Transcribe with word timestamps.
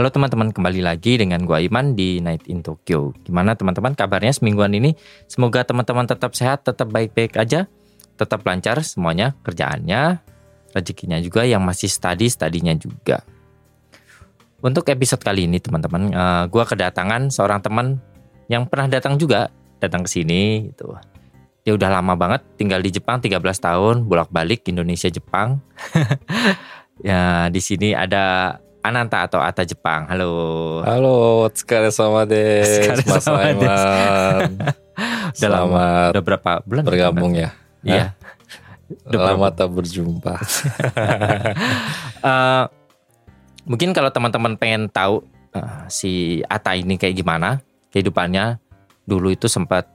Halo 0.00 0.08
teman-teman, 0.08 0.48
kembali 0.48 0.80
lagi 0.80 1.20
dengan 1.20 1.44
gua 1.44 1.60
Iman 1.60 1.92
di 1.92 2.24
Night 2.24 2.48
in 2.48 2.64
Tokyo. 2.64 3.12
Gimana 3.20 3.52
teman-teman 3.52 3.92
kabarnya 3.92 4.32
semingguan 4.32 4.72
ini? 4.72 4.96
Semoga 5.28 5.60
teman-teman 5.60 6.08
tetap 6.08 6.32
sehat, 6.32 6.64
tetap 6.64 6.88
baik-baik 6.88 7.36
aja, 7.36 7.68
tetap 8.16 8.40
lancar 8.40 8.80
semuanya, 8.80 9.36
kerjaannya, 9.44 10.24
rezekinya 10.72 11.20
juga 11.20 11.44
yang 11.44 11.60
masih 11.60 11.92
study, 11.92 12.32
studinya 12.32 12.72
juga. 12.80 13.20
Untuk 14.64 14.88
episode 14.88 15.20
kali 15.20 15.44
ini 15.44 15.60
teman-teman, 15.60 16.16
uh, 16.16 16.44
gua 16.48 16.64
kedatangan 16.64 17.28
seorang 17.28 17.60
teman 17.60 18.00
yang 18.48 18.64
pernah 18.64 18.88
datang 18.88 19.20
juga, 19.20 19.52
datang 19.84 20.08
ke 20.08 20.16
sini 20.16 20.72
gitu. 20.72 20.96
Dia 21.60 21.76
udah 21.76 22.00
lama 22.00 22.16
banget 22.16 22.40
tinggal 22.56 22.80
di 22.80 22.88
Jepang 22.88 23.20
13 23.20 23.36
tahun, 23.36 24.08
bolak-balik 24.08 24.64
Indonesia 24.64 25.12
Jepang. 25.12 25.60
ya, 27.04 27.52
di 27.52 27.60
sini 27.60 27.92
ada 27.92 28.56
Ananta 28.80 29.28
atau 29.28 29.40
Ata 29.40 29.62
Jepang. 29.64 30.08
Halo. 30.08 30.32
Halo, 30.84 31.48
sekali 31.52 31.92
sama 31.92 32.24
deh, 32.24 32.64
Mas 33.04 33.28
Aiman. 33.28 34.56
lama, 35.52 36.12
udah 36.12 36.24
berapa 36.24 36.50
bulan 36.64 36.84
bergabung 36.84 37.36
ya? 37.36 37.52
Iya. 37.84 38.16
Lama 39.12 39.52
tak 39.52 39.70
berjumpa. 39.70 40.34
uh, 42.24 42.64
mungkin 43.70 43.92
kalau 43.92 44.10
teman-teman 44.10 44.56
pengen 44.56 44.88
tahu 44.90 45.22
uh, 45.54 45.84
si 45.86 46.42
Ata 46.48 46.74
ini 46.74 46.96
kayak 46.96 47.20
gimana 47.20 47.60
kehidupannya, 47.92 48.58
dulu 49.04 49.30
itu 49.30 49.46
sempat 49.46 49.86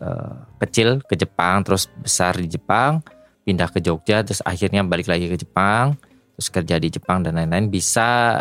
uh, 0.00 0.48
kecil 0.56 1.04
ke 1.04 1.14
Jepang, 1.20 1.62
terus 1.62 1.86
besar 2.00 2.34
di 2.40 2.48
Jepang, 2.48 3.04
pindah 3.44 3.68
ke 3.68 3.78
Jogja, 3.78 4.24
terus 4.24 4.40
akhirnya 4.42 4.80
balik 4.82 5.06
lagi 5.06 5.28
ke 5.28 5.36
Jepang 5.36 6.00
terus 6.42 6.50
kerja 6.50 6.74
di 6.82 6.90
Jepang 6.90 7.22
dan 7.22 7.38
lain-lain 7.38 7.70
bisa 7.70 8.34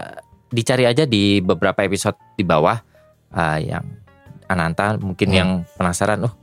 dicari 0.49 0.89
aja 0.89 1.05
di 1.05 1.37
beberapa 1.37 1.85
episode 1.85 2.17
di 2.33 2.41
bawah 2.41 2.81
uh, 3.29 3.61
yang 3.61 3.85
Ananta 4.49 4.97
mungkin 4.97 5.29
hmm. 5.29 5.37
yang 5.37 5.49
penasaran 5.77 6.25
oh 6.25 6.33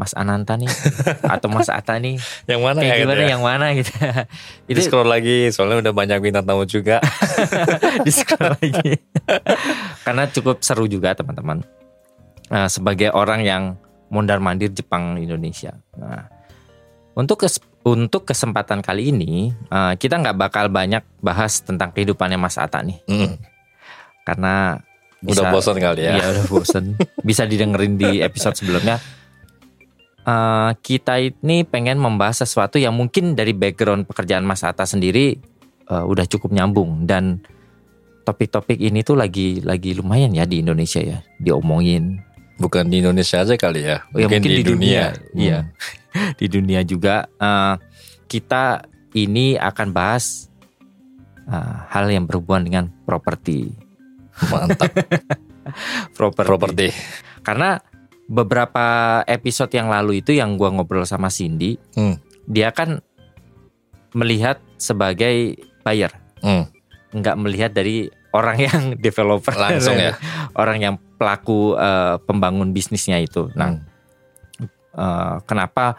Mas 0.00 0.16
Ananta 0.16 0.56
nih 0.56 0.72
atau 1.36 1.52
Mas 1.52 1.68
Ata 1.68 2.00
nih? 2.00 2.16
Yang 2.48 2.60
mana 2.64 2.80
kayak 2.80 2.96
ya, 2.96 3.00
gimana 3.04 3.12
gitu 3.12 3.28
ya? 3.28 3.28
yang 3.28 3.42
mana 3.44 3.66
gitu. 3.76 3.92
Itu 4.72 4.80
scroll 4.88 5.12
lagi 5.12 5.52
soalnya 5.52 5.84
udah 5.84 5.92
banyak 5.92 6.18
bintang 6.24 6.48
tamu 6.48 6.64
juga. 6.64 6.96
Di 8.08 8.10
scroll 8.10 8.56
lagi. 8.56 8.96
Karena 10.00 10.24
cukup 10.32 10.64
seru 10.64 10.88
juga 10.88 11.12
teman-teman. 11.12 11.60
Nah, 12.48 12.72
sebagai 12.72 13.12
orang 13.12 13.44
yang 13.44 13.62
mondar 14.08 14.40
mandir 14.40 14.72
Jepang 14.72 15.20
Indonesia. 15.20 15.76
Nah 16.00 16.24
untuk 17.12 17.44
untuk 17.82 18.22
kesempatan 18.22 18.78
kali 18.80 19.10
ini 19.10 19.50
uh, 19.68 19.98
kita 19.98 20.18
nggak 20.22 20.38
bakal 20.38 20.70
banyak 20.70 21.02
bahas 21.18 21.62
tentang 21.62 21.90
kehidupannya 21.90 22.38
Mas 22.38 22.58
Ata 22.58 22.82
nih, 22.82 23.02
Hmm. 23.10 23.38
karena 24.22 24.78
udah 25.22 25.54
bosan 25.54 25.78
kali 25.78 26.02
ya. 26.06 26.18
Iya 26.18 26.26
udah 26.34 26.44
bosan. 26.50 26.84
bisa 27.28 27.46
didengerin 27.46 27.94
di 27.98 28.22
episode 28.22 28.58
sebelumnya. 28.58 28.98
Uh, 30.22 30.70
kita 30.86 31.18
ini 31.18 31.66
pengen 31.66 31.98
membahas 31.98 32.46
sesuatu 32.46 32.78
yang 32.78 32.94
mungkin 32.94 33.34
dari 33.34 33.50
background 33.50 34.06
pekerjaan 34.06 34.46
Mas 34.46 34.62
Ata 34.62 34.86
sendiri 34.86 35.34
uh, 35.90 36.06
udah 36.06 36.26
cukup 36.30 36.54
nyambung 36.54 37.10
dan 37.10 37.42
topik-topik 38.22 38.78
ini 38.78 39.02
tuh 39.02 39.18
lagi 39.18 39.58
lagi 39.66 39.98
lumayan 39.98 40.30
ya 40.30 40.46
di 40.46 40.62
Indonesia 40.62 41.02
ya 41.02 41.18
diomongin. 41.42 42.22
Bukan 42.60 42.88
di 42.92 43.00
Indonesia 43.00 43.42
aja 43.42 43.54
kali 43.56 43.82
ya, 43.84 44.04
Oh, 44.12 44.20
ya, 44.20 44.28
mungkin, 44.28 44.42
di, 44.44 44.62
dunia. 44.62 45.16
Iya. 45.34 45.58
Hmm. 46.12 46.32
di 46.40 46.46
dunia 46.46 46.80
juga 46.84 47.26
uh, 47.40 47.80
kita 48.28 48.84
ini 49.12 49.56
akan 49.56 49.88
bahas 49.92 50.48
uh, 51.48 51.88
hal 51.88 52.08
yang 52.12 52.24
berhubungan 52.28 52.64
dengan 52.64 52.84
properti. 53.04 53.72
Mantap. 54.48 54.88
properti. 56.18 56.48
Properti. 56.48 56.88
Karena 57.42 57.76
beberapa 58.28 59.20
episode 59.26 59.72
yang 59.74 59.90
lalu 59.92 60.24
itu 60.24 60.32
yang 60.32 60.56
gua 60.56 60.72
ngobrol 60.72 61.04
sama 61.04 61.28
Cindy, 61.28 61.76
Hmm. 61.92 62.16
dia 62.48 62.72
kan 62.72 63.02
melihat 64.12 64.60
sebagai 64.76 65.56
buyer, 65.82 66.12
Hmm. 66.40 66.68
nggak 67.12 67.36
melihat 67.36 67.70
dari 67.72 68.08
orang 68.32 68.56
yang 68.58 68.82
developer 69.04 69.54
Langsung 69.54 69.96
ya. 69.96 70.16
orang 70.62 70.78
yang 70.80 70.94
pelaku 71.20 71.76
uh, 71.76 72.18
pembangun 72.24 72.72
bisnisnya 72.74 73.20
itu. 73.22 73.48
Nah, 73.54 73.78
Hmm. 73.78 73.88
Uh, 74.92 75.40
kenapa 75.48 75.96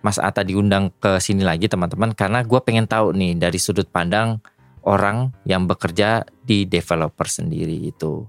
Mas 0.00 0.16
Ata 0.16 0.40
diundang 0.40 0.88
ke 0.96 1.20
sini 1.20 1.44
lagi 1.44 1.68
teman-teman? 1.68 2.16
Karena 2.16 2.40
gue 2.40 2.56
pengen 2.64 2.88
tahu 2.88 3.12
nih 3.12 3.36
dari 3.36 3.60
sudut 3.60 3.84
pandang 3.92 4.40
orang 4.88 5.36
yang 5.44 5.68
bekerja 5.68 6.24
di 6.40 6.64
developer 6.64 7.28
sendiri 7.28 7.76
itu. 7.92 8.24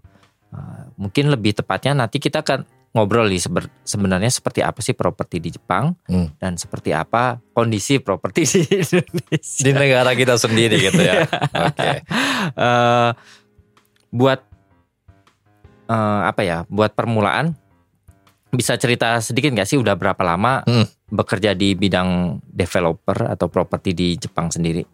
Uh, 0.52 0.92
mungkin 1.00 1.32
lebih 1.32 1.56
tepatnya 1.56 1.96
nanti 2.04 2.20
kita 2.20 2.44
akan 2.44 2.68
ngobrol 2.94 3.26
nih 3.26 3.42
sebenarnya 3.82 4.30
seperti 4.30 4.62
apa 4.62 4.78
sih 4.80 4.94
properti 4.94 5.42
di 5.42 5.50
Jepang 5.50 5.98
Hmm. 6.06 6.30
dan 6.38 6.54
seperti 6.56 6.94
apa 6.94 7.42
kondisi 7.52 7.98
properti 7.98 8.46
di 8.46 8.62
Indonesia. 8.86 9.62
Di 9.66 9.72
negara 9.74 10.14
kita 10.14 10.38
sendiri 10.38 10.78
gitu 10.78 11.02
ya. 11.02 11.26
Oke. 11.68 11.90
Eh, 12.54 13.10
buat 14.10 14.40
eh, 15.90 16.22
apa 16.24 16.42
ya? 16.42 16.70
Buat 16.70 16.94
permulaan 16.94 17.58
bisa 18.54 18.78
cerita 18.78 19.18
sedikit 19.18 19.50
nggak 19.50 19.66
sih 19.66 19.82
udah 19.82 19.98
berapa 19.98 20.22
lama 20.22 20.62
Hmm. 20.64 20.86
bekerja 21.10 21.58
di 21.58 21.74
bidang 21.74 22.38
developer 22.46 23.26
atau 23.28 23.50
properti 23.50 23.98
di 23.98 24.14
Jepang 24.16 24.54
sendiri? 24.54 24.86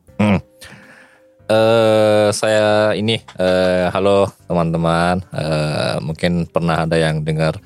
Eh 1.49 2.29
saya 2.29 2.93
ini 2.93 3.17
eh 3.35 3.89
halo 3.89 4.29
teman-teman. 4.45 5.19
Eh 5.33 5.97
mungkin 5.99 6.45
pernah 6.45 6.85
ada 6.85 6.93
yang 6.93 7.25
dengar 7.25 7.57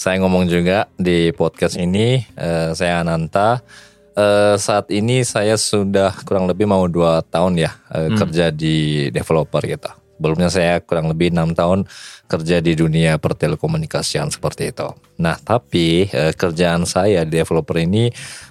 saya 0.00 0.16
ngomong 0.24 0.48
juga 0.48 0.88
di 0.96 1.28
podcast 1.36 1.76
ini. 1.76 2.24
Eh 2.40 2.72
saya 2.72 3.04
Ananta. 3.04 3.60
Eh 4.16 4.56
saat 4.56 4.88
ini 4.88 5.20
saya 5.28 5.60
sudah 5.60 6.16
kurang 6.24 6.48
lebih 6.48 6.64
mau 6.64 6.88
dua 6.88 7.20
tahun 7.20 7.60
ya 7.60 7.70
eh, 7.92 8.08
Hmm. 8.08 8.16
kerja 8.16 8.48
di 8.48 9.08
developer 9.12 9.60
gitu. 9.68 9.92
Sebelumnya 10.16 10.48
saya 10.48 10.74
kurang 10.80 11.12
lebih 11.12 11.32
enam 11.36 11.52
tahun 11.52 11.84
kerja 12.28 12.64
di 12.64 12.72
dunia 12.76 13.20
pertelekomunikasian 13.20 14.32
seperti 14.32 14.72
itu. 14.72 14.88
Nah, 15.20 15.36
tapi 15.36 16.08
eh, 16.08 16.32
kerjaan 16.32 16.88
saya 16.88 17.28
di 17.28 17.36
developer 17.36 17.76
ini 17.76 18.08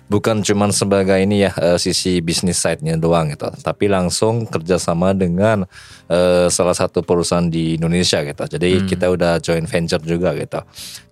bukan 0.09 0.41
cuman 0.41 0.73
sebagai 0.73 1.21
ini 1.21 1.45
ya 1.45 1.53
eh, 1.53 1.77
sisi 1.77 2.17
bisnis 2.19 2.57
side-nya 2.57 2.97
doang 2.97 3.29
gitu, 3.29 3.45
tapi 3.61 3.85
langsung 3.85 4.49
kerjasama 4.49 5.13
dengan 5.13 5.69
eh, 6.09 6.49
salah 6.49 6.73
satu 6.73 7.05
perusahaan 7.05 7.45
di 7.45 7.77
Indonesia 7.77 8.25
gitu. 8.25 8.43
Jadi 8.49 8.69
Hmm. 8.81 8.87
kita 8.89 9.05
udah 9.07 9.37
joint 9.37 9.69
venture 9.69 10.01
juga 10.01 10.33
gitu. 10.33 10.59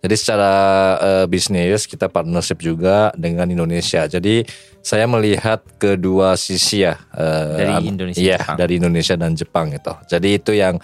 Jadi 0.01 0.15
secara 0.17 0.51
eh, 0.97 1.25
bisnis 1.29 1.85
kita 1.85 2.09
partnership 2.09 2.57
juga 2.57 3.13
dengan 3.13 3.45
Indonesia. 3.45 4.09
Jadi 4.09 4.41
saya 4.81 5.05
melihat 5.05 5.61
kedua 5.77 6.33
sisi 6.33 6.81
ya 6.81 6.97
eh, 7.13 7.61
Dari 7.61 7.73
Indonesia, 7.85 8.35
Jepang. 8.41 8.57
dari 8.57 8.73
Indonesia 8.81 9.15
dan 9.15 9.31
Jepang 9.37 9.65
gitu. 9.69 9.93
Jadi 10.09 10.29
itu 10.41 10.51
yang 10.57 10.81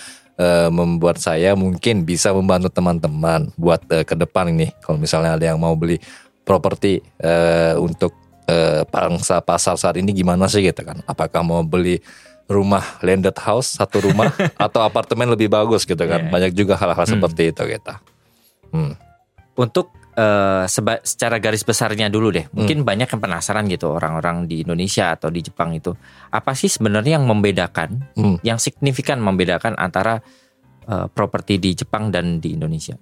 membuat 0.74 1.22
saya 1.22 1.54
mungkin 1.54 2.10
bisa 2.10 2.34
membantu 2.34 2.66
teman-teman 2.74 3.54
buat 3.54 3.86
ke 3.86 4.18
depan 4.18 4.50
ini. 4.50 4.74
Kalau 4.82 4.98
misalnya 4.98 5.38
ada 5.38 5.46
yang 5.46 5.62
mau 5.62 5.78
beli 5.78 6.02
properti 6.44 7.00
eh, 7.18 7.74
untuk 7.76 8.12
eh, 8.46 8.84
pangsa 8.86 9.40
pasar 9.40 9.76
saat 9.76 9.96
ini 9.96 10.12
gimana 10.12 10.46
sih 10.46 10.62
gitu 10.62 10.84
kan? 10.84 11.00
Apakah 11.04 11.42
mau 11.42 11.64
beli 11.64 12.00
rumah 12.44 12.84
landed 13.00 13.36
house 13.40 13.80
satu 13.80 14.04
rumah 14.04 14.28
atau 14.60 14.84
apartemen 14.84 15.28
lebih 15.28 15.48
bagus 15.48 15.84
gitu 15.84 16.04
kan? 16.04 16.28
Iya. 16.28 16.32
Banyak 16.32 16.52
juga 16.54 16.76
hal-hal 16.76 17.04
Hmm. 17.04 17.14
seperti 17.16 17.50
itu 17.50 17.64
gitu. 17.66 17.94
Hmm. 18.70 18.94
Untuk 19.56 19.90
eh, 20.14 20.66
seba- 20.68 21.02
secara 21.02 21.40
garis 21.40 21.64
besarnya 21.64 22.06
dulu 22.06 22.30
deh, 22.30 22.46
mungkin 22.52 22.86
banyak 22.86 23.08
yang 23.08 23.18
penasaran 23.18 23.66
gitu 23.66 23.90
orang-orang 23.90 24.46
di 24.46 24.62
Indonesia 24.62 25.10
atau 25.10 25.34
di 25.34 25.42
Jepang 25.42 25.74
itu 25.74 25.90
apa 26.30 26.54
sih 26.54 26.70
sebenarnya 26.70 27.18
yang 27.18 27.26
membedakan, 27.26 28.14
Hmm. 28.14 28.38
yang 28.42 28.62
signifikan 28.62 29.18
membedakan 29.18 29.74
antara 29.74 30.22
eh, 30.84 31.08
properti 31.08 31.58
di 31.58 31.74
Jepang 31.74 32.12
dan 32.12 32.38
di 32.38 32.54
Indonesia? 32.54 32.94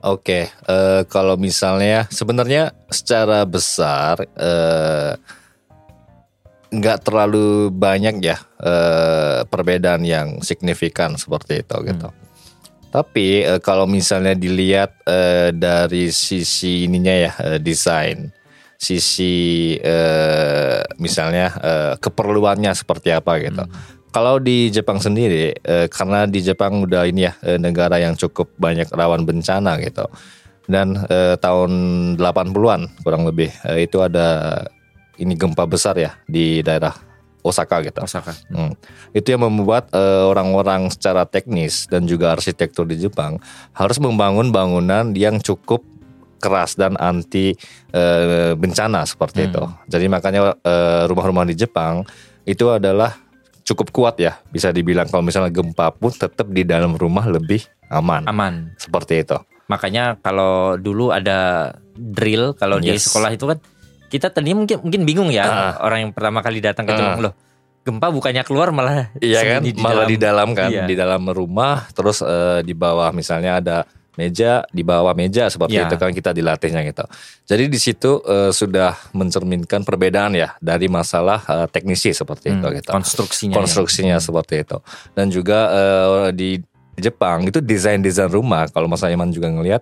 Oke, 0.00 0.48
eh, 0.48 1.02
kalau 1.12 1.36
misalnya 1.36 2.08
sebenarnya 2.08 2.72
secara 2.88 3.44
besar 3.44 4.24
eh, 4.32 5.12
nggak 6.72 6.98
terlalu 7.04 7.68
banyak 7.68 8.16
ya 8.24 8.40
eh, 8.64 9.44
perbedaan 9.44 10.00
yang 10.00 10.40
signifikan 10.40 11.20
seperti 11.20 11.60
itu 11.60 11.76
gitu. 11.84 12.08
Tapi 12.88 13.44
eh, 13.44 13.60
kalau 13.60 13.84
misalnya 13.84 14.32
dilihat 14.32 15.04
eh, 15.04 15.52
dari 15.52 16.08
sisi 16.08 16.88
ininya 16.88 17.14
ya 17.28 17.32
eh, 17.36 17.60
desain, 17.60 18.32
sisi 18.80 19.76
eh, 19.76 20.80
misalnya 20.96 21.46
eh, 21.60 21.94
keperluannya 22.00 22.72
seperti 22.72 23.12
apa 23.12 23.36
gitu. 23.36 23.68
Kalau 24.10 24.42
di 24.42 24.74
Jepang 24.74 24.98
sendiri, 24.98 25.54
eh, 25.54 25.86
karena 25.86 26.26
di 26.26 26.42
Jepang 26.42 26.82
udah 26.82 27.06
ini 27.06 27.30
ya 27.30 27.32
eh, 27.46 27.58
negara 27.62 27.94
yang 28.02 28.18
cukup 28.18 28.50
banyak 28.58 28.90
rawan 28.90 29.22
bencana 29.22 29.78
gitu. 29.78 30.06
Dan 30.66 30.98
eh, 31.06 31.38
tahun 31.38 31.70
80-an 32.18 33.06
kurang 33.06 33.22
lebih 33.26 33.54
eh, 33.70 33.86
itu 33.86 34.02
ada 34.02 34.58
ini 35.20 35.38
gempa 35.38 35.62
besar 35.68 35.94
ya 35.94 36.18
di 36.26 36.58
daerah 36.58 36.90
Osaka 37.40 37.80
gitu. 37.86 38.02
Osaka. 38.02 38.34
Hmm. 38.50 38.74
Itu 39.14 39.30
yang 39.30 39.46
membuat 39.46 39.94
eh, 39.94 40.24
orang-orang 40.26 40.90
secara 40.90 41.22
teknis 41.24 41.86
dan 41.86 42.04
juga 42.04 42.34
arsitektur 42.34 42.90
di 42.90 42.98
Jepang 42.98 43.38
harus 43.72 43.96
membangun 44.02 44.50
bangunan 44.50 45.14
yang 45.14 45.38
cukup 45.38 45.86
keras 46.40 46.74
dan 46.74 46.96
anti 46.96 47.54
eh, 47.92 48.52
bencana 48.56 49.06
seperti 49.06 49.52
itu. 49.52 49.64
Jadi 49.86 50.06
makanya 50.10 50.56
eh, 50.66 51.06
rumah-rumah 51.06 51.46
di 51.46 51.54
Jepang 51.54 52.02
itu 52.42 52.66
adalah 52.72 53.29
cukup 53.70 53.88
kuat 53.90 54.18
ya, 54.18 54.42
bisa 54.48 54.68
dibilang 54.68 55.06
kalau 55.06 55.22
misalnya 55.22 55.48
gempa 55.48 55.94
pun 55.94 56.10
tetap 56.10 56.50
di 56.50 56.66
dalam 56.66 56.92
rumah 56.92 57.22
lebih 57.24 57.62
aman. 57.86 58.26
Aman. 58.26 58.74
Seperti 58.74 59.22
itu. 59.22 59.38
Makanya 59.66 60.18
kalau 60.18 60.74
dulu 60.74 61.14
ada 61.14 61.70
drill 61.94 62.58
kalau 62.58 62.76
di 62.76 62.90
Yes. 62.90 63.06
sekolah 63.06 63.30
itu 63.30 63.46
kan 63.46 63.58
kita 64.10 64.34
tadinya 64.34 64.58
mungkin 64.58 64.82
mungkin 64.82 65.02
bingung 65.06 65.30
ya 65.30 65.46
Ah. 65.46 65.72
orang 65.80 66.02
yang 66.02 66.12
pertama 66.12 66.42
kali 66.42 66.58
datang 66.58 66.82
ke 66.82 66.90
Ah. 66.90 66.98
Jepang 66.98 67.22
loh. 67.22 67.34
Gempa 67.80 68.10
bukannya 68.10 68.42
keluar 68.42 68.74
malah 68.74 69.08
Iya 69.16 69.40
kan, 69.40 69.64
sembunyi 69.64 69.80
malah 69.80 70.04
di 70.04 70.18
dalam 70.18 70.52
kan, 70.52 70.68
Iya. 70.68 70.84
di 70.84 70.94
dalam 70.98 71.22
rumah, 71.30 71.88
terus 71.94 72.20
eh, 72.20 72.60
di 72.60 72.74
bawah 72.74 73.08
misalnya 73.10 73.56
ada 73.56 73.76
meja, 74.12 74.64
di 74.68 74.80
bawah 74.80 75.12
meja 75.12 75.46
seperti 75.46 75.74
Iya. 75.74 75.86
itu 75.86 75.96
kan 75.96 76.10
kita 76.10 76.30
dilatihnya 76.30 76.82
gitu. 76.84 77.04
Jadi 77.44 77.64
di 77.66 77.76
situ 77.76 78.18
eh, 78.20 78.50
sudah 78.50 78.94
mencerminkan 79.12 79.82
perbedaan 79.82 80.32
ya 80.32 80.54
dari 80.58 80.86
masalah 80.86 81.42
eh, 81.42 81.66
teknisi 81.66 82.10
seperti 82.10 82.50
itu 82.50 82.62
Hmm, 82.62 82.74
gitu. 82.74 82.90
konstruksinya. 82.90 83.52
ya. 83.52 83.56
Konstruksinya 83.56 84.16
seperti 84.18 84.54
itu. 84.60 84.78
Dan 85.12 85.28
juga 85.28 85.58
eh, 85.68 86.28
di 86.32 86.50
Jepang 86.94 87.44
itu 87.44 87.58
desain-desain 87.58 88.28
rumah 88.28 88.66
kalau 88.66 88.84
Mas 88.84 89.00
Aiman 89.00 89.28
juga 89.28 89.48
ngelihat 89.48 89.80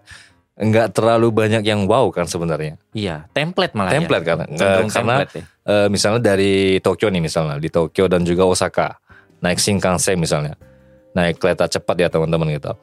nggak 0.55 0.91
terlalu 0.93 1.31
banyak 1.31 1.63
yang 1.63 1.85
wow 1.85 2.07
kan 2.09 2.25
sebenarnya. 2.25 2.79
Iya, 2.91 3.27
template 3.29 3.73
malah 3.73 3.91
Template 3.91 4.23
ya. 4.23 4.29
kan. 4.29 4.39
Cenderung 4.51 4.91
karena 4.91 5.15
template 5.17 5.35
ya. 5.35 5.45
eh, 5.65 5.89
misalnya 5.89 6.21
dari 6.25 6.55
Tokyo 6.79 7.09
nih 7.09 7.23
misalnya 7.23 7.57
di 7.57 7.69
Tokyo 7.69 8.07
dan 8.07 8.23
juga 8.23 8.43
Osaka 8.45 8.99
naik 9.39 9.57
Shinkansen 9.57 10.15
misalnya 10.15 10.59
naik 11.11 11.39
kereta 11.39 11.67
cepat 11.67 11.97
ya 11.97 12.09
teman-teman 12.09 12.51
gitu 12.53 12.75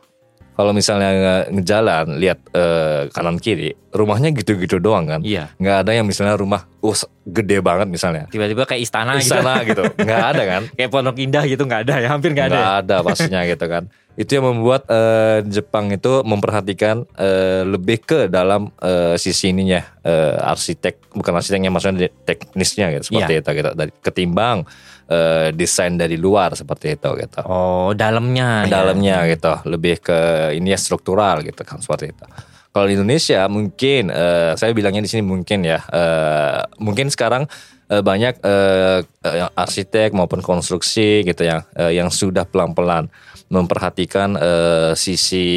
kalau 0.55 0.71
misalnya 0.71 1.09
nge- 1.11 1.47
ngejalan 1.53 2.05
lihat 2.15 2.39
eh, 2.49 3.07
kanan 3.09 3.37
kiri 3.37 3.75
rumahnya 3.91 4.31
gitu-gitu 4.31 4.75
doang 4.77 5.05
kan 5.05 5.19
Iya. 5.19 5.51
nggak 5.53 5.77
ada 5.83 5.91
yang 5.93 6.03
misalnya 6.03 6.33
rumah 6.33 6.63
uh, 6.79 6.95
gede 7.23 7.59
banget 7.59 7.87
misalnya 7.87 8.27
Tiba-tiba 8.27 8.63
kayak 8.63 8.81
istana, 8.81 9.15
gitu. 9.15 9.31
istana 9.31 9.53
gitu 9.61 9.83
nggak 10.01 10.23
ada 10.25 10.43
kan 10.45 10.61
Kayak 10.69 10.89
Pondok 10.89 11.17
Indah 11.17 11.43
gitu 11.43 11.63
nggak 11.63 11.81
ada 11.83 11.95
ya, 11.97 12.07
hampir 12.09 12.31
nggak 12.31 12.47
ada. 12.47 12.51
ya? 12.51 12.59
nggak 12.59 12.75
ada 12.81 12.95
pastinya 13.01 13.41
gitu 13.47 13.65
kan 13.65 13.85
itu 14.15 14.31
yang 14.31 14.47
membuat 14.47 14.87
eh, 14.87 15.43
Jepang 15.45 15.91
itu 15.91 16.23
memperhatikan 16.23 17.03
eh, 17.13 17.63
lebih 17.63 17.99
ke 17.99 18.19
dalam 18.25 18.71
eh, 18.77 19.15
sisi 19.15 19.51
ininya 19.51 19.83
eh, 20.01 20.39
arsitek 20.41 21.11
bukan 21.11 21.33
arsiteknya 21.33 21.67
maksudnya 21.67 22.07
teknisnya 22.23 22.95
gitu 22.95 23.11
seperti 23.11 23.31
Iya. 23.33 23.41
itu 23.41 23.51
gitu 23.53 23.69
dari 23.71 23.91
ketimbang 23.97 24.63
eh, 25.07 25.49
desain 25.51 25.93
dari 25.93 26.15
luar 26.15 26.53
seperti 26.53 26.93
itu 26.93 27.09
gitu 27.15 27.41
Oh, 27.43 27.91
dalamnya. 27.91 28.65
ya. 28.65 28.71
dalamnya 28.71 29.17
gitu 29.27 29.53
lebih 29.65 29.99
ke 29.99 30.19
ini 30.53 30.69
ya 30.69 30.79
struktural 30.79 31.41
gitu 31.41 31.61
kan 31.61 31.79
seperti 31.79 32.11
itu 32.11 32.25
kalau 32.69 32.85
di 32.85 32.93
Indonesia 32.93 33.47
mungkin 33.47 34.09
eh, 34.09 34.51
saya 34.55 34.71
bilangnya 34.71 34.99
di 34.99 35.07
sini 35.07 35.23
mungkin 35.23 35.63
ya 35.63 35.79
eh, 35.85 36.59
mungkin 36.77 37.07
sekarang 37.07 37.47
eh, 37.87 38.01
banyak 38.01 38.41
eh, 38.41 38.99
yang 39.23 39.51
arsitek 39.53 40.11
maupun 40.11 40.41
konstruksi 40.41 41.23
gitu 41.23 41.41
yang 41.41 41.63
eh, 41.73 41.95
yang 41.95 42.09
sudah 42.09 42.43
pelan-pelan 42.43 43.07
memperhatikan 43.47 44.35
eh, 44.35 44.91
sisi 44.95 45.47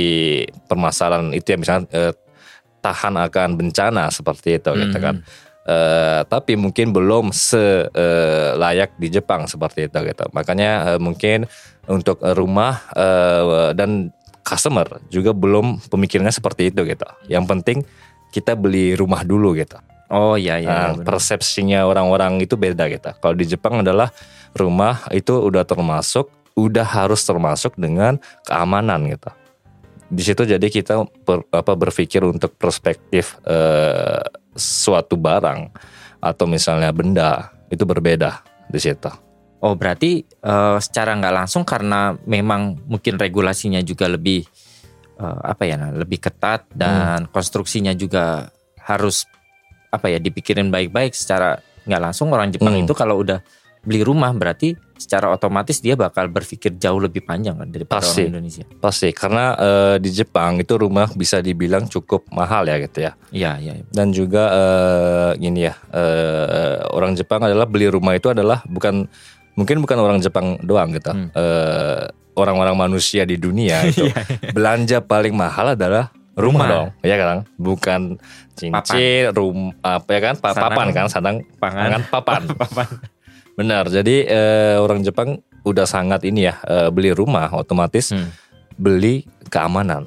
permasalahan 0.64 1.32
itu 1.32 1.52
ya 1.52 1.58
misalnya 1.58 1.84
eh, 1.90 2.12
tahan 2.78 3.18
akan 3.18 3.48
bencana 3.58 4.06
seperti 4.08 4.62
itu 4.62 4.70
gitu 4.78 4.98
kan. 5.02 5.24
Eh, 5.69 6.20
tapi 6.32 6.56
mungkin 6.56 6.97
belum 6.97 7.29
se 7.29 7.93
eh, 7.93 8.50
layak 8.56 8.97
di 8.97 9.12
Jepang 9.12 9.44
seperti 9.44 9.93
itu 9.93 10.00
gitu. 10.00 10.25
Makanya 10.32 10.97
eh, 10.97 11.00
mungkin 11.00 11.44
untuk 11.85 12.25
rumah 12.25 12.88
eh, 12.97 13.76
dan 13.76 14.09
customer 14.41 14.88
juga 15.12 15.37
belum 15.37 15.85
pemikirannya 15.93 16.32
seperti 16.32 16.73
itu 16.73 16.88
gitu. 16.88 17.05
Yang 17.29 17.44
penting 17.53 17.79
kita 18.32 18.56
beli 18.56 18.97
rumah 18.97 19.20
dulu 19.29 19.53
gitu. 19.61 19.76
Oh 20.09 20.41
iya 20.41 20.56
iya. 20.56 20.97
Nah, 20.97 21.05
persepsinya 21.05 21.85
orang-orang 21.85 22.41
itu 22.41 22.56
beda 22.56 22.88
gitu. 22.88 23.12
Kalau 23.20 23.37
di 23.37 23.44
Jepang 23.44 23.85
adalah 23.85 24.09
rumah 24.56 25.05
itu 25.12 25.37
udah 25.37 25.69
termasuk, 25.69 26.32
udah 26.56 26.88
harus 26.88 27.20
termasuk 27.29 27.76
dengan 27.76 28.17
keamanan 28.49 29.05
gitu. 29.05 29.29
Di 30.09 30.25
situ 30.25 30.49
jadi 30.49 30.65
kita 30.65 31.05
per- 31.29 31.44
apa 31.53 31.76
berpikir 31.76 32.25
untuk 32.25 32.56
perspektif 32.56 33.37
eh, 33.44 34.25
suatu 34.54 35.16
barang 35.18 35.72
atau 36.18 36.44
misalnya 36.50 36.90
benda 36.90 37.52
itu 37.68 37.84
berbeda 37.84 38.42
di 38.68 38.80
situ. 38.80 39.10
Oh 39.58 39.74
berarti 39.74 40.22
eh, 40.22 40.78
secara 40.78 41.18
nggak 41.18 41.34
langsung 41.34 41.66
karena 41.66 42.14
memang 42.26 42.78
mungkin 42.86 43.18
regulasinya 43.18 43.82
juga 43.82 44.06
lebih 44.06 44.46
eh, 45.18 45.40
apa 45.42 45.62
ya, 45.66 45.74
nah, 45.74 45.90
lebih 45.90 46.22
ketat 46.22 46.70
dan 46.70 47.26
konstruksinya 47.28 47.90
juga 47.94 48.50
harus 48.86 49.26
apa 49.88 50.12
ya 50.12 50.20
dipikirin 50.20 50.68
baik-baik 50.68 51.16
secara 51.16 51.58
nggak 51.88 52.02
langsung 52.02 52.28
orang 52.30 52.52
Jepang 52.52 52.76
Hmm. 52.76 52.84
itu 52.84 52.92
kalau 52.92 53.24
udah 53.24 53.40
beli 53.82 54.04
rumah 54.04 54.30
berarti 54.36 54.76
secara 54.98 55.30
otomatis 55.30 55.78
dia 55.78 55.94
bakal 55.94 56.26
berpikir 56.26 56.74
jauh 56.74 56.98
lebih 56.98 57.22
panjang 57.22 57.54
kan 57.54 57.64
daripada 57.64 57.98
Pasti. 57.98 58.22
orang 58.22 58.34
Indonesia. 58.36 58.64
Pasti 58.76 59.08
karena 59.10 59.44
eh, 59.54 59.96
di 59.96 60.10
Jepang 60.10 60.58
itu 60.58 60.74
rumah 60.74 61.06
bisa 61.10 61.38
dibilang 61.38 61.86
cukup 61.86 62.26
mahal 62.28 62.66
ya 62.66 62.76
gitu 62.78 62.98
ya. 63.00 63.12
Iya 63.30 63.52
iya. 63.56 63.72
iya. 63.74 63.84
dan 63.88 64.10
juga 64.10 64.44
eh, 64.50 65.30
gini 65.38 65.64
ya 65.64 65.74
eh, 65.88 66.82
orang 66.88 67.14
Jepang 67.14 67.40
adalah 67.40 67.64
beli 67.64 67.86
rumah 67.86 68.12
itu 68.12 68.28
adalah 68.28 68.60
bukan 68.64 69.06
mungkin 69.54 69.78
bukan 69.78 69.96
orang 69.96 70.18
Jepang 70.18 70.58
doang 70.60 70.90
gitu 70.90 71.08
Hmm. 71.08 71.30
Eh, 71.30 72.04
orang-orang 72.34 72.74
manusia 72.76 73.22
di 73.22 73.34
dunia 73.34 73.82
itu 73.88 74.04
Iya. 74.04 74.22
belanja 74.50 74.98
paling 75.00 75.32
mahal 75.32 75.72
adalah 75.72 76.10
rumah, 76.32 76.62
Rumah. 76.62 76.67
dong 76.69 76.88
ya 77.02 77.17
kan 77.17 77.38
bukan 77.56 78.00
cincin 78.55 79.31
rum 79.31 79.74
apa 79.81 80.06
ya 80.08 80.20
kan 80.20 80.34
pa- 80.36 80.50
Sanang. 80.52 80.70
papan 80.70 80.86
kan 80.93 81.05
sadang 81.06 81.36
Pangan. 81.56 81.82
pangan 81.82 82.02
papan 82.06 82.43
Papan. 82.62 82.86
Benar 83.58 83.91
jadi 83.91 84.17
eh, 84.24 84.77
orang 84.79 85.03
Jepang 85.03 85.43
udah 85.67 85.84
sangat 85.84 86.22
ini 86.22 86.46
ya 86.46 86.55
eh, 86.62 86.88
beli 86.94 87.10
rumah 87.10 87.50
otomatis 87.53 88.15
Hmm. 88.15 88.31
beli 88.79 89.27
keamanan 89.50 90.06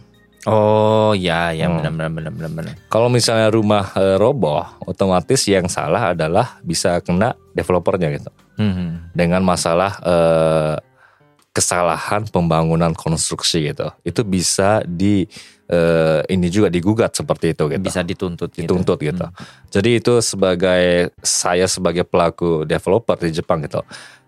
Oh 0.49 1.13
ya 1.13 1.53
ya 1.53 1.69
Hmm. 1.69 1.85
benar 1.85 2.09
benar 2.09 2.33
benar 2.33 2.49
benar. 2.49 2.73
Kalau 2.89 3.13
misalnya 3.13 3.53
rumah 3.53 3.93
eh, 3.93 4.17
roboh, 4.17 4.65
otomatis 4.89 5.45
yang 5.45 5.69
salah 5.69 6.17
adalah 6.17 6.57
bisa 6.65 6.97
kena 7.05 7.37
developernya 7.53 8.09
gitu. 8.17 8.33
Hmm. 8.57 9.05
Dengan 9.13 9.45
masalah 9.45 10.01
eh, 10.01 10.75
kesalahan 11.53 12.25
pembangunan 12.25 12.89
konstruksi 12.97 13.69
gitu. 13.69 13.93
Itu 14.01 14.25
bisa 14.25 14.81
di 14.81 15.29
eh, 15.71 16.21
ini 16.27 16.51
juga 16.51 16.67
digugat 16.67 17.15
seperti 17.15 17.55
itu 17.55 17.71
gitu. 17.71 17.81
Bisa 17.81 18.03
dituntut 18.03 18.51
gitu. 18.51 18.67
Dituntut 18.67 18.99
gitu. 18.99 19.25
Jadi 19.71 19.89
itu 20.03 20.13
sebagai 20.19 21.15
saya 21.23 21.65
sebagai 21.71 22.03
pelaku 22.03 22.67
developer 22.67 23.15
di 23.15 23.31
Jepang 23.31 23.63
gitu. 23.63 23.79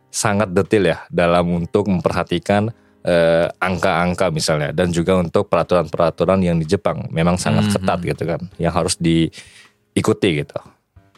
Sangat 0.08 0.56
detail 0.56 0.96
ya 0.96 0.98
dalam 1.12 1.52
untuk 1.52 1.92
memperhatikan 1.92 2.72
eh, 3.04 3.48
angka-angka 3.60 4.32
misalnya 4.32 4.72
dan 4.72 4.96
juga 4.96 5.20
untuk 5.20 5.52
peraturan-peraturan 5.52 6.40
yang 6.40 6.56
di 6.56 6.66
Jepang 6.66 7.12
memang 7.12 7.36
sangat 7.36 7.68
Hmm, 7.68 7.74
ketat 7.76 8.00
gitu 8.00 8.24
kan 8.24 8.42
yang 8.56 8.72
harus 8.72 8.96
diikuti 8.96 10.40
gitu 10.40 10.56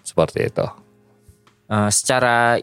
seperti 0.01 0.50
itu 0.50 0.65
Eh, 1.65 1.89
secara 1.89 2.62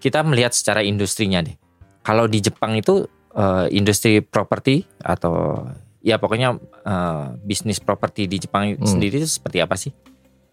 kita 0.00 0.24
melihat 0.24 0.52
secara 0.56 0.80
industrinya 0.80 1.44
deh. 1.44 1.56
Kalau 2.04 2.24
di 2.28 2.40
Jepang 2.40 2.76
itu 2.76 3.04
eh, 3.36 3.66
industri 3.72 4.24
properti 4.24 4.84
atau 5.00 5.64
ya 6.04 6.16
pokoknya 6.16 6.60
eh, 6.84 7.24
bisnis 7.40 7.80
properti 7.80 8.28
di 8.28 8.36
Jepang 8.38 8.68
Hmm. 8.70 8.84
sendiri 8.84 9.18
itu 9.18 9.28
seperti 9.30 9.58
apa 9.58 9.74
sih? 9.74 9.90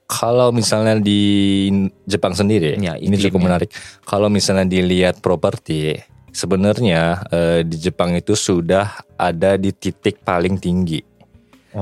kalau 0.05 0.51
misalnya 0.51 0.96
di 0.98 1.72
Jepang 2.03 2.31
sendiri 2.31 2.75
Ya, 2.77 2.96
ini 2.96 3.15
cukup 3.15 3.39
iklimnya. 3.39 3.63
menarik 3.63 3.70
kalau 4.01 4.27
misalnya 4.27 4.63
dilihat 4.65 5.20
properti 5.20 6.03
sebenarnya 6.31 7.01
eh, 7.27 7.60
di 7.62 7.77
Jepang 7.77 8.12
itu 8.13 8.34
sudah 8.34 8.88
ada 9.13 9.55
di 9.55 9.72
titik 9.72 10.20
paling 10.22 10.55
tinggi 10.58 11.00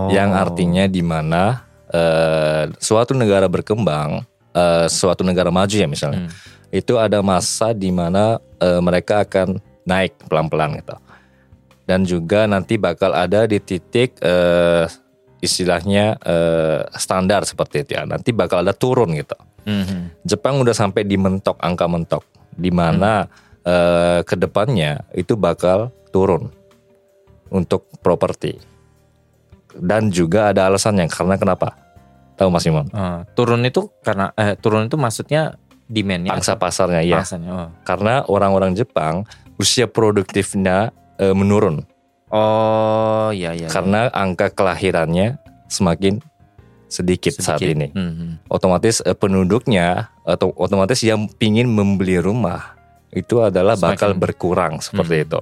yang 0.07 0.29
Oh. 0.29 0.41
artinya 0.41 0.85
di 0.85 1.01
mana 1.01 1.65
eh, 1.89 2.69
suatu 2.77 3.13
negara 3.13 3.45
berkembang, 3.45 4.21
eh, 4.51 4.85
suatu 4.87 5.25
negara 5.25 5.49
maju 5.49 5.73
ya 5.73 5.89
misalnya, 5.89 6.21
Hmm. 6.21 6.33
itu 6.69 6.93
ada 6.95 7.17
masa 7.19 7.73
di 7.73 7.89
mana 7.89 8.37
eh, 8.57 8.77
mereka 8.77 9.23
akan 9.23 9.57
naik 9.83 10.13
pelan-pelan 10.29 10.77
gitu. 10.77 10.93
Dan 11.89 12.05
juga 12.05 12.45
nanti 12.45 12.77
bakal 12.77 13.17
ada 13.17 13.49
di 13.49 13.57
titik 13.57 14.21
eh, 14.21 14.85
istilahnya 15.41 16.21
eh, 16.21 16.85
standar 16.93 17.49
seperti 17.49 17.81
itu 17.81 17.97
ya. 17.97 18.05
Nanti 18.05 18.29
bakal 18.29 18.61
ada 18.61 18.77
turun 18.77 19.17
gitu. 19.17 19.33
Mhm. 19.65 20.21
Jepang 20.21 20.61
udah 20.61 20.77
sampai 20.77 21.01
di 21.01 21.17
mentok 21.17 21.57
angka 21.57 21.89
mentok 21.89 22.21
di 22.53 22.69
mana 22.69 23.25
eh, 23.65 24.21
ke 24.21 24.37
depannya 24.37 25.01
itu 25.17 25.33
bakal 25.33 25.89
turun 26.13 26.53
untuk 27.49 27.89
properti 28.05 28.61
dan 29.73 30.13
juga 30.13 30.53
ada 30.53 30.69
alasannya 30.69 31.09
karena 31.09 31.35
kenapa 31.37 31.73
tahu 32.37 32.49
Mas 32.53 32.65
Imam 32.65 32.85
Eh, 32.89 33.19
turun 33.33 33.61
itu 33.65 33.89
karena 34.05 34.29
eh, 34.37 34.53
turun 34.57 34.85
itu 34.85 34.97
maksudnya 34.97 35.57
demandnya 35.89 36.33
pangsa 36.33 36.53
atau 36.53 36.61
pasarnya 36.61 37.01
ya 37.01 37.21
pangsanya? 37.21 37.49
Oh. 37.49 37.69
karena 37.81 38.21
orang-orang 38.29 38.77
Jepang 38.77 39.25
usia 39.57 39.89
produktifnya 39.89 40.93
eh, 41.19 41.31
menurun 41.31 41.83
Oh, 42.29 43.33
iya 43.33 43.51
iya. 43.51 43.65
iya. 43.65 43.67
karena 43.67 44.05
angka 44.09 44.49
kelahirannya 44.49 45.41
semakin 45.65 46.21
sedikit, 46.85 47.33
saat 47.35 47.57
Sedikit. 47.57 47.73
ini 47.75 47.87
Mhm. 47.89 48.45
otomatis 48.47 49.01
eh, 49.01 49.13
penduduknya 49.13 50.09
atau 50.23 50.53
otomatis 50.53 51.01
yang 51.01 51.25
pingin 51.31 51.65
membeli 51.65 52.17
rumah 52.17 52.77
itu 53.09 53.41
adalah 53.41 53.73
bakal 53.73 54.13
Semakin- 54.13 54.21
berkurang 54.21 54.73
seperti 54.77 55.15
Hmm. 55.15 55.25
itu. 55.25 55.39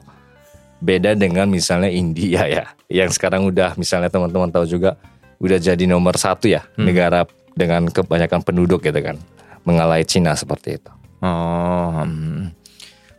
Beda 0.78 1.12
dengan 1.12 1.48
misalnya 1.48 1.90
India 1.90 2.48
ya, 2.48 2.66
yang 2.88 3.10
sekarang 3.10 3.44
udah 3.44 3.76
misalnya 3.76 4.08
teman-teman 4.08 4.48
tahu 4.48 4.64
juga 4.66 4.96
udah 5.38 5.58
jadi 5.58 5.84
nomor 5.84 6.16
satu 6.16 6.48
ya 6.48 6.64
Hmm. 6.74 6.84
negara 6.84 7.28
dengan 7.52 7.84
kebanyakan 7.86 8.42
penduduk 8.42 8.80
gitu 8.80 9.00
kan, 9.02 9.20
mengalai 9.64 10.04
Cina 10.04 10.32
seperti 10.34 10.78
itu. 10.78 10.92
Oh, 11.20 12.00
hmm. 12.00 12.56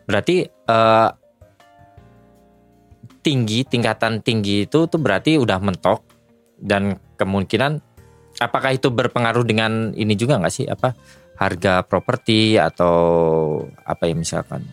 berarti 0.04 0.48
eh, 0.48 1.08
tinggi 3.28 3.60
tingkatan 3.68 4.24
tinggi 4.24 4.64
itu 4.64 4.88
tuh 4.88 4.96
berarti 4.96 5.36
udah 5.36 5.60
mentok 5.60 6.00
dan 6.56 6.96
kemungkinan 7.20 7.84
apakah 8.40 8.72
itu 8.72 8.88
berpengaruh 8.88 9.44
dengan 9.44 9.92
ini 9.92 10.16
juga 10.16 10.40
nggak 10.40 10.54
sih 10.54 10.64
apa 10.64 10.96
harga 11.36 11.84
properti 11.84 12.56
atau 12.56 12.96
apa 13.84 14.08
ya 14.08 14.16
misalkan 14.16 14.64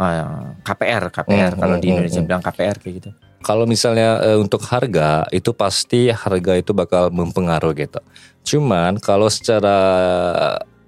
eh, 0.00 0.48
KPR 0.64 1.12
KPR 1.12 1.52
Hmm, 1.52 1.60
kalau 1.60 1.76
hmm, 1.76 1.82
di 1.84 1.86
hmm, 1.86 1.94
Indonesia 2.00 2.20
hmm. 2.24 2.28
bilang 2.32 2.42
KPR 2.42 2.76
kayak 2.80 2.94
gitu. 3.04 3.10
Kalau 3.44 3.68
misalnya 3.68 4.24
eh, 4.24 4.38
untuk 4.40 4.64
harga 4.64 5.28
itu 5.28 5.52
pasti 5.52 6.08
harga 6.08 6.56
itu 6.56 6.72
bakal 6.72 7.12
mempengaruhi 7.12 7.84
gitu. 7.84 8.00
Cuman 8.48 8.96
kalau 8.96 9.28
secara 9.28 9.76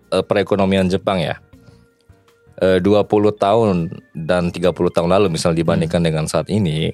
eh, 0.09 0.25
perekonomian 0.25 0.89
Jepang 0.89 1.21
ya 1.21 1.37
20 2.57 2.81
tahun 3.37 3.93
dan 4.17 4.49
30 4.49 4.73
tahun 4.73 5.09
lalu 5.13 5.29
misal 5.29 5.53
dibandingkan 5.53 6.01
dengan 6.01 6.25
saat 6.25 6.49
ini 6.49 6.89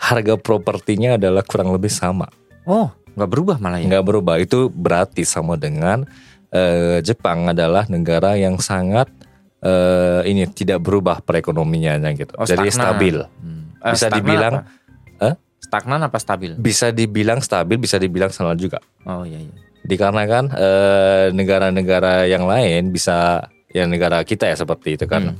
harga 0.00 0.40
propertinya 0.40 1.20
adalah 1.20 1.44
kurang 1.44 1.74
lebih 1.76 1.92
sama. 1.92 2.30
Oh, 2.64 2.88
nggak 3.18 3.30
berubah 3.30 3.56
malah 3.60 3.82
ya? 3.82 3.86
Nggak 3.90 4.04
berubah. 4.06 4.34
Itu 4.40 4.72
berarti 4.72 5.28
sama 5.28 5.60
dengan 5.60 6.08
eh, 6.48 7.04
Jepang 7.04 7.52
adalah 7.52 7.84
negara 7.92 8.38
yang 8.40 8.56
sangat 8.62 9.12
eh, 9.60 10.24
ini 10.24 10.48
tidak 10.48 10.80
berubah 10.80 11.20
perekonomiannya 11.20 12.10
gitu. 12.16 12.32
Oh, 12.40 12.48
Jadi 12.48 12.72
stagnan. 12.72 12.80
stabil. 12.80 13.16
Hmm. 13.20 13.62
Eh, 13.76 13.92
Bisa 13.92 14.06
stagnan 14.08 14.16
dibilang, 14.16 14.54
apa? 14.64 15.20
Hah? 15.20 15.34
Stagnan 15.60 16.00
apa 16.00 16.18
stabil? 16.18 16.50
Bisa 16.56 16.86
dibilang 16.90 17.40
stabil, 17.44 17.76
bisa 17.76 17.96
dibilang 18.00 18.32
salah 18.32 18.56
juga. 18.56 18.80
Oh 19.04 19.24
iya 19.28 19.38
iya. 19.40 19.54
dikarenakan 19.80 20.52
eh, 20.60 21.26
negara-negara 21.32 22.28
yang 22.28 22.44
lain 22.44 22.92
bisa 22.92 23.48
ya 23.70 23.86
negara 23.86 24.22
kita 24.26 24.50
ya 24.50 24.56
seperti 24.58 24.98
itu 24.98 25.04
kan 25.06 25.34
Hmm. 25.34 25.36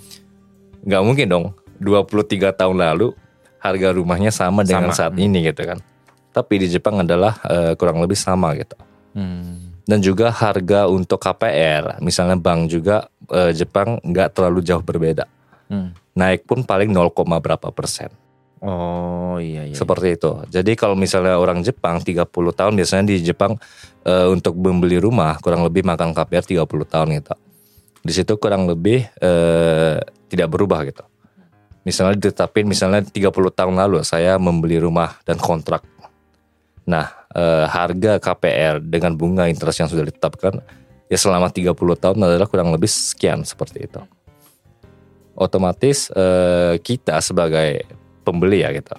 nggak 0.86 1.02
mungkin 1.04 1.26
dong 1.28 1.44
23 1.82 2.54
tahun 2.54 2.76
lalu 2.78 3.12
harga 3.60 3.88
rumahnya 3.92 4.32
sama 4.32 4.64
dengan 4.64 4.90
Sama, 4.92 4.96
saat 4.96 5.12
hmm. 5.16 5.24
ini 5.26 5.38
gitu 5.50 5.62
kan 5.66 5.78
tapi 6.30 6.62
di 6.62 6.66
Jepang 6.70 7.02
adalah 7.02 7.36
eh, 7.44 7.72
kurang 7.74 8.00
lebih 8.02 8.16
sama 8.16 8.54
gitu 8.56 8.76
Hmm. 9.10 9.74
dan 9.90 9.98
juga 9.98 10.30
harga 10.30 10.86
untuk 10.86 11.18
KPR 11.18 11.98
misalnya 11.98 12.38
bank 12.38 12.70
juga 12.70 13.10
eh, 13.26 13.50
Jepang 13.50 13.98
nggak 14.00 14.38
terlalu 14.38 14.62
jauh 14.62 14.82
berbeda 14.82 15.26
Hmm. 15.70 15.94
naik 16.18 16.46
pun 16.46 16.66
paling 16.66 16.90
0, 16.90 17.10
berapa 17.38 17.70
persen 17.70 18.10
Oh 18.60 19.40
iya 19.40 19.64
iya. 19.64 19.72
seperti 19.72 20.20
itu. 20.20 20.36
Jadi 20.52 20.76
kalau 20.76 20.92
misalnya 20.92 21.40
orang 21.40 21.64
Jepang 21.64 21.96
30 21.96 22.28
tahun 22.28 22.76
biasanya 22.76 23.08
di 23.08 23.16
Jepang 23.24 23.56
eh, 24.04 24.28
untuk 24.28 24.52
membeli 24.60 25.00
rumah 25.00 25.40
kurang 25.40 25.64
lebih 25.64 25.80
makan 25.80 26.12
KPR 26.12 26.44
30 26.44 26.84
tahun 26.84 27.08
gitu. 27.16 27.32
Di 28.00 28.12
situ 28.16 28.36
kurang 28.40 28.64
lebih 28.66 29.04
eh, 29.20 29.98
tidak 30.32 30.48
berubah 30.48 30.84
gitu. 30.88 31.04
Misalnya 31.84 32.16
ditetapin 32.20 32.68
misalnya 32.68 33.00
30 33.04 33.32
tahun 33.32 33.74
lalu 33.76 34.04
saya 34.04 34.36
membeli 34.36 34.80
rumah 34.80 35.16
dan 35.24 35.40
kontrak. 35.40 35.84
Nah, 36.88 37.08
eh, 37.32 37.66
harga 37.68 38.20
KPR 38.20 38.80
dengan 38.80 39.16
bunga 39.16 39.48
interest 39.48 39.84
yang 39.84 39.90
sudah 39.92 40.08
ditetapkan 40.08 40.60
ya 41.12 41.18
selama 41.18 41.52
30 41.52 41.76
tahun 41.96 42.18
adalah 42.20 42.48
kurang 42.48 42.72
lebih 42.72 42.88
sekian 42.88 43.44
seperti 43.44 43.88
itu. 43.88 44.00
Otomatis 45.36 46.12
eh, 46.12 46.76
kita 46.80 47.20
sebagai 47.24 47.84
pembeli 48.24 48.60
ya 48.60 48.72
gitu 48.76 48.96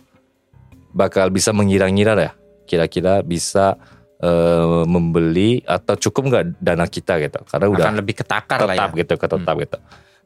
bakal 0.92 1.32
bisa 1.32 1.56
mengira-ngira 1.56 2.14
ya 2.20 2.32
kira-kira 2.68 3.24
bisa 3.24 3.80
eh, 4.22 4.84
membeli 4.86 5.60
atau 5.62 5.98
cukup 6.00 6.24
nggak 6.30 6.44
dana 6.58 6.86
kita 6.86 7.18
gitu 7.20 7.42
karena 7.44 7.66
udah 7.68 7.86
akan 7.86 7.96
lebih 7.98 8.16
ketakar 8.16 8.60
lah 8.62 8.72
ya. 8.72 8.86
tetap 8.86 8.90
gitu 8.94 9.14
tetap 9.18 9.56
gitu 9.58 9.78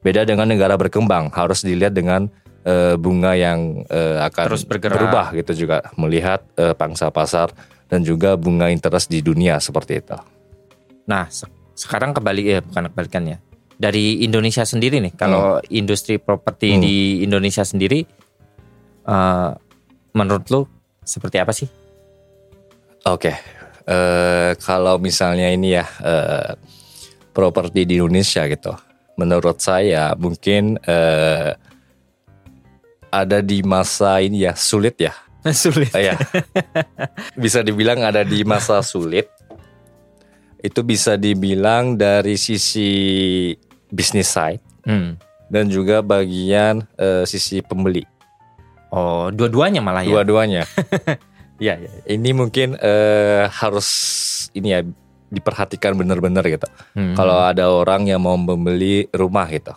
beda 0.03 0.21
dengan 0.21 0.45
negara 0.45 0.75
berkembang 0.75 1.31
harus 1.31 1.63
dilihat 1.63 1.91
dengan 1.91 2.27
eh, 2.61 2.93
bunga 2.95 3.33
yang 3.33 3.81
eh, 3.87 4.19
akan 4.21 4.45
Terus 4.51 4.63
bergerak. 4.63 4.95
berubah 4.99 5.25
gitu 5.33 5.65
juga 5.65 5.81
melihat 5.95 6.43
eh, 6.55 6.73
pangsa 6.73 7.09
pasar 7.09 7.49
dan 7.85 8.01
juga 8.01 8.35
bunga 8.35 8.67
interest 8.67 9.07
di 9.07 9.21
dunia 9.21 9.57
seperti 9.57 9.99
itu 9.99 10.17
Nah, 11.05 11.29
se- 11.29 11.45
sekarang 11.77 12.11
kembali 12.11 12.41
ya 12.43 12.65
bukan 12.65 12.89
kebalikannya. 12.89 13.37
Dari 13.75 14.23
Indonesia 14.23 14.65
sendiri 14.65 14.97
nih, 14.97 15.13
kalau 15.13 15.61
industri 15.67 16.17
properti 16.17 16.73
Hmm. 16.73 16.81
di 16.81 16.95
Indonesia 17.21 17.61
sendiri 17.61 18.01
eh, 19.05 19.49
menurut 20.11 20.45
lu 20.49 20.65
seperti 21.01 21.37
apa 21.37 21.53
sih? 21.53 21.69
Oke, 23.05 23.37
eh, 23.85 24.51
kalau 24.59 24.97
misalnya 24.97 25.47
ini 25.47 25.73
ya 25.73 25.85
eh, 26.01 26.51
properti 27.31 27.85
di 27.85 27.97
Indonesia 27.97 28.45
gitu, 28.45 28.73
menurut 29.15 29.57
saya 29.57 30.13
mungkin 30.15 30.77
eh, 30.81 31.53
ada 33.09 33.39
di 33.39 33.61
masa 33.61 34.19
ini 34.19 34.43
ya 34.43 34.53
sulit 34.53 34.99
ya, 34.99 35.13
Sulit. 35.53 35.93
Eh, 35.93 36.09
ya. 36.09 36.15
bisa 37.35 37.61
dibilang 37.61 38.01
ada 38.01 38.21
di 38.21 38.41
masa 38.43 38.81
sulit. 38.81 39.29
Itu 40.57 40.81
bisa 40.81 41.13
dibilang 41.13 41.93
dari 41.93 42.35
sisi 42.35 42.89
bisnis 43.87 44.27
side 44.27 44.61
Hmm. 44.85 45.17
dan 45.49 45.65
juga 45.65 46.01
bagian 46.01 46.85
eh, 46.93 47.25
sisi 47.25 47.61
pembeli, 47.61 48.05
Oh, 48.89 49.29
dua-duanya 49.29 49.81
malah 49.81 50.05
ya. 50.05 50.09
dua-duanya. 50.13 50.61
Iya, 51.55 51.79
iya. 51.79 51.89
ini 52.11 52.35
mungkin 52.35 52.75
eh, 52.75 53.47
harus 53.47 53.87
ini 54.51 54.75
ya 54.75 54.83
diperhatikan 55.31 55.95
benar-benar 55.95 56.43
gitu. 56.51 56.67
Hmm. 56.95 57.15
Kalau 57.15 57.39
ada 57.47 57.71
orang 57.71 58.07
yang 58.07 58.23
mau 58.23 58.35
membeli 58.35 59.07
rumah 59.15 59.47
gitu 59.47 59.71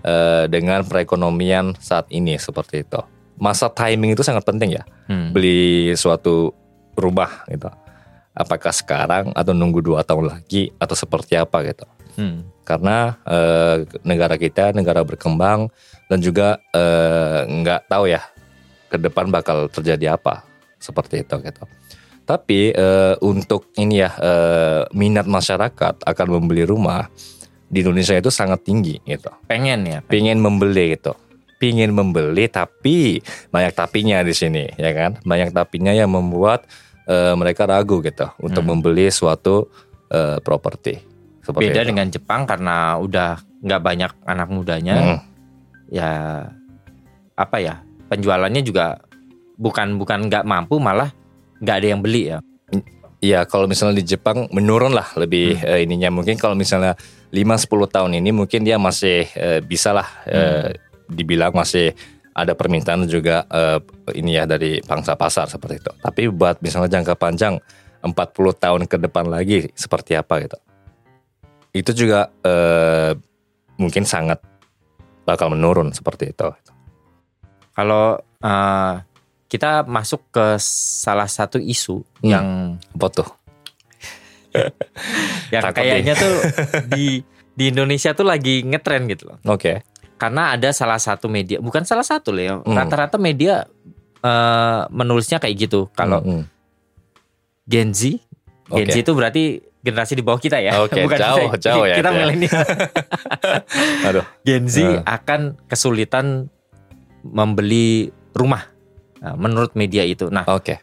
eh, 0.00 0.48
dengan 0.48 0.84
perekonomian 0.88 1.76
saat 1.76 2.08
ini 2.08 2.40
seperti 2.40 2.88
itu, 2.88 3.00
masa 3.36 3.68
timing 3.68 4.16
itu 4.16 4.24
sangat 4.24 4.44
penting 4.48 4.80
ya. 4.80 4.84
Hmm. 5.08 5.36
Beli 5.36 5.92
suatu 6.00 6.56
rumah 6.96 7.44
gitu. 7.52 7.68
Apakah 8.36 8.72
sekarang 8.72 9.32
atau 9.32 9.52
nunggu 9.56 9.80
dua 9.80 10.04
tahun 10.04 10.28
lagi 10.32 10.72
atau 10.80 10.96
seperti 10.96 11.36
apa 11.36 11.60
gitu? 11.64 11.84
Hmm. 12.16 12.48
Karena 12.64 13.20
eh, 13.28 13.84
negara 14.00 14.40
kita 14.40 14.72
negara 14.72 15.04
berkembang 15.04 15.68
dan 16.08 16.18
juga 16.24 16.56
nggak 17.44 17.90
tahu 17.90 18.08
ya 18.08 18.22
ke 18.86 18.96
depan 18.96 19.26
bakal 19.28 19.66
terjadi 19.66 20.14
apa 20.14 20.46
seperti 20.78 21.22
itu 21.24 21.36
gitu. 21.40 21.62
Tapi 22.26 22.74
eh, 22.74 23.14
untuk 23.22 23.70
ini 23.78 24.02
ya 24.02 24.10
eh, 24.18 24.82
minat 24.92 25.30
masyarakat 25.30 26.02
akan 26.02 26.26
membeli 26.26 26.66
rumah 26.66 27.06
di 27.66 27.82
Indonesia 27.82 28.14
itu 28.14 28.30
sangat 28.30 28.66
tinggi 28.66 28.98
gitu. 29.06 29.30
Pengen 29.46 29.86
ya. 29.86 29.98
Pingin 30.02 30.42
membeli 30.42 30.98
gitu. 30.98 31.14
Pingin 31.56 31.94
membeli 31.94 32.50
tapi 32.50 33.22
banyak 33.48 33.72
tapinya 33.72 34.20
di 34.26 34.34
sini 34.34 34.66
ya 34.74 34.90
kan. 34.90 35.22
Banyak 35.22 35.54
tapinya 35.54 35.94
yang 35.94 36.10
membuat 36.10 36.66
eh, 37.06 37.34
mereka 37.38 37.70
ragu 37.70 38.02
gitu 38.02 38.26
untuk 38.42 38.66
Hmm. 38.66 38.74
membeli 38.74 39.06
suatu 39.08 39.70
eh, 40.10 40.38
properti. 40.42 40.98
Seperti 41.46 41.62
Beda 41.70 41.82
itu. 41.86 41.88
dengan 41.94 42.06
Jepang 42.10 42.42
karena 42.42 42.98
udah 42.98 43.38
nggak 43.62 43.82
banyak 43.82 44.12
anak 44.26 44.48
mudanya. 44.50 44.94
Mm. 44.98 45.18
Ya 45.94 46.12
apa 47.38 47.56
ya? 47.62 47.86
Penjualannya 48.10 48.66
juga 48.66 48.98
bukan 49.56 49.96
bukan 49.96 50.28
nggak 50.28 50.44
mampu 50.44 50.76
malah 50.80 51.12
nggak 51.60 51.76
ada 51.82 51.88
yang 51.96 52.00
beli 52.04 52.32
ya. 52.32 52.38
Iya, 53.16 53.48
kalau 53.48 53.64
misalnya 53.64 53.96
di 53.96 54.04
Jepang 54.04 54.44
menurun 54.52 54.92
lah 54.92 55.08
lebih 55.16 55.56
Hmm. 55.56 55.68
eh, 55.72 55.80
ininya. 55.88 56.12
Mungkin 56.12 56.36
kalau 56.36 56.52
misalnya 56.52 56.94
5-10 57.32 57.88
tahun 57.88 58.12
ini 58.20 58.30
mungkin 58.30 58.60
dia 58.62 58.76
masih 58.76 59.24
eh, 59.32 59.60
bisa 59.64 59.96
lah 59.96 60.06
eh, 60.28 60.76
dibilang 61.08 61.56
masih 61.56 61.96
ada 62.36 62.52
permintaan 62.52 63.08
juga 63.08 63.48
eh, 63.48 63.80
ini 64.20 64.36
ya 64.36 64.44
dari 64.44 64.84
pangsa 64.84 65.16
pasar 65.16 65.48
seperti 65.48 65.80
itu. 65.80 65.92
Tapi 65.96 66.28
buat 66.28 66.60
misalnya 66.60 67.00
jangka 67.00 67.16
panjang 67.16 67.56
40 68.04 68.12
tahun 68.62 68.82
ke 68.84 68.96
depan 69.08 69.26
lagi 69.32 69.72
seperti 69.72 70.12
apa 70.12 70.44
gitu. 70.44 70.58
Itu 71.72 71.90
juga 71.96 72.28
eh, 72.44 73.16
mungkin 73.80 74.04
sangat 74.04 74.44
bakal 75.24 75.50
menurun 75.56 75.90
seperti 75.90 76.30
itu. 76.36 76.48
Kalau 77.76 78.16
uh, 78.44 78.94
kita 79.46 79.82
masuk 79.82 80.26
ke 80.28 80.58
salah 80.58 81.26
satu 81.26 81.56
isu 81.56 82.02
Hmm. 82.18 82.26
yang 82.26 82.46
Apa 82.92 83.06
tuh? 83.12 83.28
yang 85.54 85.62
Takut 85.62 85.76
kayaknya 85.78 86.14
tuh 86.14 86.34
di 86.92 87.20
di 87.52 87.64
Indonesia 87.68 88.12
tuh 88.12 88.24
lagi 88.24 88.60
ngetren 88.62 89.06
gitu 89.06 89.30
loh. 89.30 89.38
Oke. 89.46 89.84
Karena 90.16 90.50
ada 90.50 90.72
salah 90.72 90.96
satu 90.96 91.28
media, 91.28 91.60
bukan 91.60 91.84
salah 91.84 92.02
satu 92.02 92.32
loh 92.32 92.42
ya. 92.42 92.54
Hmm. 92.56 92.72
Rata-rata 92.72 93.16
media 93.16 93.64
eh, 94.18 94.82
menulisnya 94.88 95.36
kayak 95.36 95.56
gitu. 95.60 95.88
Kalau 95.92 96.20
Hmm, 96.20 96.40
hmm. 96.40 96.44
Gen 97.64 97.90
Z, 97.90 98.16
Gen 98.66 98.86
Oke. 98.86 98.92
Z 98.92 98.96
itu 98.98 99.12
berarti 99.12 99.42
generasi 99.80 100.14
di 100.14 100.22
bawah 100.22 100.38
kita 100.38 100.58
ya. 100.58 100.80
Oke, 100.80 101.04
jauh, 101.20 101.50
kita, 101.52 101.58
jauh 101.60 101.84
ya 101.84 101.94
Kita 101.94 102.10
ya. 102.10 102.16
milenial. 102.16 102.62
Aduh. 104.04 104.24
Gen 104.42 104.64
Z 104.66 104.76
Eh. 104.80 104.98
akan 105.00 105.40
kesulitan 105.66 106.48
membeli 107.22 108.08
rumah. 108.32 108.66
Nah, 109.22 109.34
menurut 109.34 109.72
media 109.74 110.04
itu. 110.04 110.28
Nah, 110.28 110.44
Oke. 110.48 110.80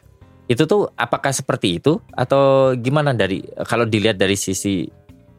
itu 0.50 0.66
tuh 0.68 0.90
apakah 0.92 1.32
seperti 1.32 1.80
itu 1.80 1.96
atau 2.12 2.74
gimana 2.76 3.14
dari 3.16 3.40
kalau 3.64 3.88
dilihat 3.88 4.20
dari 4.20 4.36
sisi 4.36 4.84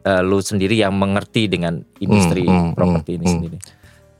eh, 0.02 0.22
lu 0.22 0.38
sendiri 0.42 0.78
yang 0.80 0.94
mengerti 0.96 1.46
dengan 1.46 1.78
industri 1.98 2.42
Hmm, 2.46 2.70
hmm, 2.70 2.74
properti 2.74 3.10
hmm, 3.14 3.18
ini 3.18 3.26
hmm. 3.26 3.34
sendiri? 3.34 3.56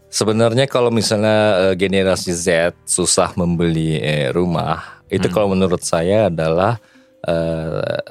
Sebenarnya 0.07 0.65
kalau 0.71 0.95
misalnya 0.95 1.71
eh, 1.71 1.75
generasi 1.75 2.31
Z 2.31 2.75
susah 2.87 3.35
membeli 3.35 3.99
eh, 3.99 4.31
rumah, 4.31 5.03
itu 5.11 5.27
Hmm. 5.27 5.35
kalau 5.35 5.49
menurut 5.55 5.83
saya 5.83 6.31
adalah 6.31 6.79
eh, 7.27 8.03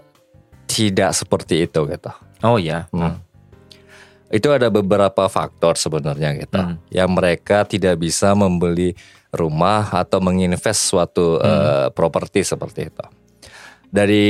tidak 0.67 1.15
seperti 1.15 1.63
itu 1.69 1.87
gitu. 1.87 2.11
Oh 2.43 2.59
ya. 2.59 2.89
Hmm. 2.91 3.21
Itu 4.27 4.51
ada 4.51 4.67
beberapa 4.73 5.29
faktor 5.29 5.77
sebenarnya 5.79 6.35
gitu, 6.35 6.59
Hmm. 6.59 6.75
yang 6.91 7.13
mereka 7.13 7.63
tidak 7.63 7.95
bisa 8.01 8.33
membeli 8.35 8.91
rumah 9.35 9.91
atau 9.91 10.17
menginvest 10.17 10.87
suatu 10.87 11.35
Hmm. 11.35 11.45
eh, 11.45 11.87
properti 11.91 12.41
seperti 12.41 12.87
itu. 12.87 13.05
Dari 13.85 14.27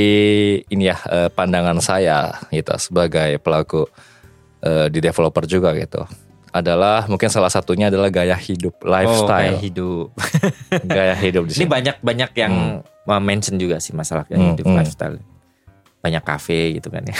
ini 0.64 0.84
ya 0.84 0.96
eh, 1.02 1.28
pandangan 1.28 1.78
saya 1.78 2.30
gitu 2.50 2.74
sebagai 2.76 3.38
pelaku 3.38 3.86
eh, 4.60 4.86
di 4.86 4.98
developer 4.98 5.42
juga 5.44 5.72
gitu 5.72 6.02
adalah 6.50 7.04
mungkin 7.04 7.28
salah 7.28 7.52
satunya 7.52 7.92
adalah 7.92 8.08
gaya 8.08 8.32
hidup 8.32 8.72
Oh, 8.78 8.88
kayak 8.88 8.96
lifestyle 9.04 9.56
hidup. 9.60 10.06
gaya 10.88 11.12
hidup 11.14 11.44
di 11.44 11.52
Ini 11.52 11.60
sini. 11.60 11.68
banyak 11.68 11.96
banyak 12.00 12.30
yang 12.32 12.54
uh, 13.04 13.20
mention 13.20 13.60
juga 13.60 13.76
sih 13.76 13.92
masalah 13.92 14.24
kayak 14.24 14.40
Hmm, 14.40 14.50
hidup 14.54 14.64
hmm. 14.64 14.76
lifestyle. 14.76 15.16
Banyak 16.00 16.22
kafe 16.22 16.78
gitu 16.78 16.88
kan 16.88 17.04
ya. 17.04 17.16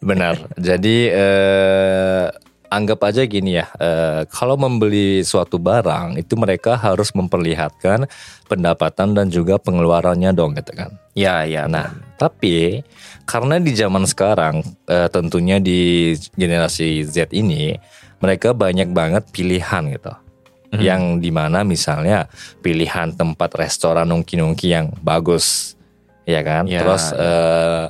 Benar. 0.00 0.34
Jadi 0.58 0.96
eh, 1.06 2.26
anggap 2.68 3.00
aja 3.04 3.22
gini 3.22 3.56
ya, 3.56 3.66
eh, 3.76 4.22
kalau 4.26 4.54
membeli 4.54 5.20
suatu 5.20 5.56
barang 5.56 6.16
itu 6.16 6.34
mereka 6.34 6.74
harus 6.74 7.10
memperlihatkan 7.10 8.06
pendapatan 8.44 9.12
dan 9.12 9.26
juga 9.28 9.56
pengeluarannya 9.56 10.30
dong 10.30 10.54
gitu 10.54 10.72
kan. 10.72 10.90
ya 11.12 11.42
ya. 11.42 11.64
Nah, 11.64 11.90
tapi 12.14 12.84
karena 13.24 13.56
di 13.56 13.72
zaman 13.72 14.04
sekarang 14.04 14.60
eh, 14.84 15.08
tentunya 15.08 15.56
di 15.56 16.12
generasi 16.32 17.02
Z 17.02 17.32
ini 17.32 17.72
mereka 18.16 18.52
banyak 18.52 18.90
banget 18.90 19.24
pilihan 19.30 19.92
gitu. 19.92 20.12
Mhm. 20.66 20.82
Yang 20.82 21.02
di 21.20 21.30
mana 21.30 21.62
misalnya 21.62 22.26
pilihan 22.58 23.12
tempat 23.12 23.54
restoran 23.54 24.04
nongki-nongki 24.06 24.68
yang 24.68 24.90
bagus, 24.98 25.78
ya 26.24 26.42
kan? 26.42 26.66
Ya, 26.66 26.82
Terus 26.82 27.04
ya. 27.10 27.22
eh, 27.22 27.84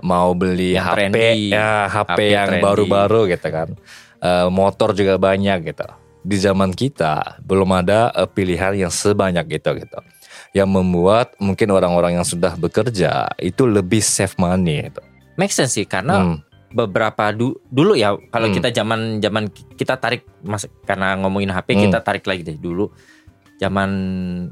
mau 0.00 0.32
beli 0.32 0.74
Yang 0.74 0.86
HP, 0.86 0.96
trendy. 0.96 1.28
ya 1.50 1.68
HP, 1.86 2.08
HP 2.08 2.20
yang 2.28 2.48
trendy. 2.48 2.64
baru-baru 2.64 3.20
gitu 3.28 3.48
kan. 3.48 3.68
Eh, 4.16 4.48
motor 4.48 4.96
juga 4.96 5.16
banyak 5.16 5.60
gitu. 5.66 5.84
Di 6.26 6.36
zaman 6.36 6.72
kita 6.72 7.38
belum 7.44 7.68
ada 7.76 8.10
eh, 8.10 8.24
pilihan 8.24 8.72
yang 8.74 8.90
sebanyak 8.90 9.46
itu 9.52 9.70
gitu. 9.76 9.98
Yang 10.52 10.68
membuat 10.72 11.36
mungkin 11.36 11.68
orang-orang 11.70 12.16
yang 12.16 12.26
sudah 12.26 12.56
bekerja 12.56 13.28
itu 13.36 13.68
lebih 13.68 14.00
save 14.00 14.32
money 14.36 14.88
gitu. 14.88 15.04
Make 15.36 15.52
sense 15.52 15.76
sih 15.76 15.84
karena 15.84 16.16
Hmm, 16.16 16.40
beberapa 16.72 17.28
du- 17.30 17.60
dulu 17.68 17.92
ya 17.92 18.16
kalau 18.30 18.48
Hmm. 18.48 18.56
kita 18.56 18.68
zaman 18.72 19.20
zaman 19.20 19.44
kita 19.76 20.00
tarik 20.00 20.24
mas 20.40 20.64
karena 20.82 21.12
ngomongin 21.20 21.52
HP 21.52 21.76
Hmm. 21.76 21.82
kita 21.86 21.98
tarik 22.00 22.24
lagi 22.24 22.42
deh 22.42 22.56
dulu 22.56 22.88
zaman 23.56 23.90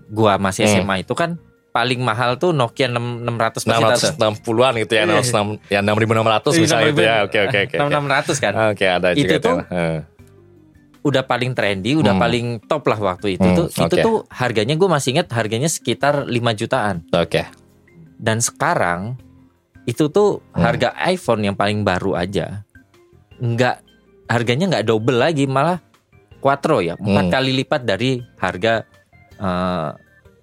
gua 0.08 0.36
masih 0.36 0.64
Hmm. 0.64 0.84
SMA 0.84 0.94
itu 1.00 1.12
kan 1.12 1.40
paling 1.74 1.98
mahal 1.98 2.38
tuh 2.38 2.54
Nokia 2.54 2.86
6 2.86 3.26
600 3.26 3.58
pasti 3.58 3.66
tahu 3.66 3.82
tuh. 3.90 4.14
660-an 4.14 4.72
gitu 4.78 4.92
ya, 4.94 5.02
Iya. 5.04 5.18
6, 5.18 5.58
ya 5.66 5.80
6600 5.82 6.54
misalnya 6.54 6.86
gitu 6.88 7.02
ya. 7.02 7.14
Oke 7.26 7.38
oke 7.42 7.58
oke. 7.66 7.76
oke. 7.76 7.76
6600 7.82 8.38
kan 8.38 8.52
Oke, 8.70 8.84
ada 8.86 9.08
Itu 9.10 9.20
juga 9.20 9.36
tuh 9.42 9.56
Eh. 9.68 9.98
udah 11.02 11.20
paling 11.20 11.52
trendy 11.52 11.92
udah 11.92 12.14
Hmm. 12.14 12.22
paling 12.22 12.46
top 12.64 12.86
lah 12.86 12.96
waktu 12.96 13.34
itu 13.34 13.44
Hmm, 13.44 13.52
tuh 13.52 13.66
itu 13.68 13.84
oke. 13.92 14.00
tuh 14.00 14.16
harganya 14.30 14.72
gue 14.72 14.86
masih 14.86 15.12
ingat 15.12 15.28
harganya 15.30 15.66
sekitar 15.66 16.24
5 16.24 16.54
jutaan 16.54 17.04
Oke. 17.10 17.44
dan 18.16 18.38
sekarang 18.38 19.18
itu 19.84 20.08
tuh 20.08 20.40
Hmm. 20.48 20.64
harga 20.64 20.96
iPhone 21.04 21.42
yang 21.42 21.52
paling 21.52 21.82
baru 21.82 22.16
aja 22.16 22.64
nggak 23.36 23.76
harganya 24.26 24.64
nggak 24.70 24.86
double 24.86 25.18
lagi 25.18 25.44
malah 25.44 25.76
quattro 26.38 26.78
ya 26.78 26.94
empat 26.94 27.24
Hmm. 27.26 27.34
kali 27.34 27.50
lipat 27.54 27.82
dari 27.82 28.10
harga 28.38 28.86
eh, 29.36 29.88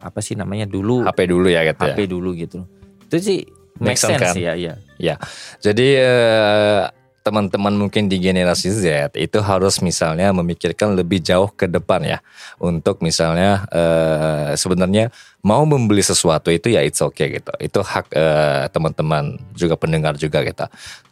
apa 0.02 0.20
sih 0.20 0.34
namanya 0.36 0.66
dulu 0.66 1.06
HP 1.06 1.30
dulu 1.30 1.48
ya 1.48 1.62
gitu 1.66 1.82
ya. 1.86 1.94
HP 1.96 2.00
dulu 2.10 2.30
gitu 2.34 2.66
itu 3.08 3.16
sih 3.22 3.40
make 3.78 3.96
Make 3.96 4.00
sense 4.02 4.18
sense 4.22 4.38
kan? 4.38 4.58
ya 4.58 4.74
ya 5.00 5.16
Jadi 5.62 5.88
eh, 5.98 6.84
teman-teman 7.22 7.74
mungkin 7.78 8.10
di 8.10 8.18
generasi 8.18 8.74
Z 8.74 9.14
itu 9.14 9.38
harus 9.46 9.78
misalnya 9.86 10.34
memikirkan 10.34 10.98
lebih 10.98 11.22
jauh 11.22 11.54
ke 11.54 11.70
depan 11.70 12.02
ya 12.02 12.18
untuk 12.58 12.98
misalnya 13.06 13.70
eh, 13.70 14.58
sebenarnya 14.58 15.14
mau 15.46 15.62
membeli 15.66 16.02
sesuatu 16.02 16.50
itu 16.50 16.74
ya 16.74 16.82
it's 16.82 17.02
okay 17.02 17.38
gitu. 17.38 17.54
Itu 17.62 17.86
hak 17.86 18.10
eh, 18.14 18.66
teman-teman 18.74 19.38
juga 19.54 19.78
pendengar 19.78 20.18
juga 20.18 20.42
gitu. 20.42 20.66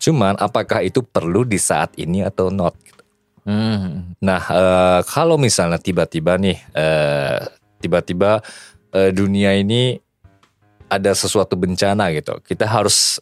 Cuman 0.10 0.34
apakah 0.42 0.82
itu 0.82 1.06
perlu 1.06 1.46
di 1.46 1.62
saat 1.62 1.94
ini 1.94 2.26
atau 2.26 2.50
not? 2.50 2.74
Hmm. 3.46 4.14
Nah, 4.22 4.42
eh, 4.50 5.02
kalau 5.10 5.38
misalnya 5.38 5.78
tiba-tiba 5.78 6.38
nih, 6.42 6.58
tiba-tiba 7.80 8.44
eh, 8.92 9.12
dunia 9.12 9.54
ini 9.54 9.98
ada 10.90 11.14
sesuatu 11.14 11.54
bencana 11.54 12.10
gitu, 12.12 12.42
kita 12.42 12.66
harus 12.66 13.22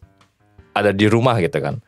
ada 0.71 0.93
di 0.93 1.05
rumah 1.05 1.35
gitu 1.39 1.59
kan. 1.59 1.83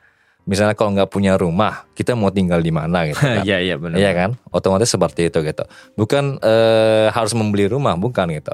Misalnya 0.50 0.74
kalau 0.74 0.98
nggak 0.98 1.14
punya 1.14 1.38
rumah, 1.38 1.86
kita 1.94 2.18
mau 2.18 2.34
tinggal 2.34 2.58
di 2.60 2.74
mana 2.74 3.06
gitu 3.06 3.22
kan? 3.38 3.46
Iya 3.46 3.58
iya 3.62 3.76
benar. 3.78 3.96
Iya 4.02 4.12
kan? 4.18 4.30
Otomatis 4.50 4.90
seperti 4.90 5.30
itu 5.30 5.46
gitu. 5.46 5.64
Bukan 5.94 6.42
eh, 6.42 7.08
harus 7.14 7.38
membeli 7.38 7.70
rumah, 7.70 7.94
bukan 7.94 8.34
gitu. 8.34 8.52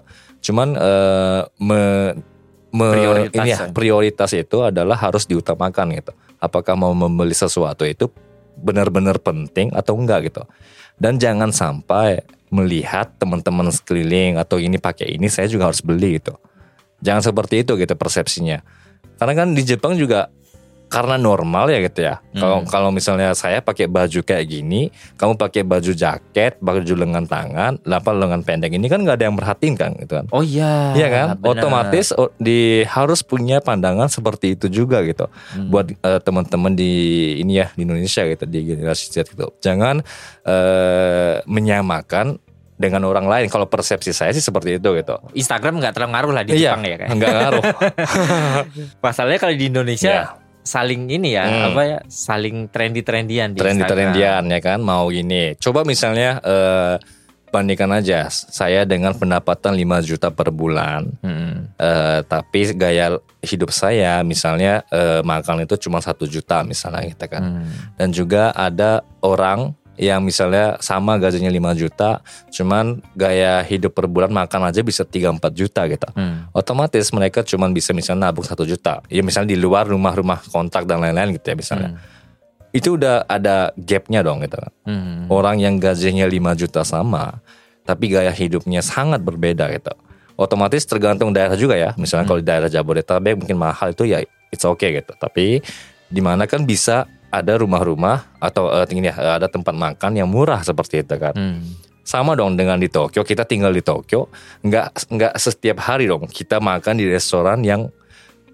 Cuman 0.52 0.76
eh, 0.76 1.42
me- 1.58 2.14
me- 2.76 2.94
Prioritas 2.94 3.40
ini 3.40 3.50
ya. 3.56 3.58
prioritas 3.72 4.32
itu 4.36 4.58
adalah 4.60 5.00
harus 5.00 5.24
diutamakan 5.24 5.96
gitu. 5.96 6.12
Apakah 6.44 6.76
mau 6.76 6.92
membeli 6.92 7.32
sesuatu 7.32 7.88
itu 7.88 8.12
benar-benar 8.60 9.16
penting 9.24 9.72
atau 9.72 9.96
enggak 9.96 10.28
gitu. 10.28 10.44
Dan 11.00 11.16
jangan 11.16 11.56
sampai 11.56 12.20
melihat 12.54 13.10
teman-teman 13.18 13.74
sekeliling 13.74 14.38
atau 14.38 14.62
ini 14.62 14.78
pakai 14.78 15.18
ini 15.18 15.28
saya 15.32 15.50
juga 15.50 15.70
harus 15.72 15.82
beli 15.82 16.22
gitu. 16.22 16.38
Jangan 17.02 17.22
seperti 17.26 17.66
itu 17.66 17.76
gitu 17.76 17.94
persepsinya. 17.98 18.62
Karena 19.16 19.34
kan 19.34 19.48
di 19.56 19.64
Jepang 19.64 19.96
juga 19.96 20.30
karena 20.96 21.20
normal 21.20 21.68
ya 21.68 21.84
gitu 21.84 22.08
ya. 22.08 22.24
Kalau 22.32 22.64
Hmm. 22.64 22.68
kalau 22.72 22.88
misalnya 22.88 23.36
saya 23.36 23.60
pakai 23.60 23.92
baju 23.92 24.24
kayak 24.24 24.48
gini, 24.48 24.88
kamu 25.20 25.36
pakai 25.36 25.68
baju 25.68 25.92
jaket, 25.92 26.56
baju 26.58 26.94
lengan 26.96 27.28
tangan, 27.28 27.84
apa 27.84 28.10
lengan 28.10 28.40
pendek 28.42 28.72
ini 28.72 28.88
kan 28.88 29.04
nggak 29.04 29.20
ada 29.20 29.26
yang 29.28 29.36
merhatiin 29.36 29.76
kan 29.76 29.92
gitu 30.00 30.16
kan. 30.16 30.26
Oh 30.32 30.40
iya. 30.40 30.96
Iya 30.96 31.08
kan? 31.12 31.28
benar. 31.36 31.52
Otomatis 31.60 32.16
di 32.40 32.60
harus 32.88 33.20
punya 33.20 33.60
pandangan 33.60 34.08
seperti 34.08 34.56
itu 34.56 34.72
juga 34.72 35.04
gitu. 35.04 35.28
Hmm. 35.52 35.68
Buat 35.68 35.92
eh, 35.92 36.20
teman-teman 36.24 36.72
di 36.72 36.94
ini 37.38 37.60
ya 37.60 37.68
di 37.76 37.84
Indonesia 37.84 38.24
gitu 38.24 38.48
di 38.48 38.64
generasi 38.64 39.12
Z 39.12 39.28
gitu. 39.28 39.52
Jangan 39.60 40.00
eh, 40.44 41.44
menyamakan 41.44 42.40
dengan 42.76 43.04
orang 43.04 43.24
lain. 43.26 43.48
Kalau 43.48 43.66
persepsi 43.66 44.12
saya 44.12 44.32
sih 44.32 44.44
seperti 44.44 44.76
itu 44.76 44.90
gitu. 44.94 45.16
Instagram 45.32 45.80
nggak 45.80 45.96
terlalu 45.96 46.12
ngaruh 46.12 46.32
lah 46.32 46.44
di 46.44 46.52
Iya, 46.56 46.72
Jepang 46.72 46.84
ya 46.84 46.96
kan. 47.00 47.08
Enggak 47.10 47.32
ngaruh. 47.34 47.64
Masalahnya 49.04 49.40
kalau 49.40 49.56
di 49.56 49.66
Indonesia 49.68 50.12
Iya. 50.12 50.45
Saling 50.66 51.06
ini 51.08 51.38
ya 51.38 51.46
Hmm. 51.46 51.64
apa 51.72 51.82
ya 51.86 52.00
saling 52.10 52.68
trendy-trendian 52.68 53.54
di 53.54 53.62
Trendy-trendian 53.62 54.50
ya 54.50 54.60
kan 54.60 54.82
mau 54.82 55.08
gini. 55.08 55.54
Coba 55.56 55.86
misalnya 55.86 56.42
eh, 56.42 56.98
bandingkan 57.48 57.88
aja 57.94 58.28
saya 58.28 58.84
dengan 58.84 59.16
pendapatan 59.16 59.72
5 59.72 60.02
juta 60.04 60.28
per 60.28 60.50
bulan. 60.50 61.06
Hmm. 61.22 61.70
Eh, 61.78 62.20
tapi 62.26 62.74
gaya 62.74 63.16
hidup 63.40 63.70
saya 63.70 64.20
misalnya 64.22 64.82
eh, 64.90 65.22
makan 65.22 65.64
itu 65.64 65.78
cuma 65.78 66.02
satu 66.02 66.26
juta 66.26 66.66
misalnya 66.66 67.06
gitu 67.06 67.30
kan 67.30 67.44
Hmm. 67.62 67.70
dan 67.96 68.10
juga 68.10 68.50
ada 68.52 69.06
orang 69.22 69.78
yang 69.96 70.20
misalnya 70.24 70.76
sama 70.84 71.16
gajinya 71.16 71.48
5 71.48 71.82
juta, 71.82 72.20
cuman 72.52 73.00
gaya 73.16 73.64
hidup 73.64 73.96
per 73.96 74.12
bulan 74.12 74.32
makan 74.32 74.68
aja 74.68 74.84
bisa 74.84 75.08
3-4 75.08 75.40
juta 75.56 75.88
gitu. 75.88 76.08
Hmm. 76.16 76.52
Otomatis 76.52 77.08
mereka 77.16 77.42
cuman 77.48 77.72
bisa 77.72 77.96
misalnya 77.96 78.30
nabung 78.30 78.44
1 78.44 78.56
juta. 78.68 79.00
Ya 79.08 79.24
misalnya 79.24 79.56
di 79.56 79.60
luar 79.60 79.88
rumah-rumah 79.88 80.44
kontrak 80.52 80.84
dan 80.84 81.00
lain-lain 81.00 81.40
gitu 81.40 81.52
ya 81.52 81.56
misalnya. 81.56 81.90
Hmm. 81.96 82.02
Itu 82.76 83.00
udah 83.00 83.24
ada 83.28 83.72
gapnya 83.80 84.20
dong 84.20 84.44
gitu. 84.44 84.60
Hmm. 84.84 85.32
Orang 85.32 85.64
yang 85.64 85.80
gajinya 85.80 86.28
5 86.28 86.60
juta 86.60 86.84
sama, 86.84 87.40
tapi 87.88 88.12
gaya 88.12 88.36
hidupnya 88.36 88.84
sangat 88.84 89.24
berbeda 89.24 89.72
gitu. 89.72 89.96
Otomatis 90.36 90.84
tergantung 90.84 91.32
daerah 91.32 91.56
juga 91.56 91.80
ya. 91.80 91.96
Misalnya 91.96 92.28
kalau 92.28 92.44
di 92.44 92.48
daerah 92.48 92.68
Jabodetabek 92.68 93.40
mungkin 93.40 93.56
mahal 93.56 93.96
itu 93.96 94.04
ya 94.04 94.20
it's 94.52 94.68
okay 94.68 95.00
gitu. 95.00 95.16
Tapi 95.16 95.64
di 96.12 96.22
mana 96.22 96.44
kan 96.46 96.68
bisa 96.68 97.08
ada 97.42 97.54
rumah-rumah 97.60 98.40
atau 98.40 98.72
eh, 98.72 98.88
ini 98.96 99.12
ya 99.12 99.40
ada 99.40 99.52
tempat 99.52 99.76
makan 99.76 100.16
yang 100.16 100.30
murah 100.32 100.64
seperti 100.64 101.04
itu 101.04 101.16
kan. 101.20 101.36
Hmm. 101.36 101.62
Sama 102.06 102.38
dong 102.38 102.54
dengan 102.54 102.78
di 102.78 102.86
Tokyo. 102.86 103.26
Kita 103.26 103.50
tinggal 103.50 103.74
di 103.74 103.82
Tokyo, 103.82 104.30
nggak 104.62 105.10
nggak 105.10 105.34
setiap 105.42 105.82
hari 105.82 106.06
dong 106.06 106.30
kita 106.30 106.62
makan 106.62 107.02
di 107.02 107.10
restoran 107.10 107.66
yang 107.66 107.90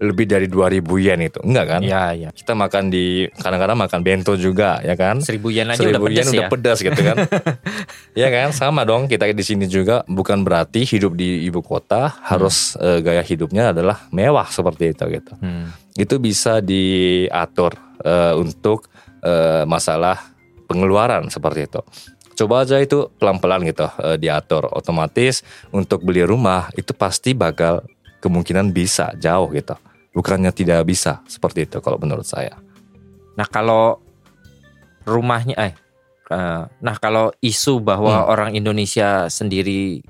lebih 0.02 0.26
dari 0.26 0.50
2000 0.50 0.82
yen 0.98 1.20
itu. 1.22 1.38
Enggak 1.46 1.66
kan? 1.70 1.80
Ya, 1.86 2.10
ya. 2.10 2.28
Kita 2.34 2.58
makan 2.58 2.90
di 2.90 3.30
kadang-kadang 3.38 3.78
makan 3.78 4.00
bento 4.02 4.34
juga 4.34 4.82
ya 4.82 4.98
kan? 4.98 5.22
Seribu 5.22 5.54
yen 5.54 5.70
aja 5.70 5.78
Seribu 5.78 6.10
udah 6.10 6.10
yen 6.10 6.26
pedes 6.26 6.34
udah 6.34 6.42
ya. 6.42 6.50
pedas 6.50 6.78
gitu 6.82 7.00
kan. 7.00 7.16
ya 8.26 8.28
kan? 8.34 8.48
Sama 8.50 8.82
dong 8.82 9.06
kita 9.06 9.30
di 9.30 9.46
sini 9.46 9.70
juga 9.70 10.02
bukan 10.10 10.42
berarti 10.42 10.82
hidup 10.82 11.14
di 11.14 11.46
ibu 11.46 11.62
kota 11.62 12.10
harus 12.26 12.74
eh, 12.82 12.98
gaya 12.98 13.22
hidupnya 13.22 13.70
adalah 13.70 14.10
mewah 14.10 14.50
seperti 14.50 14.90
itu 14.90 15.04
gitu. 15.06 15.32
Hmm. 15.38 15.70
Itu 15.94 16.18
bisa 16.18 16.58
diatur 16.58 17.78
eh, 18.02 18.34
untuk 18.34 18.90
eh, 19.22 19.62
masalah 19.62 20.18
pengeluaran 20.66 21.30
seperti 21.30 21.70
itu. 21.70 21.80
Coba 22.32 22.64
aja 22.64 22.80
itu 22.82 23.06
pelan-pelan 23.22 23.62
gitu 23.70 23.86
eh, 24.02 24.18
diatur. 24.18 24.66
Otomatis 24.74 25.46
untuk 25.70 26.02
beli 26.02 26.26
rumah 26.26 26.74
itu 26.74 26.90
pasti 26.90 27.38
bakal 27.38 27.86
kemungkinan 28.18 28.74
bisa 28.74 29.14
jauh 29.18 29.46
gitu. 29.54 29.78
Bukannya 30.12 30.52
tidak 30.52 30.84
bisa 30.84 31.24
seperti 31.24 31.64
itu 31.64 31.80
kalau 31.80 31.96
menurut 31.96 32.24
saya. 32.24 32.56
Nah 33.32 33.48
kalau 33.48 33.96
rumahnya, 35.02 35.56
eh, 35.56 35.72
eh, 36.28 36.62
nah 36.68 36.96
kalau 36.96 37.32
isu 37.40 37.80
bahwa 37.80 38.22
Hmm. 38.22 38.28
orang 38.28 38.50
Indonesia 38.52 39.26
sendiri 39.26 40.04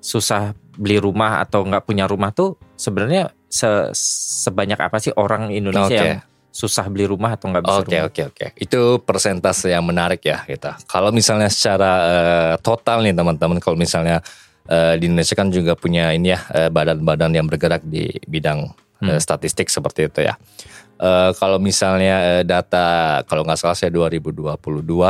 susah 0.00 0.54
beli 0.78 0.96
rumah 0.96 1.44
atau 1.44 1.60
nggak 1.60 1.84
punya 1.84 2.08
rumah 2.08 2.32
tuh 2.32 2.56
sebenarnya 2.72 3.28
se- 3.52 3.92
sebanyak 4.40 4.80
apa 4.80 4.96
sih 4.96 5.12
orang 5.12 5.52
Indonesia 5.52 5.92
Oke. 5.92 6.00
yang 6.00 6.20
susah 6.50 6.88
beli 6.88 7.04
rumah 7.04 7.36
atau 7.36 7.46
nggak 7.46 7.62
bisa 7.62 7.78
Oke 7.78 7.94
rumah? 7.94 8.06
oke 8.08 8.22
oke. 8.32 8.46
Itu 8.56 8.80
persentase 9.04 9.70
yang 9.70 9.84
menarik 9.84 10.24
ya 10.24 10.42
kita. 10.42 10.80
Kalau 10.88 11.12
misalnya 11.12 11.52
secara 11.52 11.92
eh, 12.08 12.54
total 12.58 13.04
nih 13.04 13.12
teman-teman, 13.12 13.60
kalau 13.60 13.76
misalnya 13.76 14.24
eh, 14.64 14.96
di 14.96 15.06
Indonesia 15.06 15.36
kan 15.36 15.52
juga 15.52 15.76
punya 15.76 16.10
ini 16.10 16.32
ya 16.32 16.40
badan-badan 16.70 17.34
yang 17.34 17.44
bergerak 17.44 17.84
di 17.84 18.08
bidang 18.24 18.72
eh, 19.04 19.20
statistik 19.20 19.72
seperti 19.72 20.10
itu 20.10 20.20
ya. 20.26 20.34
Eh, 21.00 21.30
kalau 21.40 21.56
misalnya 21.56 22.40
eh, 22.40 22.44
data 22.44 23.20
kalau 23.24 23.40
nggak 23.48 23.56
salah 23.56 23.76
saya 23.76 23.88
2022 23.88 24.52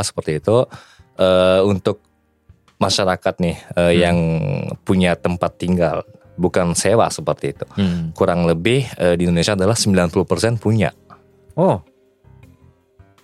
seperti 0.06 0.38
itu 0.38 0.62
eh, 1.18 1.60
untuk 1.66 1.98
masyarakat 2.78 3.34
nih 3.42 3.56
eh, 3.74 3.94
yang 3.98 4.16
punya 4.86 5.18
tempat 5.18 5.58
tinggal 5.58 6.06
bukan 6.38 6.72
sewa 6.78 7.10
seperti 7.10 7.52
itu. 7.52 7.66
Hmm. 7.74 8.14
Kurang 8.14 8.46
lebih 8.46 8.86
eh, 8.96 9.18
di 9.18 9.26
Indonesia 9.26 9.58
adalah 9.58 9.74
90% 9.74 10.62
punya. 10.62 10.94
Oh, 11.58 11.82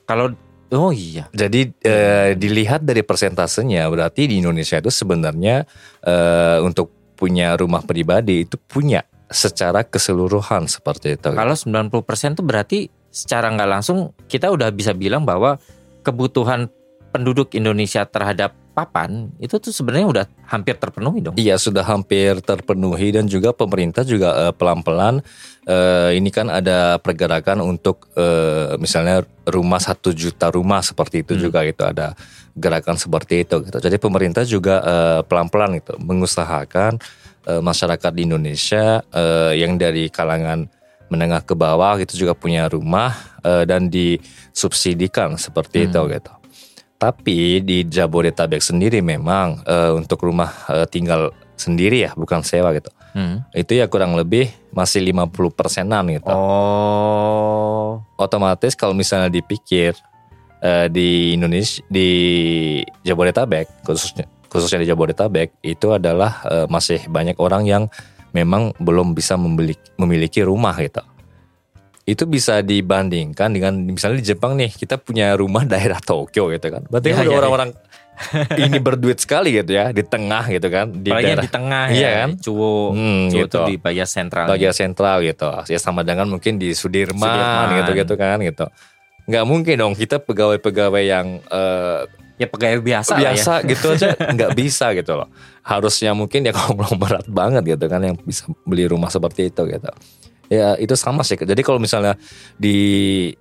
kalau 0.06 0.34
oh 0.74 0.90
iya, 0.90 1.30
Jadi 1.34 1.70
eh, 1.82 2.34
dilihat 2.34 2.82
dari 2.82 3.06
persentasenya 3.06 3.86
berarti 3.90 4.26
di 4.30 4.42
Indonesia 4.42 4.78
itu 4.82 4.90
sebenarnya 4.90 5.66
eh, 6.02 6.58
untuk 6.62 7.14
punya 7.16 7.56
rumah 7.56 7.80
pribadi 7.80 8.44
itu 8.44 8.60
punya 8.60 9.00
secara 9.26 9.82
keseluruhan 9.82 10.70
seperti 10.70 11.18
itu. 11.18 11.34
kalau 11.34 11.54
90% 11.54 12.38
tuh 12.38 12.46
berarti 12.46 12.78
secara 13.10 13.50
nggak 13.50 13.70
langsung 13.70 14.14
kita 14.28 14.52
udah 14.52 14.70
bisa 14.70 14.92
bilang 14.92 15.26
bahwa 15.26 15.58
kebutuhan 16.02 16.70
penduduk 17.10 17.56
Indonesia 17.56 18.04
terhadap 18.04 18.52
papan 18.76 19.32
itu 19.40 19.56
tuh 19.56 19.72
sebenarnya 19.72 20.04
udah 20.04 20.24
hampir 20.52 20.76
terpenuhi 20.76 21.24
dong. 21.24 21.32
Iya 21.40 21.56
sudah 21.56 21.80
hampir 21.80 22.44
terpenuhi 22.44 23.08
dan 23.08 23.24
juga 23.24 23.56
pemerintah 23.56 24.04
juga 24.04 24.36
eh, 24.46 24.52
pelan-pelan 24.52 25.24
eh, 25.64 26.12
ini 26.12 26.28
kan 26.28 26.52
ada 26.52 27.00
pergerakan 27.00 27.64
untuk 27.64 28.12
eh, 28.12 28.76
misalnya 28.76 29.24
rumah 29.48 29.80
satu 29.80 30.12
juta 30.12 30.52
rumah 30.52 30.84
seperti 30.84 31.24
itu 31.24 31.40
Hmm. 31.40 31.42
juga 31.48 31.64
gitu 31.64 31.82
ada 31.88 32.12
gerakan 32.52 33.00
seperti 33.00 33.48
itu 33.48 33.64
gitu. 33.64 33.80
Jadi 33.80 33.96
pemerintah 33.96 34.44
juga 34.44 34.80
pelan-pelan 35.24 35.76
itu 35.76 35.92
mengusahakan 36.00 36.96
eh, 37.46 37.62
masyarakat 37.62 38.12
di 38.12 38.22
Indonesia 38.26 39.00
eh, 39.10 39.52
yang 39.62 39.78
dari 39.78 40.10
kalangan 40.10 40.66
menengah 41.06 41.38
ke 41.46 41.54
bawah 41.54 41.94
gitu 42.02 42.26
juga 42.26 42.34
punya 42.34 42.66
rumah 42.66 43.14
eh, 43.46 43.62
dan 43.62 43.86
disubsidikan 43.86 45.38
seperti 45.38 45.86
Hmm. 45.86 45.88
itu 45.90 46.00
gitu. 46.18 46.32
Tapi 46.96 47.60
di 47.60 47.84
Jabodetabek 47.86 48.58
sendiri 48.58 48.98
memang 49.04 49.62
eh, 49.62 49.92
untuk 49.94 50.26
rumah 50.26 50.50
eh, 50.66 50.86
tinggal 50.90 51.30
sendiri 51.54 52.04
ya, 52.04 52.12
bukan 52.12 52.42
sewa 52.42 52.74
gitu. 52.74 52.90
Hmm. 53.16 53.46
Itu 53.54 53.72
ya 53.72 53.88
kurang 53.88 54.12
lebih 54.12 54.52
masih 54.76 55.00
50 55.00 55.48
persenan 55.56 56.04
gitu. 56.12 56.28
Oh, 56.28 58.04
Otomatis 58.20 58.76
kalau 58.76 58.92
misalnya 58.92 59.32
dipikir 59.32 59.96
di 60.90 61.38
Indonesia 61.38 61.84
di 61.86 62.08
Jabodetabek 63.06 63.86
khususnya 63.86 64.26
khususnya 64.46 64.82
di 64.82 64.88
Jabodetabek 64.88 65.60
itu 65.60 65.90
adalah 65.90 66.42
eh, 66.44 66.66
masih 66.66 67.06
banyak 67.06 67.36
orang 67.36 67.64
yang 67.64 67.82
memang 68.30 68.76
belum 68.76 69.12
bisa 69.12 69.34
membeli, 69.34 69.72
memiliki 69.96 70.40
rumah 70.40 70.76
gitu. 70.76 71.00
Itu 72.02 72.22
bisa 72.24 72.62
dibandingkan 72.62 73.50
dengan 73.50 73.74
misalnya 73.82 74.22
di 74.22 74.26
Jepang 74.28 74.54
nih 74.54 74.70
kita 74.70 74.94
punya 74.96 75.34
rumah 75.34 75.66
daerah 75.72 75.98
Tokyo 75.98 76.50
gitu 76.50 76.66
kan. 76.68 76.86
Berarti 76.86 77.08
kan 77.10 77.22
Ya, 77.22 77.28
ya, 77.28 77.36
orang-orang 77.36 77.70
ini 78.56 78.80
berduit 78.80 79.20
sekali 79.20 79.52
gitu 79.52 79.72
ya 79.72 79.92
di 79.92 80.00
tengah 80.00 80.48
gitu 80.48 80.72
kan 80.72 80.88
di 80.88 81.12
apalagi 81.12 81.26
daerah 81.28 81.42
di 81.44 81.50
tengah 81.50 81.84
Iya 81.90 82.00
ya, 82.00 82.16
kan? 82.16 82.30
Cuwo, 82.40 82.72
Hmm, 82.92 83.28
Cuwo 83.28 83.44
gitu. 83.44 83.58
di 83.66 83.74
bagian 83.76 84.08
sentral. 84.08 84.46
bagian 84.46 84.72
sentral 84.72 85.20
gitu. 85.20 85.48
Ya 85.66 85.76
sama 85.76 86.00
dengan 86.00 86.24
mungkin 86.26 86.56
di 86.56 86.72
Sudirman, 86.72 87.20
Sudirman. 87.20 87.66
gitu-gitu 87.82 88.14
kan 88.14 88.38
gitu. 88.40 88.64
Nggak 89.26 89.44
mungkin 89.44 89.74
dong 89.76 89.92
kita 89.92 90.16
pegawai-pegawai 90.18 91.02
yang 91.02 91.26
eh, 91.42 92.00
ya 92.36 92.46
pegawai 92.48 92.84
biasa, 92.84 93.12
ya. 93.16 93.32
biasa 93.32 93.52
gitu 93.64 93.86
aja 93.96 94.08
nggak 94.36 94.52
bisa 94.56 94.92
gitu 94.92 95.12
loh. 95.16 95.28
Harusnya 95.64 96.12
mungkin 96.12 96.44
ya 96.44 96.52
konglomerat 96.52 97.26
banget 97.28 97.76
gitu 97.76 97.84
kan 97.88 98.00
yang 98.04 98.16
bisa 98.22 98.46
beli 98.68 98.86
rumah 98.88 99.08
seperti 99.08 99.48
itu 99.48 99.62
gitu. 99.68 99.90
Ya 100.52 100.78
itu 100.78 100.94
sama 100.94 101.26
sih. 101.26 101.34
Jadi 101.36 101.60
kalau 101.64 101.82
misalnya 101.82 102.14
di 102.54 103.32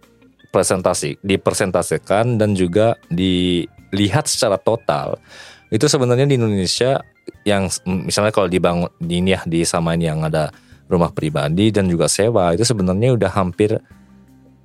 presentasi, 0.49 1.19
dipresentasikan 1.19 2.39
dan 2.39 2.55
juga 2.55 2.95
dilihat 3.11 4.25
secara 4.31 4.55
total 4.55 5.19
itu 5.67 5.85
sebenarnya 5.91 6.23
di 6.29 6.39
Indonesia 6.39 7.03
yang 7.43 7.67
misalnya 7.85 8.31
kalau 8.31 8.47
dibangun 8.47 8.89
di 9.01 9.19
ini 9.19 9.35
ya 9.35 9.41
disamain 9.43 9.99
yang 9.99 10.23
ada 10.23 10.53
rumah 10.87 11.09
pribadi 11.09 11.73
dan 11.73 11.89
juga 11.89 12.05
sewa 12.05 12.53
itu 12.53 12.61
sebenarnya 12.61 13.17
udah 13.17 13.31
hampir 13.33 13.75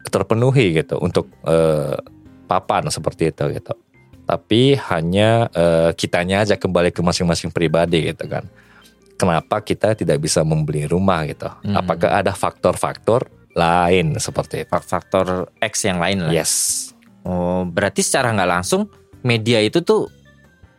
terpenuhi 0.07 0.77
gitu 0.77 1.01
untuk 1.01 1.29
eh, 1.49 1.97
papan 2.47 2.89
seperti 2.93 3.33
itu 3.33 3.45
gitu. 3.57 3.75
Tapi 4.31 4.79
hanya 4.79 5.51
eh, 5.51 5.91
kitanya 5.99 6.47
aja 6.47 6.55
kembali 6.55 6.95
ke 6.95 7.03
masing-masing 7.03 7.51
pribadi 7.51 8.15
gitu 8.15 8.31
kan. 8.31 8.47
Kenapa 9.19 9.59
kita 9.59 9.99
tidak 9.99 10.23
bisa 10.23 10.47
membeli 10.47 10.87
rumah 10.87 11.27
gitu? 11.27 11.51
Hmm. 11.51 11.75
Apakah 11.75 12.23
ada 12.23 12.31
faktor-faktor 12.31 13.27
lain 13.59 14.15
seperti 14.23 14.63
itu? 14.63 14.71
faktor 14.71 15.51
X 15.59 15.83
yang 15.83 15.99
lain 15.99 16.31
lah. 16.31 16.33
Yes. 16.33 16.87
Oh, 17.27 17.67
berarti 17.67 18.07
secara 18.07 18.31
nggak 18.31 18.51
langsung 18.55 18.87
media 19.27 19.59
itu 19.59 19.83
tuh 19.83 20.07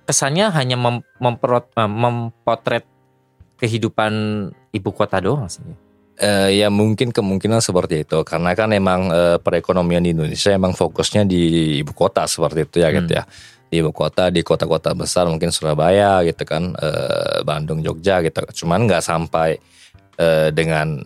kesannya 0.08 0.48
hanya 0.56 0.80
mem- 0.80 1.06
memperot- 1.20 1.76
eh, 1.76 1.92
mempotret 1.92 2.88
kehidupan 3.60 4.14
ibu 4.72 4.90
kota 4.96 5.20
doang 5.20 5.52
sih. 5.52 5.62
Eh, 6.22 6.62
ya 6.62 6.70
mungkin 6.70 7.10
kemungkinan 7.10 7.66
seperti 7.66 8.06
itu 8.06 8.22
karena 8.22 8.54
kan 8.54 8.70
emang 8.70 9.10
eh, 9.10 9.38
perekonomian 9.42 10.06
di 10.06 10.14
Indonesia 10.14 10.54
emang 10.54 10.78
fokusnya 10.78 11.26
di 11.26 11.42
ibu 11.82 11.98
kota 11.98 12.30
seperti 12.30 12.70
itu 12.70 12.78
ya 12.78 12.94
Hmm. 12.94 12.98
gitu 13.02 13.12
ya 13.18 13.24
di 13.66 13.82
ibu 13.82 13.90
kota 13.90 14.30
di 14.30 14.46
kota-kota 14.46 14.94
besar 14.94 15.26
mungkin 15.26 15.50
Surabaya 15.50 16.22
gitu 16.22 16.46
kan 16.46 16.78
eh, 16.78 17.42
Bandung 17.42 17.82
Jogja 17.82 18.22
gitu 18.22 18.38
cuman 18.62 18.86
nggak 18.86 19.02
sampai 19.02 19.58
eh, 20.16 20.54
dengan 20.54 21.02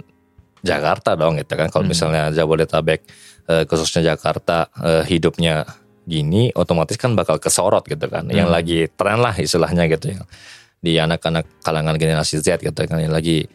Jakarta 0.59 1.15
dong 1.15 1.39
gitu 1.39 1.55
kan 1.55 1.71
kalau 1.71 1.87
Hmm. 1.87 1.95
misalnya 1.95 2.23
Jabodetabek 2.35 2.99
eh, 3.47 3.63
khususnya 3.63 4.11
Jakarta 4.11 4.67
eh, 4.83 5.07
hidupnya 5.07 5.63
gini 6.03 6.51
otomatis 6.51 6.99
kan 6.99 7.15
bakal 7.15 7.39
kesorot 7.39 7.87
gitu 7.87 8.11
kan 8.11 8.27
yang 8.27 8.51
Hmm. 8.51 8.57
lagi 8.59 8.91
tren 8.91 9.23
lah 9.23 9.31
istilahnya 9.31 9.87
gitu 9.87 10.11
ya 10.11 10.27
di 10.75 10.99
anak-anak 10.99 11.63
kalangan 11.63 11.95
generasi 11.95 12.43
Z 12.43 12.59
gitu 12.59 12.83
kan 12.83 12.99
yang 12.99 13.15
lagi 13.15 13.47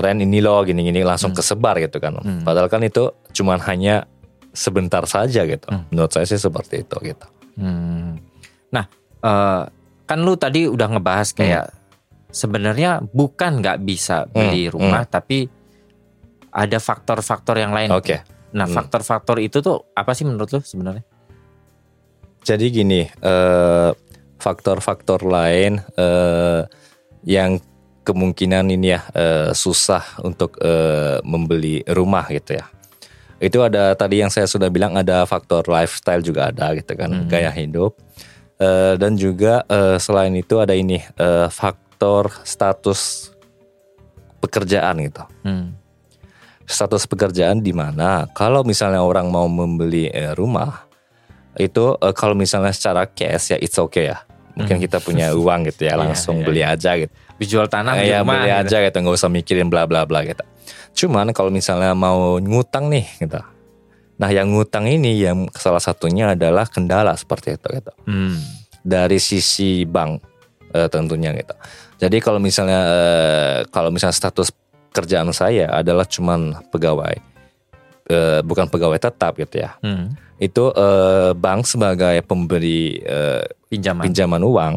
tren 0.00 0.16
ini 0.18 0.40
loh 0.40 0.64
gini-gini 0.64 1.04
langsung 1.04 1.30
Hmm. 1.30 1.38
kesebar 1.38 1.76
gitu 1.78 2.00
kan. 2.00 2.16
Hmm. 2.16 2.40
Padahal 2.40 2.66
kan 2.66 2.80
itu 2.80 3.12
cuman 3.30 3.60
hanya 3.68 4.08
sebentar 4.50 5.04
saja 5.04 5.44
gitu. 5.44 5.68
Hmm. 5.68 5.84
Menurut 5.92 6.10
saya 6.10 6.24
sih 6.24 6.40
seperti 6.40 6.82
itu 6.82 6.96
gitu. 7.04 7.26
Hmm. 7.54 8.16
Nah, 8.72 8.88
eh, 9.20 9.62
kan 10.08 10.18
lu 10.18 10.34
tadi 10.34 10.66
udah 10.66 10.88
ngebahas 10.90 11.30
kayak 11.30 11.70
sebenarnya 12.30 13.04
bukan 13.04 13.60
nggak 13.60 13.78
bisa 13.82 14.26
beli 14.26 14.66
Hmm, 14.66 14.74
rumah, 14.74 15.04
tapi 15.04 15.46
ada 16.50 16.78
faktor-faktor 16.78 17.58
yang 17.58 17.70
lain. 17.70 17.90
Oke. 17.92 18.22
Nah, 18.50 18.66
Hmm. 18.66 18.74
faktor-faktor 18.74 19.38
itu 19.38 19.62
tuh 19.62 19.86
apa 19.94 20.10
sih 20.10 20.26
menurut 20.26 20.50
lu 20.50 20.58
sebenarnya? 20.58 21.06
Jadi 22.40 22.66
gini, 22.72 23.04
eh, 23.04 23.90
faktor-faktor 24.40 25.22
lain 25.22 25.78
eh, 25.94 26.64
yang 27.22 27.60
kemungkinan 28.00 28.66
ini 28.68 28.94
ya 28.94 29.00
eh, 29.12 29.50
susah 29.52 30.20
untuk 30.20 30.56
eh, 30.58 31.20
membeli 31.22 31.84
rumah 31.86 32.24
gitu 32.26 32.56
ya. 32.56 32.66
Itu 33.40 33.64
ada 33.64 33.96
tadi 33.96 34.20
yang 34.20 34.28
saya 34.28 34.44
sudah 34.44 34.68
bilang 34.68 34.92
ada 34.94 35.24
faktor 35.24 35.64
lifestyle 35.64 36.20
juga 36.20 36.52
ada 36.52 36.76
gitu 36.76 36.92
kan, 36.92 37.08
Hmm. 37.08 37.28
gaya 37.28 37.48
hidup. 37.48 37.96
Eh, 38.60 38.94
dan 39.00 39.16
juga 39.16 39.64
eh, 39.64 39.96
selain 39.96 40.32
itu 40.32 40.60
ada 40.60 40.72
ini 40.72 41.00
eh, 41.00 41.48
faktor 41.48 42.28
status 42.44 43.32
pekerjaan 44.40 44.96
gitu. 45.04 45.24
Hmm. 45.44 45.76
Status 46.64 47.02
pekerjaan 47.04 47.58
di 47.60 47.74
mana 47.74 48.30
kalau 48.30 48.62
misalnya 48.62 49.02
orang 49.02 49.26
mau 49.26 49.50
membeli 49.50 50.06
eh, 50.06 50.32
rumah 50.32 50.86
itu 51.56 51.96
eh, 51.98 52.14
kalau 52.14 52.32
misalnya 52.32 52.70
secara 52.70 53.04
cash 53.04 53.52
ya 53.52 53.58
it's 53.58 53.76
okay 53.76 54.12
ya. 54.12 54.18
Mungkin 54.54 54.76
Hmm. 54.76 54.84
kita 54.84 54.98
punya 55.00 55.32
uang 55.32 55.66
gitu 55.72 55.88
ya 55.88 55.94
Iya, 55.96 56.00
langsung 56.00 56.36
iya, 56.40 56.46
beli 56.46 56.62
aja 56.62 56.90
gitu. 56.96 57.12
Dijual 57.40 57.66
tanah 57.66 57.96
Eh, 57.96 58.12
ya 58.12 58.20
beli 58.20 58.44
gitu. 58.44 58.60
aja 58.68 58.76
gitu 58.84 58.96
nggak 59.00 59.16
usah 59.16 59.32
mikirin 59.32 59.72
bla 59.72 59.88
bla 59.88 60.04
bla 60.04 60.20
gitu. 60.22 60.44
Cuman 60.92 61.32
kalau 61.32 61.48
misalnya 61.48 61.96
mau 61.96 62.36
ngutang 62.36 62.92
nih 62.92 63.08
gitu. 63.16 63.40
Nah 64.20 64.28
yang 64.28 64.52
ngutang 64.52 64.84
ini 64.84 65.16
yang 65.16 65.48
salah 65.56 65.80
satunya 65.80 66.36
adalah 66.36 66.68
kendala 66.68 67.16
seperti 67.16 67.56
itu 67.56 67.68
gitu. 67.72 67.92
Hmm. 68.04 68.36
Dari 68.80 69.16
sisi 69.16 69.88
bank 69.88 70.20
eh, 70.70 70.86
tentunya 70.86 71.32
gitu. 71.32 71.56
Jadi 71.96 72.20
kalau 72.20 72.36
misalnya 72.36 72.80
eh, 72.84 73.58
kalau 73.72 73.88
misalnya 73.88 74.12
status 74.12 74.52
kerjaan 74.92 75.32
saya 75.32 75.72
adalah 75.72 76.04
cuman 76.04 76.60
pegawai 76.68 77.16
eh, 78.06 78.40
bukan 78.44 78.68
pegawai 78.68 79.00
tetap 79.00 79.40
gitu 79.40 79.64
ya. 79.64 79.80
Hmm. 79.80 80.12
Itu 80.36 80.72
eh, 80.72 81.32
bank 81.32 81.64
sebagai 81.64 82.20
pemberi 82.20 83.00
eh, 83.00 83.44
Pinjaman. 83.70 84.02
pinjaman 84.04 84.42
uang 84.42 84.74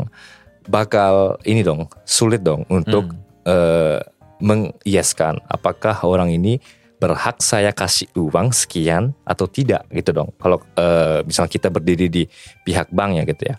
bakal 0.67 1.38
ini 1.43 1.63
dong 1.63 1.88
sulit 2.04 2.43
dong 2.43 2.63
untuk 2.71 3.12
Hmm. 3.12 3.19
eh, 3.43 3.99
mengiaskan 4.43 5.39
apakah 5.47 6.04
orang 6.04 6.32
ini 6.32 6.60
berhak 6.99 7.43
saya 7.43 7.76
kasih 7.76 8.08
uang 8.15 8.56
sekian 8.56 9.12
atau 9.28 9.43
tidak 9.47 9.84
gitu 9.91 10.15
dong. 10.15 10.32
Kalau 10.39 10.63
eh, 10.80 11.19
misalnya 11.28 11.52
kita 11.52 11.67
berdiri 11.67 12.08
di 12.08 12.23
pihak 12.63 12.91
bank 12.91 13.19
ya 13.19 13.23
gitu 13.28 13.43
ya. 13.52 13.56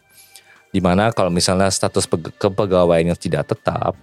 Di 0.72 0.80
mana 0.80 1.12
kalau 1.12 1.28
misalnya 1.28 1.68
status 1.68 2.08
peg- 2.08 2.34
kepegawaiannya 2.40 3.14
tidak 3.20 3.52
tetap, 3.52 3.94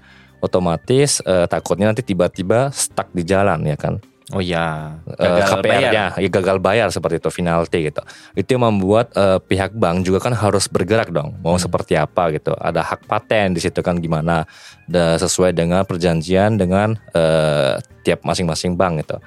otomatis 0.42 1.22
eh, 1.26 1.46
takutnya 1.50 1.90
nanti 1.90 2.06
tiba-tiba 2.06 2.70
stuck 2.70 3.10
di 3.14 3.26
jalan 3.26 3.66
ya 3.66 3.78
kan. 3.78 3.98
Oh 4.32 4.40
ya, 4.40 4.96
Eh, 5.20 5.28
gagal 5.28 5.60
bayar. 5.60 5.92
KPR-nya 5.92 6.06
ya 6.16 6.30
gagal 6.32 6.58
bayar 6.64 6.88
seperti 6.88 7.20
itu 7.20 7.28
penalti 7.28 7.80
gitu. 7.84 8.02
Itu 8.32 8.50
yang 8.56 8.64
membuat 8.64 9.12
eh, 9.12 9.44
pihak 9.44 9.76
bank 9.76 10.08
juga 10.08 10.24
kan 10.24 10.32
harus 10.32 10.72
bergerak 10.72 11.12
dong. 11.12 11.36
Mau 11.44 11.60
Hmm. 11.60 11.64
seperti 11.64 12.00
apa 12.00 12.32
gitu. 12.32 12.56
Ada 12.56 12.80
hak 12.80 13.12
paten 13.12 13.52
di 13.52 13.60
situ 13.60 13.84
kan 13.84 14.00
gimana 14.00 14.48
da, 14.88 15.20
sesuai 15.20 15.52
dengan 15.52 15.84
perjanjian 15.84 16.56
dengan 16.56 16.96
eh, 17.12 17.76
tiap 18.02 18.24
masing-masing 18.24 18.80
bank 18.80 19.04
gitu. 19.04 19.20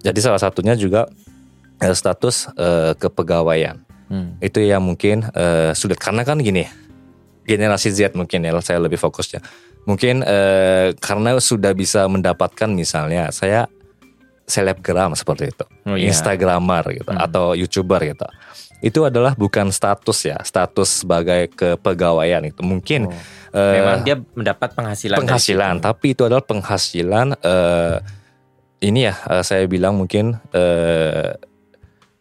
Jadi 0.00 0.18
salah 0.22 0.38
satunya 0.38 0.78
juga 0.78 1.10
eh, 1.82 1.90
status 1.90 2.54
eh, 2.54 2.94
kepegawaian. 2.94 3.82
Hmm. 4.06 4.38
Itu 4.38 4.62
yang 4.62 4.86
mungkin 4.86 5.26
eh, 5.34 5.74
sulit 5.74 5.98
karena 5.98 6.22
kan 6.22 6.38
gini. 6.38 6.70
Generasi 7.40 7.90
Z 7.90 8.14
mungkin 8.14 8.46
ya 8.46 8.54
saya 8.62 8.78
lebih 8.78 8.94
fokusnya. 8.94 9.42
Mungkin 9.82 10.22
eh, 10.22 10.94
karena 11.02 11.34
sudah 11.42 11.74
bisa 11.74 12.06
mendapatkan 12.06 12.70
misalnya 12.70 13.34
saya 13.34 13.66
selebgram 14.50 15.14
seperti 15.14 15.48
itu. 15.48 15.64
Oh 15.86 15.94
iya. 15.94 16.10
Instagramer 16.10 16.84
gitu 16.92 17.10
Hmm. 17.10 17.22
atau 17.22 17.54
YouTuber 17.54 18.02
gitu. 18.04 18.26
Itu 18.80 19.04
adalah 19.04 19.32
bukan 19.34 19.68
status 19.68 20.18
ya, 20.24 20.40
status 20.40 21.04
sebagai 21.04 21.52
kepegawaian 21.52 22.42
itu. 22.44 22.60
Mungkin 22.60 23.06
Oh. 23.06 23.14
eh, 23.52 23.74
Memang 23.78 24.02
dia 24.02 24.16
mendapat 24.34 24.72
penghasilan. 24.74 25.16
penghasilan, 25.16 25.74
tapi 25.78 26.12
itu 26.12 26.24
adalah 26.24 26.42
penghasilan 26.42 27.38
eh, 27.38 27.96
ini 28.80 29.04
ya 29.04 29.14
eh, 29.28 29.44
saya 29.44 29.64
bilang 29.64 29.94
mungkin 29.94 30.34
eh, 30.50 31.36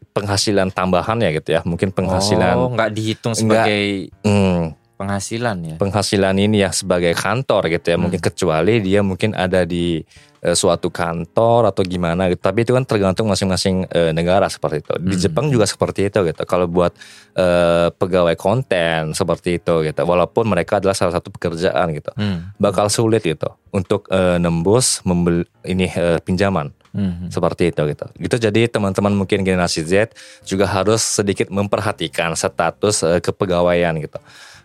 penghasilan 0.10 0.70
tambahan 0.70 1.16
ya 1.18 1.30
gitu 1.32 1.50
ya. 1.50 1.62
Mungkin 1.64 1.90
penghasilan 1.90 2.56
Oh, 2.56 2.70
nggak 2.70 2.92
dihitung 2.92 3.34
sebagai 3.34 4.12
hmm, 4.22 4.76
penghasilan 5.00 5.58
ya. 5.64 5.76
penghasilan 5.80 6.36
ini 6.36 6.60
ya 6.60 6.76
sebagai 6.76 7.16
kantor 7.16 7.72
gitu 7.72 7.88
ya. 7.88 7.96
Hmm. 7.96 8.04
Mungkin 8.04 8.20
kecuali 8.20 8.84
dia 8.84 9.00
mungkin 9.00 9.32
ada 9.32 9.64
di 9.64 10.04
eh, 10.44 10.56
suatu 10.56 10.92
kantor 10.92 11.72
atau 11.72 11.88
gimana 11.88 12.28
gitu. 12.28 12.44
Tapi 12.44 12.68
itu 12.68 12.76
kan 12.76 12.84
tergantung 12.84 13.32
masing-masing 13.32 13.88
eh, 13.88 14.12
negara 14.12 14.52
seperti 14.52 14.84
itu. 14.84 14.94
Di 15.00 15.16
Hmm. 15.16 15.24
Jepang 15.24 15.46
juga 15.48 15.64
seperti 15.64 16.12
itu 16.12 16.20
gitu. 16.28 16.44
Kalau 16.44 16.68
buat 16.68 16.92
eh, 17.34 17.88
pegawai 17.96 18.36
konten 18.36 19.16
seperti 19.16 19.58
itu 19.58 19.88
gitu. 19.88 20.02
Walaupun 20.04 20.44
mereka 20.44 20.84
adalah 20.84 20.94
salah 20.94 21.16
satu 21.16 21.32
pekerjaan 21.32 21.96
gitu. 21.96 22.12
Hmm. 22.20 22.52
Bakal 22.60 22.92
sulit 22.92 23.24
gitu 23.24 23.48
untuk 23.72 24.04
eh, 24.12 24.36
nembus 24.36 25.00
membeli 25.08 25.48
ini 25.64 25.88
eh, 25.88 26.20
pinjaman 26.20 26.76
Hmm. 26.90 27.30
seperti 27.30 27.70
itu 27.70 27.86
gitu. 27.86 28.02
Gitu 28.18 28.50
jadi 28.50 28.66
teman-teman 28.66 29.14
mungkin 29.14 29.46
generasi 29.46 29.86
Z 29.86 30.10
juga 30.42 30.66
harus 30.66 31.06
sedikit 31.06 31.54
memperhatikan 31.54 32.34
status 32.34 33.06
eh, 33.06 33.22
kepegawaian 33.22 33.94
gitu. 34.02 34.18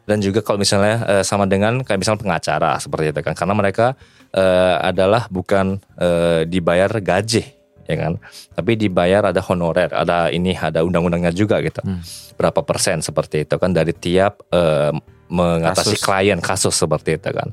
Dan 0.05 0.21
juga 0.21 0.45
kalau 0.45 0.61
misalnya 0.61 1.01
eh, 1.09 1.25
sama 1.25 1.49
dengan 1.49 1.81
kayak 1.81 1.97
misalnya 1.97 2.21
pengacara 2.21 2.77
seperti 2.77 3.12
itu 3.17 3.21
kan 3.25 3.33
karena 3.33 3.55
mereka 3.57 3.97
eh, 4.31 4.77
adalah 4.85 5.29
bukan 5.33 5.81
eh, 5.97 6.45
dibayar 6.45 6.93
gaji 7.01 7.45
ya 7.85 7.97
kan, 8.01 8.17
tapi 8.57 8.81
dibayar 8.81 9.29
ada 9.29 9.45
honorer, 9.45 9.93
ada 9.93 10.33
ini 10.33 10.57
ada 10.57 10.81
undang-undangnya 10.81 11.33
juga 11.37 11.61
gitu. 11.61 11.85
Hmm. 11.85 12.01
Berapa 12.37 12.64
persen 12.64 13.05
seperti 13.05 13.45
itu 13.45 13.61
kan 13.61 13.77
dari 13.77 13.93
tiap 13.93 14.40
eh, 14.49 14.93
mengatasi 15.29 15.97
Kasus. 15.97 16.05
klien 16.05 16.40
kasus 16.40 16.77
seperti 16.77 17.17
itu 17.21 17.29
kan. 17.33 17.53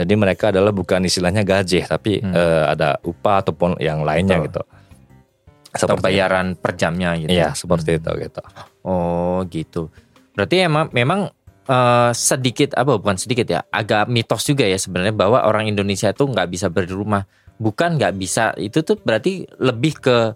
Jadi 0.00 0.12
mereka 0.16 0.48
adalah 0.48 0.72
bukan 0.72 1.04
istilahnya 1.04 1.44
gaji 1.44 1.84
tapi 1.84 2.20
Hmm. 2.20 2.32
eh, 2.32 2.64
ada 2.72 2.96
upah 3.04 3.44
ataupun 3.44 3.76
yang 3.80 4.00
lainnya 4.04 4.40
Betul. 4.40 4.48
gitu. 4.48 4.62
Atau 5.70 5.86
Seperti 5.96 6.04
bayaran 6.08 6.46
per 6.56 6.72
jamnya 6.74 7.14
gitu. 7.16 7.30
Iya, 7.30 7.52
seperti 7.54 8.00
itu 8.00 8.10
gitu. 8.20 8.42
Oh 8.82 9.44
gitu. 9.48 9.88
Berarti 10.36 10.56
emang 10.66 10.88
memang 10.90 11.30
eh, 11.70 12.10
sedikit 12.10 12.74
apa 12.74 12.98
bukan 12.98 13.14
sedikit 13.14 13.46
ya, 13.46 13.62
agak 13.70 14.10
mitos 14.10 14.42
juga 14.42 14.66
ya 14.66 14.74
sebenarnya 14.74 15.14
bahwa 15.14 15.46
orang 15.46 15.70
Indonesia 15.70 16.10
itu 16.10 16.26
nggak 16.26 16.48
bisa 16.50 16.66
beli 16.66 16.90
rumah. 16.90 17.22
Bukan 17.60 18.00
nggak 18.00 18.14
bisa, 18.16 18.56
itu 18.56 18.82
tuh 18.82 18.98
berarti 18.98 19.44
lebih 19.60 20.00
ke 20.00 20.32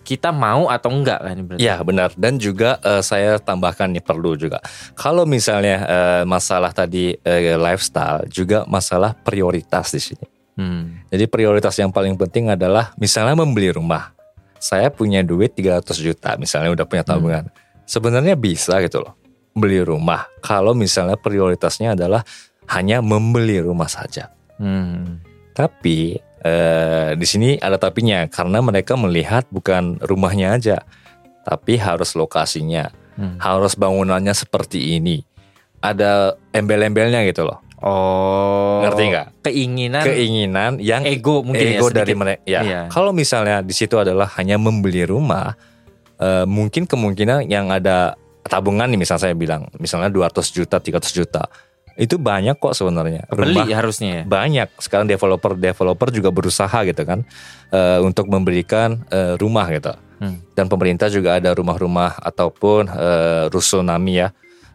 kita 0.00 0.32
mau 0.32 0.66
atau 0.66 0.90
enggak 0.90 1.20
kan 1.20 1.36
berarti. 1.46 1.60
Iya, 1.62 1.76
benar. 1.84 2.10
Dan 2.16 2.40
juga 2.40 2.80
eh, 2.82 3.02
saya 3.04 3.38
tambahkan 3.38 3.92
nih 3.92 4.04
perlu 4.04 4.34
juga. 4.34 4.58
Kalau 4.96 5.28
misalnya 5.28 5.76
eh, 5.86 6.22
masalah 6.24 6.72
tadi 6.72 7.14
eh, 7.14 7.54
lifestyle 7.54 8.26
juga 8.26 8.64
masalah 8.66 9.14
prioritas 9.14 9.92
di 9.92 10.00
sini. 10.00 10.26
Hmm. 10.58 11.06
Jadi 11.08 11.24
prioritas 11.30 11.78
yang 11.78 11.94
paling 11.94 12.18
penting 12.18 12.52
adalah 12.52 12.92
misalnya 12.98 13.38
membeli 13.38 13.72
rumah. 13.72 14.12
Saya 14.60 14.92
punya 14.92 15.24
duit 15.24 15.56
300 15.56 15.96
juta 15.96 16.36
misalnya 16.36 16.74
udah 16.74 16.86
punya 16.90 17.04
tabungan. 17.06 17.48
Sebenarnya 17.88 18.36
bisa 18.36 18.76
gitu 18.84 19.00
loh. 19.00 19.19
Beli 19.60 19.84
rumah 19.84 20.24
kalau 20.40 20.72
misalnya 20.72 21.14
prioritasnya 21.14 21.92
adalah 21.92 22.24
hanya 22.72 23.04
membeli 23.04 23.60
rumah 23.60 23.86
saja. 23.86 24.32
Hmm. 24.56 25.20
Tapi 25.52 26.16
eh, 26.40 27.10
di 27.14 27.26
sini 27.28 27.60
ada 27.60 27.76
tapinya 27.76 28.24
karena 28.26 28.64
mereka 28.64 28.96
melihat 28.96 29.44
bukan 29.52 30.00
rumahnya 30.00 30.56
aja, 30.56 30.78
tapi 31.44 31.76
harus 31.76 32.16
lokasinya, 32.16 32.88
Hmm. 33.20 33.36
harus 33.36 33.76
bangunannya 33.76 34.32
seperti 34.32 34.96
ini. 34.96 35.20
Ada 35.84 36.32
embel-embelnya 36.56 37.20
gitu 37.28 37.44
loh. 37.44 37.60
Oh. 37.80 38.84
Ngerti 38.84 39.02
nggak? 39.08 39.26
Keinginan 39.48 40.04
Keinginan 40.04 40.72
yang 40.80 41.04
ego 41.08 41.40
mungkin 41.40 41.64
ya 41.64 41.80
ego 41.80 41.88
sedikit. 41.88 42.00
dari 42.04 42.12
mereka. 42.16 42.40
Ya, 42.44 42.60
Iya. 42.60 42.80
kalau 42.92 43.12
misalnya 43.12 43.64
di 43.64 43.72
situ 43.72 43.96
adalah 43.96 44.28
hanya 44.36 44.60
membeli 44.60 45.08
rumah, 45.08 45.56
eh, 46.20 46.44
mungkin 46.44 46.84
kemungkinan 46.84 47.48
yang 47.48 47.72
ada 47.72 48.19
tabungan 48.42 48.86
nih 48.86 48.98
misalnya 48.98 49.22
saya 49.22 49.34
bilang, 49.34 49.68
misalnya 49.76 50.08
200 50.08 50.32
juta, 50.48 50.76
300 50.76 51.10
juta. 51.12 51.42
Itu 51.94 52.16
banyak 52.16 52.56
kok 52.56 52.72
sebenarnya. 52.72 53.28
Beli 53.28 53.52
Rumah 53.52 53.66
harusnya 53.74 54.10
ya. 54.10 54.22
banyak 54.24 54.68
sekarang 54.78 55.04
developer 55.04 55.52
developer 55.52 56.08
juga 56.08 56.30
berusaha 56.30 56.78
gitu 56.82 57.02
kan 57.02 57.26
eh, 57.68 58.00
untuk 58.00 58.24
memberikan 58.26 59.04
eh, 59.08 59.34
rumah 59.34 59.68
gitu 59.68 59.92
Hmm. 60.20 60.36
dan 60.52 60.68
pemerintah 60.68 61.08
juga 61.08 61.32
ada 61.34 61.48
rumah-rumah 61.50 62.20
ataupun 62.20 62.88
eh, 62.88 63.44
rusunami 63.48 64.20
ya 64.20 64.28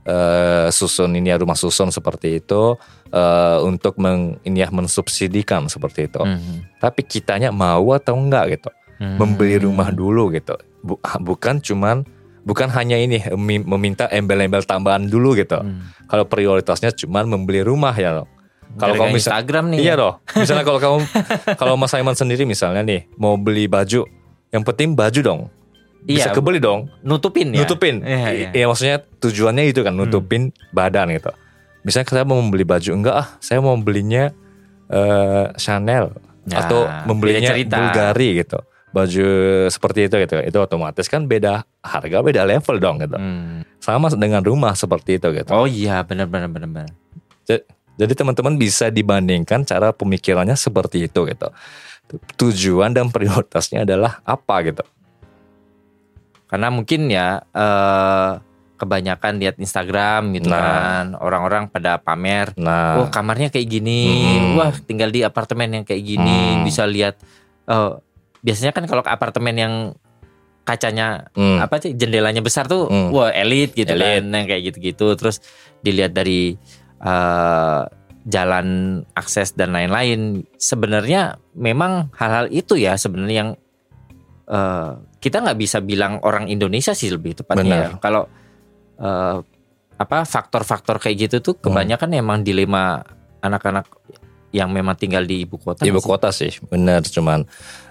eh, 0.03 0.67
susun 0.69 1.13
ini 1.13 1.29
ya 1.29 1.37
rumah 1.37 1.53
susun 1.53 1.89
seperti 1.89 2.39
itu 2.39 2.73
eh, 3.07 3.57
untuk 3.61 3.93
meng, 3.95 4.41
ini 4.41 4.59
ya 4.59 4.69
mensubsidikan 4.69 5.65
seperti 5.65 6.09
itu 6.09 6.17
Hmm. 6.17 6.65
tapi 6.75 7.01
kitanya 7.01 7.49
mau 7.49 7.93
atau 7.93 8.13
enggak 8.15 8.57
gitu 8.57 8.69
Hmm. 8.95 9.17
membeli 9.17 9.59
rumah 9.59 9.91
dulu 9.91 10.31
gitu 10.31 10.57
Bu- 10.79 10.97
bukan 11.19 11.57
cuman 11.59 12.01
bukan 12.45 12.69
hanya 12.71 12.95
ini 12.95 13.19
mi- 13.33 13.65
meminta 13.65 14.05
embel-embel 14.07 14.63
tambahan 14.63 15.03
dulu 15.03 15.33
gitu. 15.33 15.57
Hmm. 15.57 15.81
Kalau 16.05 16.23
prioritasnya 16.23 16.93
cuman 16.95 17.25
membeli 17.27 17.59
rumah 17.59 17.91
ya. 17.91 18.13
loh. 18.15 18.27
Kalau 18.75 18.93
kamu 18.93 19.13
misal, 19.13 19.33
Instagram 19.33 19.71
nih. 19.71 19.79
iya 19.81 19.93
ya. 19.93 19.95
loh. 19.97 20.13
Misalnya 20.31 20.61
kalau 20.61 20.79
kamu 20.79 20.97
kalau 21.61 21.73
Mas 21.73 21.91
Aiman 21.91 22.13
sendiri 22.13 22.43
misalnya 22.43 22.81
nih 22.81 23.09
mau 23.15 23.33
beli 23.35 23.65
baju, 23.65 24.05
yang 24.49 24.63
penting 24.63 24.93
baju 24.93 25.19
dong. 25.19 25.41
Bisa 26.01 26.29
Iya. 26.29 26.37
kebeli 26.37 26.61
dong. 26.61 26.85
Nutupin 27.01 27.49
ya. 27.49 27.65
Nutupin. 27.65 28.05
Iya, 28.05 28.29
iya. 28.29 28.49
Iya 28.53 28.65
maksudnya 28.67 29.01
tujuannya 29.17 29.63
itu 29.65 29.81
kan 29.81 29.91
nutupin 29.91 30.53
badan 30.69 31.09
gitu. 31.09 31.33
Misalnya 31.81 32.05
saya 32.11 32.25
mau 32.25 32.37
membeli 32.37 32.61
baju 32.61 32.89
enggak 32.91 33.15
ah, 33.15 33.27
saya 33.39 33.57
mau 33.57 33.73
belinya 33.75 34.29
eh, 34.87 35.45
Chanel 35.55 36.13
Nah, 36.45 36.61
atau 36.61 36.85
membelinya. 37.09 37.57
Bulgari 37.57 38.37
gitu. 38.37 38.61
Baju 38.95 39.27
seperti 39.67 40.07
itu 40.07 40.15
gitu. 40.15 40.39
Itu 40.39 40.57
otomatis 40.57 41.05
kan 41.05 41.27
beda 41.27 41.67
harga, 41.83 42.17
beda 42.23 42.47
level 42.47 42.79
dong 42.79 43.03
gitu. 43.03 43.19
Hmm. 43.19 43.67
Sama 43.77 44.07
dengan 44.09 44.39
rumah 44.39 44.71
seperti 44.71 45.19
itu 45.19 45.35
gitu. 45.35 45.51
Oh 45.51 45.67
iya 45.67 45.99
benar 46.01 46.25
benar 46.25 46.47
benar 46.47 46.69
benar. 46.71 46.91
Ja- 47.43 47.65
Jadi 47.95 48.11
teman-teman 48.11 48.55
bisa 48.55 48.87
dibandingkan 48.87 49.63
cara 49.63 49.91
pemikirannya 49.91 50.55
seperti 50.55 51.07
itu 51.07 51.23
gitu. 51.27 51.47
Tujuan 52.35 52.91
dan 52.91 53.07
prioritasnya 53.07 53.83
adalah 53.83 54.19
apa 54.23 54.55
gitu. 54.63 54.83
Karena 56.45 56.67
mungkin 56.69 57.07
ya 57.07 57.39
eh 57.51 58.31
kebanyakan 58.75 59.39
lihat 59.39 59.55
Instagram 59.55 60.35
gitu 60.35 60.51
Nah. 60.51 60.59
kan, 60.59 61.05
orang-orang 61.15 61.71
pada 61.71 61.95
pamer, 61.95 62.51
Nah, 62.59 62.99
oh 62.99 63.07
kamarnya 63.07 63.47
kayak 63.47 63.71
gini, 63.71 64.03
Hmm. 64.35 64.59
wah 64.59 64.75
tinggal 64.75 65.07
di 65.07 65.23
apartemen 65.23 65.79
yang 65.79 65.85
kayak 65.87 66.03
gini, 66.03 66.59
Hmm. 66.59 66.63
bisa 66.63 66.83
lihat. 66.83 67.15
eh, 67.65 67.91
biasanya 68.45 68.71
kan 68.71 68.85
kalau 68.85 69.01
apartemen 69.01 69.55
yang 69.57 69.73
kacanya 70.61 71.29
hmm, 71.33 71.61
apa 71.61 71.77
sih 71.77 71.93
jendelanya 71.93 72.41
besar 72.41 72.65
tuh, 72.65 72.85
Hmm. 72.85 73.09
wah 73.09 73.29
elit 73.29 73.73
gitu 73.73 73.89
Elit. 73.89 74.21
kan, 74.21 74.23
yang 74.29 74.45
kayak 74.45 74.63
gitu-gitu. 74.69 75.13
Terus 75.13 75.41
dilihat 75.81 76.13
dari 76.13 76.53
eh, 76.97 77.81
jalan 78.25 78.67
akses 79.13 79.53
dan 79.53 79.73
lain-lain. 79.73 80.41
Sebenarnya 80.57 81.37
memang 81.53 82.09
hal-hal 82.17 82.49
itu 82.49 82.77
ya 82.77 82.97
sebenarnya 82.97 83.37
yang 83.45 83.51
eh, 84.45 84.91
kita 85.17 85.41
nggak 85.41 85.57
bisa 85.57 85.81
bilang 85.81 86.17
orang 86.21 86.49
Indonesia 86.49 86.93
sih 86.93 87.09
lebih 87.09 87.37
tepatnya. 87.37 87.93
Ya. 87.93 87.97
Kalau 87.97 88.25
eh, 88.97 89.37
apa 89.95 90.17
faktor-faktor 90.23 90.97
kayak 90.97 91.29
gitu 91.29 91.37
tuh 91.41 91.53
Hmm. 91.61 91.69
kebanyakan 91.69 92.09
emang 92.15 92.41
dilema 92.41 93.05
anak-anak 93.39 93.85
yang 94.55 94.71
memang 94.71 94.95
tinggal 94.95 95.27
di 95.27 95.43
ibu 95.43 95.59
kota. 95.59 95.83
ibu 95.83 95.99
kota 95.99 96.31
sih, 96.31 96.55
benar 96.71 97.03
cuman 97.03 97.43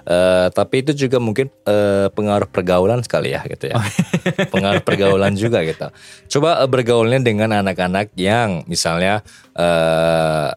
eh, 0.09 0.49
tapi 0.49 0.81
itu 0.81 0.97
juga 0.97 1.21
mungkin 1.21 1.53
eh, 1.69 2.09
pengaruh 2.09 2.49
pergaulan 2.49 3.05
sekali 3.05 3.37
ya 3.37 3.45
gitu 3.45 3.69
ya. 3.69 3.77
pengaruh 4.55 4.81
pergaulan 4.81 5.37
juga 5.37 5.61
gitu. 5.61 5.93
Coba 6.41 6.65
eh, 6.65 6.69
bergaulnya 6.73 7.21
dengan 7.21 7.53
anak-anak 7.61 8.17
yang 8.17 8.65
misalnya 8.65 9.21
eh 9.53 10.49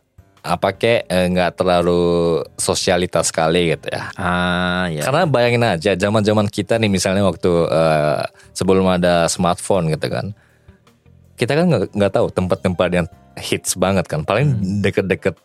apa 0.48 0.70
kek 0.80 1.12
eh, 1.12 1.28
nggak 1.28 1.60
terlalu 1.60 2.40
sosialitas 2.56 3.36
sekali 3.36 3.76
gitu 3.76 3.92
ya. 3.92 4.08
Ah 4.16 4.88
ya. 4.88 5.04
Karena 5.04 5.28
bayangin 5.28 5.68
aja 5.68 5.92
zaman-zaman 6.00 6.48
kita 6.48 6.80
nih 6.80 6.88
misalnya 6.88 7.28
waktu 7.28 7.52
eh, 7.68 8.24
sebelum 8.56 8.88
ada 8.88 9.28
smartphone 9.28 9.92
gitu 9.92 10.08
kan. 10.08 10.32
Kita 11.36 11.54
kan 11.54 11.66
nggak 11.68 11.84
nggak 11.92 12.12
tahu 12.16 12.28
tempat-tempat 12.32 12.90
yang 12.96 13.08
hits 13.36 13.76
banget 13.76 14.08
kan. 14.08 14.24
Paling 14.24 14.80
deket-deket 14.82 15.36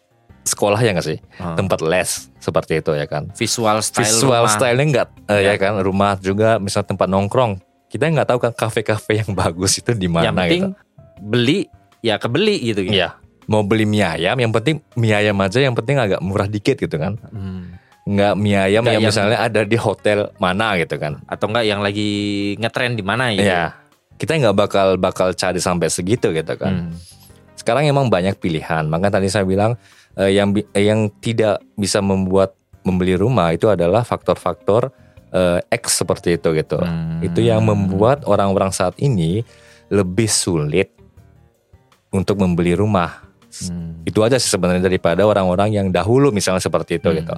sekolah 0.42 0.78
ya 0.78 0.90
nggak 0.92 1.06
sih? 1.06 1.18
Oh. 1.38 1.54
Tempat 1.54 1.80
les 1.80 2.10
seperti 2.36 2.78
itu 2.78 2.92
ya 2.92 3.06
kan. 3.06 3.30
visual 3.32 3.78
style 3.80 4.02
Visual 4.04 4.42
rumah. 4.42 4.50
stylenya 4.50 4.86
nggak 4.92 5.08
eh, 5.28 5.40
Ya. 5.40 5.50
ya 5.50 5.56
kan. 5.56 5.72
Rumah 5.76 6.18
juga 6.18 6.58
misalnya 6.58 6.88
tempat 6.88 7.06
nongkrong. 7.06 7.52
Kita 7.86 8.08
nggak 8.08 8.26
tahu 8.26 8.38
kan 8.40 8.52
kafe-kafe 8.52 9.20
yang 9.20 9.30
bagus 9.38 9.76
itu 9.76 9.92
di 9.92 10.06
yang 10.06 10.32
mana 10.32 10.42
penting 10.42 10.62
gitu. 10.68 11.20
beli 11.20 11.58
ya 12.00 12.16
kebeli 12.16 12.56
gitu. 12.64 12.82
Iya. 12.84 13.14
Mau 13.44 13.60
beli 13.60 13.82
mie 13.84 14.02
ayam, 14.02 14.34
yang 14.36 14.50
penting 14.50 14.78
mie 14.94 15.12
ayam 15.12 15.34
aja, 15.36 15.58
yang 15.58 15.74
penting 15.74 15.98
agak 15.98 16.18
murah 16.18 16.46
dikit 16.46 16.74
gitu 16.74 16.94
kan. 16.94 17.18
Hmm. 17.28 17.74
Nggak 18.02 18.34
mie 18.34 18.54
ayam 18.56 18.82
Nggak 18.82 18.92
yang 18.92 18.98
yang- 18.98 19.10
misalnya 19.10 19.38
ada 19.40 19.62
di 19.62 19.76
hotel 19.76 20.30
mana 20.36 20.74
gitu 20.74 20.94
kan. 20.96 21.22
Atau 21.24 21.46
enggak 21.46 21.64
yang 21.64 21.78
lagi 21.78 22.10
ngetren 22.56 22.94
di 22.94 23.02
mana 23.02 23.30
gitu. 23.30 23.44
Iya. 23.44 23.74
Kita 24.14 24.34
nggak 24.36 24.56
bakal 24.56 24.88
bakal 24.96 25.28
cari 25.32 25.58
sampai 25.58 25.86
segitu 25.86 26.30
gitu 26.30 26.54
kan. 26.54 26.90
Hmm. 26.90 26.94
Sekarang 27.52 27.82
emang 27.84 28.06
banyak 28.06 28.34
pilihan. 28.36 28.86
Maka 28.86 29.10
tadi 29.12 29.26
saya 29.26 29.42
bilang 29.42 29.74
eh, 30.18 30.32
yang 30.36 30.52
eh, 30.56 30.84
yang 30.84 31.08
tidak 31.20 31.62
bisa 31.76 32.02
membuat 32.04 32.56
membeli 32.82 33.14
rumah 33.14 33.54
itu 33.54 33.70
adalah 33.70 34.02
faktor-faktor 34.02 34.90
eh, 35.32 35.60
X 35.70 36.02
seperti 36.02 36.36
itu 36.36 36.52
gitu. 36.56 36.78
Hmm. 36.82 37.22
Itu 37.22 37.40
yang 37.40 37.62
membuat 37.64 38.26
orang-orang 38.26 38.74
saat 38.74 38.98
ini 38.98 39.46
lebih 39.92 40.28
sulit 40.28 40.92
untuk 42.12 42.40
membeli 42.40 42.76
rumah. 42.76 43.24
Hmm. 43.52 44.00
Itu 44.04 44.24
aja 44.24 44.40
sih 44.40 44.48
sebenarnya 44.48 44.84
daripada 44.84 45.24
orang-orang 45.24 45.76
yang 45.76 45.88
dahulu 45.92 46.32
misalnya 46.32 46.60
seperti 46.60 47.00
itu 47.00 47.08
Hmm. 47.08 47.18
gitu. 47.20 47.36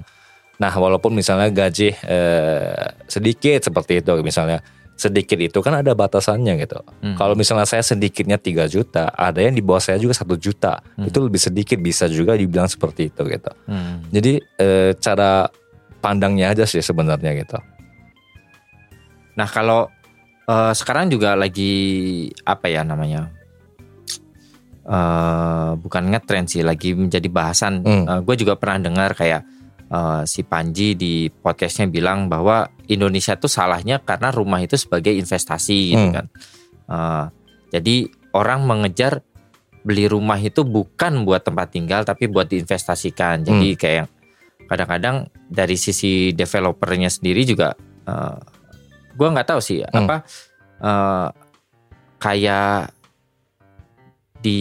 Nah, 0.54 0.70
walaupun 0.70 1.10
misalnya 1.10 1.50
gaji 1.50 1.90
eh, 2.06 2.86
sedikit 3.10 3.58
seperti 3.58 3.98
itu 3.98 4.14
misalnya 4.22 4.62
sedikit 4.94 5.38
itu 5.42 5.58
kan 5.58 5.82
ada 5.82 5.92
batasannya 5.92 6.54
gitu. 6.62 6.78
Hmm. 7.02 7.18
Kalau 7.18 7.34
misalnya 7.34 7.66
saya 7.66 7.82
sedikitnya 7.82 8.38
3 8.38 8.70
juta, 8.70 9.10
ada 9.10 9.42
yang 9.42 9.54
di 9.54 9.62
bawah 9.62 9.82
saya 9.82 9.98
juga 9.98 10.14
satu 10.14 10.38
juta. 10.38 10.78
Hmm. 10.94 11.10
Itu 11.10 11.18
lebih 11.26 11.42
sedikit 11.42 11.78
bisa 11.82 12.06
juga 12.06 12.38
dibilang 12.38 12.70
seperti 12.70 13.10
itu 13.10 13.22
gitu. 13.26 13.52
Hmm. 13.66 14.06
Jadi 14.14 14.38
eh, 14.38 14.94
cara 14.98 15.50
pandangnya 15.98 16.54
aja 16.54 16.64
sih 16.64 16.80
sebenarnya 16.80 17.34
gitu. 17.34 17.58
Nah 19.34 19.48
kalau 19.50 19.90
eh, 20.46 20.72
sekarang 20.72 21.10
juga 21.10 21.34
lagi 21.34 22.30
apa 22.46 22.66
ya 22.70 22.82
namanya? 22.86 23.30
eh 24.84 25.70
bukan 25.80 26.12
ngetren 26.12 26.44
sih, 26.44 26.60
lagi 26.60 26.92
menjadi 26.92 27.24
bahasan. 27.32 27.80
Hmm. 27.80 28.20
gue 28.20 28.36
juga 28.36 28.52
pernah 28.60 28.84
dengar 28.84 29.16
kayak 29.16 29.53
eh, 29.88 30.22
si 30.24 30.40
Panji 30.42 30.94
di 30.94 31.28
podcastnya 31.28 31.86
bilang 31.86 32.28
bahwa 32.28 32.68
Indonesia 32.86 33.34
tuh 33.34 33.48
salahnya 33.48 34.00
karena 34.00 34.28
rumah 34.28 34.60
itu 34.60 34.76
sebagai 34.76 35.12
investasi 35.12 35.78
gitu 35.92 36.06
Hmm. 36.08 36.14
kan. 36.14 36.26
Eh, 36.88 37.24
jadi 37.72 37.96
orang 38.32 38.64
mengejar 38.64 39.20
beli 39.84 40.08
rumah 40.08 40.40
itu 40.40 40.64
bukan 40.64 41.28
buat 41.28 41.44
tempat 41.44 41.68
tinggal 41.70 42.02
tapi 42.02 42.24
buat 42.26 42.48
diinvestasikan. 42.48 43.44
Jadi 43.44 43.76
Hmm. 43.76 43.80
kayak 43.80 44.06
kadang-kadang 44.64 45.16
dari 45.44 45.76
sisi 45.76 46.32
developernya 46.32 47.08
sendiri 47.08 47.44
juga 47.44 47.76
eh, 48.04 48.38
gua 49.14 49.28
nggak 49.32 49.48
tahu 49.48 49.60
sih 49.60 49.80
Hmm. 49.80 50.04
apa 50.04 50.16
eh, 50.80 51.28
kayak 52.18 52.92
di 54.44 54.60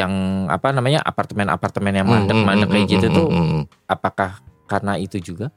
yang 0.00 0.48
apa 0.48 0.72
namanya 0.72 1.04
apartemen-apartemen 1.04 1.92
yang 2.00 2.08
mandek-mandek 2.08 2.64
Hmm, 2.64 2.72
kayak 2.72 2.86
hmm, 2.88 2.94
gitu 2.96 3.06
hmm, 3.12 3.16
tuh 3.16 3.28
hmm, 3.28 3.46
hmm. 3.52 3.62
apakah 3.84 4.30
karena 4.64 4.96
itu 4.96 5.20
juga? 5.20 5.52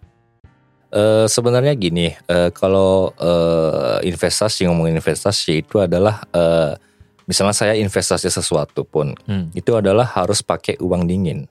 Eh, 0.92 1.28
sebenarnya 1.28 1.72
gini, 1.76 2.12
eh, 2.12 2.52
kalau 2.52 3.16
eh, 3.16 4.04
investasi 4.08 4.68
ngomongin 4.68 5.00
investasi 5.00 5.64
itu 5.64 5.80
adalah 5.80 6.24
eh, 6.32 6.76
misalnya 7.26 7.56
saya 7.56 7.74
investasi 7.80 8.28
sesuatu 8.28 8.84
pun 8.84 9.16
Hmm. 9.24 9.50
itu 9.56 9.72
adalah 9.76 10.06
harus 10.06 10.44
pakai 10.44 10.76
uang 10.80 11.04
dingin, 11.08 11.48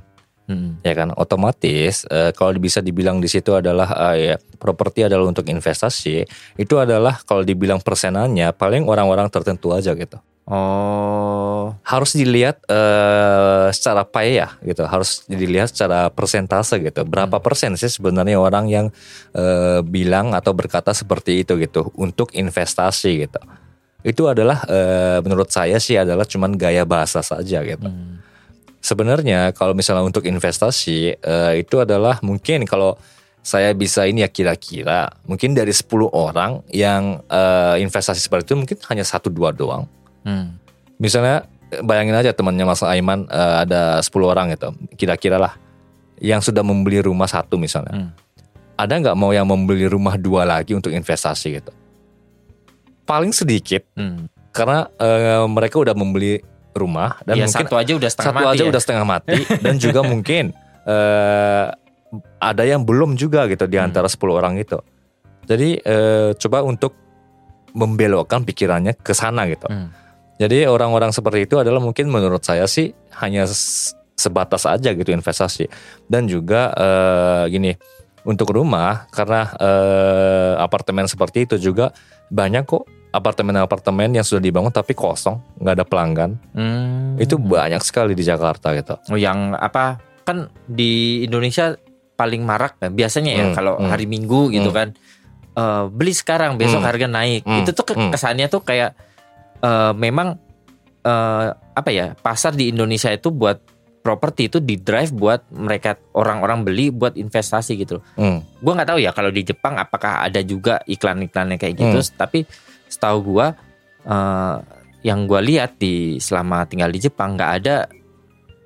Hmm. 0.49 0.77
ya 0.85 0.93
kan? 0.93 1.13
Otomatis 1.17 2.05
eh, 2.09 2.33
kalau 2.33 2.53
bisa 2.57 2.85
dibilang 2.85 3.21
di 3.21 3.29
situ 3.29 3.53
adalah 3.53 4.13
eh, 4.13 4.33
ya, 4.33 4.37
properti 4.61 5.05
adalah 5.09 5.29
untuk 5.29 5.45
investasi, 5.45 6.25
itu 6.57 6.75
adalah 6.77 7.21
kalau 7.25 7.45
dibilang 7.45 7.81
persenannya 7.85 8.53
paling 8.53 8.85
orang-orang 8.89 9.29
tertentu 9.29 9.73
aja 9.73 9.93
gitu. 9.93 10.17
Oh, 10.45 11.73
Harus 11.89 12.13
dilihat 12.13 12.61
eh, 12.69 13.73
secara 13.73 14.05
pay 14.05 14.37
ya 14.37 14.53
gitu, 14.61 14.85
harus 14.85 15.25
dilihat 15.25 15.73
secara 15.73 16.13
persentase 16.13 16.77
gitu. 16.85 17.01
Berapa 17.09 17.41
persen 17.41 17.73
sih 17.81 17.89
sebenarnya 17.89 18.37
orang 18.37 18.69
yang 18.69 18.87
eh, 19.33 19.81
bilang 19.81 20.37
atau 20.37 20.53
berkata 20.53 20.93
seperti 20.93 21.41
itu 21.49 21.57
gitu 21.57 21.89
untuk 21.97 22.29
investasi 22.37 23.25
gitu. 23.25 23.41
Itu 24.05 24.29
adalah 24.29 24.69
eh, 24.69 25.25
menurut 25.25 25.49
saya 25.49 25.81
sih 25.81 25.97
adalah 25.97 26.29
cuman 26.29 26.61
gaya 26.61 26.85
bahasa 26.85 27.25
saja 27.25 27.65
gitu. 27.65 27.89
hmm. 27.89 28.21
Sebenarnya 28.85 29.57
kalau 29.57 29.73
misalnya 29.73 30.05
untuk 30.05 30.29
investasi 30.29 31.25
eh, 31.25 31.53
itu 31.57 31.81
adalah 31.81 32.21
mungkin 32.21 32.69
kalau 32.69 33.01
saya 33.41 33.73
bisa 33.73 34.05
ini 34.05 34.21
ya 34.25 34.29
kira-kira 34.29 35.09
mungkin 35.25 35.57
dari 35.57 35.73
10 35.73 35.89
orang 36.13 36.61
yang 36.69 37.25
eh, 37.33 37.81
investasi 37.81 38.21
seperti 38.21 38.53
itu 38.53 38.57
mungkin 38.61 38.77
hanya 38.93 39.09
satu 39.09 39.33
dua 39.33 39.49
doang. 39.49 39.89
Hmm. 40.25 40.57
Misalnya 40.97 41.45
bayangin 41.81 42.15
aja 42.15 42.33
temannya 42.33 42.65
Mas 42.65 42.81
Aiman 42.81 43.29
eh, 43.29 43.55
ada 43.63 44.01
10 44.01 44.11
orang 44.25 44.51
gitu, 44.51 44.69
kira-kira 44.95 45.37
lah 45.37 45.55
yang 46.19 46.41
sudah 46.41 46.63
membeli 46.63 46.99
rumah 46.99 47.27
satu 47.27 47.55
misalnya. 47.57 47.93
Hmm. 47.95 48.11
Ada 48.75 48.99
nggak 48.99 49.17
mau 49.17 49.31
yang 49.31 49.47
membeli 49.47 49.87
rumah 49.87 50.17
dua 50.17 50.43
lagi 50.43 50.73
untuk 50.73 50.91
investasi 50.91 51.61
gitu? 51.61 51.71
Paling 53.05 53.31
sedikit 53.31 53.85
Hmm. 53.95 54.27
karena 54.51 54.89
eh, 54.97 55.45
mereka 55.45 55.77
udah 55.77 55.93
membeli 55.93 56.41
rumah 56.73 57.21
dan 57.23 57.37
ya 57.37 57.47
mungkin 57.47 57.67
satu 57.67 57.75
aja 57.77 57.93
udah 57.93 58.11
setengah 58.11 58.33
satu 58.33 58.39
mati 58.41 58.51
aja 58.51 58.63
ya. 58.63 58.71
udah 58.71 58.81
setengah 58.83 59.05
mati 59.07 59.39
dan 59.65 59.75
juga 59.77 60.01
mungkin 60.03 60.45
eh, 60.85 61.67
ada 62.41 62.63
yang 62.63 62.83
belum 62.83 63.15
juga 63.15 63.47
gitu 63.47 63.67
di 63.67 63.77
Hmm. 63.77 63.87
antara 63.91 64.07
10 64.07 64.19
orang 64.33 64.55
itu. 64.57 64.79
Jadi 65.45 65.77
eh, 65.77 66.31
coba 66.35 66.63
untuk 66.63 66.95
membelokkan 67.71 68.43
pikirannya 68.43 68.95
ke 68.97 69.13
sana 69.13 69.45
gitu. 69.47 69.67
Hmm. 69.67 69.91
Jadi 70.35 70.67
orang-orang 70.67 71.15
seperti 71.15 71.47
itu 71.47 71.57
adalah 71.57 71.79
mungkin 71.79 72.11
menurut 72.11 72.43
saya 72.43 72.67
sih 72.67 72.91
hanya 73.23 73.47
sebatas 74.15 74.67
aja 74.67 74.91
gitu 74.91 75.11
investasi 75.11 75.67
dan 76.07 76.27
juga 76.27 76.75
eh, 76.75 77.45
gini 77.51 77.73
untuk 78.25 78.51
rumah 78.51 79.07
karena 79.11 79.47
eh, 79.55 80.53
apartemen 80.59 81.07
seperti 81.07 81.47
itu 81.47 81.57
juga 81.61 81.95
banyak 82.31 82.67
kok 82.67 82.83
apartemen-apartemen 83.15 84.11
yang 84.11 84.27
sudah 84.27 84.43
dibangun 84.43 84.75
tapi 84.75 84.91
kosong 84.91 85.39
nggak 85.63 85.75
ada 85.79 85.87
pelanggan 85.87 86.31
Hmm. 86.51 87.15
itu 87.15 87.39
banyak 87.39 87.79
sekali 87.83 88.19
di 88.19 88.27
Jakarta 88.27 88.75
gitu. 88.75 88.99
Oh, 89.07 89.19
yang 89.19 89.55
apa 89.55 90.03
kan 90.27 90.51
di 90.67 91.23
Indonesia 91.23 91.79
paling 92.15 92.43
marak 92.43 92.79
kan 92.79 92.91
biasanya 92.91 93.33
ya 93.35 93.45
Hmm, 93.51 93.55
kalau 93.55 93.75
hmm. 93.79 93.87
hari 93.87 94.07
Minggu 94.07 94.51
gitu 94.51 94.71
Hmm. 94.71 94.79
kan 94.79 94.89
eh, 95.55 95.85
beli 95.95 96.11
sekarang 96.11 96.59
besok 96.59 96.83
Hmm, 96.83 96.91
harga 96.91 97.07
naik 97.07 97.43
hmm, 97.47 97.63
itu 97.63 97.71
tuh 97.71 97.87
hmm. 97.87 98.11
kesannya 98.11 98.47
tuh 98.51 98.63
kayak 98.63 98.99
eh, 99.65 99.93
memang 99.97 100.37
eh, 101.01 101.49
apa 101.57 101.91
ya 101.91 102.13
pasar 102.13 102.53
di 102.53 102.69
Indonesia 102.69 103.09
itu 103.09 103.33
buat 103.33 103.73
properti 104.05 104.53
itu 104.53 104.61
di 104.61 104.77
drive 104.77 105.17
buat 105.17 105.49
mereka 105.49 105.97
orang-orang 106.13 106.61
beli 106.61 106.93
buat 106.93 107.17
investasi 107.17 107.73
gitu. 107.81 108.05
Hmm. 108.21 108.45
Gua 108.61 108.77
nggak 108.77 108.93
tahu 108.93 109.01
ya 109.01 109.17
kalau 109.17 109.33
di 109.33 109.41
Jepang 109.41 109.81
apakah 109.81 110.29
ada 110.29 110.45
juga 110.45 110.85
iklan-iklannya 110.85 111.57
kayak 111.57 111.75
gitu. 111.81 111.99
Hmm. 112.05 112.13
Tapi 112.21 112.45
setahu 112.85 113.33
gua 113.33 113.57
eh, 114.05 114.57
yang 115.09 115.25
gua 115.25 115.41
lihat 115.41 115.81
di 115.81 116.21
selama 116.21 116.69
tinggal 116.69 116.93
di 116.93 117.01
Jepang 117.01 117.41
nggak 117.41 117.53
ada 117.65 117.89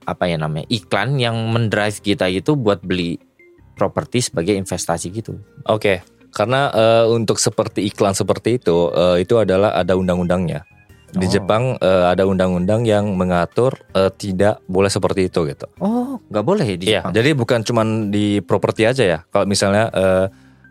apa 0.08 0.24
ya 0.24 0.40
namanya 0.40 0.64
iklan 0.72 1.20
yang 1.20 1.36
mendrive 1.52 2.00
kita 2.00 2.26
itu 2.32 2.56
buat 2.56 2.80
beli 2.80 3.20
properti 3.78 4.26
sebagai 4.26 4.58
investasi 4.58 5.14
gitu. 5.14 5.38
Oke, 5.70 6.02
karena 6.34 6.74
eh, 6.74 7.04
untuk 7.06 7.38
seperti 7.38 7.86
iklan 7.86 8.16
seperti 8.16 8.58
itu, 8.58 8.90
eh, 8.90 9.22
itu 9.22 9.38
adalah 9.38 9.78
ada 9.78 9.94
undang-undangnya. 9.94 10.66
Di 11.08 11.24
Oh. 11.24 11.32
Jepang 11.32 11.64
eh, 11.80 12.04
ada 12.04 12.28
undang-undang 12.28 12.84
yang 12.84 13.16
mengatur 13.16 13.72
eh, 13.92 14.12
tidak 14.12 14.60
boleh 14.68 14.88
seperti 14.88 15.32
itu 15.32 15.48
gitu. 15.48 15.64
Oh, 15.80 16.20
nggak 16.28 16.44
boleh 16.44 16.66
di 16.76 16.92
Iya, 16.92 17.00
Jepang. 17.00 17.12
jadi 17.16 17.30
bukan 17.32 17.60
cuman 17.64 17.86
di 18.12 18.44
properti 18.44 18.84
aja 18.84 19.04
ya. 19.04 19.18
Kalau 19.28 19.48
misalnya 19.48 19.88
eh, 19.88 20.26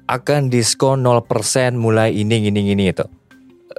akan 0.06 0.48
diskon 0.48 1.02
0% 1.02 1.26
mulai 1.74 2.14
ini 2.14 2.48
ini 2.48 2.72
ini 2.72 2.94
itu. 2.94 3.04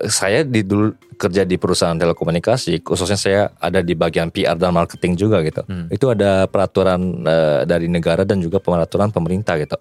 Saya 0.04 0.42
di 0.42 0.62
dulu 0.62 0.94
kerja 1.18 1.42
di 1.42 1.58
perusahaan 1.58 1.98
telekomunikasi, 1.98 2.82
khususnya 2.82 3.18
saya 3.18 3.42
ada 3.58 3.82
di 3.82 3.94
bagian 3.94 4.30
PR 4.30 4.54
dan 4.54 4.70
marketing 4.70 5.14
juga 5.14 5.42
gitu. 5.42 5.62
Hmm. 5.66 5.90
Itu 5.90 6.10
ada 6.10 6.46
peraturan 6.46 7.22
eh, 7.22 7.60
dari 7.64 7.86
negara 7.86 8.22
dan 8.22 8.38
juga 8.38 8.58
peraturan 8.58 9.10
pemerintah 9.10 9.58
gitu. 9.58 9.74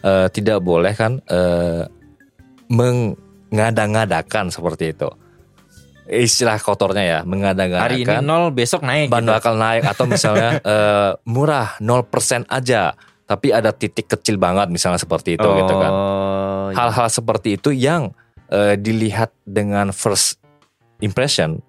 Eh, 0.00 0.26
tidak 0.30 0.58
boleh 0.58 0.94
kan 0.94 1.18
eh, 1.26 1.86
mengada-ngadakan 2.70 4.50
seperti 4.50 4.94
itu. 4.94 5.08
Istilah 6.06 6.56
kotornya 6.56 7.00
ya, 7.02 7.18
mengada-ngadakan 7.22 7.80
Hari 7.82 8.02
ini 8.02 8.16
nol, 8.20 8.50
besok 8.50 8.80
naik. 8.80 9.08
ban 9.08 9.20
gitu. 9.20 9.32
bakal 9.32 9.54
naik 9.54 9.82
atau 9.82 10.04
misalnya 10.04 10.60
eh, 10.64 11.10
murah 11.24 11.76
0% 11.78 12.04
aja 12.46 12.92
tapi 13.24 13.48
ada 13.48 13.70
titik 13.70 14.04
kecil 14.06 14.36
banget 14.36 14.68
misalnya 14.68 14.96
seperti 14.96 15.34
itu 15.34 15.48
gitu 15.48 15.74
kan 15.74 15.88
Oh, 15.88 16.68
iya. 16.68 16.76
hal-hal 16.78 17.08
seperti 17.08 17.56
itu 17.56 17.70
yang 17.70 18.12
eh, 18.46 18.76
dilihat 18.76 19.32
dengan 19.42 19.90
first 19.90 20.36
impression 20.98 21.64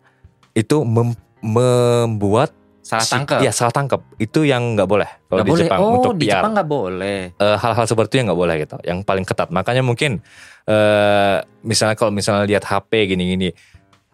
itu 0.51 0.83
mem- 0.83 1.15
membuat 1.41 2.51
salah 2.81 3.01
si- 3.01 3.15
tangkap. 3.15 3.39
ya 3.39 3.49
salah 3.49 3.71
tangkap 3.71 4.03
itu 4.17 4.43
yang 4.43 4.75
nggak 4.75 4.85
boleh 4.85 5.07
kalau 5.25 5.31
Nggak 5.33 5.41
di 5.41 5.51
boleh. 5.51 5.65
Jepang 5.65 5.79
oh, 5.81 5.91
untuk 5.95 6.13
di 6.13 6.25
PR 6.25 6.31
Jepang 6.35 6.51
nggak 6.53 6.69
boleh. 6.69 7.19
Eh, 7.33 7.57
hal-hal 7.57 7.85
seperti 7.85 8.09
itu 8.09 8.17
yang 8.17 8.27
nggak 8.27 8.41
boleh 8.41 8.55
gitu 8.57 8.75
yang 8.83 8.99
paling 9.01 9.23
ketat 9.23 9.49
makanya 9.49 9.81
mungkin 9.81 10.19
eh 10.65 11.35
misalnya 11.61 11.93
kalau 11.93 12.09
misalnya 12.09 12.43
lihat 12.43 12.63
HP 12.63 12.91
gini-gini 13.07 13.49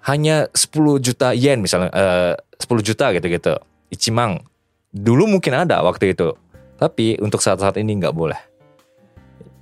hanya 0.05 0.49
10 0.53 0.97
juta 0.97 1.33
yen 1.37 1.61
misalnya 1.61 1.89
eh 1.93 2.33
10 2.57 2.81
juta 2.81 3.13
gitu-gitu. 3.13 3.53
Ichimang. 3.93 4.41
Dulu 4.93 5.29
mungkin 5.29 5.53
ada 5.53 5.81
waktu 5.85 6.13
itu. 6.13 6.33
Tapi 6.77 7.21
untuk 7.21 7.41
saat-saat 7.41 7.77
ini 7.77 7.97
nggak 8.01 8.15
boleh. 8.15 8.39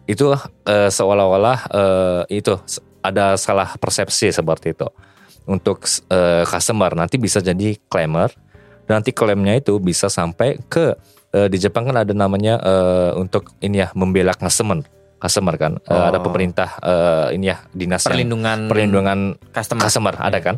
Itu 0.07 0.35
eh, 0.67 0.89
seolah-olah 0.91 1.59
eh, 1.71 2.39
itu 2.39 2.55
ada 3.03 3.35
salah 3.35 3.75
persepsi 3.75 4.31
seperti 4.31 4.75
itu. 4.75 4.87
Untuk 5.47 5.83
eh, 6.11 6.43
customer. 6.47 6.95
Nanti 6.95 7.19
bisa 7.19 7.43
jadi 7.43 7.75
claimer. 7.91 8.31
Nanti 8.89 9.13
klaimnya 9.13 9.59
itu 9.59 9.77
bisa 9.77 10.07
sampai 10.07 10.57
ke 10.71 10.95
eh, 11.35 11.47
di 11.51 11.57
Jepang 11.59 11.87
kan 11.87 12.03
ada 12.03 12.13
namanya 12.15 12.57
eh, 12.63 13.11
untuk 13.19 13.53
ini 13.59 13.83
ya 13.83 13.91
membela 13.91 14.31
customer 14.33 14.98
customer 15.19 15.55
kan 15.55 15.77
Eh, 15.77 15.91
Oh. 15.91 16.07
ada 16.07 16.17
pemerintah 16.17 16.79
eh, 16.79 17.35
ini 17.35 17.47
ya 17.47 17.61
dinas 17.69 18.01
yang- 18.01 18.15
Perlindungan 18.15 18.59
perlindungan 18.65 19.19
customer. 19.49 19.81
customer 19.81 20.15
ada 20.17 20.39
kan 20.39 20.57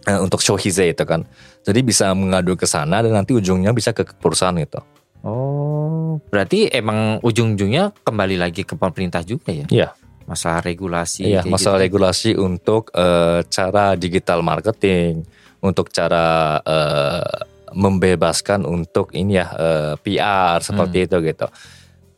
Eh, 0.00 0.16
untuk 0.16 0.38
shohize 0.38 0.80
itu 0.80 1.04
kan 1.04 1.26
jadi 1.60 1.80
bisa 1.80 2.14
mengadu 2.14 2.54
ke 2.54 2.64
sana 2.64 2.98
dan 2.98 3.12
nanti 3.12 3.32
ujungnya 3.32 3.70
bisa 3.70 3.90
ke 3.90 4.06
perusahaan 4.14 4.56
itu 4.56 4.78
Oh, 5.20 6.22
berarti 6.24 6.70
emang 6.70 7.18
ujung-ujungnya 7.20 7.90
kembali 8.00 8.38
lagi 8.38 8.62
ke 8.62 8.72
pemerintah 8.72 9.20
juga 9.20 9.50
ya? 9.50 9.66
Iya. 9.66 9.88
Masalah 10.24 10.62
regulasi. 10.62 11.26
Iya, 11.26 11.42
masalah 11.42 11.76
gitu. 11.76 11.86
regulasi 11.88 12.30
untuk 12.38 12.94
eh, 12.94 13.42
cara 13.44 13.92
digital 13.94 14.40
marketing, 14.40 15.26
untuk 15.58 15.90
cara 15.90 16.56
eh, 16.60 17.34
membebaskan 17.72 18.62
untuk 18.62 19.10
ini 19.12 19.36
ya 19.36 19.46
eh, 19.50 19.94
PR 19.98 20.60
seperti 20.60 21.04
itu 21.04 21.16
gitu. 21.20 21.46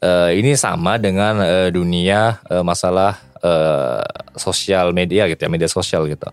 Eh, 0.01 0.31
ini 0.35 0.57
sama 0.57 0.97
dengan 0.97 1.37
eh, 1.39 1.69
dunia 1.69 2.41
eh, 2.49 2.65
masalah 2.65 3.21
eh, 3.37 4.01
sosial 4.33 4.91
media 4.91 5.29
gitu 5.29 5.37
ya, 5.39 5.51
media 5.53 5.69
sosial 5.69 6.09
gitu. 6.09 6.25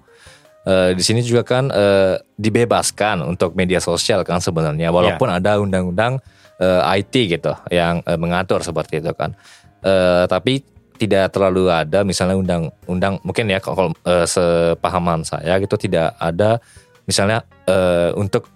Eh, 0.63 0.95
di 0.95 1.03
sini 1.03 1.20
juga 1.20 1.43
kan 1.43 1.68
eh, 1.68 2.15
dibebaskan 2.34 3.24
untuk 3.24 3.53
media 3.53 3.80
sosial 3.80 4.24
kan 4.24 4.39
sebenarnya, 4.39 4.88
walaupun 4.88 5.28
ada 5.28 5.59
undang-undang 5.59 6.24
eh, 6.57 6.95
IT 6.95 7.11
gitu 7.28 7.51
yang 7.68 7.99
eh, 8.01 8.15
mengatur 8.15 8.63
seperti 8.63 9.03
itu 9.03 9.11
kan. 9.11 9.36
Eh, 9.80 10.24
tapi 10.26 10.63
tidak 10.95 11.30
terlalu 11.30 11.68
ada 11.68 12.01
misalnya 12.01 12.34
undang-undang 12.34 13.20
mungkin 13.22 13.45
ya 13.47 13.59
kalau 13.59 13.91
eh, 14.01 14.24
sepahaman 14.26 15.22
saya 15.22 15.59
gitu 15.59 15.76
tidak 15.76 16.15
ada 16.18 16.57
misalnya 17.03 17.43
eh, 17.68 18.15
untuk 18.15 18.47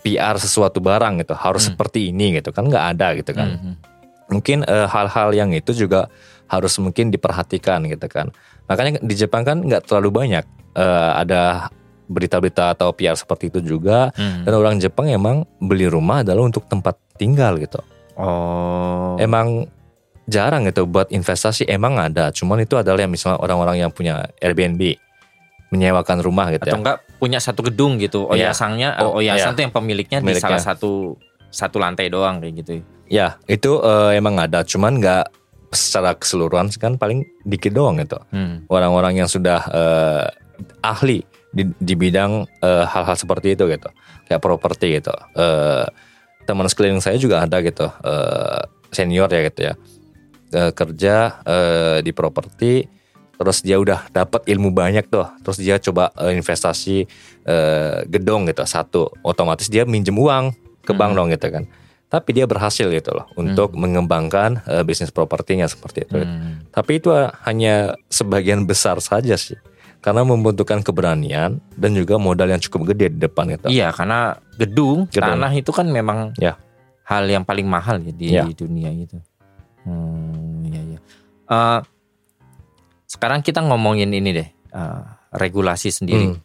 PR 0.00 0.34
sesuatu 0.36 0.80
barang 0.80 1.20
gitu 1.20 1.36
harus 1.36 1.66
Hmm. 1.66 1.76
seperti 1.76 2.08
ini 2.08 2.40
gitu 2.40 2.50
kan 2.50 2.64
nggak 2.64 2.84
ada 2.96 3.08
gitu 3.14 3.30
kan 3.30 3.48
Mhm. 3.52 3.72
Mungkin 4.28 4.62
eh, 4.62 4.86
hal-hal 4.86 5.30
yang 5.30 5.50
itu 5.50 5.72
juga 5.72 6.10
harus 6.46 6.74
mungkin 6.78 7.10
diperhatikan 7.10 7.86
gitu 7.86 8.06
kan 8.06 8.30
makanya 8.66 8.98
di 8.98 9.14
Jepang 9.14 9.42
kan 9.42 9.60
nggak 9.60 9.86
terlalu 9.86 10.10
banyak 10.12 10.44
eh, 10.74 11.10
ada 11.16 11.70
berita-berita 12.06 12.70
atau 12.72 12.90
PR 12.90 13.14
seperti 13.14 13.50
itu 13.50 13.58
juga 13.60 14.14
Hmm. 14.14 14.46
dan 14.46 14.54
orang 14.54 14.78
Jepang 14.78 15.06
emang 15.06 15.42
beli 15.58 15.86
rumah 15.86 16.22
adalah 16.22 16.44
untuk 16.44 16.66
tempat 16.66 16.94
tinggal 17.16 17.58
gitu 17.58 17.82
Oh. 18.16 19.18
emang 19.18 19.68
jarang 20.24 20.64
gitu 20.64 20.84
buat 20.84 21.06
investasi 21.08 21.66
emang 21.66 21.94
ada 21.96 22.30
cuman 22.30 22.58
itu 22.60 22.74
adalah 22.74 22.98
yang 22.98 23.10
misalnya 23.10 23.38
orang-orang 23.38 23.78
yang 23.78 23.90
punya 23.90 24.26
Airbnb 24.38 24.98
menyewakan 25.68 26.22
rumah 26.22 26.48
gitu 26.48 26.62
atau 26.62 26.72
ya 26.72 26.78
enggak 26.78 26.98
punya 27.16 27.38
satu 27.38 27.60
gedung 27.60 27.98
gitu. 27.98 28.30
Iya. 28.30 28.54
Oyasangnya, 28.54 29.02
Oh, 29.02 29.18
Oyasang 29.18 29.52
iya. 29.52 29.56
tuh 29.56 29.62
yang 29.66 29.74
pemiliknya, 29.74 30.18
di 30.20 30.30
Pemiliknya. 30.30 30.46
salah 30.46 30.62
satu 30.62 31.18
satu 31.56 31.80
lantai 31.80 32.12
doang 32.12 32.36
kayak 32.38 32.54
gitu. 32.60 32.84
ya 33.08 33.40
itu 33.46 33.80
eh, 33.80 34.12
emang 34.14 34.36
ada 34.36 34.60
cuman 34.60 35.00
nggak 35.00 35.24
secara 35.72 36.12
keseluruhan 36.12 36.68
kan 36.76 36.94
paling 36.94 37.24
dikit 37.42 37.72
doang 37.72 37.96
gitu 37.96 38.20
Hmm. 38.28 38.68
orang-orang 38.68 39.18
yang 39.18 39.28
sudah 39.28 39.60
eh, 39.66 40.26
ahli 40.80 41.24
di, 41.50 41.64
di 41.76 41.94
bidang 41.94 42.44
eh, 42.60 42.84
hal-hal 42.84 43.16
seperti 43.16 43.56
itu 43.56 43.64
gitu. 43.66 43.88
Kayak 44.26 44.42
properti 44.42 45.00
gitu. 45.00 45.14
Eh, 45.32 45.86
teman 46.44 46.68
sekeliling 46.68 47.00
saya 47.00 47.16
juga 47.16 47.42
ada 47.42 47.58
gitu 47.60 47.88
eh, 48.04 48.62
senior 48.92 49.28
ya 49.28 49.40
gitu 49.46 49.60
ya. 49.64 49.74
Eh, 50.52 50.70
kerja 50.72 51.14
eh, 51.42 51.98
di 52.00 52.12
properti 52.12 52.86
terus 53.36 53.60
dia 53.60 53.76
udah 53.76 54.08
dapat 54.10 54.44
ilmu 54.46 54.70
banyak 54.70 55.06
tuh. 55.06 55.28
Terus 55.42 55.58
dia 55.58 55.76
coba 55.78 56.08
eh, 56.16 56.32
investasi 56.32 57.04
eh, 57.44 57.98
gedung 58.06 58.46
gitu 58.46 58.62
satu. 58.62 59.10
Otomatis 59.22 59.66
dia 59.66 59.84
minjem 59.84 60.16
uang 60.16 60.52
ke 60.86 60.94
bank 60.94 61.12
Hmm. 61.12 61.18
dong 61.18 61.28
gitu 61.28 61.50
kan 61.50 61.64
tapi 62.06 62.30
dia 62.30 62.46
berhasil 62.46 62.86
gitu 62.86 63.10
loh 63.10 63.26
untuk 63.34 63.74
mengembangkan 63.74 64.62
eh, 64.64 64.86
bisnis 64.86 65.10
propertinya 65.10 65.66
seperti 65.66 66.06
itu 66.06 66.22
Hmm. 66.22 66.70
tapi 66.70 67.02
itu 67.02 67.10
hanya 67.42 67.98
sebagian 68.06 68.62
besar 68.64 69.02
saja 69.02 69.34
sih. 69.34 69.58
Karena 69.96 70.22
membutuhkan 70.22 70.86
keberanian 70.86 71.58
dan 71.74 71.90
juga 71.90 72.14
modal 72.14 72.46
yang 72.46 72.62
cukup 72.62 72.94
gede 72.94 73.10
di 73.10 73.18
depan 73.18 73.50
gitu. 73.50 73.66
Iya, 73.66 73.90
karena 73.90 74.38
gedung, 74.54 75.10
Gedung. 75.10 75.34
tanah 75.34 75.50
itu 75.50 75.74
kan 75.74 75.82
memang 75.90 76.30
Ya. 76.38 76.54
hal 77.02 77.26
yang 77.26 77.42
paling 77.42 77.66
mahal 77.66 77.98
ya 77.98 78.12
di 78.14 78.26
Ya. 78.30 78.46
dunia 78.46 78.94
itu. 78.94 79.18
Hmm, 79.82 80.62
iya 80.62 80.78
iya. 80.94 80.98
Eh, 81.50 81.80
sekarang 83.10 83.42
kita 83.42 83.58
ngomongin 83.66 84.14
ini 84.14 84.30
deh, 84.30 84.46
eh, 84.46 85.00
regulasi 85.34 85.90
sendiri. 85.90 86.38
Hmm. 86.38 86.42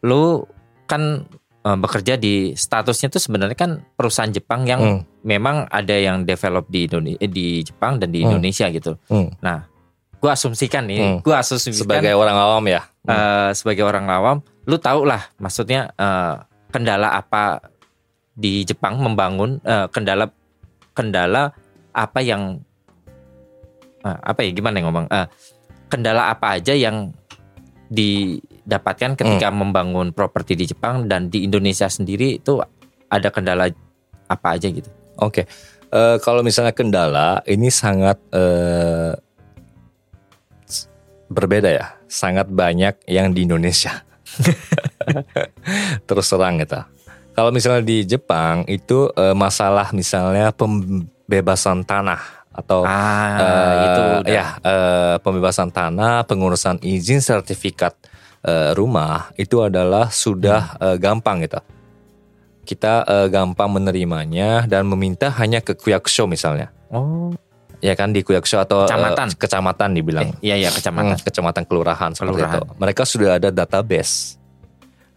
Lu 0.00 0.48
kan 0.88 1.28
eh, 1.60 1.76
bekerja 1.76 2.16
di 2.16 2.52
statusnya 2.52 3.08
tuh 3.08 3.20
sebenarnya 3.20 3.54
kan 3.54 3.70
perusahaan 3.94 4.28
Jepang 4.28 4.64
yang 4.64 4.80
Hmm. 4.80 5.00
memang 5.20 5.68
ada 5.68 5.92
yang 5.92 6.24
develop 6.24 6.66
di 6.66 6.88
Indonesia, 6.88 7.20
di 7.22 7.46
Jepang 7.60 7.96
dan 7.96 8.08
di 8.08 8.20
Hmm. 8.20 8.32
Indonesia 8.32 8.66
gitu. 8.68 8.96
Hmm. 9.06 9.28
Nah, 9.38 9.68
gua 10.16 10.32
asumsikan 10.32 10.84
nih, 10.84 11.00
Hmm. 11.00 11.18
gua 11.20 11.40
asumsikan 11.40 11.76
Sebagai 11.84 12.12
orang 12.12 12.36
awam 12.36 12.64
ya. 12.66 12.82
eh, 13.02 13.50
sebagai 13.52 13.80
orang 13.82 14.06
awam, 14.06 14.36
lu 14.64 14.76
tahu 14.76 15.04
lah 15.04 15.24
maksudnya 15.36 15.88
eh, 15.94 16.34
kendala 16.68 17.12
apa 17.12 17.60
di 18.30 18.62
Jepang 18.62 18.96
membangun 18.96 19.60
eh, 19.60 19.88
kendala 19.88 20.28
kendala 20.92 21.52
apa 21.90 22.20
yang 22.20 22.60
eh, 24.00 24.18
apa 24.22 24.40
ya 24.40 24.50
gimana 24.50 24.80
ya 24.80 24.84
ngomong 24.84 25.06
Eh, 25.08 25.26
kendala 25.88 26.30
apa 26.30 26.56
aja 26.56 26.72
yang 26.72 27.10
didapatkan 28.70 29.18
ketika 29.18 29.50
membangun 29.50 30.14
properti 30.14 30.54
di 30.54 30.64
Jepang 30.64 31.04
dan 31.04 31.26
di 31.26 31.42
Indonesia 31.42 31.84
sendiri 31.84 32.38
itu 32.38 32.62
ada 33.04 33.28
kendala 33.28 33.66
apa 34.24 34.54
aja 34.54 34.70
gitu. 34.70 34.86
Oke, 35.16 35.50
Eh, 35.90 36.22
kalau 36.22 36.38
misalnya 36.40 36.70
kendala 36.70 37.42
ini 37.44 37.66
sangat 37.66 38.14
s- 40.62 40.86
berbeda 41.26 41.66
ya, 41.66 41.98
sangat 42.06 42.46
banyak 42.46 42.94
yang 43.04 43.34
di 43.34 43.42
Indonesia. 43.42 44.06
Terus 46.06 46.26
terang 46.26 46.62
gitu. 46.62 46.78
Kalau 47.30 47.50
misalnya 47.50 47.82
di 47.82 48.02
Jepang 48.04 48.62
itu 48.66 49.10
eh, 49.10 49.34
masalah 49.34 49.90
misalnya 49.90 50.50
pembebasan 50.50 51.82
tanah 51.82 52.22
atau 52.50 52.82
Ah, 52.82 53.38
eh, 53.38 53.74
itu 53.84 54.02
udah. 54.20 54.30
ya 54.30 54.46
eh, 54.60 55.14
pembebasan 55.18 55.70
tanah, 55.70 56.22
pengurusan 56.22 56.78
izin 56.82 57.18
sertifikat 57.18 57.98
eh, 58.42 58.72
rumah 58.72 59.32
itu 59.34 59.60
adalah 59.60 60.08
sudah 60.08 60.74
Hmm. 60.74 60.84
eh, 60.84 60.96
gampang 60.96 61.40
gitu. 61.40 61.60
Kita 62.62 63.02
eh, 63.02 63.26
gampang 63.28 63.68
menerimanya 63.70 64.64
dan 64.64 64.86
meminta 64.86 65.32
hanya 65.32 65.58
ke 65.58 65.74
kuyakusho 65.74 66.24
misalnya. 66.24 66.70
Oh, 66.88 67.32
Ya 67.80 67.96
kan 67.96 68.12
di 68.12 68.20
kuyakusho 68.20 68.60
atau 68.60 68.84
Kecamatan. 68.84 69.32
kecamatan 69.34 69.90
dibilang. 69.90 70.28
eh, 70.30 70.32
iya 70.44 70.56
iya 70.58 70.68
kecamatan. 70.68 71.16
Hmm, 71.16 71.24
kecamatan 71.24 71.64
kelurahan 71.64 72.12
seperti 72.12 72.36
Kelurahan. 72.36 72.60
itu. 72.60 72.76
Mereka 72.76 73.02
sudah 73.04 73.30
ada 73.34 73.48
database. 73.48 74.36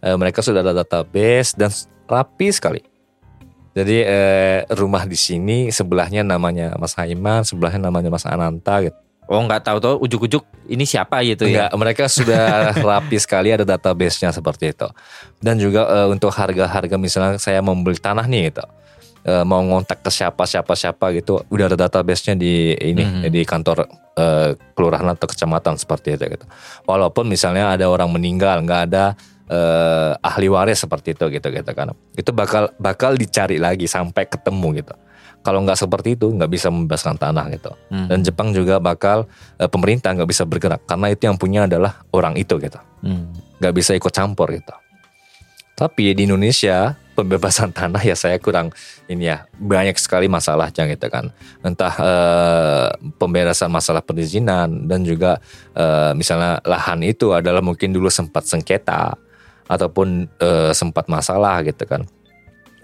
Eh, 0.00 0.16
mereka 0.16 0.40
sudah 0.40 0.60
ada 0.60 0.72
database 0.74 1.52
dan 1.52 1.68
rapi 2.04 2.48
sekali. 2.48 2.80
Jadi 3.74 4.00
eh, 4.00 4.64
rumah 4.72 5.04
di 5.04 5.12
sini 5.12 5.68
sebelahnya 5.68 6.24
namanya 6.24 6.72
Mas 6.74 6.96
Haiman, 6.96 7.44
sebelahnya 7.44 7.84
namanya 7.84 8.08
Mas 8.08 8.24
Ananta 8.24 8.80
gitu. 8.80 8.96
Oh, 9.24 9.40
nggak 9.40 9.64
tahu 9.64 9.78
tuh 9.80 9.94
ujuk-ujuk 10.04 10.44
ini 10.68 10.84
siapa 10.84 11.24
gitu 11.24 11.48
ya. 11.48 11.68
Enggak, 11.68 11.70
mereka 11.80 12.04
sudah 12.06 12.42
rapi 12.92 13.16
sekali 13.16 13.48
ada 13.50 13.64
database-nya 13.64 14.30
seperti 14.30 14.76
itu. 14.76 14.88
Dan 15.40 15.56
juga 15.56 15.88
eh, 15.88 16.08
untuk 16.12 16.28
harga-harga 16.28 16.96
misalnya 17.00 17.40
saya 17.40 17.64
mau 17.64 17.72
beli 17.72 17.96
tanah 17.96 18.28
nih 18.28 18.52
gitu. 18.52 18.64
Eh, 19.24 19.40
mau 19.48 19.64
ngontak 19.64 20.04
ke 20.04 20.12
siapa 20.12 20.44
siapa 20.44 20.76
siapa 20.76 21.08
gitu, 21.16 21.40
udah 21.48 21.72
ada 21.72 21.88
database-nya 21.88 22.36
di 22.36 22.76
ini 22.76 23.00
Mhm. 23.00 23.32
di 23.32 23.40
kantor 23.42 23.88
eh, 24.14 24.52
kelurahan 24.76 25.16
atau 25.16 25.24
kecamatan 25.24 25.80
seperti 25.80 26.20
itu 26.20 26.36
gitu. 26.36 26.44
Walaupun 26.84 27.24
misalnya 27.24 27.72
ada 27.72 27.88
orang 27.88 28.12
meninggal, 28.12 28.60
nggak 28.60 28.82
ada 28.92 29.16
eh, 29.44 30.12
ahli 30.20 30.48
waris 30.48 30.84
seperti 30.84 31.16
itu 31.16 31.28
gitu 31.32 31.48
gitu 31.48 31.70
kan. 31.72 31.96
Itu 32.12 32.32
bakal 32.32 32.72
bakal 32.76 33.16
dicari 33.16 33.56
lagi 33.56 33.88
sampai 33.88 34.28
ketemu 34.28 34.84
gitu. 34.84 34.94
Kalau 35.44 35.60
nggak 35.60 35.76
seperti 35.76 36.16
itu 36.16 36.32
nggak 36.32 36.48
bisa 36.48 36.72
membebaskan 36.72 37.20
tanah 37.20 37.52
gitu. 37.52 37.72
Hmm. 37.92 38.08
dan 38.08 38.24
Jepang 38.24 38.48
juga 38.56 38.80
bakal 38.80 39.28
eh, 39.60 39.68
pemerintah 39.68 40.16
nggak 40.16 40.28
bisa 40.28 40.48
bergerak. 40.48 40.88
Karena 40.88 41.12
itu 41.12 41.28
yang 41.28 41.36
punya 41.36 41.68
adalah 41.68 42.00
orang 42.16 42.34
itu 42.40 42.56
gitu. 42.56 42.80
Hmm. 43.04 43.30
nggak 43.60 43.74
bisa 43.76 43.92
ikut 43.92 44.08
campur 44.08 44.48
gitu. 44.56 44.72
Tapi 45.74 46.14
di 46.14 46.24
Indonesia 46.24 46.96
pembebasan 47.12 47.74
tanah 47.76 48.00
ya 48.00 48.16
saya 48.16 48.40
kurang 48.40 48.72
ini 49.06 49.28
ya 49.28 49.44
banyak 49.60 50.00
sekali 50.00 50.32
masalahnya 50.32 50.88
gitu 50.88 51.06
kan. 51.12 51.28
Entah 51.60 51.94
eh, 52.00 52.88
pembebasan 53.20 53.68
masalah 53.68 54.00
perizinan 54.00 54.88
dan 54.88 55.04
juga 55.04 55.36
eh, 55.76 56.16
misalnya 56.16 56.64
lahan 56.64 57.04
itu 57.04 57.36
adalah 57.36 57.60
mungkin 57.60 57.92
dulu 57.92 58.08
sempat 58.08 58.48
sengketa 58.48 59.12
ataupun 59.68 60.24
eh, 60.40 60.72
sempat 60.72 61.04
masalah 61.12 61.60
gitu 61.68 61.84
kan 61.84 62.08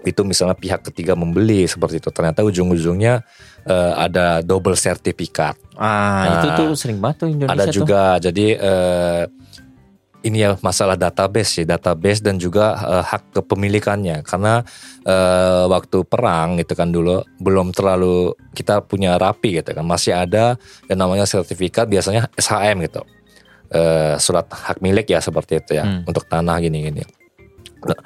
itu 0.01 0.21
misalnya 0.21 0.53
pihak 0.53 0.81
ketiga 0.83 1.13
membeli 1.13 1.65
seperti 1.65 1.97
itu. 1.97 2.09
Ternyata 2.09 2.41
ujung-ujungnya 2.41 3.21
eh, 3.63 3.93
ada 3.95 4.41
double 4.41 4.73
sertifikat. 4.73 5.53
Ah, 5.75 6.39
itu 6.39 6.47
Nah, 6.47 6.57
tuh 6.57 6.69
sering 6.73 6.97
banget 6.97 7.17
tuh 7.17 7.29
Indonesia 7.29 7.53
ada 7.53 7.65
tuh. 7.65 7.75
juga 7.75 8.01
jadi 8.17 8.45
eh, 8.55 9.23
ini 10.21 10.37
ya 10.39 10.53
masalah 10.61 10.93
database 10.93 11.49
sih 11.49 11.65
database 11.65 12.21
dan 12.21 12.37
juga 12.37 12.73
eh, 12.77 13.03
hak 13.03 13.33
kepemilikannya. 13.35 14.21
Karena 14.21 14.61
eh, 15.03 15.63
waktu 15.67 16.01
perang 16.03 16.57
gitu 16.57 16.73
kan 16.73 16.89
dulu 16.89 17.21
belum 17.37 17.69
terlalu 17.69 18.33
kita 18.51 18.81
punya 18.81 19.15
rapi 19.15 19.57
gitu 19.57 19.71
kan. 19.71 19.81
Masih 19.83 20.13
ada 20.13 20.57
yang 20.85 20.99
namanya 20.99 21.25
sertifikat 21.25 21.85
biasanya 21.85 22.29
SHM 22.33 22.85
gitu. 22.85 23.01
Eh, 23.71 24.17
surat 24.17 24.45
hak 24.45 24.81
milik 24.81 25.07
ya 25.07 25.17
seperti 25.17 25.57
itu 25.57 25.71
ya 25.73 25.85
Hmm. 25.85 26.03
untuk 26.03 26.25
tanah 26.25 26.59
gini-gini. 26.59 27.05
Nah, 27.81 28.01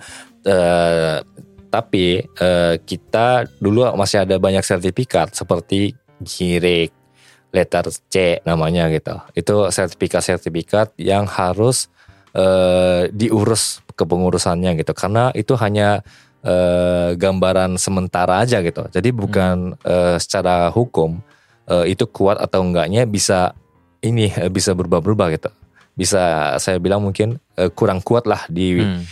tapi 1.76 2.24
eh, 2.24 2.76
kita 2.88 3.52
dulu 3.60 3.84
masih 4.00 4.24
ada 4.24 4.40
banyak 4.40 4.64
sertifikat 4.64 5.36
seperti 5.36 5.92
girik 6.24 6.96
letter 7.52 7.92
C 8.08 8.40
namanya 8.48 8.88
gitu. 8.88 9.20
Itu 9.36 9.68
sertifikat-sertifikat 9.68 10.96
yang 10.96 11.28
harus 11.28 11.92
eh, 12.32 13.12
diurus 13.12 13.84
kepengurusannya 14.00 14.80
gitu. 14.80 14.96
Karena 14.96 15.36
itu 15.36 15.60
hanya 15.60 16.00
eh, 16.48 17.20
gambaran 17.20 17.76
sementara 17.76 18.40
aja 18.48 18.64
gitu. 18.64 18.88
Jadi 18.88 19.12
bukan 19.12 19.76
eh, 19.84 20.16
secara 20.16 20.72
hukum 20.72 21.20
eh, 21.68 21.92
itu 21.92 22.08
kuat 22.08 22.40
atau 22.40 22.64
enggaknya 22.64 23.04
bisa 23.04 23.52
ini 24.00 24.32
bisa 24.48 24.72
berubah-berubah 24.72 25.28
gitu. 25.36 25.52
Bisa 25.92 26.56
saya 26.56 26.80
bilang 26.80 27.04
mungkin 27.04 27.36
eh, 27.60 27.68
kurang 27.68 28.00
kuat 28.00 28.24
lah 28.32 28.48
di 28.48 28.80
Hmm. 28.80 29.04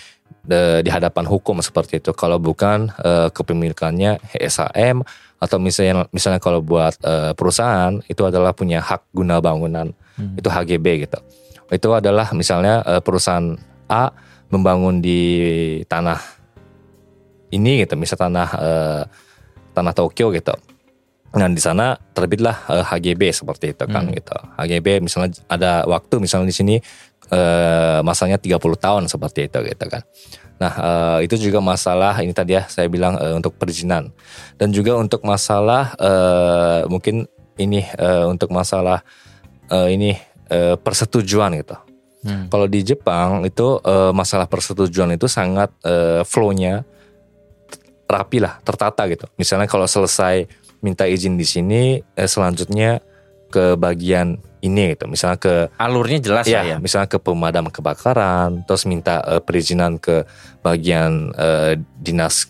De- 0.44 0.84
di 0.84 0.90
hadapan 0.92 1.24
hukum 1.24 1.60
seperti 1.60 1.98
itu. 1.98 2.12
Kalau 2.12 2.38
bukan 2.38 2.92
eh, 3.00 3.30
kepemilikannya 3.32 4.20
HSAM 4.32 5.02
atau 5.40 5.58
misalnya 5.60 6.08
misalnya 6.12 6.40
kalau 6.40 6.60
buat 6.60 6.96
eh, 7.00 7.32
perusahaan 7.34 8.00
itu 8.06 8.22
adalah 8.24 8.52
punya 8.52 8.80
hak 8.80 9.12
guna 9.12 9.40
bangunan 9.40 9.92
Hmm. 10.14 10.38
itu 10.38 10.46
HGB 10.46 11.10
gitu. 11.10 11.18
Itu 11.68 11.90
adalah 11.90 12.30
misalnya 12.32 12.86
eh, 12.86 13.02
perusahaan 13.02 13.58
A 13.90 14.14
membangun 14.48 15.02
di 15.02 15.22
tanah 15.84 16.22
ini 17.50 17.82
gitu, 17.86 17.94
misal 17.96 18.18
tanah 18.20 18.50
eh, 18.54 19.02
tanah 19.74 19.94
Tokyo 19.94 20.30
gitu. 20.30 20.54
Nah 21.34 21.50
di 21.50 21.58
sana 21.58 21.98
terbitlah 22.14 22.54
HGB 22.86 23.34
seperti 23.34 23.74
itu 23.74 23.84
kan 23.90 24.06
Hmm. 24.06 24.14
gitu. 24.14 24.38
HGB 24.54 25.02
misalnya 25.02 25.34
ada 25.50 25.82
waktu 25.84 26.22
misalnya 26.22 26.46
di 26.46 26.54
sini 26.54 26.76
eh, 27.32 28.00
masanya 28.04 28.36
30 28.42 28.60
tahun 28.60 29.04
seperti 29.08 29.48
itu 29.48 29.60
gitu 29.64 29.86
kan. 29.88 30.04
Nah 30.60 30.74
eh, 30.74 31.18
itu 31.30 31.36
juga 31.40 31.60
masalah 31.64 32.20
ini 32.20 32.34
tadi 32.36 32.58
ya 32.58 32.68
saya 32.68 32.88
bilang 32.92 33.16
eh, 33.20 33.34
untuk 33.36 33.56
perizinan 33.56 34.12
dan 34.60 34.74
juga 34.76 34.98
untuk 34.98 35.24
masalah 35.24 35.94
eh, 36.00 36.82
mungkin 36.90 37.28
ini 37.60 37.86
eh, 37.86 38.26
untuk 38.28 38.50
masalah 38.52 39.06
eh, 39.70 39.88
ini 39.94 40.12
eh, 40.50 40.76
persetujuan 40.76 41.60
gitu. 41.62 41.78
Hmm. 42.24 42.48
Kalau 42.48 42.72
di 42.72 42.80
Jepang 42.88 43.44
itu 43.44 43.80
eh, 43.84 44.12
masalah 44.16 44.48
persetujuan 44.48 45.16
itu 45.16 45.28
sangat 45.28 45.70
eh, 45.84 46.24
flow-nya 46.24 46.88
rapi 48.08 48.38
lah, 48.40 48.62
tertata 48.62 49.10
gitu. 49.10 49.26
Misalnya 49.36 49.66
kalau 49.66 49.90
selesai 49.90 50.46
minta 50.84 51.08
izin 51.08 51.40
di 51.40 51.48
sini, 51.48 52.00
eh, 52.00 52.30
selanjutnya 52.30 53.02
ke 53.54 53.78
bagian 53.78 54.42
ini 54.60 54.98
gitu. 54.98 55.06
Misalnya 55.06 55.38
ke 55.38 55.70
Alurnya 55.78 56.18
jelas 56.18 56.50
ya, 56.50 56.66
ya. 56.66 56.78
misalnya 56.82 57.06
ke 57.06 57.22
pemadam 57.22 57.70
kebakaran, 57.70 58.66
terus 58.66 58.90
minta 58.90 59.22
eh, 59.30 59.38
perizinan 59.38 60.02
ke 60.02 60.26
bagian 60.60 61.30
eh, 61.38 61.78
dinas 62.02 62.50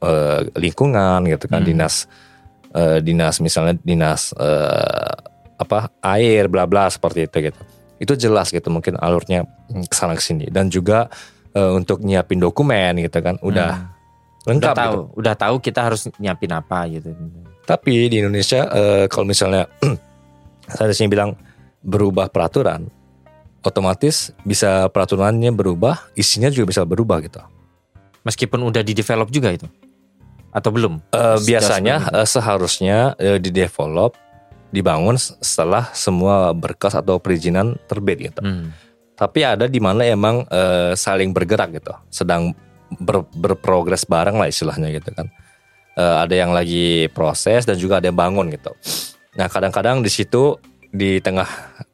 eh, 0.00 0.48
lingkungan 0.56 1.28
gitu 1.28 1.44
kan, 1.46 1.60
Hmm. 1.60 1.68
dinas 1.68 2.08
eh, 2.72 3.04
dinas 3.04 3.36
misalnya 3.38 3.76
dinas 3.82 4.32
eh, 4.32 5.12
apa 5.58 5.90
air 6.16 6.48
bla 6.48 6.64
bla 6.64 6.88
seperti 6.88 7.28
itu 7.28 7.52
gitu. 7.52 7.60
Itu 7.98 8.12
jelas 8.14 8.48
gitu 8.48 8.70
mungkin 8.70 8.94
alurnya 8.96 9.42
ke 9.68 9.92
sana 9.92 10.14
ke 10.14 10.22
sini 10.22 10.46
dan 10.48 10.70
juga 10.70 11.10
eh, 11.50 11.72
untuk 11.74 11.98
nyiapin 12.00 12.38
dokumen 12.38 13.02
gitu 13.02 13.18
kan 13.20 13.36
udah 13.42 13.72
Hmm. 13.74 14.54
lengkap 14.54 14.70
udah 14.70 14.78
tahu, 14.78 14.92
gitu. 14.94 15.02
udah 15.18 15.34
tahu 15.34 15.54
kita 15.58 15.80
harus 15.82 16.00
nyiapin 16.16 16.54
apa 16.54 16.86
gitu. 16.86 17.10
Tapi 17.66 18.06
di 18.08 18.22
Indonesia 18.22 18.64
eh, 18.70 19.04
kalau 19.10 19.26
misalnya 19.26 19.66
saya 20.72 20.92
di 20.92 20.96
sini 20.96 21.08
bilang 21.08 21.34
berubah 21.80 22.28
peraturan, 22.28 22.88
otomatis 23.64 24.32
bisa 24.44 24.86
peraturannya 24.92 25.50
berubah, 25.52 26.12
isinya 26.14 26.52
juga 26.52 26.70
bisa 26.70 26.82
berubah 26.84 27.24
gitu. 27.24 27.40
Meskipun 28.26 28.60
udah 28.68 28.84
di 28.84 28.92
develop 28.92 29.32
juga 29.32 29.54
itu. 29.54 29.66
Atau 30.52 30.72
belum? 30.72 31.00
Sudah 31.12 31.40
biasanya 31.44 31.96
eh, 32.12 32.28
seharusnya 32.28 33.16
eh, 33.20 33.38
di 33.40 33.52
develop, 33.52 34.16
dibangun 34.68 35.16
setelah 35.20 35.88
semua 35.96 36.52
berkas 36.52 36.92
atau 36.92 37.16
perizinan 37.20 37.76
terbit 37.88 38.32
gitu. 38.32 38.40
Hmm. 38.44 38.72
Tapi 39.18 39.42
ada 39.42 39.66
di 39.66 39.80
mana 39.80 40.04
emang 40.04 40.44
eh, 40.48 40.92
saling 40.92 41.32
bergerak 41.32 41.72
gitu, 41.76 41.94
sedang 42.12 42.52
ber- 43.00 43.28
berprogres 43.32 44.04
bareng 44.04 44.36
lah 44.36 44.48
istilahnya 44.48 44.92
gitu 44.92 45.10
kan. 45.12 45.28
Eh, 45.98 46.16
ada 46.26 46.34
yang 46.36 46.54
lagi 46.54 47.10
proses 47.10 47.66
dan 47.66 47.74
juga 47.74 47.98
ada 47.98 48.08
yang 48.08 48.18
bangun 48.18 48.48
gitu. 48.52 48.72
Nah 49.38 49.46
kadang-kadang 49.46 50.02
di 50.02 50.10
situ 50.10 50.58
di 50.90 51.22
tengah 51.22 51.46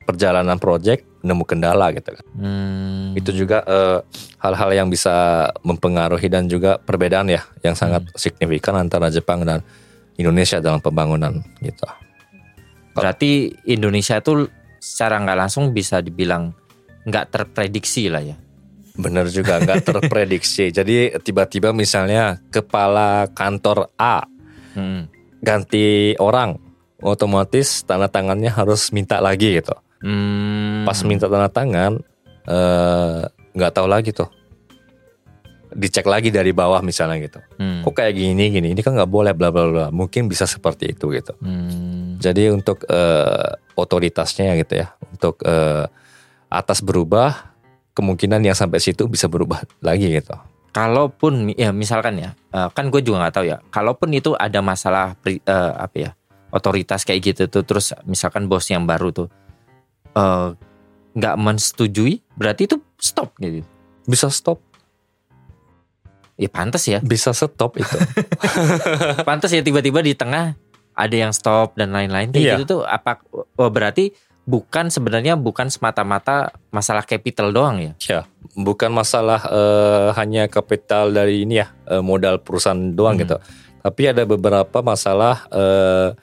perjalanan 0.07 0.57
project 0.57 1.05
nemu 1.21 1.45
kendala 1.45 1.93
gitu 1.93 2.15
kan. 2.15 2.25
Hmm. 2.37 3.13
Itu 3.17 3.33
juga 3.33 3.61
eh, 3.65 3.99
hal-hal 4.41 4.71
yang 4.73 4.89
bisa 4.89 5.49
mempengaruhi 5.61 6.29
dan 6.29 6.49
juga 6.49 6.81
perbedaan 6.81 7.29
ya 7.29 7.45
yang 7.61 7.77
sangat 7.77 8.09
signifikan 8.17 8.77
antara 8.81 9.09
Jepang 9.09 9.45
dan 9.45 9.61
Indonesia 10.17 10.63
dalam 10.63 10.81
pembangunan 10.81 11.45
gitu. 11.61 11.85
Berarti 12.95 13.51
Indonesia 13.67 14.23
tuh 14.23 14.47
secara 14.79 15.19
nggak 15.19 15.39
langsung 15.39 15.75
bisa 15.75 15.99
dibilang 15.99 16.55
nggak 17.05 17.27
terprediksi 17.35 18.07
lah 18.07 18.23
ya. 18.23 18.37
Bener 18.95 19.27
juga 19.27 19.59
nggak 19.59 19.83
terprediksi. 19.91 20.71
Jadi 20.71 21.19
tiba-tiba 21.19 21.75
misalnya 21.75 22.39
kepala 22.49 23.29
kantor 23.33 23.91
A 23.99 24.25
Hmm. 24.75 25.07
ganti 25.39 26.19
orang, 26.19 26.59
otomatis 27.05 27.85
tanda 27.85 28.09
tangannya 28.09 28.49
harus 28.49 28.89
minta 28.91 29.21
lagi 29.21 29.61
gitu. 29.61 29.77
Hmm. 30.01 30.89
Pas 30.89 30.97
minta 31.05 31.29
tanda 31.29 31.53
tangan 31.53 32.01
eh, 32.49 33.21
nggak 33.29 33.73
tahu 33.77 33.87
lagi 33.87 34.17
tuh. 34.17 34.33
Dicek 35.75 36.07
lagi 36.07 36.31
dari 36.31 36.55
bawah 36.55 36.81
misalnya 36.81 37.19
gitu. 37.21 37.43
Hmm. 37.61 37.83
Kok 37.85 37.93
kayak 37.93 38.15
gini 38.15 38.49
gini? 38.49 38.73
Ini 38.73 38.81
kan 38.81 38.97
nggak 38.97 39.11
boleh 39.11 39.37
bla 39.37 39.53
bla 39.53 39.69
bla. 39.69 39.87
Mungkin 39.93 40.31
bisa 40.31 40.49
seperti 40.49 40.97
itu 40.97 41.13
gitu. 41.13 41.37
Hmm. 41.45 42.17
Jadi 42.17 42.49
untuk 42.49 42.87
eh, 42.89 43.51
otoritasnya 43.77 44.57
gitu 44.57 44.81
ya, 44.81 44.95
untuk 45.11 45.43
eh, 45.45 45.85
atas 46.47 46.79
berubah, 46.81 47.53
kemungkinan 47.93 48.41
yang 48.47 48.55
sampai 48.55 48.79
situ 48.79 49.11
bisa 49.11 49.27
berubah 49.27 49.67
lagi 49.83 50.09
gitu. 50.15 50.33
Kalaupun 50.75 51.55
ya 51.55 51.71
misalkan 51.71 52.19
ya, 52.19 52.35
kan 52.51 52.91
gue 52.91 52.99
juga 52.99 53.23
nggak 53.23 53.35
tahu 53.35 53.47
ya. 53.47 53.59
Kalaupun 53.71 54.11
itu 54.11 54.35
ada 54.35 54.59
masalah 54.59 55.15
pri- 55.19 55.43
eh, 55.43 55.73
apa 55.75 55.97
ya, 55.99 56.11
otoritas 56.55 57.03
kayak 57.03 57.35
gitu 57.35 57.43
tuh, 57.51 57.63
terus 57.63 57.91
misalkan 58.05 58.47
bos 58.47 58.65
yang 58.67 58.87
baru 58.87 59.11
tuh 59.11 59.29
eh, 60.15 60.49
nggak 61.13 61.35
mensetujui, 61.37 62.23
berarti 62.33 62.65
itu 62.65 62.79
stop 62.97 63.35
gitu. 63.39 63.67
Bisa 64.05 64.31
stop, 64.31 64.63
Ya 66.35 66.51
pantas 66.51 66.83
ya, 66.85 66.99
bisa 66.99 67.31
stop 67.31 67.79
itu. 67.79 67.95
pantas 69.29 69.55
ya 69.55 69.63
tiba-tiba 69.63 70.03
di 70.03 70.13
tengah 70.13 70.59
ada 70.91 71.15
yang 71.15 71.31
stop 71.31 71.79
dan 71.79 71.95
lain-lain 71.95 72.31
kayak 72.31 72.43
Iya. 72.43 72.55
gitu 72.59 72.65
tuh. 72.67 72.81
Apa 72.83 73.23
oh, 73.55 73.71
berarti 73.71 74.11
bukan 74.43 74.91
sebenarnya 74.91 75.39
bukan 75.39 75.71
semata-mata 75.71 76.51
masalah 76.69 77.07
capital 77.07 77.55
doang 77.55 77.79
ya? 77.79 77.93
ya, 78.03 78.21
bukan 78.53 78.91
masalah 78.91 79.47
eh, 79.47 80.09
hanya 80.19 80.51
kapital 80.51 81.15
dari 81.15 81.47
ini 81.47 81.63
ya 81.63 81.71
eh, 81.87 82.03
modal 82.03 82.43
perusahaan 82.43 82.83
doang 82.91 83.15
Hmm. 83.15 83.23
gitu. 83.23 83.37
Tapi 83.79 84.03
ada 84.05 84.27
beberapa 84.27 84.83
masalah 84.83 85.47
eh, 85.55 86.09
i- 86.11 86.19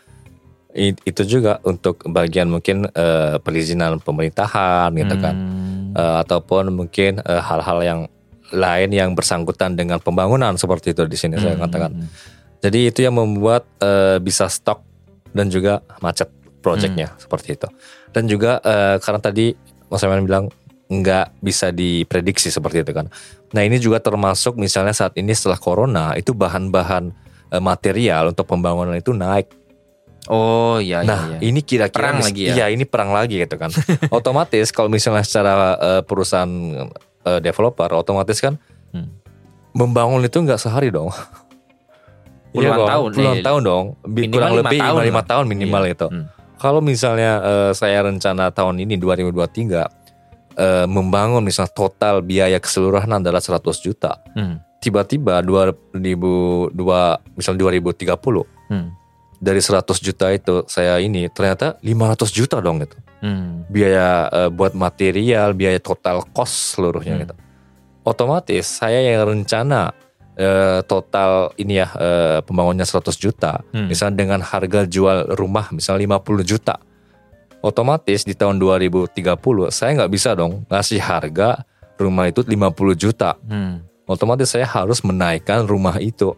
itu 0.77 1.21
juga 1.27 1.59
untuk 1.63 1.99
bagian 2.07 2.47
mungkin 2.47 2.87
eh, 2.87 3.35
perizinan 3.43 3.99
pemerintahan 3.99 4.91
gitu 4.95 5.15
kan. 5.19 5.35
Hmm. 5.35 5.91
Eh, 5.91 6.15
ataupun 6.23 6.71
mungkin 6.71 7.19
eh, 7.19 7.41
hal-hal 7.43 7.79
yang 7.83 7.99
lain 8.51 8.89
yang 8.91 9.15
bersangkutan 9.15 9.79
dengan 9.79 9.99
pembangunan 10.03 10.55
seperti 10.55 10.91
itu 10.91 11.07
di 11.07 11.15
sini 11.15 11.39
saya 11.39 11.55
Hmm. 11.55 11.63
katakan. 11.67 11.91
Jadi 12.61 12.79
itu 12.93 12.99
yang 13.03 13.15
membuat 13.15 13.67
eh, 13.79 14.19
bisa 14.19 14.47
stok 14.47 14.83
dan 15.31 15.47
juga 15.47 15.79
macet 15.99 16.27
proyeknya 16.61 17.15
seperti 17.17 17.57
itu. 17.57 17.67
Dan 18.11 18.27
juga 18.27 18.59
eh, 18.61 18.95
karena 18.99 19.19
tadi 19.19 19.55
Mas 19.91 20.03
Eman 20.03 20.23
bilang 20.23 20.47
nggak 20.91 21.39
bisa 21.39 21.71
diprediksi 21.71 22.51
seperti 22.51 22.83
itu 22.83 22.91
kan. 22.91 23.07
Nah 23.55 23.63
ini 23.63 23.79
juga 23.79 24.03
termasuk 24.03 24.59
misalnya 24.59 24.91
saat 24.91 25.15
ini 25.15 25.31
setelah 25.31 25.55
corona 25.55 26.15
itu 26.19 26.35
bahan-bahan 26.35 27.11
eh, 27.51 27.63
material 27.63 28.31
untuk 28.35 28.47
pembangunan 28.47 28.95
itu 28.95 29.15
naik. 29.15 29.47
Oh 30.27 30.77
iya 30.77 31.01
Nah, 31.01 31.21
iya. 31.27 31.37
iya. 31.37 31.49
ini 31.49 31.59
kira-kira 31.59 31.97
Perang 31.97 32.17
mis- 32.19 32.27
lagi 32.27 32.41
ya? 32.45 32.53
Iya, 32.53 32.65
ini 32.69 32.83
perang 32.83 33.09
lagi 33.09 33.39
gitu 33.39 33.55
kan. 33.55 33.73
otomatis 34.11 34.69
kalau 34.69 34.87
misalnya 34.87 35.21
secara 35.21 35.53
eh, 35.73 36.01
perusahaan 36.01 36.51
eh, 37.21 37.39
developer 37.39 37.89
otomatis 37.91 38.37
kan 38.37 38.59
Hmm. 38.91 39.07
membangun 39.71 40.19
itu 40.19 40.37
nggak 40.37 40.57
sehari 40.57 40.89
dong. 40.89 41.09
Puluhan 42.51 42.75
Iya 42.75 42.85
tahun, 42.85 43.09
puluhan 43.13 43.37
eh, 43.37 43.43
tahun 43.43 43.61
dong. 43.63 43.85
Minimal 44.03 44.29
kurang 44.29 44.51
lima 44.51 44.59
lebih 44.61 44.79
tahun 44.81 45.01
5 45.01 45.15
lah. 45.15 45.23
tahun 45.25 45.45
minimal 45.47 45.81
Iya. 45.81 45.93
itu. 45.93 46.07
Hmm. 46.11 46.25
Kalau 46.57 46.79
misalnya 46.79 47.31
eh, 47.41 47.71
saya 47.71 47.99
rencana 48.03 48.43
tahun 48.49 48.75
ini 48.79 48.95
2023 48.95 49.87
eh, 50.53 50.85
membangun 50.85 51.41
misalnya 51.41 51.71
total 51.71 52.19
biaya 52.21 52.59
keseluruhan 52.59 53.09
adalah 53.09 53.39
100 53.39 53.57
juta. 53.79 54.19
Hmm. 54.31 54.59
Tiba-tiba 54.77 55.39
2002 55.39 56.75
misalnya 57.31 57.59
2030 57.63 58.43
Hmm. 58.67 58.87
Dari 59.41 59.57
100 59.57 59.97
juta 59.97 60.29
itu 60.29 60.61
saya 60.69 61.01
ini 61.01 61.25
ternyata 61.33 61.81
500 61.81 62.29
juta 62.29 62.61
dong 62.61 62.85
gitu. 62.85 62.95
Hmm. 63.21 63.69
biaya 63.69 64.25
eh, 64.33 64.49
buat 64.49 64.73
material, 64.73 65.53
biaya 65.53 65.77
total 65.77 66.25
cost 66.33 66.77
seluruhnya 66.77 67.17
Hmm. 67.17 67.21
gitu. 67.25 67.35
Otomatis 68.01 68.65
saya 68.65 68.97
yang 69.01 69.25
rencana 69.27 69.93
eh, 70.37 70.79
total 70.87 71.53
ini 71.57 71.77
ya 71.77 71.89
eh, 71.93 72.39
pembangunnya 72.41 72.85
100 72.85 73.13
juta, 73.17 73.61
Hmm. 73.73 73.89
misalnya 73.89 74.15
dengan 74.25 74.41
harga 74.41 74.85
jual 74.85 75.37
rumah 75.37 75.69
misalnya 75.69 76.05
50 76.07 76.41
juta. 76.41 76.81
Otomatis 77.61 78.25
di 78.25 78.33
tahun 78.33 78.57
2030 78.57 79.69
saya 79.69 79.93
nggak 79.93 80.11
bisa 80.11 80.33
dong 80.33 80.65
ngasih 80.65 80.97
harga 80.97 81.61
rumah 82.01 82.25
itu 82.25 82.41
50 82.41 82.97
juta. 82.97 83.37
Hmm. 83.45 83.85
Otomatis 84.09 84.49
saya 84.49 84.65
harus 84.65 85.05
menaikkan 85.05 85.69
rumah 85.69 86.01
itu 86.01 86.33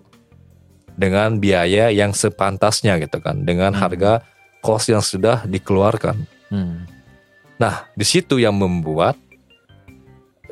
dengan 0.94 1.42
biaya 1.42 1.90
yang 1.90 2.14
sepantasnya 2.14 2.98
gitu 3.02 3.20
kan, 3.20 3.42
dengan 3.46 3.74
Hmm. 3.74 3.82
harga 3.82 4.22
cost 4.64 4.90
yang 4.90 5.04
sudah 5.04 5.44
dikeluarkan. 5.44 6.24
Hmm. 6.54 6.86
Nah, 7.58 7.88
di 7.94 8.06
situ 8.06 8.40
yang 8.40 8.56
membuat 8.56 9.18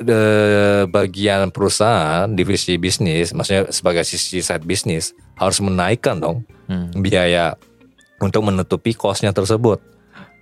eh, 0.02 0.82
bagian 0.88 1.54
perusahaan 1.54 2.26
divisi 2.26 2.74
bisnis, 2.74 3.30
maksudnya 3.30 3.70
sebagai 3.70 4.02
sisi 4.02 4.42
side 4.42 4.66
bisnis 4.66 5.14
harus 5.38 5.62
menaikkan 5.62 6.18
dong 6.18 6.42
Hmm. 6.66 6.90
biaya 6.96 7.54
untuk 8.18 8.42
menutupi 8.42 8.96
cost-nya 8.98 9.30
tersebut. 9.30 9.78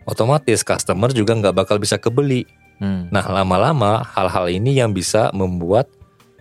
Otomatis 0.08 0.64
customer 0.64 1.12
juga 1.12 1.36
nggak 1.36 1.52
bakal 1.52 1.76
bisa 1.76 2.00
kebeli. 2.00 2.48
Hmm. 2.80 3.12
Nah, 3.12 3.26
lama-lama 3.28 4.00
hal-hal 4.16 4.48
ini 4.48 4.80
yang 4.80 4.96
bisa 4.96 5.28
membuat 5.36 5.92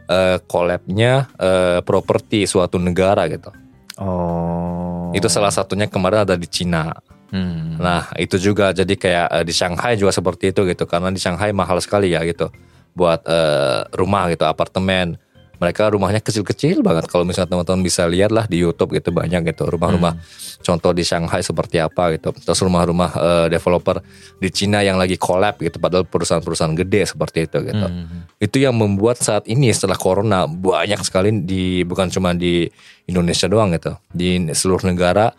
eh, 0.09 0.37
collab-nya 0.49 1.29
eh, 1.37 1.79
properti 1.85 2.49
suatu 2.49 2.81
negara 2.81 3.29
gitu. 3.29 3.53
Oh. 4.01 5.13
Itu 5.13 5.29
salah 5.29 5.53
satunya 5.53 5.85
kemarin 5.85 6.25
ada 6.25 6.33
di 6.33 6.49
Cina. 6.49 6.89
Hmm. 7.29 7.77
Nah 7.77 8.09
itu 8.17 8.41
juga 8.41 8.73
jadi 8.73 8.89
kayak 8.97 9.27
eh, 9.29 9.43
di 9.45 9.53
Shanghai 9.53 9.93
juga 9.93 10.09
seperti 10.09 10.49
itu 10.49 10.65
gitu 10.65 10.89
karena 10.89 11.13
di 11.13 11.21
Shanghai 11.21 11.53
mahal 11.53 11.77
sekali 11.77 12.09
ya 12.17 12.25
gitu 12.25 12.49
buat 12.97 13.21
eh, 13.29 13.85
rumah 13.93 14.33
gitu 14.33 14.49
apartemen 14.49 15.21
mereka 15.59 15.91
rumahnya 15.91 16.23
kecil-kecil 16.23 16.79
banget. 16.79 17.11
Kalau 17.11 17.27
misalnya 17.27 17.51
teman-teman 17.51 17.83
bisa 17.83 18.07
lihat 18.07 18.31
lah 18.31 18.47
di 18.47 18.63
YouTube 18.63 18.95
gitu 18.95 19.11
banyak 19.11 19.51
gitu 19.51 19.67
rumah-rumah. 19.67 20.15
Contoh 20.63 20.95
di 20.95 21.03
Shanghai 21.03 21.43
seperti 21.43 21.83
apa 21.83 22.15
gitu. 22.15 22.31
Terus 22.31 22.59
rumah-rumah 22.63 23.09
eh, 23.11 23.47
developer 23.51 23.99
di 24.39 24.49
Cina 24.49 24.79
yang 24.79 24.95
lagi 24.95 25.19
collab 25.19 25.59
gitu 25.59 25.77
padahal 25.77 26.07
perusahaan-perusahaan 26.07 26.73
gede 26.79 27.11
seperti 27.11 27.45
itu 27.45 27.57
gitu. 27.67 27.87
Hmm. 27.89 28.25
itu 28.39 28.63
yang 28.63 28.71
membuat 28.71 29.19
saat 29.19 29.43
ini 29.51 29.67
setelah 29.75 29.99
corona 29.99 30.47
banyak 30.47 31.03
sekali 31.03 31.43
di 31.43 31.83
bukan 31.83 32.07
cuma 32.07 32.31
di 32.31 32.71
Indonesia 33.11 33.51
doang 33.51 33.75
gitu. 33.75 33.99
Di 34.15 34.39
seluruh 34.55 34.87
negara 34.87 35.35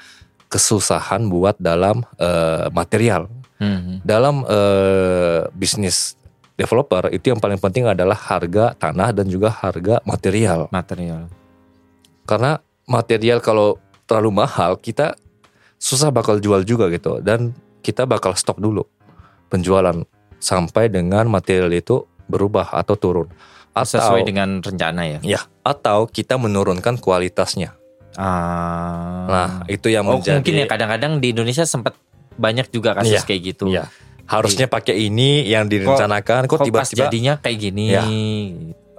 kesusahan 0.53 1.33
buat 1.33 1.57
dalam 1.57 2.05
eh, 2.21 2.69
material. 2.71 3.27
Hmm. 3.61 4.01
dalam 4.09 4.41
eh, 4.49 5.45
bisnis 5.53 6.17
developer 6.61 7.09
itu 7.09 7.33
yang 7.33 7.41
paling 7.41 7.57
penting 7.57 7.89
adalah 7.89 8.15
harga 8.15 8.77
tanah 8.77 9.17
dan 9.17 9.25
juga 9.33 9.49
harga 9.49 10.05
material 10.05 10.69
Material. 10.69 11.25
karena 12.29 12.61
material 12.85 13.41
kalau 13.41 13.81
terlalu 14.05 14.45
mahal 14.45 14.77
kita 14.77 15.17
susah 15.81 16.13
bakal 16.13 16.37
jual 16.37 16.61
juga 16.69 16.93
gitu 16.93 17.25
dan 17.25 17.57
kita 17.81 18.05
bakal 18.05 18.37
stok 18.37 18.61
dulu 18.61 18.85
penjualan 19.49 19.97
sampai 20.37 20.93
dengan 20.93 21.25
material 21.33 21.73
itu 21.73 22.05
berubah 22.29 22.77
atau 22.77 22.95
turun 23.01 23.29
atau 23.73 23.97
Sesuai 23.97 24.27
dengan 24.27 24.61
rencana 24.61 25.07
ya. 25.07 25.19
ya 25.25 25.41
atau 25.65 26.05
kita 26.05 26.37
menurunkan 26.37 27.01
kualitasnya 27.01 27.73
Ah. 28.19 29.25
nah 29.31 29.49
itu 29.71 29.87
yang 29.87 30.03
oh, 30.03 30.19
menjadi 30.19 30.43
mungkin 30.43 30.55
ya 30.59 30.67
kadang-kadang 30.67 31.13
di 31.23 31.31
Indonesia 31.31 31.63
sempat 31.63 31.95
banyak 32.35 32.67
juga 32.75 32.99
kasus 32.99 33.23
Iya, 33.23 33.23
kayak 33.23 33.41
gitu. 33.55 33.65
Iya. 33.71 33.87
Harusnya 34.31 34.71
pakai 34.71 35.11
ini 35.11 35.43
yang 35.43 35.67
direncanakan 35.67 36.47
kok, 36.47 36.63
tiba-tiba 36.63 37.11
jadinya 37.11 37.35
kayak 37.37 37.59
gini. 37.59 37.85
Ya. 37.91 38.05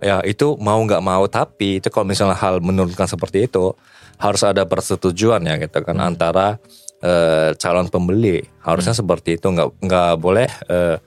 ya 0.02 0.18
itu 0.28 0.60
mau 0.60 0.82
nggak 0.84 1.00
mau 1.00 1.24
tapi 1.26 1.80
itu 1.80 1.88
kalau 1.88 2.04
misalnya 2.04 2.36
hal 2.36 2.60
menurunkan 2.60 3.08
seperti 3.08 3.48
itu 3.48 3.72
harus 4.20 4.42
ada 4.44 4.68
persetujuan 4.68 5.40
ya 5.48 5.56
gitu 5.56 5.80
kan 5.82 5.96
Hmm. 5.96 6.10
antara 6.14 6.60
eh, 7.00 7.56
calon 7.56 7.88
pembeli 7.88 8.44
harusnya 8.60 8.92
seperti 8.92 9.40
itu 9.40 9.48
nggak 9.48 9.70
nggak 9.80 10.14
boleh 10.18 10.50
eh, 10.68 10.98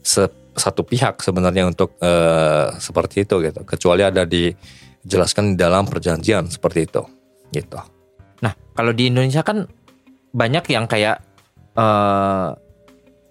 se- 0.00 0.32
satu 0.54 0.86
pihak 0.86 1.18
sebenarnya 1.18 1.66
untuk 1.66 1.98
eh, 1.98 2.68
seperti 2.78 3.26
itu 3.26 3.42
gitu 3.42 3.60
kecuali 3.66 4.06
ada 4.06 4.22
dijelaskan 4.24 5.52
di 5.52 5.56
dalam 5.58 5.84
perjanjian 5.84 6.46
seperti 6.46 6.86
itu 6.86 7.02
gitu 7.50 7.80
Nah, 8.40 8.52
kalau 8.72 8.92
di 8.92 9.08
Indonesia 9.08 9.40
kan 9.40 9.64
banyak 10.30 10.64
yang 10.68 10.84
kayak 10.84 11.16
eh 11.74 12.48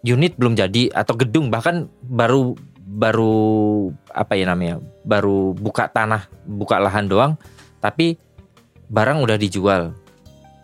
unit 0.03 0.35
belum 0.35 0.59
jadi 0.59 0.91
atau 0.91 1.15
gedung 1.15 1.47
bahkan 1.47 1.87
baru 2.03 2.55
baru 2.93 3.89
apa 4.13 4.37
ya 4.37 4.51
namanya 4.51 4.77
baru 5.07 5.55
buka 5.57 5.89
tanah 5.89 6.29
buka 6.45 6.77
lahan 6.77 7.09
doang 7.09 7.33
tapi 7.79 8.15
barang 8.93 9.19
udah 9.25 9.37
dijual. 9.41 9.91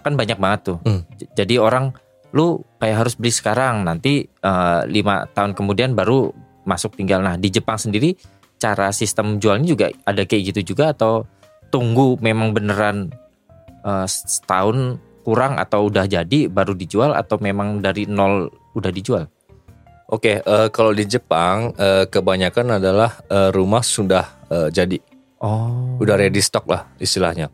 Kan 0.06 0.14
banyak 0.16 0.38
banget 0.38 0.60
tuh. 0.72 0.78
Hmm. 0.86 1.04
Jadi 1.36 1.58
orang 1.58 1.92
lu 2.30 2.62
kayak 2.78 3.04
harus 3.04 3.18
beli 3.18 3.34
sekarang 3.34 3.84
nanti 3.84 4.30
eh, 4.30 4.82
lima 4.86 5.26
tahun 5.34 5.58
kemudian 5.58 5.98
baru 5.98 6.30
masuk 6.64 6.94
tinggal. 6.96 7.26
Nah 7.26 7.36
di 7.36 7.50
Jepang 7.50 7.82
sendiri 7.82 8.14
cara 8.62 8.94
sistem 8.94 9.42
jualnya 9.42 9.68
juga 9.74 9.86
ada 10.06 10.24
kayak 10.24 10.54
gitu 10.54 10.76
juga 10.76 10.94
atau 10.94 11.26
tunggu 11.74 12.22
memang 12.22 12.54
beneran 12.54 13.10
eh, 13.84 14.08
setahun 14.08 15.02
kurang 15.20 15.56
atau 15.56 15.86
udah 15.86 16.06
jadi 16.06 16.48
baru 16.48 16.74
dijual 16.74 17.12
atau 17.12 17.38
memang 17.38 17.80
dari 17.80 18.06
nol 18.06 18.48
udah 18.74 18.90
dijual 18.90 19.26
Oke, 20.10 20.42
eh, 20.42 20.68
kalau 20.74 20.90
di 20.90 21.06
Jepang 21.06 21.70
eh, 21.78 22.10
kebanyakan 22.10 22.82
adalah 22.82 23.22
eh, 23.30 23.54
rumah 23.54 23.86
sudah 23.86 24.26
eh, 24.50 24.70
jadi, 24.70 24.98
oh 25.38 26.02
udah 26.02 26.18
ready 26.18 26.42
stock 26.42 26.66
lah 26.66 26.90
istilahnya. 26.98 27.54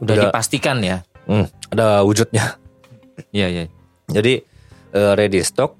udah 0.00 0.08
udah- 0.08 0.32
dipastikan 0.32 0.80
ya 0.80 1.04
Hmm, 1.28 1.44
ada 1.68 2.00
wujudnya. 2.00 2.56
iya 3.30 3.46
iya 3.46 3.64
Jadi 4.08 4.40
eh, 4.90 5.12
ready 5.12 5.44
stock 5.44 5.76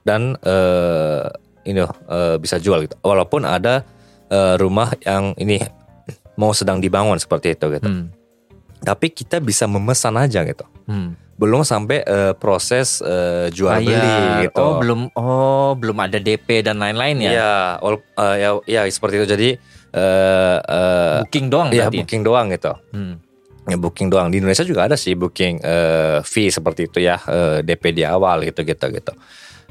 dan 0.00 0.38
eh, 0.38 1.26
ini 1.66 1.82
eh, 1.82 2.36
bisa 2.38 2.56
jual 2.56 2.86
gitu. 2.86 2.94
Walaupun 3.02 3.42
ada 3.42 3.82
eh, 4.30 4.54
rumah 4.56 4.94
yang 5.02 5.34
ini 5.36 5.58
mau 6.38 6.54
sedang 6.54 6.78
dibangun 6.78 7.18
seperti 7.18 7.52
itu 7.52 7.66
gitu. 7.74 7.84
hmm. 7.84 8.19
Tapi 8.80 9.12
kita 9.12 9.38
bisa 9.38 9.68
memesan 9.68 10.16
aja 10.16 10.40
gitu. 10.44 10.64
Hmm. 10.88 11.14
Belum 11.36 11.64
sampai 11.64 12.04
eh, 12.04 12.32
proses 12.36 13.00
eh, 13.00 13.48
jual 13.48 13.80
beli 13.80 13.96
Bayar. 13.96 14.44
gitu. 14.44 14.60
oh 14.60 14.72
belum 14.76 15.00
oh 15.16 15.72
belum 15.72 15.96
ada 16.04 16.20
DP 16.20 16.64
dan 16.64 16.76
lain-lain 16.80 17.16
ya 17.20 17.30
Iya, 17.32 17.52
eh, 17.80 18.36
ya, 18.40 18.50
ya 18.68 18.80
seperti 18.88 19.14
itu. 19.20 19.28
Jadi 19.28 19.48
eh 19.90 20.56
eh, 20.60 21.18
booking 21.24 21.46
doang 21.48 21.68
ya 21.72 21.88
berarti 21.88 21.96
booking 22.04 22.22
doang 22.22 22.46
gitu. 22.52 22.72
Hmm. 22.92 23.14
Ya 23.68 23.76
booking 23.76 24.08
doang. 24.08 24.28
Di 24.32 24.40
Indonesia 24.40 24.64
juga 24.64 24.88
ada 24.88 24.96
sih 25.00 25.16
booking 25.16 25.60
eh, 25.64 26.18
fee 26.24 26.52
seperti 26.52 26.88
itu 26.88 26.98
ya, 27.00 27.16
eh, 27.24 27.64
DP 27.64 27.92
di 27.96 28.02
awal 28.04 28.44
gitu 28.44 28.60
gitu 28.64 28.86
gitu. 28.92 29.12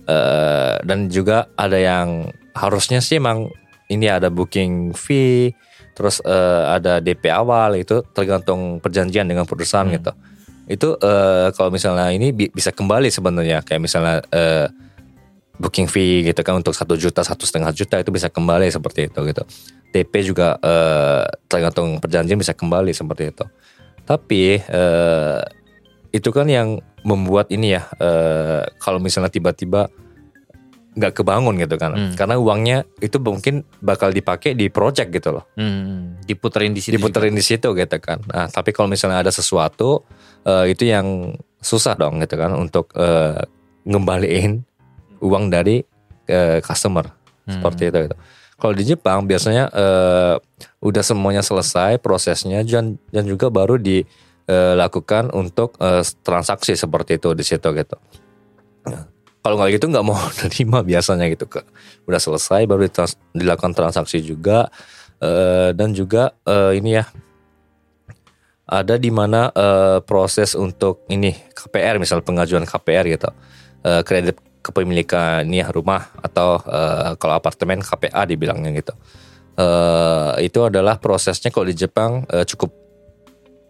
Eh, 0.09 0.75
dan 0.81 1.05
juga 1.09 1.53
ada 1.53 1.77
yang 1.77 2.29
harusnya 2.57 2.97
sih 2.97 3.21
emang 3.21 3.45
ini 3.89 4.09
ada 4.09 4.29
booking 4.33 4.93
fee, 4.93 5.53
terus 5.99 6.23
eh, 6.23 6.63
ada 6.79 7.03
DP 7.03 7.27
awal 7.27 7.75
itu 7.75 7.99
tergantung 8.15 8.79
perjanjian 8.79 9.27
dengan 9.27 9.43
perusahaan 9.43 9.83
Hmm. 9.83 9.99
gitu. 9.99 10.11
Itu 10.71 10.89
eh, 10.95 11.51
kalau 11.51 11.75
misalnya 11.75 12.07
ini 12.15 12.31
bi- 12.31 12.47
bisa 12.47 12.71
kembali 12.71 13.11
sebenarnya 13.11 13.59
kayak 13.67 13.83
misalnya 13.83 14.23
eh, 14.31 14.71
booking 15.59 15.91
fee 15.91 16.23
gitu 16.23 16.39
kan 16.39 16.55
untuk 16.55 16.71
satu 16.71 16.95
juta 16.95 17.19
satu 17.19 17.43
setengah 17.43 17.75
juta 17.75 17.99
itu 17.99 18.15
bisa 18.15 18.31
kembali 18.31 18.71
seperti 18.71 19.11
itu 19.11 19.19
gitu. 19.27 19.43
DP 19.91 20.13
juga 20.23 20.55
eh, 20.63 21.27
tergantung 21.51 21.99
perjanjian 21.99 22.39
bisa 22.39 22.55
kembali 22.55 22.95
seperti 22.95 23.35
itu. 23.35 23.43
Tapi 24.07 24.63
eh, 24.63 25.41
itu 26.15 26.29
kan 26.31 26.47
yang 26.47 26.79
membuat 27.03 27.51
ini 27.51 27.75
ya 27.75 27.83
eh, 27.99 28.63
kalau 28.79 29.03
misalnya 29.03 29.27
tiba-tiba 29.27 29.91
nggak 30.99 31.15
kebangun 31.15 31.55
gitu 31.55 31.79
kan, 31.79 31.95
Hmm. 31.95 32.11
karena 32.13 32.35
uangnya 32.35 32.77
itu 32.99 33.15
mungkin 33.17 33.63
bakal 33.79 34.11
dipakai 34.11 34.51
di 34.51 34.67
project 34.67 35.09
gitu 35.09 35.31
loh, 35.31 35.47
Hmm. 35.55 36.19
diputerin 36.27 36.75
di 36.75 36.83
situ 36.83 36.99
diputerin 36.99 37.31
di 37.31 37.39
situ 37.39 37.71
gitu 37.71 37.97
kan. 37.97 38.19
Nah 38.27 38.51
tapi 38.51 38.75
kalau 38.75 38.91
misalnya 38.91 39.23
ada 39.23 39.31
sesuatu 39.31 40.03
eh, 40.43 40.71
itu 40.71 40.83
yang 40.83 41.31
susah 41.59 41.95
dong 41.95 42.19
gitu 42.19 42.35
kan 42.35 42.51
untuk 42.53 42.91
eh, 42.93 43.39
ngembaliin 43.87 44.59
uang 45.19 45.47
dari 45.47 45.79
eh, 46.27 46.59
customer 46.59 47.07
juga. 47.07 47.51
seperti 47.55 47.89
itu 47.89 47.97
gitu. 48.05 48.17
Kalau 48.59 48.73
di 48.75 48.83
Jepang 48.83 49.23
biasanya 49.23 49.71
eh, 49.71 50.35
udah 50.79 51.03
semuanya 51.03 51.39
selesai 51.39 51.95
prosesnya 51.97 52.59
dan 52.63 52.99
dan 53.07 53.23
juga 53.23 53.47
baru 53.47 53.79
dilakukan 53.79 55.31
untuk 55.31 55.79
transaksi 56.19 56.75
seperti 56.75 57.15
itu 57.15 57.31
di 57.31 57.43
situ 57.43 57.69
gitu. 57.71 57.95
Kalau 59.39 59.55
nggak 59.55 59.79
gitu 59.79 59.85
nggak 59.87 60.05
mau 60.05 60.19
nerima 60.43 60.79
biasanya 60.83 61.25
gitu 61.31 61.47
ke 61.47 61.63
udah 62.05 62.19
selesai 62.19 62.67
baru 62.67 62.85
ditrans- 62.87 63.19
dilakukan 63.31 63.71
transaksi 63.71 64.19
juga 64.19 64.67
eh, 65.23 65.71
dan 65.71 65.95
juga 65.95 66.35
eh, 66.43 66.75
ini 66.75 66.99
ya 66.99 67.05
ada 68.69 69.01
di 69.01 69.09
mana 69.09 69.49
eh, 69.49 69.99
proses 70.03 70.53
untuk 70.53 71.07
ini 71.09 71.33
KPR 71.55 71.97
misal 71.97 72.21
pengajuan 72.21 72.67
KPR 72.67 73.07
gitu 73.07 73.31
Eh, 73.79 74.03
kredit 74.03 74.35
kepemilikan 74.59 75.47
ini 75.47 75.63
ya, 75.63 75.71
rumah 75.71 76.11
atau 76.19 76.59
eh, 76.67 77.15
kalau 77.15 77.39
apartemen 77.39 77.79
KPA 77.79 78.27
dibilangnya 78.27 78.75
gitu. 78.75 78.91
Eh, 79.55 80.51
itu 80.51 80.59
adalah 80.67 80.99
prosesnya 80.99 81.47
kalau 81.47 81.63
di 81.63 81.79
Jepang 81.79 82.27
eh, 82.27 82.43
cukup 82.43 82.75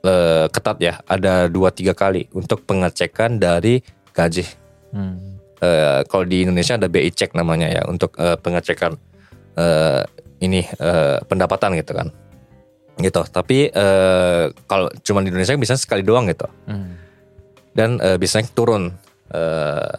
eh, 0.02 0.50
ketat 0.50 0.82
ya. 0.82 0.98
Ada 1.06 1.46
dua 1.46 1.70
tiga 1.70 1.94
kali 1.94 2.26
untuk 2.34 2.66
pengecekan 2.66 3.38
dari 3.38 3.86
gaji. 4.18 4.50
Hmm. 4.90 5.29
Eh, 5.60 6.02
kalau 6.08 6.24
di 6.24 6.48
Indonesia 6.48 6.80
ada 6.80 6.88
BI 6.88 7.12
check 7.12 7.36
namanya 7.36 7.68
ya 7.68 7.84
untuk 7.84 8.16
eh, 8.16 8.40
pengecekan 8.40 8.96
eh, 9.60 10.02
ini 10.40 10.64
eh, 10.64 11.20
pendapatan 11.28 11.76
gitu 11.76 11.92
kan. 11.92 12.08
Gitu. 12.96 13.22
Tapi 13.28 13.68
eh, 13.68 14.44
kalau 14.64 14.88
cuma 15.04 15.20
di 15.20 15.28
Indonesia 15.28 15.60
bisa 15.60 15.76
sekali 15.76 16.00
doang 16.04 16.32
gitu 16.32 16.48
Hmm. 16.64 16.96
dan 17.76 18.00
eh, 18.00 18.16
biasanya 18.16 18.48
turun 18.56 18.92
eh, 19.36 19.96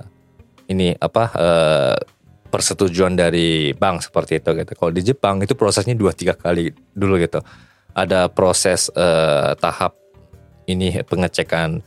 ini 0.73 0.97
apa 0.97 1.25
eh, 1.37 1.99
persetujuan 2.51 3.15
dari 3.15 3.77
bank 3.77 4.01
seperti 4.09 4.41
itu 4.41 4.57
gitu. 4.57 4.73
Kalau 4.75 4.93
di 4.97 5.03
Jepang 5.05 5.45
itu 5.45 5.53
prosesnya 5.53 5.93
dua 5.93 6.17
tiga 6.17 6.33
kali 6.33 6.73
dulu 6.97 7.21
gitu. 7.21 7.45
Ada 7.93 8.33
proses 8.33 8.89
eh, 8.97 9.53
tahap 9.61 9.93
ini 10.67 11.05
pengecekan 11.05 11.83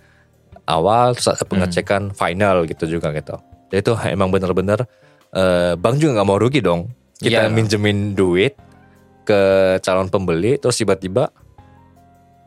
awal, 0.69 1.15
terus 1.17 1.31
ada 1.31 1.43
pengecekan 1.43 2.11
final 2.13 2.63
gitu 2.69 2.85
juga 2.85 3.09
gitu. 3.15 3.35
Jadi 3.69 3.79
itu 3.81 3.93
emang 4.07 4.29
bener-bener 4.29 4.83
eh, 5.31 5.73
bank 5.73 5.97
juga 5.97 6.19
nggak 6.19 6.27
mau 6.27 6.37
rugi 6.37 6.59
dong. 6.59 6.89
Kita 7.15 7.47
Iya. 7.47 7.49
minjemin 7.49 8.13
duit 8.13 8.53
ke 9.23 9.41
calon 9.79 10.07
pembeli, 10.07 10.57
terus 10.57 10.75
tiba-tiba 10.75 11.31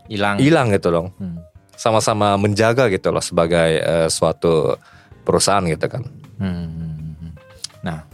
hilang 0.07 0.39
hilang 0.39 0.71
gitu 0.71 0.89
dong 0.89 1.09
Hmm. 1.17 1.43
sama-sama 1.75 2.39
menjaga 2.39 2.87
gitu 2.87 3.11
loh 3.11 3.19
sebagai 3.21 3.71
eh, 3.77 4.09
suatu 4.09 4.79
perusahaan 5.23 5.65
gitu 5.65 5.87
kan. 5.89 6.03
Hmm. 6.39 7.35
nah 7.81 8.05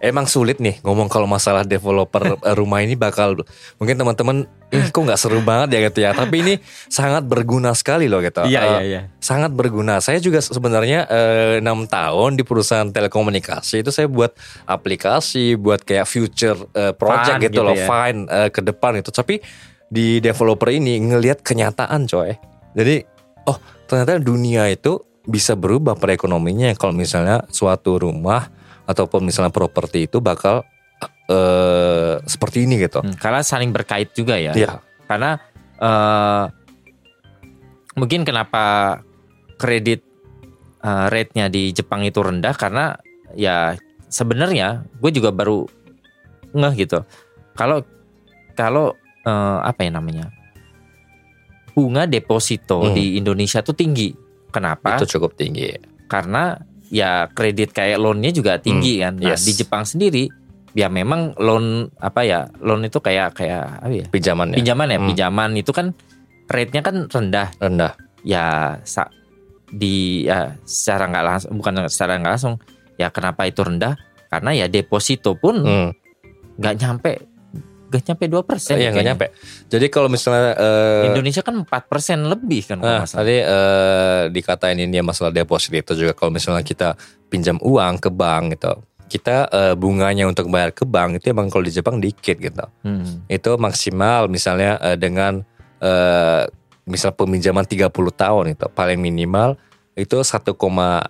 Emang 0.00 0.24
sulit 0.24 0.56
nih 0.64 0.80
ngomong 0.80 1.12
kalau 1.12 1.28
masalah 1.28 1.60
developer 1.60 2.34
eh, 2.48 2.56
rumah 2.56 2.80
ini 2.80 2.96
bakal 2.96 3.36
mungkin 3.76 4.00
teman-teman 4.00 4.48
"Ih, 4.72 4.88
kok 4.88 5.02
nggak 5.04 5.20
seru 5.20 5.44
banget 5.44 5.76
ya 5.76 5.80
gitu 5.92 5.98
ya. 6.00 6.10
Tapi 6.16 6.36
ini 6.40 6.54
sangat 6.88 7.28
berguna 7.28 7.76
sekali 7.76 8.08
loh 8.08 8.24
gitu. 8.24 8.40
Eh, 8.48 8.48
iya 8.48 9.00
Sangat 9.20 9.52
berguna. 9.52 10.00
Saya 10.00 10.16
juga 10.24 10.40
sebenarnya 10.40 11.04
eh, 11.04 11.60
enam 11.60 11.84
tahun 11.84 12.40
di 12.40 12.42
perusahaan 12.48 12.88
telekomunikasi 12.88 13.84
itu 13.84 13.92
saya 13.92 14.08
buat 14.08 14.32
aplikasi, 14.64 15.60
buat 15.60 15.84
kayak 15.84 16.08
future 16.08 16.56
eh, 16.72 16.96
project 16.96 17.36
Fun 17.36 17.44
gitu, 17.44 17.52
gitu 17.52 17.60
loh, 17.60 17.76
ya. 17.76 17.84
fine 17.84 18.20
eh, 18.24 18.48
ke 18.48 18.60
depan 18.64 18.96
itu. 19.04 19.12
Tapi 19.12 19.36
di 19.90 20.22
developer 20.22 20.70
ini 20.72 20.96
ngelihat 21.02 21.44
kenyataan 21.44 22.08
coy. 22.08 22.32
Jadi 22.72 23.04
oh 23.50 23.58
ternyata 23.84 24.16
dunia 24.22 24.70
itu 24.70 25.02
bisa 25.26 25.58
berubah 25.58 25.98
perekonominya 25.98 26.72
kalau 26.78 26.96
misalnya 26.96 27.44
suatu 27.52 28.00
rumah 28.00 28.48
ataupun 28.90 29.22
misalnya 29.22 29.54
properti 29.54 30.04
itu 30.04 30.18
bakal 30.18 30.66
eh 31.30 32.18
seperti 32.26 32.66
ini 32.66 32.74
gitu. 32.76 32.98
Hmm, 33.00 33.14
karena 33.14 33.40
saling 33.40 33.70
berkait 33.70 34.10
juga 34.12 34.34
ya 34.34 34.50
Iya. 34.52 34.82
karena 35.06 35.38
eh 35.78 36.44
mungkin 37.94 38.22
kenapa 38.22 38.98
kredit 39.56 40.02
eh, 40.80 41.06
rate-nya 41.08 41.46
di 41.46 41.70
Jepang 41.70 42.02
itu 42.02 42.18
rendah 42.18 42.52
karena 42.52 42.98
ya 43.32 43.78
sebenarnya 44.08 44.82
gue 44.98 45.10
juga 45.12 45.30
baru 45.30 45.64
ngeh 46.50 46.74
gitu 46.76 47.06
kalau 47.54 47.86
kalau 48.52 48.92
eh, 49.22 49.58
apa 49.62 49.80
ya 49.82 49.90
namanya 49.92 50.26
bunga 51.70 52.04
deposito 52.04 52.82
Hmm. 52.82 52.92
di 52.92 53.16
Indonesia 53.16 53.62
tuh 53.62 53.72
tinggi 53.72 54.10
kenapa 54.50 54.98
Itu 54.98 55.16
cukup 55.16 55.38
tinggi. 55.38 55.70
karena 56.10 56.58
ya 56.90 57.30
kredit 57.30 57.70
kayak 57.70 57.96
loannya 57.96 58.30
juga 58.30 58.58
tinggi 58.58 58.98
kan. 58.98 59.16
Nah 59.16 59.32
yes. 59.32 59.46
di 59.46 59.52
Jepang 59.54 59.86
sendiri 59.86 60.26
ya 60.70 60.86
memang 60.86 61.34
loan 61.34 61.90
apa 61.98 62.22
ya 62.22 62.46
loan 62.58 62.84
itu 62.84 62.98
kayak 62.98 63.34
kayak 63.34 63.80
apa 63.80 63.90
ya 63.90 64.06
Pinjaman 64.06 64.54
ya 64.54 64.56
pinjaman 64.58 64.86
ya 64.86 64.98
Hmm. 64.98 65.08
pinjaman 65.08 65.50
itu 65.56 65.70
kan 65.70 65.86
rate-nya 66.46 66.82
kan 66.82 66.96
rendah 67.06 67.48
rendah. 67.56 67.92
ya 68.20 68.76
sa- 68.84 69.08
di 69.66 70.26
ya 70.26 70.52
secara 70.62 71.08
nggak 71.08 71.24
langsung 71.24 71.50
bukan 71.56 71.74
secara 71.88 72.18
nggak 72.18 72.32
langsung 72.36 72.54
ya 72.98 73.08
kenapa 73.08 73.46
itu 73.46 73.62
rendah 73.62 73.96
karena 74.28 74.50
ya 74.52 74.66
deposito 74.66 75.34
pun 75.34 75.56
Hmm. 75.62 75.90
nggak 76.60 76.74
nyampe 76.76 77.12
gak 77.90 78.02
nyampe 78.06 78.24
2 78.30 78.46
persen. 78.46 78.74
Iya 78.78 78.94
nggak 78.94 79.06
nyampe. 79.06 79.26
Jadi 79.66 79.86
kalau 79.90 80.06
misalnya 80.06 80.54
eh, 80.54 81.10
Indonesia 81.10 81.42
kan 81.42 81.66
4 81.66 81.90
persen 81.90 82.22
lebih 82.22 82.62
kan. 82.70 82.78
Nah, 82.78 83.02
nggak 83.02 83.10
salah. 83.10 83.18
tadi 83.26 83.36
eh, 83.42 84.22
dikatain 84.30 84.78
ini 84.78 85.02
ya 85.02 85.04
masalah 85.04 85.34
deposit 85.34 85.74
itu 85.74 85.92
juga 85.98 86.14
kalau 86.14 86.30
misalnya 86.30 86.62
kita 86.62 86.94
pinjam 87.26 87.58
uang 87.58 87.98
ke 87.98 88.10
bank 88.14 88.54
gitu, 88.54 88.72
kita 89.10 89.50
eh, 89.50 89.74
bunganya 89.74 90.30
untuk 90.30 90.46
bayar 90.46 90.70
ke 90.70 90.86
bank 90.86 91.18
itu 91.18 91.34
emang 91.34 91.50
kalau 91.50 91.66
di 91.66 91.74
Jepang 91.74 91.98
dikit 91.98 92.38
gitu. 92.38 92.64
Hmm. 92.86 93.26
Itu 93.26 93.58
maksimal 93.58 94.30
misalnya 94.30 94.78
eh, 94.78 94.94
dengan 94.94 95.42
eh, 95.82 96.46
misal 96.86 97.10
peminjaman 97.18 97.66
30 97.66 97.90
tahun 97.90 98.44
itu 98.54 98.66
paling 98.70 99.02
minimal 99.02 99.58
itu 99.98 100.16
1, 100.22 100.30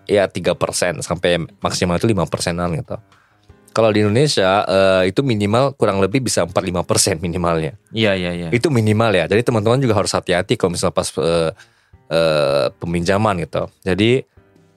ya 0.08 0.24
3 0.26 0.56
persen 0.56 0.98
sampai 1.04 1.44
maksimal 1.60 2.00
itu 2.00 2.08
5 2.08 2.24
persenan 2.26 2.72
gitu. 2.74 2.96
Kalau 3.70 3.94
di 3.94 4.02
Indonesia 4.02 4.66
eh, 4.66 5.14
itu 5.14 5.22
minimal 5.22 5.78
kurang 5.78 6.02
lebih 6.02 6.26
bisa 6.26 6.42
4-5 6.42 6.82
persen 6.82 7.14
minimalnya 7.22 7.78
Iya 7.94 8.18
iya 8.18 8.30
iya. 8.34 8.48
itu 8.50 8.66
minimal 8.66 9.14
ya. 9.14 9.24
Jadi 9.30 9.46
teman-teman 9.46 9.78
juga 9.78 9.94
harus 9.94 10.10
hati-hati 10.10 10.58
kalau 10.58 10.74
misalnya 10.74 10.94
pas 10.94 11.08
eh, 11.14 11.50
eh, 12.10 12.66
peminjaman 12.76 13.46
gitu. 13.46 13.70
Jadi 13.86 14.26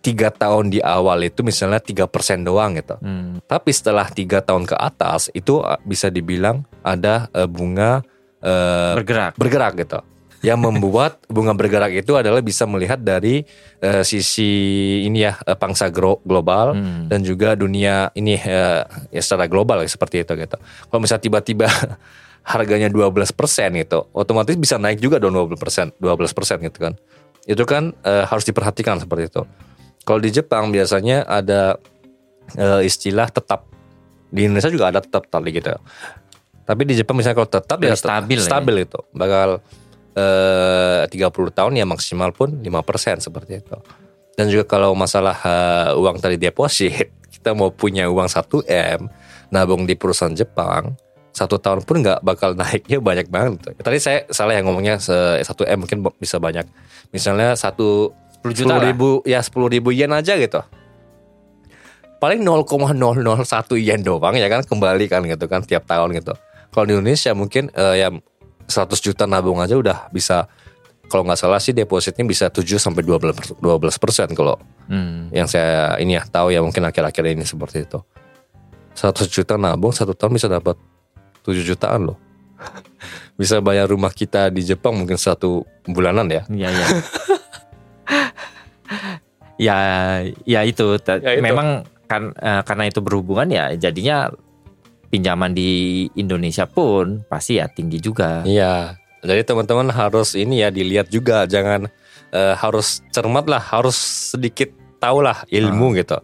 tiga 0.03 0.29
tahun 0.29 0.67
di 0.67 0.83
awal 0.83 1.23
itu 1.25 1.41
misalnya 1.47 1.79
tiga 1.79 2.05
persen 2.05 2.43
doang 2.43 2.75
gitu. 2.75 2.99
Hmm. 2.99 3.39
Tapi 3.47 3.71
setelah 3.71 4.11
tiga 4.11 4.43
tahun 4.43 4.67
ke 4.67 4.75
atas 4.75 5.31
itu 5.31 5.63
bisa 5.87 6.11
dibilang 6.11 6.67
ada 6.83 7.31
eh, 7.31 7.47
bunga 7.47 8.03
eh, 8.43 8.93
Bergerak. 8.99 9.39
bergerak 9.39 9.73
gitu. 9.79 9.99
Yang 10.43 10.59
membuat 10.59 11.23
bunga 11.25 11.55
bergerak 11.55 11.95
itu 11.95 12.13
adalah 12.13 12.39
bisa 12.39 12.67
melihat 12.67 12.99
dari 12.99 13.47
eh, 13.79 14.03
sisi 14.03 14.51
ini 15.01 15.23
ya 15.23 15.39
eh, 15.41 15.55
pangsa 15.55 15.87
gro- 15.87 16.19
global 16.21 16.75
Hmm. 16.75 17.07
dan 17.07 17.23
juga 17.23 17.55
dunia 17.55 18.11
ini 18.11 18.35
eh, 18.35 18.83
ya 19.09 19.21
secara 19.23 19.47
global 19.47 19.79
ya, 19.79 19.87
seperti 19.87 20.19
itu 20.19 20.35
gitu. 20.35 20.59
Kalau 20.59 20.99
misalnya 20.99 21.23
tiba-tiba 21.23 21.67
harganya 22.43 22.91
12% 22.91 23.23
gitu, 23.79 24.11
otomatis 24.11 24.53
bisa 24.53 24.75
naik 24.75 24.99
juga 24.99 25.15
dong 25.15 25.31
12%, 25.31 25.95
12% 25.95 25.95
gitu 26.61 26.77
kan. 26.77 26.93
Itu 27.43 27.63
kan 27.63 27.95
eh, 28.01 28.23
harus 28.23 28.43
diperhatikan 28.43 28.99
seperti 28.99 29.27
itu. 29.29 29.41
Kalau 30.03 30.19
di 30.19 30.27
Jepang 30.29 30.67
biasanya 30.67 31.23
ada 31.23 31.79
eh, 32.53 32.83
istilah 32.83 33.27
tetap. 33.27 33.63
Di 34.27 34.43
Indonesia 34.43 34.67
juga 34.67 34.89
ada 34.89 34.99
tetap 34.99 35.23
tadi 35.25 35.49
gitu. 35.51 35.71
Tapi 36.63 36.81
di 36.83 36.95
Jepang 36.95 37.15
misalnya 37.15 37.37
kalau 37.37 37.51
tetap 37.53 37.77
Lebih 37.77 37.87
ya 37.87 37.93
tetap- 37.93 38.03
stabil 38.03 38.37
ya. 38.37 38.43
stabil 38.43 38.75
itu. 38.81 38.99
Bakal 39.13 39.49
eh 40.13 41.09
30 41.09 41.57
tahun 41.57 41.73
ya 41.77 41.85
maksimal 41.89 42.29
pun 42.33 42.61
5% 42.61 43.25
seperti 43.25 43.65
itu. 43.65 43.77
Dan 44.33 44.49
juga 44.49 44.65
kalau 44.65 44.97
masalah 44.97 45.37
eh, 45.41 45.89
uang 45.97 46.17
tadi 46.17 46.37
deposit, 46.37 47.09
kita 47.33 47.53
mau 47.53 47.69
punya 47.69 48.09
uang 48.09 48.29
1M 48.29 49.09
nabung 49.53 49.85
di 49.85 49.93
perusahaan 49.93 50.33
Jepang, 50.33 50.97
satu 51.33 51.57
tahun 51.57 51.81
pun 51.85 52.01
nggak 52.01 52.21
bakal 52.21 52.53
naiknya 52.53 53.01
banyak 53.01 53.27
banget. 53.29 53.73
Tadi 53.81 53.97
saya 53.97 54.25
salah 54.29 54.53
yang 54.53 54.69
ngomongnya 54.69 55.01
se- 55.01 55.41
1M 55.41 55.85
mungkin 55.85 56.05
bisa 56.17 56.37
banyak. 56.37 56.65
Misalnya 57.09 57.57
satu 57.57 58.13
10 58.45 58.53
juta 58.53 58.77
10 58.77 58.81
lah. 58.81 58.85
ribu 58.89 59.09
ya 59.25 59.39
10 59.41 59.73
ribu 59.73 59.89
yen 59.93 60.13
aja 60.13 60.37
gitu. 60.37 60.61
Paling 62.21 62.39
0,001 62.39 62.95
yen 63.83 63.99
doang 63.99 64.35
ya 64.39 64.47
kan 64.47 64.63
kembali 64.63 65.05
kan 65.11 65.21
gitu 65.27 65.45
kan 65.51 65.59
tiap 65.65 65.83
tahun 65.83 66.15
gitu. 66.15 66.31
Kalau 66.73 66.85
di 66.87 66.93
Indonesia 66.97 67.35
mungkin 67.35 67.69
eh, 67.75 67.95
ya 68.01 68.07
100 68.67 68.99
juta 68.99 69.23
nabung 69.27 69.59
aja 69.59 69.75
udah 69.75 70.07
bisa 70.13 70.47
kalau 71.11 71.27
nggak 71.27 71.39
salah 71.39 71.59
sih 71.61 71.75
depositnya 71.75 72.25
bisa 72.25 72.49
7 72.49 72.63
sampai 72.79 73.03
12 73.05 73.59
12 73.61 74.01
persen 74.01 74.31
kalau 74.33 74.57
Hmm. 74.83 75.31
yang 75.31 75.47
saya 75.47 75.95
ini 76.03 76.19
ya 76.19 76.27
tahu 76.27 76.51
ya 76.51 76.59
mungkin 76.59 76.83
akhir-akhir 76.83 77.23
ini 77.31 77.47
seperti 77.47 77.87
itu. 77.87 78.03
100 78.99 79.31
juta 79.31 79.55
nabung 79.55 79.95
satu 79.95 80.11
tahun 80.11 80.35
bisa 80.35 80.51
dapat 80.51 80.75
7 81.47 81.63
jutaan 81.63 82.11
loh. 82.11 82.17
bisa 83.39 83.63
bayar 83.63 83.87
rumah 83.87 84.11
kita 84.11 84.51
di 84.51 84.59
Jepang 84.63 84.99
mungkin 84.99 85.15
satu 85.15 85.63
bulanan 85.87 86.27
ya. 86.27 86.43
Iya 86.51 86.69
iya. 86.69 86.87
ya 89.57 89.77
ya 90.43 90.59
itu. 90.67 90.99
Ya, 90.99 91.31
itu. 91.31 91.41
Memang 91.41 91.87
kan 92.11 92.35
eh, 92.35 92.61
karena 92.67 92.83
itu 92.91 92.99
berhubungan 92.99 93.47
ya 93.47 93.71
jadinya 93.79 94.29
pinjaman 95.13 95.53
di 95.53 96.09
Indonesia 96.17 96.65
pun 96.65 97.21
pasti 97.29 97.61
ya 97.61 97.69
tinggi 97.69 98.01
juga. 98.01 98.41
Iya. 98.41 98.97
Jadi 99.21 99.45
teman-teman 99.45 99.93
harus 99.93 100.33
ini 100.33 100.65
ya 100.65 100.73
dilihat 100.73 101.13
juga 101.13 101.45
jangan 101.45 101.85
eh, 102.33 102.55
harus 102.57 103.05
cermat 103.13 103.45
lah, 103.45 103.61
harus 103.61 103.93
sedikit 104.33 104.73
tahu 104.97 105.21
lah 105.21 105.45
ilmu 105.53 105.93
gitu 106.01 106.17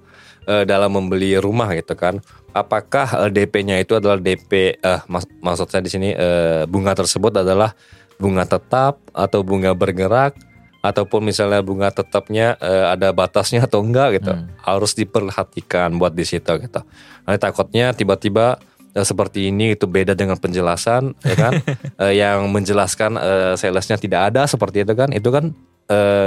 eh, 0.50 0.66
dalam 0.66 0.90
membeli 0.98 1.38
rumah 1.38 1.70
gitu 1.78 1.94
kan. 1.94 2.18
Apakah 2.50 3.30
eh, 3.30 3.30
DP-nya 3.30 3.78
itu 3.78 3.94
adalah 3.94 4.18
DP 4.18 4.82
eh 4.82 5.00
mas- 5.06 5.30
maksud 5.38 5.70
saya 5.70 5.86
di 5.86 5.94
sini 5.94 6.10
eh, 6.18 6.66
bunga 6.66 6.98
tersebut 6.98 7.46
adalah 7.46 7.78
bunga 8.18 8.50
tetap 8.50 9.00
atau 9.14 9.46
bunga 9.46 9.72
bergerak 9.78 10.34
ataupun 10.80 11.30
misalnya 11.30 11.62
bunga 11.62 11.94
tetapnya 11.94 12.58
eh, 12.58 12.86
ada 12.90 13.14
batasnya 13.14 13.70
atau 13.70 13.86
enggak 13.86 14.18
gitu. 14.18 14.34
Hmm. 14.34 14.50
Harus 14.66 14.98
diperhatikan 14.98 15.94
buat 16.02 16.12
di 16.18 16.26
situ 16.26 16.52
gitu. 16.58 16.82
Nanti 17.24 17.40
takutnya 17.40 17.94
tiba-tiba 17.94 18.58
eh, 18.92 19.02
seperti 19.02 19.48
ini 19.48 19.74
itu 19.74 19.86
beda 19.86 20.14
dengan 20.14 20.36
penjelasan 20.36 21.14
ya 21.22 21.36
kan 21.36 21.54
Eh, 22.02 22.16
yang 22.16 22.48
menjelaskan 22.48 23.12
eh, 23.16 23.54
salesnya 23.54 23.96
tidak 23.96 24.32
ada 24.32 24.46
seperti 24.46 24.82
itu 24.82 24.94
kan 24.94 25.12
itu 25.12 25.30
kan 25.30 25.52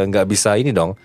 nggak 0.03 0.27
bisa 0.27 0.59
ini 0.59 0.71
dong 0.71 0.99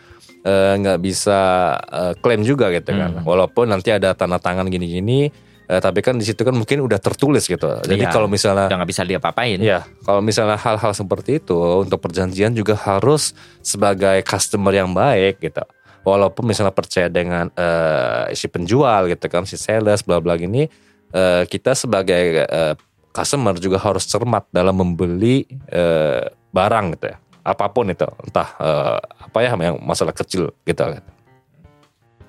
nggak 0.48 0.98
bisa 0.98 1.40
eh, 1.78 2.14
klaim 2.18 2.42
juga 2.42 2.70
gitu 2.70 2.90
kan 2.90 3.12
Hmm. 3.14 3.24
walaupun 3.24 3.68
nanti 3.68 3.92
ada 3.92 4.12
tanda 4.12 4.38
tangan 4.38 4.66
gini-gini 4.66 5.28
eh, 5.64 5.78
tapi 5.78 6.00
kan 6.00 6.16
di 6.16 6.24
situ 6.24 6.42
kan 6.42 6.52
mungkin 6.52 6.80
udah 6.80 6.98
tertulis 6.98 7.46
gitu 7.46 7.68
jadi 7.84 8.02
Iya. 8.02 8.10
kalau 8.10 8.26
misalnya 8.26 8.66
Udah 8.66 8.78
nggak 8.80 8.90
bisa 8.90 9.04
diapa-apain. 9.04 9.60
Ya, 9.60 9.84
kalau 10.02 10.20
misalnya 10.20 10.56
hal-hal 10.56 10.92
seperti 10.92 11.38
itu 11.38 11.54
untuk 11.54 12.00
perjanjian 12.00 12.52
juga 12.52 12.74
harus 12.74 13.36
sebagai 13.60 14.24
customer 14.24 14.72
yang 14.74 14.90
baik 14.90 15.38
gitu. 15.38 15.62
Walaupun 16.02 16.48
misalnya 16.48 16.72
percaya 16.72 17.12
dengan 17.12 17.52
eh, 17.52 18.32
si 18.32 18.48
penjual 18.48 19.12
gitu 19.12 19.28
kan, 19.28 19.44
si 19.44 19.54
sales 19.54 20.00
bla 20.02 20.18
bla 20.18 20.34
gini, 20.34 20.72
eh, 21.18 21.44
kita 21.50 21.74
sebagai 21.74 22.46
eh, 22.46 22.74
customer 23.10 23.58
juga 23.58 23.82
harus 23.82 24.06
cermat 24.06 24.46
dalam 24.54 24.78
membeli 24.78 25.42
eh, 25.68 26.22
barang 26.54 26.86
gitu 26.94 27.06
ya. 27.10 27.18
Apa 27.42 27.72
pun 27.72 27.90
itu, 27.90 28.06
entah 28.22 28.50
eh, 28.60 28.98
apa 29.02 29.38
ya 29.42 29.58
yang 29.58 29.82
masalah 29.82 30.14
kecil 30.14 30.54
gitu. 30.62 30.84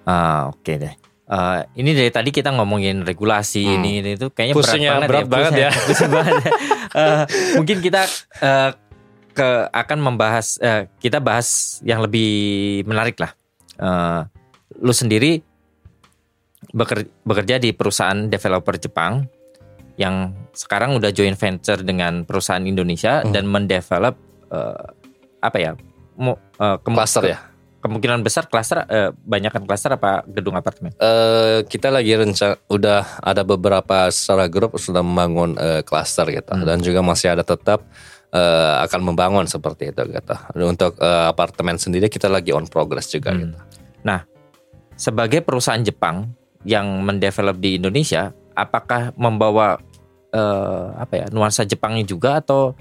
Ah, 0.08 0.48
oke 0.48 0.72
deh. 0.72 0.94
Eh, 1.28 1.60
ini 1.76 1.92
dari 1.92 2.08
tadi 2.08 2.32
kita 2.32 2.48
ngomongin 2.56 3.04
regulasi 3.04 3.60
Hmm. 3.60 3.76
ini 3.76 4.00
ini 4.00 4.10
itu 4.16 4.32
kayaknya 4.32 4.54
Pusingnya 4.56 4.92
berat 5.04 5.28
banget 5.28 5.52
ya. 5.52 5.70
Pusing- 5.70 5.84
pusing 5.92 6.10
banget 6.10 6.34
ya. 6.40 6.50
Eh, 6.88 7.22
mungkin 7.60 7.76
kita 7.84 8.02
eh, 8.40 8.70
ke 9.36 9.48
akan 9.68 9.98
membahas 10.00 10.56
eh, 10.58 10.88
kita 10.96 11.20
bahas 11.20 11.78
yang 11.84 12.00
lebih 12.00 12.30
menarik 12.88 13.20
lah. 13.20 13.36
Eh, 13.76 14.20
lu 14.80 14.94
sendiri 14.96 15.44
beker- 16.68 17.08
bekerja 17.22 17.56
di 17.56 17.70
perusahaan 17.70 18.26
developer 18.26 18.74
Jepang 18.76 19.26
yang 19.94 20.30
sekarang 20.52 20.94
udah 20.94 21.10
joint 21.10 21.34
venture 21.34 21.80
dengan 21.80 22.22
perusahaan 22.22 22.62
Indonesia 22.62 23.22
Hmm. 23.22 23.30
dan 23.30 23.44
mendevelop 23.44 24.14
eh, 24.48 24.84
apa 25.38 25.58
ya? 25.58 25.72
Eh, 25.74 26.36
kemu- 26.80 26.96
Cluster 26.96 27.24
ya. 27.26 27.38
kemungkinan 27.78 28.20
besar 28.20 28.46
klaster 28.46 28.82
eh, 28.82 29.14
banyakkan 29.14 29.62
klaster 29.62 29.92
apa 29.92 30.24
gedung 30.24 30.54
apartemen? 30.54 30.90
Eh, 30.94 31.62
kita 31.64 31.90
lagi 31.90 32.10
rencana 32.12 32.58
udah 32.66 33.20
ada 33.20 33.42
beberapa 33.42 34.08
secara 34.08 34.46
grup 34.46 34.74
sudah 34.76 34.98
membangun 34.98 35.54
klaster 35.82 36.26
gitu 36.28 36.52
Hmm. 36.52 36.64
dan 36.64 36.78
juga 36.80 37.02
masih 37.02 37.30
ada 37.30 37.42
tetap 37.42 37.86
eh, 38.28 38.74
akan 38.82 39.00
membangun 39.06 39.44
seperti 39.44 39.88
itu 39.88 40.02
gitu. 40.06 40.34
Untuk 40.58 40.96
eh, 40.96 41.24
apartemen 41.26 41.76
sendiri 41.76 42.06
kita 42.06 42.26
lagi 42.26 42.50
on 42.50 42.66
progress 42.66 43.08
juga 43.08 43.30
Hmm. 43.30 43.40
gitu. 43.42 43.56
Nah, 44.02 44.20
sebagai 44.92 45.40
perusahaan 45.40 45.80
Jepang 45.80 46.28
yang 46.66 47.02
mendevelop 47.02 47.58
di 47.58 47.78
Indonesia, 47.78 48.30
apakah 48.54 49.14
membawa 49.14 49.78
eh, 50.30 50.86
apa 50.98 51.14
ya 51.14 51.26
nuansa 51.30 51.62
Jepangnya 51.62 52.02
juga 52.02 52.42
atau 52.42 52.74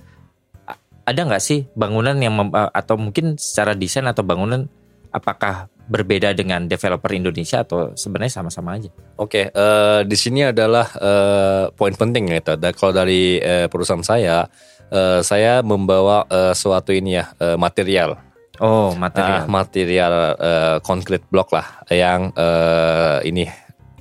ada 1.08 1.22
nggak 1.24 1.40
sih 1.40 1.64
bangunan 1.72 2.18
yang 2.20 2.36
mem- 2.36 2.56
eh, 2.56 2.72
atau 2.74 3.00
mungkin 3.00 3.38
secara 3.40 3.72
desain 3.72 4.04
atau 4.04 4.26
bangunan 4.26 4.68
apakah 5.14 5.72
berbeda 5.88 6.36
dengan 6.36 6.68
developer 6.68 7.16
Indonesia 7.16 7.64
atau 7.64 7.96
sebenarnya 7.96 8.44
sama-sama 8.44 8.76
aja? 8.76 8.92
Oke, 9.16 9.48
eh, 9.48 10.00
di 10.04 10.18
sini 10.20 10.44
adalah 10.44 10.84
eh, 11.00 11.64
poin 11.72 11.96
penting 11.96 12.28
gitu. 12.28 12.60
Dan 12.60 12.76
kalau 12.76 12.92
dari 12.92 13.40
eh, 13.40 13.72
perusahaan 13.72 14.04
saya, 14.04 14.44
eh, 14.92 15.24
saya 15.24 15.64
membawa 15.64 16.28
eh, 16.28 16.52
suatu 16.52 16.92
ini 16.92 17.16
ya 17.16 17.32
eh, 17.40 17.56
material 17.56 18.20
Oh, 18.58 18.90
material. 18.98 19.46
material 19.46 20.14
eh, 20.36 20.78
concrete 20.82 21.24
block 21.30 21.54
lah 21.54 21.86
yang 21.88 22.34
eh, 22.34 23.22
ini 23.30 23.46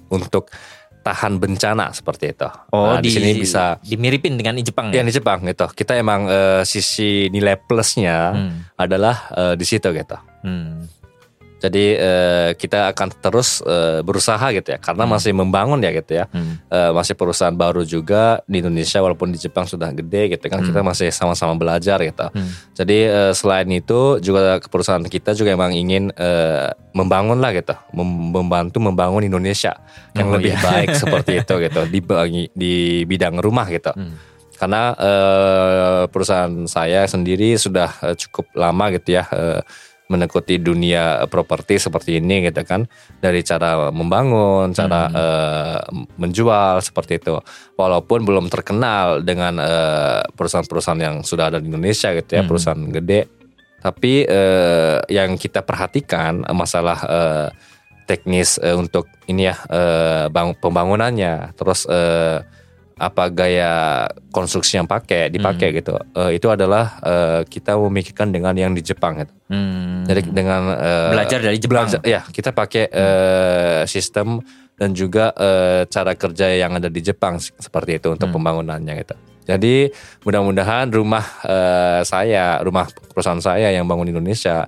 untuk 0.09 0.51
tahan 1.01 1.39
bencana 1.39 1.95
seperti 1.95 2.35
itu. 2.35 2.51
oh, 2.75 2.91
Nah, 2.91 2.99
di, 2.99 3.15
sini 3.15 3.39
bisa 3.39 3.79
dimiripin 3.79 4.35
dengan 4.35 4.59
di 4.59 4.67
Jepang 4.67 4.91
ya 4.91 4.99
ya? 4.99 5.07
di 5.07 5.15
Jepang 5.15 5.39
gitu. 5.47 5.71
Kita 5.71 5.95
emang 5.95 6.27
eh, 6.27 6.63
sisi 6.67 7.31
nilai 7.31 7.55
plusnya 7.63 8.35
Hmm, 8.35 8.75
adalah 8.75 9.31
eh, 9.31 9.55
di 9.55 9.63
situ 9.63 9.87
gitu. 9.95 10.19
hmm. 10.43 10.96
Jadi 11.57 11.97
eh, 11.97 12.51
kita 12.53 12.93
akan 12.93 13.09
terus 13.17 13.61
eh, 13.61 14.05
berusaha 14.05 14.45
gitu 14.53 14.69
ya, 14.71 14.79
karena 14.79 15.09
Hmm. 15.09 15.13
masih 15.13 15.33
membangun 15.33 15.81
ya 15.81 15.89
gitu 15.91 16.13
ya. 16.15 16.29
Hmm. 16.29 16.61
Eh, 16.69 16.91
masih 16.93 17.13
perusahaan 17.13 17.53
baru 17.53 17.81
juga 17.81 18.45
di 18.45 18.61
Indonesia 18.61 19.01
walaupun 19.01 19.33
di 19.33 19.39
Jepang 19.39 19.65
sudah 19.65 19.89
gede 19.91 20.37
gitu 20.37 20.45
kan 20.47 20.61
kita 20.61 20.85
masih 20.85 21.09
sama-sama 21.09 21.57
belajar 21.57 21.97
gitu. 22.01 22.29
Hmm. 22.29 22.51
Jadi 22.73 22.99
eh, 23.05 23.33
selain 23.33 23.65
itu 23.69 24.21
juga 24.21 24.61
perusahaan 24.63 25.01
kita 25.01 25.33
juga 25.33 25.51
emang 25.51 25.73
ingin 25.73 26.13
eh, 26.13 26.69
membangun 26.93 27.41
lah 27.41 27.51
gitu, 27.51 27.73
mem- 27.93 28.33
membantu 28.33 28.77
membangun 28.79 29.23
Indonesia 29.23 29.81
yang 30.13 30.29
Oh, 30.29 30.37
lebih 30.37 30.53
iya. 30.53 30.61
baik 30.61 30.89
seperti 31.01 31.41
itu 31.41 31.55
gitu 31.59 31.81
di 31.89 32.01
di 32.53 32.75
bidang 33.03 33.41
rumah 33.41 33.65
gitu. 33.67 33.91
Hmm. 33.91 34.13
Karena 34.57 34.93
eh, 34.93 36.03
perusahaan 36.09 36.53
saya 36.67 37.05
sendiri 37.05 37.57
sudah 37.57 37.89
cukup 38.15 38.53
lama 38.53 38.93
gitu 38.93 39.17
ya 39.17 39.25
eh, 39.29 39.61
menekuti 40.07 40.63
dunia 40.63 41.27
properti 41.27 41.83
seperti 41.83 42.23
ini 42.23 42.47
gitu 42.47 42.63
kan 42.63 42.87
dari 43.19 43.43
cara 43.43 43.91
membangun, 43.91 44.71
cara 44.71 45.11
eh, 45.11 45.79
menjual 46.15 46.79
seperti 46.79 47.19
itu. 47.19 47.35
Walaupun 47.75 48.23
belum 48.23 48.47
terkenal 48.47 49.27
dengan 49.27 49.59
eh, 49.59 50.23
perusahaan-perusahaan 50.31 51.03
yang 51.03 51.17
sudah 51.27 51.51
ada 51.51 51.59
di 51.59 51.67
Indonesia 51.67 52.15
gitu 52.15 52.39
ya, 52.39 52.43
Hmm. 52.47 52.51
perusahaan 52.51 52.83
gede. 52.87 53.27
Tapi 53.83 54.27
eh, 54.27 54.99
yang 55.11 55.35
kita 55.35 55.67
perhatikan 55.67 56.47
masalah 56.55 56.99
eh, 57.07 57.49
teknis 58.07 58.63
eh, 58.63 58.79
untuk 58.79 59.11
ini 59.27 59.51
ya 59.51 59.59
eh, 59.67 60.25
bang- 60.31 60.55
pembangunannya, 60.55 61.59
terus 61.59 61.83
eh, 61.91 62.47
apa 62.97 63.29
gaya 63.29 63.73
konstruksi 64.33 64.81
yang 64.81 64.89
pakai 64.89 65.29
dipakai 65.29 65.69
gitu, 65.75 66.01
Eh, 66.17 66.41
itu 66.41 66.49
adalah 66.49 66.97
eh, 66.99 67.41
kita 67.45 67.77
memikirkan 67.79 68.33
dengan 68.33 68.57
yang 68.57 68.73
di 68.73 68.81
Jepang 68.81 69.21
gitu. 69.21 69.33
Hmm. 69.53 70.09
Jadi 70.09 70.33
dengan 70.33 70.73
eh, 70.73 71.13
Belajar 71.13 71.39
dari 71.39 71.61
Jepang. 71.61 71.85
belajar- 71.85 72.01
ya 72.03 72.25
kita 72.25 72.57
pakai 72.57 72.89
eh, 72.89 73.83
sistem 73.85 74.41
dan 74.75 74.97
juga 74.97 75.29
eh, 75.37 75.85
cara 75.87 76.17
kerja 76.17 76.49
yang 76.49 76.73
ada 76.75 76.89
di 76.89 77.05
Jepang 77.05 77.37
se- 77.37 77.53
seperti 77.59 78.01
itu 78.01 78.09
untuk 78.11 78.33
Hmm. 78.33 78.41
pembangunannya 78.41 78.97
gitu. 78.97 79.13
Jadi 79.45 79.93
mudah-mudahan 80.25 80.89
rumah 80.89 81.25
eh, 81.45 82.01
saya, 82.03 82.65
rumah 82.65 82.89
perusahaan 83.13 83.39
saya 83.39 83.69
yang 83.71 83.85
bangun 83.85 84.09
di 84.09 84.17
Indonesia 84.17 84.65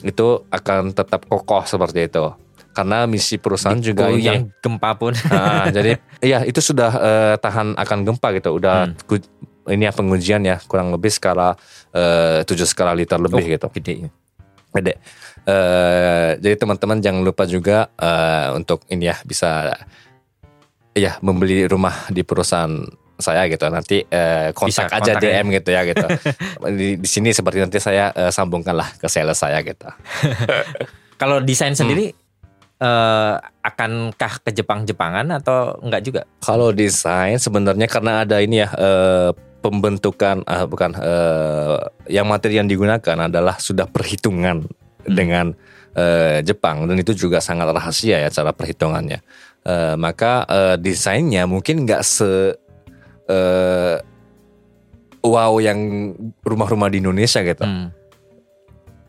itu 0.00 0.46
akan 0.48 0.94
tetap 0.94 1.26
kokoh 1.26 1.66
seperti 1.66 2.06
itu. 2.06 2.30
Karena 2.72 3.04
misi 3.04 3.36
perusahaan 3.36 3.76
juga 3.76 4.08
Oh, 4.08 4.16
ini 4.16 4.24
yang 4.24 4.48
gempa 4.58 4.96
pun. 4.96 5.12
Nah, 5.28 5.68
jadi 5.76 5.96
iya 6.18 6.40
itu 6.42 6.58
sudah 6.58 6.90
eh, 6.90 7.34
tahan 7.36 7.76
akan 7.76 7.98
gempa 8.02 8.32
gitu. 8.32 8.56
Udah 8.56 8.88
Hmm. 8.88 8.96
ku- 9.04 9.20
ini 9.64 9.84
ya 9.84 9.92
pengujian 9.92 10.42
ya 10.42 10.56
kurang 10.64 10.90
lebih 10.90 11.08
skala 11.08 11.54
eh, 11.90 12.42
7 12.42 12.64
skala 12.64 12.92
liter 12.92 13.16
lebih 13.16 13.44
gitu. 13.46 13.68
Gede. 13.70 14.08
Gede. 14.72 14.94
Eh, 15.42 16.30
jadi 16.38 16.54
teman-teman 16.56 16.98
jangan 16.98 17.20
lupa 17.20 17.44
juga 17.44 17.92
eh, 17.92 18.48
untuk 18.52 18.82
ini 18.88 19.06
ya 19.06 19.20
bisa 19.22 19.76
ya 20.92 21.16
membeli 21.20 21.64
rumah 21.64 22.08
di 22.08 22.22
perusahaan 22.22 22.72
saya 23.14 23.46
gitu. 23.46 23.68
Nanti 23.68 24.02
eh, 24.02 24.50
kontak 24.50 24.88
Bisa, 24.88 24.96
aja 24.96 25.12
kontak 25.12 25.22
ya. 25.22 25.38
DM 25.38 25.46
gitu 25.52 25.70
ya 25.70 25.80
gitu. 25.84 26.06
di, 26.72 26.88
di 26.96 27.06
sini 27.06 27.30
seperti 27.30 27.60
nanti 27.60 27.78
saya 27.78 28.10
eh, 28.10 28.30
sambungkan 28.30 28.74
lah 28.74 28.88
ke 28.92 29.06
sales 29.06 29.36
saya 29.36 29.60
gitu. 29.60 29.86
Kalau 31.20 31.38
Hmm. 31.38 31.46
desain 31.46 31.70
sendiri 31.70 32.10
eh, 32.82 33.34
akankah 33.62 34.42
ke 34.42 34.50
Jepang-Jepangan 34.50 35.38
atau 35.38 35.78
enggak 35.78 36.02
juga? 36.02 36.20
Kalau 36.42 36.74
desain 36.74 37.38
sebenarnya 37.38 37.86
karena 37.86 38.26
ada 38.26 38.42
ini 38.42 38.66
ya 38.66 38.68
eh, 38.74 39.30
pembentukan 39.62 40.42
ah, 40.44 40.66
bukan 40.66 40.90
eh, 40.98 41.78
yang 42.10 42.26
materi 42.26 42.58
yang 42.58 42.66
digunakan 42.66 43.30
adalah 43.30 43.56
sudah 43.62 43.86
perhitungan 43.86 44.66
dengan 45.06 45.54
eh, 45.94 46.42
Jepang 46.42 46.90
dan 46.90 46.98
itu 46.98 47.14
juga 47.14 47.38
sangat 47.38 47.70
rahasia 47.70 48.18
ya 48.26 48.28
cara 48.28 48.50
perhitungannya. 48.50 49.22
Eh, 49.62 49.94
maka 49.94 50.42
eh, 50.50 50.76
desainnya 50.82 51.46
mungkin 51.46 51.86
nggak 51.86 52.02
se 52.02 52.58
eh, 53.30 53.96
wow 55.22 55.54
yang 55.62 55.78
rumah-rumah 56.42 56.90
di 56.90 56.98
Indonesia 56.98 57.46
gitu. 57.46 57.62
Hmm. 57.62 57.94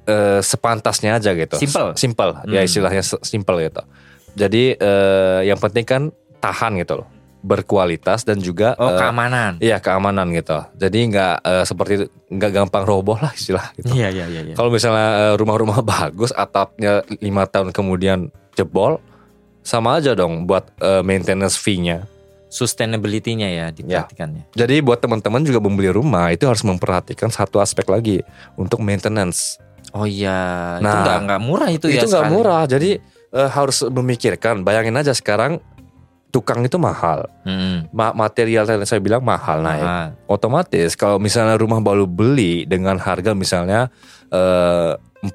Eh, 0.03 0.39
sepantasnya 0.39 1.15
aja 1.15 1.31
gitu. 1.31 1.55
Simple. 1.55 1.95
Simple. 1.95 2.31
Ya 2.45 2.59
Hmm. 2.59 2.67
istilahnya 2.67 2.99
se- 2.99 3.23
simple 3.23 3.55
gitu. 3.61 3.79
Jadi 4.33 4.73
eh, 4.73 5.39
yang 5.45 5.55
penting 5.55 5.83
kan 5.83 6.01
tahan 6.37 6.75
gitu 6.75 6.99
loh. 6.99 7.07
Berkualitas 7.39 8.23
dan 8.23 8.39
juga 8.39 8.75
Oh, 8.75 8.87
eh, 8.87 8.95
keamanan. 8.97 9.51
Iya 9.59 9.77
keamanan 9.77 10.31
gitu. 10.31 10.59
Jadi 10.73 10.99
nggak 11.07 11.35
eh, 11.39 11.63
seperti 11.63 11.93
nggak 12.29 12.51
gampang 12.53 12.83
roboh 12.83 13.15
lah 13.15 13.31
istilah 13.31 13.71
gitu. 13.73 13.91
Iya, 13.91 14.09
iya, 14.09 14.25
iya, 14.27 14.41
iya. 14.43 14.55
Kalau 14.55 14.67
misalnya 14.67 15.07
rumah-rumah 15.33 15.79
bagus 15.95 16.31
atapnya 16.31 16.99
lima 17.17 17.43
tahun 17.45 17.71
kemudian 17.71 18.27
jebol, 18.53 18.99
sama 19.61 19.95
aja 19.97 20.11
dong 20.13 20.43
buat 20.43 20.67
eh, 20.77 20.99
maintenance 20.99 21.55
fee-nya. 21.55 22.07
Sustainability-nya 22.53 23.49
ya 23.49 23.65
diperhatikannya. 23.69 24.53
Jadi 24.53 24.75
buat 24.79 24.99
teman-teman 24.99 25.41
juga 25.41 25.57
membeli 25.57 25.89
rumah 25.89 26.29
itu 26.29 26.45
harus 26.45 26.61
memperhatikan 26.61 27.27
satu 27.27 27.57
aspek 27.57 27.87
lagi 27.87 28.21
untuk 28.53 28.77
maintenance. 28.77 29.57
Oh 29.93 30.03
iya, 30.03 30.39
itu 30.75 30.83
Nah, 30.83 30.93
enggak 30.99 31.17
enggak 31.21 31.41
murah 31.41 31.69
itu, 31.69 31.85
ya 31.85 32.01
itu 32.01 32.07
nggak 32.07 32.27
murah. 32.27 32.63
Jadi 32.65 32.97
eh, 33.29 33.49
harus 33.49 33.81
memikirkan. 33.83 34.61
Bayangin 34.61 34.93
aja 34.95 35.11
sekarang 35.11 35.61
tukang 36.27 36.61
itu 36.61 36.75
mahal, 36.75 37.29
Hmm. 37.41 37.85
Ma- 37.89 38.09
material 38.11 38.65
yang 38.65 38.81
saya 38.83 38.97
bilang 38.97 39.21
mahal 39.21 39.61
naik. 39.61 39.85
Mahal. 39.85 40.07
otomatis 40.25 40.93
kalau 40.93 41.17
misalnya 41.17 41.53
rumah 41.53 41.77
baru 41.77 42.03
beli 42.03 42.65
dengan 42.65 42.97
harga 42.97 43.31
misalnya 43.31 43.93
eh, 44.27 44.97
400 45.21 45.29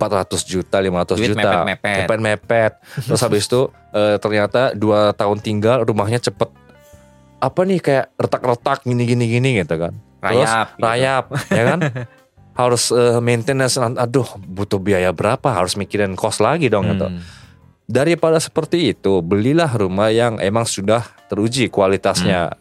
juta, 0.44 0.76
500 0.76 1.14
Duit 1.14 1.32
juta, 1.32 1.62
mepet-mepet. 1.64 2.18
mepet. 2.18 2.72
Terus 3.00 3.22
habis 3.22 3.46
itu 3.46 3.60
eh, 3.90 4.18
ternyata 4.18 4.74
dua 4.74 5.10
tahun 5.12 5.38
tinggal 5.38 5.80
rumahnya 5.80 6.18
cepet 6.20 6.50
apa 7.38 7.60
nih 7.62 7.78
kayak 7.78 8.06
retak-retak 8.18 8.82
gini-gini 8.82 9.30
gini 9.30 9.50
gitu 9.56 9.78
kan. 9.78 9.94
Terus 10.18 10.50
Rayap. 10.50 10.66
gitu. 10.68 10.82
rayap, 10.82 11.24
ya 11.48 11.62
kan? 11.64 11.78
Harus 12.58 12.90
eh, 12.90 13.22
maintenance, 13.22 13.78
aduh 13.78 14.26
butuh 14.42 14.82
biaya 14.82 15.14
berapa? 15.14 15.46
Harus 15.46 15.78
mikirin 15.78 16.18
cost 16.18 16.42
lagi 16.42 16.66
dong 16.66 16.90
gitu. 16.90 17.06
Hmm. 17.06 17.22
Daripada 17.86 18.42
seperti 18.42 18.92
itu, 18.92 19.22
belilah 19.22 19.70
rumah 19.70 20.10
yang 20.10 20.42
emang 20.42 20.66
sudah 20.66 21.06
teruji 21.30 21.70
kualitasnya. 21.70 22.58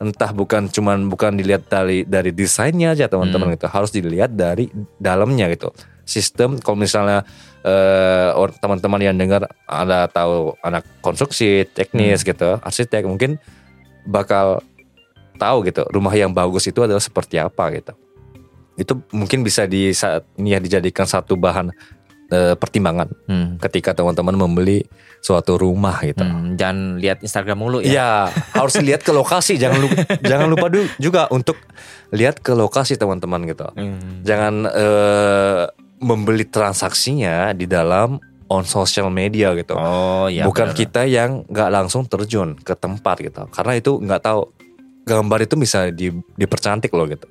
Entah 0.00 0.32
bukan 0.32 0.72
cuman 0.72 1.12
bukan 1.12 1.36
dilihat 1.36 1.68
dari 1.68 2.08
dari 2.08 2.32
desainnya 2.32 2.96
aja 2.96 3.04
teman-teman 3.10 3.52
gitu, 3.52 3.68
harus 3.68 3.92
dilihat 3.92 4.32
dari 4.32 4.72
dalamnya 4.96 5.52
gitu. 5.52 5.74
Sistem 6.08 6.56
kalau 6.62 6.80
misalnya 6.80 7.26
eh, 7.60 8.32
teman-teman 8.62 9.02
yang 9.04 9.18
dengar 9.18 9.50
ada 9.68 10.08
tahu 10.08 10.56
anak 10.64 10.86
konstruksi, 11.04 11.68
teknis 11.68 12.24
gitu, 12.24 12.56
arsitek 12.64 13.04
mungkin 13.04 13.36
bakal 14.08 14.64
tahu 15.36 15.64
gitu 15.68 15.84
rumah 15.92 16.12
yang 16.16 16.32
bagus 16.32 16.64
itu 16.68 16.80
adalah 16.80 17.02
seperti 17.02 17.36
apa 17.36 17.68
gitu. 17.76 17.92
Itu 18.74 19.02
mungkin 19.10 19.40
bisa 19.40 19.64
di 19.64 19.90
saat 19.90 20.26
ini 20.34 20.52
ya 20.52 20.60
dijadikan 20.60 21.04
satu 21.04 21.34
bahan 21.34 21.70
eh, 22.30 22.54
pertimbangan 22.54 23.10
Hmm. 23.26 23.58
ketika 23.58 23.90
teman-teman 23.90 24.38
membeli 24.38 24.86
suatu 25.18 25.58
rumah 25.58 25.98
gitu. 26.00 26.22
Hmm, 26.22 26.54
Jangan 26.54 26.96
lihat 26.96 27.18
Instagram 27.20 27.58
mulu 27.58 27.78
ya. 27.82 27.90
Iya, 27.90 28.10
harus 28.54 28.78
lihat 28.78 29.02
ke 29.02 29.10
lokasi. 29.10 29.58
Jangan 29.58 29.82
lupa, 29.82 29.96
jangan 30.30 30.46
lupa 30.46 30.66
juga 30.96 31.26
untuk 31.28 31.58
lihat 32.10 32.38
ke 32.38 32.54
lokasi 32.54 32.94
teman-teman 32.94 33.42
gitu. 33.44 33.66
Hmm. 33.74 34.22
Jangan 34.22 34.54
eh, 34.64 35.62
membeli 35.98 36.46
transaksinya 36.46 37.50
di 37.52 37.66
dalam 37.66 38.16
on 38.46 38.62
social 38.62 39.10
media 39.10 39.50
gitu. 39.54 39.74
Oh 39.74 40.26
iya. 40.26 40.46
Bukan 40.46 40.70
benar. 40.70 40.78
kita 40.78 41.02
yang 41.06 41.42
nggak 41.46 41.70
langsung 41.70 42.06
terjun 42.06 42.54
ke 42.56 42.74
tempat 42.74 43.20
gitu. 43.20 43.46
Karena 43.50 43.74
itu 43.74 43.98
nggak 43.98 44.22
tahu 44.22 44.54
gambar 45.02 45.38
itu 45.44 45.54
bisa 45.54 45.90
di, 45.90 46.10
dipercantik 46.34 46.94
loh 46.94 47.04
gitu. 47.04 47.26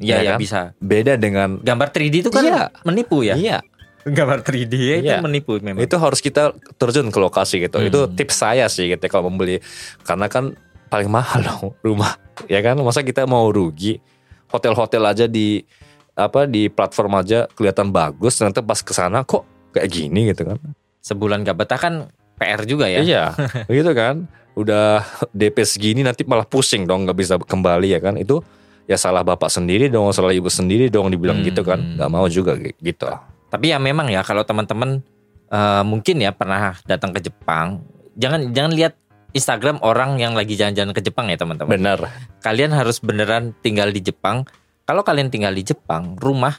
Iya 0.00 0.16
ya 0.16 0.20
ya, 0.20 0.30
kan? 0.34 0.38
bisa. 0.40 0.60
Beda 0.76 1.14
dengan 1.14 1.60
Gambar 1.60 1.88
3D 1.88 2.14
itu 2.20 2.30
kan 2.32 2.42
Iya. 2.42 2.62
menipu 2.82 3.20
ya. 3.20 3.36
iya 3.36 3.58
Gambar 4.00 4.40
3D 4.40 4.74
ya 4.74 4.96
itu 4.98 5.12
Iya. 5.12 5.20
menipu 5.20 5.60
memang. 5.60 5.78
itu 5.78 5.92
harus 5.94 6.18
kita 6.18 6.56
terjun 6.74 7.08
ke 7.08 7.18
lokasi 7.20 7.60
gitu. 7.60 7.76
Hmm. 7.76 7.86
Itu 7.86 8.08
tips 8.08 8.36
saya 8.38 8.64
sih 8.66 8.88
gitu 8.88 9.04
kalau 9.06 9.28
membeli 9.28 9.60
karena 10.02 10.26
kan 10.26 10.56
paling 10.88 11.06
mahal 11.06 11.38
dong 11.40 11.64
rumah 11.86 12.16
ya 12.48 12.58
kan 12.60 12.74
masa 12.80 13.00
kita 13.00 13.22
mau 13.22 13.46
rugi 13.46 14.00
hotel-hotel 14.48 15.04
aja 15.04 15.24
di 15.24 15.62
apa 16.12 16.44
di 16.44 16.66
platform 16.66 17.12
aja 17.16 17.46
kelihatan 17.46 17.94
bagus 17.94 18.34
ternyata 18.34 18.60
pas 18.60 18.80
ke 18.80 18.90
sana 18.90 19.22
kok 19.22 19.46
kayak 19.70 19.86
gini 19.86 20.32
gitu 20.32 20.48
kan. 20.48 20.58
Sebulan 21.00 21.44
gak 21.44 21.56
betah 21.56 21.78
kan 21.78 21.94
PR 22.36 22.64
juga 22.64 22.88
ya. 22.88 23.00
Iya, 23.00 23.24
gitu 23.70 23.92
kan. 23.92 24.26
Udah 24.52 25.00
DP 25.30 25.62
segini 25.62 26.02
nanti 26.02 26.24
malah 26.24 26.44
pusing 26.44 26.84
dong 26.84 27.06
nggak 27.06 27.14
bisa 27.14 27.38
kembali 27.38 27.94
ya 27.94 28.00
kan. 28.00 28.18
Itu 28.18 28.42
ya 28.90 28.98
salah 28.98 29.22
bapak 29.22 29.46
sendiri 29.46 29.86
dong, 29.86 30.10
salah 30.10 30.34
ibu 30.34 30.50
sendiri 30.50 30.90
dong 30.90 31.06
dibilang 31.08 31.38
Hmm. 31.38 31.46
gitu 31.46 31.62
kan. 31.62 31.78
nggak 31.78 32.10
mau 32.10 32.26
juga 32.26 32.58
gitu. 32.58 33.06
Tapi 33.46 33.70
ya 33.70 33.78
memang 33.78 34.10
ya 34.10 34.26
kalau 34.26 34.42
teman-teman 34.42 34.98
eh, 35.46 35.82
mungkin 35.82 36.18
ya 36.18 36.30
pernah 36.30 36.74
datang 36.84 37.10
ke 37.10 37.22
Jepang, 37.22 37.86
jangan 38.14 38.50
jangan 38.50 38.70
lihat 38.70 38.94
Instagram 39.30 39.78
orang 39.82 40.18
yang 40.18 40.34
lagi 40.34 40.54
jalan-jalan 40.54 40.90
ke 40.90 41.02
Jepang 41.02 41.30
ya 41.30 41.38
teman-teman. 41.38 41.70
Benar. 41.70 41.98
Kalian 42.42 42.70
harus 42.70 42.98
beneran 42.98 43.54
tinggal 43.58 43.90
di 43.90 44.02
Jepang. 44.02 44.42
Kalau 44.82 45.06
kalian 45.06 45.30
tinggal 45.30 45.54
di 45.54 45.62
Jepang, 45.62 46.18
rumah 46.18 46.58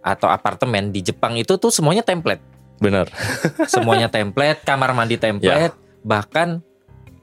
atau 0.00 0.24
apartemen 0.24 0.88
di 0.88 1.00
Jepang 1.00 1.36
itu 1.36 1.60
tuh 1.60 1.68
semuanya 1.68 2.00
template. 2.00 2.40
Benar. 2.80 3.12
Semuanya 3.68 4.06
template, 4.06 4.62
kamar 4.62 4.94
mandi 4.94 5.18
template, 5.18 5.74
bahkan 6.00 6.62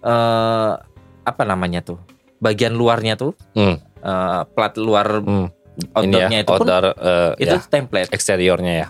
eh 0.01 0.73
apa 1.21 1.43
namanya 1.43 1.81
tuh? 1.81 1.97
Bagian 2.37 2.75
luarnya 2.75 3.15
tuh 3.15 3.33
Hmm, 3.55 3.79
eh, 4.05 4.41
plat 4.53 4.73
luar 4.77 5.25
hmm. 5.25 5.47
outdoornya 5.97 6.39
itu 6.45 6.51
pun 6.53 6.61
outdoor, 6.61 6.85
eh, 6.93 7.31
itu 7.41 7.57
ya, 7.57 7.65
template. 7.65 8.09
eksteriornya 8.13 8.73
ya. 8.85 8.87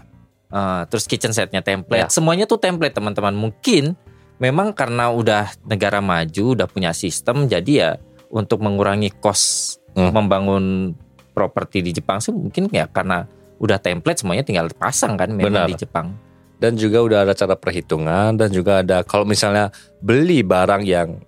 Eh, 0.51 0.81
terus 0.91 1.07
kitchen 1.07 1.31
setnya 1.31 1.63
template. 1.63 2.07
Ya. 2.07 2.13
Semuanya 2.13 2.45
tuh 2.45 2.59
template 2.59 2.93
teman-teman. 2.93 3.31
Mungkin 3.31 3.95
memang 4.37 4.75
karena 4.75 5.09
udah 5.09 5.55
negara 5.63 6.03
maju, 6.03 6.59
udah 6.59 6.67
punya 6.67 6.91
sistem, 6.91 7.47
jadi 7.47 7.71
ya 7.71 7.91
untuk 8.27 8.59
mengurangi 8.59 9.15
cost 9.23 9.79
Hmm. 9.95 10.11
membangun 10.11 10.91
properti 11.31 11.79
di 11.79 11.95
Jepang 11.95 12.19
sih 12.19 12.35
mungkin 12.35 12.67
ya 12.67 12.83
karena 12.91 13.23
udah 13.63 13.79
template 13.79 14.19
semuanya 14.19 14.43
tinggal 14.43 14.67
pasang 14.75 15.15
kan 15.15 15.31
memang 15.31 15.63
Benar. 15.63 15.71
di 15.71 15.75
Jepang. 15.79 16.11
Dan 16.59 16.75
juga 16.75 16.99
udah 17.03 17.19
ada 17.27 17.33
cara 17.35 17.55
perhitungan 17.55 18.35
dan 18.35 18.51
juga 18.51 18.83
ada 18.83 19.07
kalau 19.07 19.23
misalnya 19.23 19.71
beli 20.03 20.43
barang 20.43 20.83
yang 20.83 21.19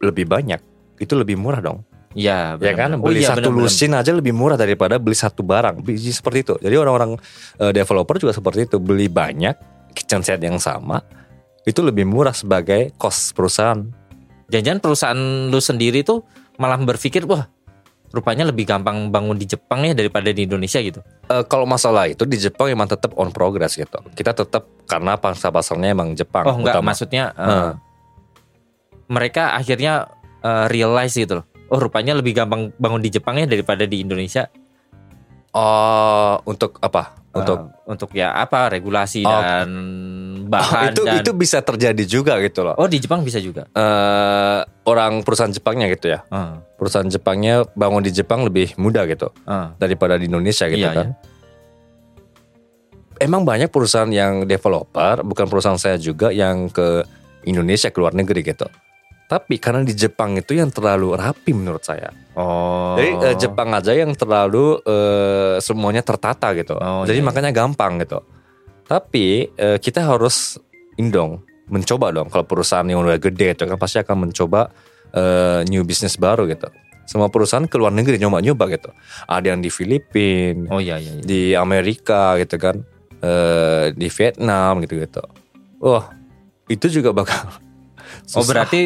lebih 0.00 0.28
banyak 0.28 0.60
itu 1.00 1.12
lebih 1.16 1.40
murah 1.40 1.60
dong. 1.64 1.84
Ya, 2.12 2.60
ya 2.60 2.72
kan 2.76 2.92
benar-benar. 2.92 3.00
Oh 3.00 3.06
beli 3.08 3.20
iya, 3.24 3.28
satu 3.32 3.48
benar-benar. 3.48 3.72
lusin 3.72 3.92
aja 3.96 4.10
lebih 4.12 4.32
murah 4.36 4.60
daripada 4.60 5.00
beli 5.00 5.16
satu 5.16 5.40
barang 5.40 5.80
biji 5.80 6.12
seperti 6.12 6.44
itu 6.44 6.54
jadi 6.60 6.76
orang-orang 6.76 7.16
eh, 7.56 7.72
developer 7.72 8.20
juga 8.20 8.36
seperti 8.36 8.68
itu 8.68 8.76
beli 8.76 9.08
banyak 9.08 9.56
kitchen 9.92 10.20
set 10.20 10.40
yang 10.40 10.60
sama 10.60 11.00
itu 11.64 11.80
lebih 11.80 12.04
murah 12.04 12.36
sebagai 12.36 12.92
cost 12.96 13.32
perusahaan 13.32 13.80
Jangan-jangan 14.52 14.80
perusahaan 14.84 15.20
lu 15.48 15.56
sendiri 15.56 16.04
tuh 16.04 16.20
malah 16.60 16.76
berpikir 16.76 17.24
wah 17.24 17.48
rupanya 18.12 18.44
lebih 18.44 18.68
gampang 18.68 19.08
bangun 19.08 19.40
di 19.40 19.48
Jepang 19.48 19.88
ya 19.88 19.96
daripada 19.96 20.28
di 20.28 20.44
Indonesia 20.44 20.76
gitu. 20.84 21.00
Eh, 21.32 21.44
kalau 21.48 21.64
masalah 21.64 22.12
itu 22.12 22.28
di 22.28 22.36
Jepang 22.36 22.68
emang 22.68 22.84
tetap 22.84 23.16
on 23.16 23.32
progress 23.32 23.80
gitu 23.80 23.96
kita 24.12 24.36
tetap 24.36 24.68
karena 24.84 25.16
pangsa 25.16 25.48
pasarnya 25.48 25.96
emang 25.96 26.12
Jepang 26.12 26.44
Oh 26.44 26.60
enggak, 26.60 26.76
utama. 26.76 26.92
maksudnya 26.92 27.32
eh, 27.32 27.48
Heeh. 27.48 27.72
mereka 29.08 29.56
akhirnya 29.56 30.12
eh, 30.40 30.66
realize 30.68 31.16
gitu 31.16 31.40
loh. 31.40 31.46
Oh 31.72 31.80
rupanya 31.80 32.12
lebih 32.12 32.36
gampang 32.36 32.68
bangun 32.76 33.00
di 33.00 33.08
Jepang 33.08 33.34
ya 33.34 33.46
daripada 33.46 33.82
di 33.82 34.00
Indonesia. 34.00 34.46
oh 35.50 36.40
untuk 36.46 36.80
apa 36.80 37.12
untuk 37.30 37.58
Eh, 37.60 37.84
untuk 37.86 38.08
ya 38.12 38.32
apa 38.34 38.68
regulasi 38.68 39.20
Oh. 39.20 39.36
dan 39.36 39.68
bahan 40.46 40.88
itu 40.90 41.02
dan 41.02 41.20
itu 41.20 41.32
bisa 41.34 41.60
terjadi 41.60 42.04
juga 42.04 42.40
gitu 42.40 42.60
loh 42.62 42.72
Oh 42.74 42.88
di 42.88 42.96
Jepang 42.96 43.20
bisa 43.20 43.36
juga. 43.36 43.68
Eh, 43.70 44.60
orang 44.82 45.20
perusahaan 45.20 45.48
Jepangnya 45.48 45.88
gitu 45.88 46.08
ya 46.08 46.24
Eh, 46.24 46.52
perusahaan 46.74 47.04
Jepangnya 47.04 47.68
bangun 47.70 48.00
di 48.00 48.08
Jepang 48.10 48.40
lebih 48.42 48.72
mudah 48.76 49.04
gitu 49.04 49.28
eh. 49.44 49.68
daripada 49.76 50.16
di 50.16 50.24
Indonesia 50.24 50.64
gitu 50.66 50.80
Iya, 50.82 50.92
kan. 50.94 51.08
Emang 53.16 53.44
banyak 53.44 53.68
perusahaan 53.68 54.10
yang 54.10 54.42
developer, 54.42 55.22
bukan 55.22 55.46
perusahaan 55.46 55.76
saya 55.76 55.94
juga 55.94 56.32
yang 56.32 56.66
ke 56.66 57.04
Indonesia 57.44 57.86
ke 57.86 57.98
luar 57.98 58.12
negeri 58.12 58.42
gitu. 58.42 58.66
Tapi 59.32 59.56
karena 59.56 59.80
di 59.80 59.96
Jepang 59.96 60.36
itu 60.36 60.52
yang 60.52 60.68
terlalu 60.68 61.16
rapi 61.16 61.56
menurut 61.56 61.80
saya. 61.80 62.12
Oh. 62.36 63.00
Jadi 63.00 63.32
eh, 63.32 63.36
Jepang 63.40 63.72
aja 63.72 63.96
yang 63.96 64.12
terlalu 64.12 64.76
eh, 64.84 65.56
semuanya 65.64 66.04
tertata 66.04 66.52
gitu. 66.52 66.76
Oh, 66.76 67.08
Jadi 67.08 67.24
iya, 67.24 67.24
makanya 67.24 67.48
gampang 67.48 67.96
gitu. 68.04 68.20
Tapi 68.84 69.48
eh, 69.56 69.80
kita 69.80 70.04
harus 70.04 70.60
indong 71.00 71.40
mencoba 71.72 72.12
dong 72.12 72.28
kalau 72.28 72.44
perusahaan 72.44 72.84
yang 72.84 73.00
udah 73.00 73.16
gede 73.16 73.56
itu 73.56 73.64
kan 73.64 73.80
pasti 73.80 74.04
akan 74.04 74.28
mencoba 74.28 74.68
eh, 75.16 75.64
new 75.64 75.80
business 75.80 76.20
baru 76.20 76.44
gitu. 76.52 76.68
Semua 77.08 77.32
perusahaan 77.32 77.64
ke 77.64 77.80
luar 77.80 77.96
negeri 77.96 78.20
nyoba-nyoba 78.20 78.68
gitu. 78.68 78.92
Ada 79.32 79.56
yang 79.56 79.64
di 79.64 79.72
Filipina, 79.72 80.68
Oh 80.68 80.76
iya 80.76 81.00
iya. 81.00 81.16
iya. 81.16 81.24
di 81.24 81.42
Amerika 81.56 82.36
gitu 82.36 82.60
kan, 82.60 82.84
eh, 83.24 83.96
di 83.96 84.12
Vietnam 84.12 84.84
gitu-gitu. 84.84 85.24
Wah, 85.80 86.12
itu 86.68 86.92
juga 86.92 87.16
bakal. 87.16 87.48
Oh 88.22 88.44
susah. 88.44 88.48
berarti 88.54 88.82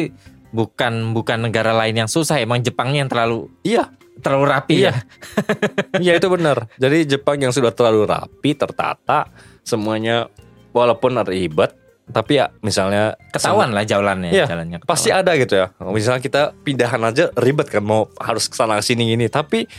bukan 0.57 1.13
bukan 1.13 1.45
negara 1.45 1.69
lain 1.77 1.93
yang 1.93 2.09
susah, 2.09 2.41
emang 2.41 2.65
Jepangnya 2.65 3.05
yang 3.05 3.11
terlalu 3.13 3.45
iya, 3.61 3.93
terlalu 4.25 4.45
rapi 4.49 4.75
Iya. 4.81 4.89
ya. 4.89 4.93
iya 6.09 6.13
itu 6.17 6.27
benar. 6.27 6.65
Jadi 6.81 7.05
Jepang 7.05 7.37
yang 7.37 7.53
sudah 7.53 7.69
terlalu 7.69 8.09
rapi, 8.09 8.57
tertata, 8.57 9.29
semuanya 9.61 10.25
walaupun 10.73 11.13
ribet, 11.23 11.77
tapi 12.09 12.41
ya 12.41 12.49
misalnya 12.65 13.13
Ketahuan 13.29 13.69
lah 13.69 13.85
jalannya, 13.85 14.33
Iya, 14.33 14.49
jalannya. 14.49 14.81
ketahuan. 14.81 14.89
pasti 14.89 15.09
ada 15.13 15.31
gitu 15.37 15.53
ya. 15.61 15.67
Misalnya 15.77 16.21
kita 16.25 16.41
pindahan 16.65 17.01
aja 17.05 17.29
ribet 17.37 17.69
kan 17.69 17.85
mau 17.85 18.09
harus 18.17 18.49
ke 18.49 18.57
sana 18.57 18.81
sini 18.81 19.13
ini, 19.13 19.29
tapi 19.29 19.69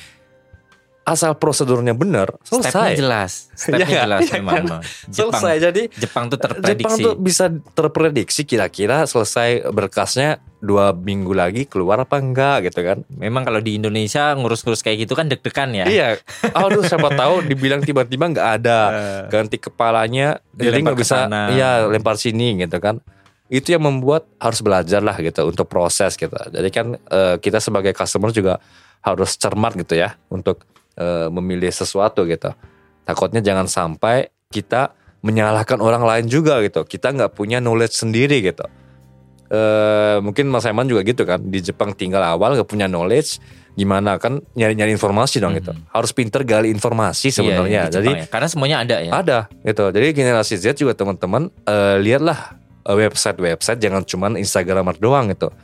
asal 1.08 1.32
prosedurnya 1.32 1.92
benar 1.92 2.36
Stepnya 2.38 2.68
selesai. 2.68 2.92
jelas, 2.94 3.32
stepnya 3.50 3.80
Iya, 3.82 4.00
jelas 4.04 4.20
iya 4.22 4.32
memang. 4.36 4.54
kan? 4.54 4.60
Jepang, 4.60 4.80
Selesai 5.08 5.54
jadi 5.62 5.82
Jepang 5.90 6.24
tuh 6.26 6.36
Jepang 6.36 6.52
terprediksi. 6.52 7.02
tuh 7.02 7.14
bisa 7.16 7.44
terprediksi 7.72 8.40
kira-kira 8.42 9.02
selesai 9.02 9.48
berkasnya 9.68 10.30
dua 10.58 10.90
minggu 10.90 11.32
lagi 11.32 11.64
keluar 11.64 11.98
apa 11.98 12.18
enggak 12.18 12.66
gitu 12.66 12.82
kan? 12.82 12.98
Memang 13.08 13.42
kalau 13.42 13.58
di 13.58 13.74
Indonesia 13.74 14.34
ngurus-ngurus 14.34 14.80
kayak 14.80 14.98
gitu 15.00 15.14
kan 15.14 15.26
deg-degan 15.26 15.70
ya. 15.72 15.84
Iya. 15.84 16.08
Aduh 16.52 16.82
siapa 16.82 17.08
tahu 17.10 17.40
dibilang 17.42 17.80
tiba-tiba 17.80 18.28
nggak 18.28 18.48
ada 18.56 18.78
Eh, 18.90 19.22
ganti 19.28 19.56
kepalanya 19.56 20.36
jadi 20.50 20.76
nggak 20.76 20.98
bisa 20.98 21.24
iya 21.48 21.86
lempar 21.86 22.14
sini 22.14 22.58
gitu 22.58 22.76
kan 22.76 22.98
itu 23.46 23.70
yang 23.70 23.80
membuat 23.80 24.28
harus 24.36 24.58
belajar 24.58 25.00
lah 25.00 25.16
gitu 25.16 25.40
untuk 25.42 25.64
proses 25.64 26.14
gitu 26.14 26.34
jadi 26.48 26.68
kan 26.68 26.86
eh, 26.98 27.36
kita 27.36 27.58
sebagai 27.58 27.92
customer 27.92 28.28
juga 28.28 28.60
harus 28.98 29.34
cermat 29.34 29.72
gitu 29.74 29.94
ya 29.94 30.18
untuk 30.26 30.66
eh, 30.98 31.28
memilih 31.30 31.70
sesuatu 31.70 32.26
gitu 32.26 32.50
takutnya 33.06 33.40
jangan 33.40 33.70
sampai 33.70 34.28
kita 34.50 34.92
menyalahkan 35.22 35.78
orang 35.78 36.02
lain 36.02 36.26
juga 36.26 36.58
gitu 36.60 36.82
kita 36.84 37.14
nggak 37.14 37.32
punya 37.38 37.62
knowledge 37.62 37.94
sendiri 37.94 38.42
gitu 38.42 38.66
eh 39.48 40.20
mungkin 40.20 40.52
Mas 40.52 40.68
Eman 40.68 40.84
juga 40.84 41.00
gitu 41.00 41.24
kan 41.24 41.40
di 41.40 41.64
Jepang 41.64 41.96
tinggal 41.96 42.20
awal 42.20 42.52
nggak 42.52 42.68
punya 42.68 42.84
knowledge 42.84 43.40
gimana 43.78 44.18
kan 44.18 44.42
nyari-nyari 44.52 44.90
informasi 44.92 45.38
dong 45.40 45.54
gitu 45.56 45.70
harus 45.94 46.10
pinter 46.12 46.42
gali 46.44 46.68
informasi 46.68 47.30
Iya, 47.30 47.36
sebenarnya 47.38 47.80
di 47.88 47.94
jadi 47.94 48.10
Jepang 48.12 48.20
ya. 48.20 48.26
karena 48.28 48.48
semuanya 48.50 48.76
ada 48.82 48.96
ya. 48.98 49.10
ada 49.14 49.38
gitu. 49.62 49.84
Jadi 49.94 50.06
generasi 50.12 50.54
Z 50.58 50.76
juga 50.76 50.92
teman-teman 50.98 51.48
eh, 51.64 51.96
lihatlah 52.02 52.58
website-website 52.84 53.78
jangan 53.78 54.02
cuman 54.02 54.32
Instagramer 54.36 54.98
doang 54.98 55.30
gitu. 55.30 55.54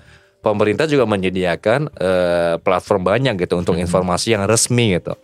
Pemerintah 0.44 0.84
juga 0.84 1.04
menyediakan 1.04 1.88
eh, 1.90 2.54
platform 2.58 3.02
banyak 3.02 3.34
gitu 3.38 3.56
untuk 3.56 3.74
Hmm. 3.74 3.82
informasi 3.82 4.36
yang 4.36 4.44
resmi 4.44 4.94
gitu. 4.94 5.16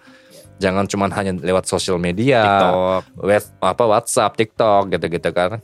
Jangan 0.59 0.85
cuman 0.87 1.09
hanya 1.11 1.33
lewat 1.35 1.64
sosial 1.64 1.97
media, 1.97 2.41
TikTok. 2.41 3.03
web 3.18 3.43
apa 3.61 3.85
WhatsApp, 3.87 4.33
TikTok 4.35 4.83
gitu-gitu 4.91 5.31
kan. 5.31 5.61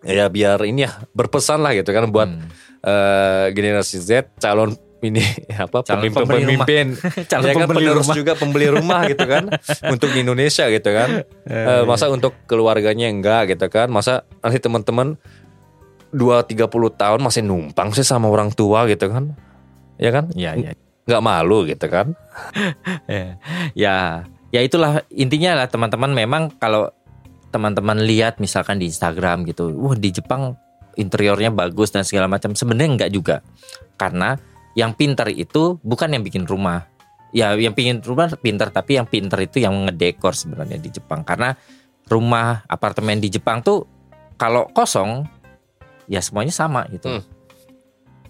Ya 0.00 0.26
biar 0.26 0.58
ini 0.62 0.82
ya 0.82 0.98
berpesan 1.12 1.58
lah 1.58 1.72
gitu 1.72 1.88
kan 1.88 2.06
buat 2.06 2.26
Hmm. 2.28 2.50
eh, 2.82 3.46
generasi 3.50 3.96
Z 3.96 4.10
calon 4.36 4.74
ini 5.00 5.18
apa 5.60 5.82
Calon 5.82 5.98
pemimpin 6.00 6.14
pembeli 6.16 6.42
rumah. 6.44 6.66
pemimpin 6.66 6.86
Calon 7.30 7.42
ya 7.44 7.52
kan 7.52 7.60
pembeli 7.60 7.78
penerus 7.80 8.02
rumah. 8.04 8.14
juga 8.16 8.32
pembeli 8.34 8.66
rumah 8.68 9.00
gitu 9.04 9.24
kan 9.24 9.44
untuk 9.94 10.08
di 10.08 10.18
Indonesia 10.20 10.64
gitu 10.68 10.90
kan 10.90 11.08
Eh, 11.44 11.82
masa 11.84 12.06
untuk 12.08 12.34
keluarganya 12.44 13.06
enggak 13.08 13.42
gitu 13.48 13.66
kan 13.68 13.86
masa 13.88 14.12
nanti 14.38 14.58
teman-teman 14.58 15.18
dua 16.12 16.44
tiga 16.44 16.68
puluh 16.68 16.92
tahun 16.92 17.24
masih 17.24 17.42
numpang 17.42 17.90
sih 17.96 18.04
sama 18.04 18.28
orang 18.28 18.52
tua 18.52 18.84
gitu 18.86 19.08
kan 19.08 19.32
ya 19.96 20.12
kan 20.12 20.28
Iya, 20.36 20.52
iya. 20.54 20.72
nggak 21.08 21.22
malu 21.24 21.64
gitu 21.66 21.88
kan 21.88 22.12
Ya, 23.08 23.36
ya, 23.84 23.96
ya 24.52 24.60
itulah 24.60 25.04
intinya 25.12 25.64
lah 25.64 25.66
teman-teman 25.68 26.12
memang 26.12 26.42
kalau 26.60 26.92
teman-teman 27.52 28.00
lihat 28.02 28.40
misalkan 28.40 28.80
di 28.80 28.88
Instagram 28.88 29.44
gitu, 29.44 29.70
wah 29.76 29.92
di 29.92 30.08
Jepang 30.08 30.56
interiornya 30.96 31.52
bagus 31.52 31.92
dan 31.92 32.02
segala 32.02 32.26
macam. 32.26 32.56
Sebenarnya 32.56 32.90
enggak 32.96 33.10
juga, 33.12 33.36
karena 34.00 34.40
yang 34.72 34.96
pintar 34.96 35.28
itu 35.28 35.76
bukan 35.84 36.16
yang 36.16 36.24
bikin 36.24 36.48
rumah. 36.48 36.88
Ya, 37.32 37.56
yang 37.56 37.72
bikin 37.76 38.00
rumah 38.04 38.28
pintar, 38.40 38.72
tapi 38.72 38.96
yang 39.00 39.08
pintar 39.08 39.40
itu 39.40 39.60
yang 39.60 39.88
ngedekor 39.88 40.36
sebenarnya 40.36 40.80
di 40.80 40.92
Jepang. 40.92 41.24
Karena 41.24 41.52
rumah 42.08 42.64
apartemen 42.68 43.20
di 43.20 43.32
Jepang 43.32 43.64
tuh 43.64 43.88
kalau 44.36 44.68
kosong, 44.72 45.24
ya 46.12 46.20
semuanya 46.20 46.52
sama 46.52 46.84
gitu. 46.92 47.08
Hmm. 47.08 47.24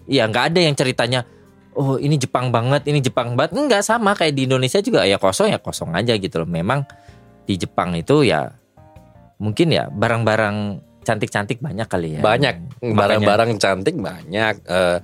Ya 0.07 0.23
nggak 0.31 0.55
ada 0.55 0.59
yang 0.63 0.75
ceritanya 0.79 1.27
oh 1.75 1.99
ini 1.99 2.15
Jepang 2.15 2.47
banget, 2.55 2.87
ini 2.87 3.03
Jepang 3.03 3.35
banget. 3.35 3.59
Enggak 3.59 3.83
sama 3.83 4.15
kayak 4.15 4.39
di 4.39 4.47
Indonesia 4.47 4.79
juga 4.79 5.03
ya 5.03 5.19
kosong 5.19 5.51
ya 5.51 5.59
kosong 5.59 5.91
aja 5.91 6.15
gitu 6.15 6.39
loh. 6.39 6.47
Memang 6.47 6.87
di 7.43 7.59
Jepang 7.59 7.91
itu 7.99 8.23
ya 8.23 8.47
mungkin 9.43 9.75
ya 9.75 9.91
barang-barang 9.91 10.79
cantik-cantik 11.03 11.59
banyak 11.59 11.87
kali 11.91 12.15
ya. 12.15 12.21
banyak 12.23 12.79
barang-barang 12.79 13.59
cantik 13.59 13.99
banyak 13.99 14.55
Eh, 14.63 14.97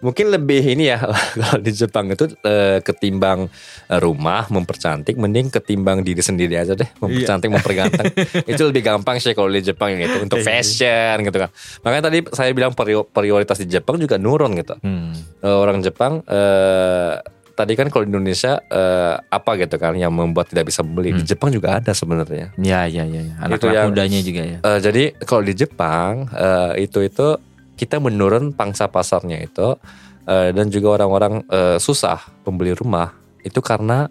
mungkin 0.00 0.28
lebih 0.28 0.62
ini 0.68 0.88
ya 0.88 1.02
kalau 1.36 1.58
di 1.58 1.70
Jepang 1.70 2.06
itu 2.08 2.24
eh, 2.40 2.78
ketimbang 2.80 3.50
eh, 3.84 3.98
rumah 3.98 4.46
mempercantik 4.46 5.14
mending 5.14 5.48
ketimbang 5.48 6.00
diri 6.00 6.20
sendiri 6.20 6.54
aja 6.54 6.72
deh 6.72 6.86
mempercantik 6.96 7.48
memperganteng 7.48 8.06
itu 8.46 8.62
lebih 8.62 8.82
gampang 8.82 9.16
sih 9.16 9.32
kalau 9.32 9.48
di 9.48 9.58
Jepang 9.60 9.90
yang 9.90 10.04
itu 10.04 10.18
untuk 10.24 10.38
Iya. 10.38 10.46
fashion 10.48 11.16
gitu 11.20 11.38
kan 11.38 11.50
makanya 11.82 12.02
tadi 12.06 12.18
saya 12.30 12.50
bilang 12.52 12.72
prior- 12.72 13.06
prioritas 13.06 13.56
di 13.56 13.66
Jepang 13.66 13.96
juga 13.96 14.16
nurun 14.16 14.54
gitu 14.54 14.74
Hmm. 14.78 15.10
Eh, 15.38 15.50
orang 15.52 15.80
Jepang 15.80 16.22
eh, 16.22 17.14
tadi 17.52 17.74
kan 17.74 17.88
kalau 17.88 18.06
di 18.06 18.12
Indonesia 18.12 18.62
eh, 18.62 19.14
apa 19.18 19.50
gitu 19.56 19.74
kan 19.76 19.90
yang 19.92 20.10
membuat 20.10 20.46
tidak 20.48 20.68
bisa 20.68 20.80
beli 20.80 21.10
di 21.10 21.18
Hmm. 21.18 21.26
Jepang 21.26 21.50
juga 21.50 21.76
ada 21.76 21.90
sebenarnya. 21.90 22.54
Ya 22.56 22.86
ya 22.86 23.02
ya, 23.02 23.20
ya. 23.20 23.34
anak 23.36 23.58
Itu 23.58 23.66
yang- 23.68 23.90
mudanya 23.90 24.20
juga 24.20 24.42
ya. 24.44 24.58
Eh, 24.60 24.78
jadi 24.78 25.02
kalau 25.20 25.42
di 25.42 25.54
Jepang 25.54 26.30
eh, 26.30 26.72
itu 26.80 27.02
itu 27.02 27.26
kita 27.78 28.02
menurun 28.02 28.50
pangsa 28.50 28.90
pasarnya 28.90 29.38
itu 29.38 29.78
eh, 30.26 30.50
dan 30.50 30.66
juga 30.68 30.98
orang-orang 30.98 31.46
eh, 31.46 31.78
susah 31.78 32.18
membeli 32.42 32.74
rumah 32.74 33.14
itu 33.46 33.62
karena 33.62 34.10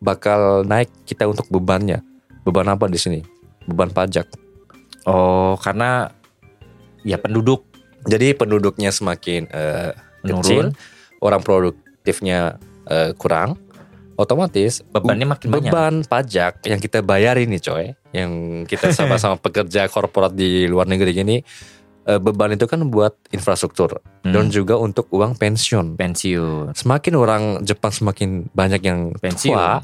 bakal 0.00 0.64
naik 0.64 0.88
kita 1.04 1.28
untuk 1.28 1.46
bebannya. 1.52 2.00
Beban 2.48 2.68
apa 2.72 2.88
di 2.88 2.96
sini? 2.96 3.20
Beban 3.68 3.92
pajak. 3.92 4.26
Oh, 5.06 5.54
karena 5.60 6.10
ya 7.06 7.20
penduduk 7.20 7.68
Jadi 8.06 8.38
penduduknya 8.38 8.94
semakin 8.94 9.50
eh, 9.50 9.90
kecil, 10.22 10.30
menurun, 10.30 10.66
orang 11.18 11.42
produktifnya 11.42 12.54
eh, 12.86 13.10
kurang, 13.18 13.58
otomatis 14.16 14.80
bebannya 14.88 15.28
makin 15.28 15.48
banyak. 15.52 15.70
beban 15.70 15.94
pajak 16.08 16.64
yang 16.64 16.80
kita 16.80 17.04
bayarin 17.04 17.52
nih 17.52 17.62
coy 17.62 17.84
yang 18.16 18.62
kita 18.64 18.90
sama-sama 18.90 19.36
pekerja 19.44 19.86
korporat 19.92 20.32
di 20.32 20.64
luar 20.64 20.88
negeri 20.88 21.12
gini 21.12 21.36
eh, 22.06 22.16
beban 22.16 22.50
itu 22.50 22.64
kan 22.64 22.80
buat 22.86 23.12
infrastruktur 23.28 23.98
Hmm. 24.22 24.30
dan 24.30 24.46
juga 24.48 24.74
untuk 24.76 25.06
uang 25.08 25.34
pensiun 25.34 25.94
pensiun. 25.94 26.72
semakin 26.72 27.12
orang 27.14 27.42
Jepang 27.60 27.90
semakin 27.90 28.28
banyak 28.48 28.80
yang 28.80 29.10
Pensiun. 29.12 29.52
tua 29.52 29.82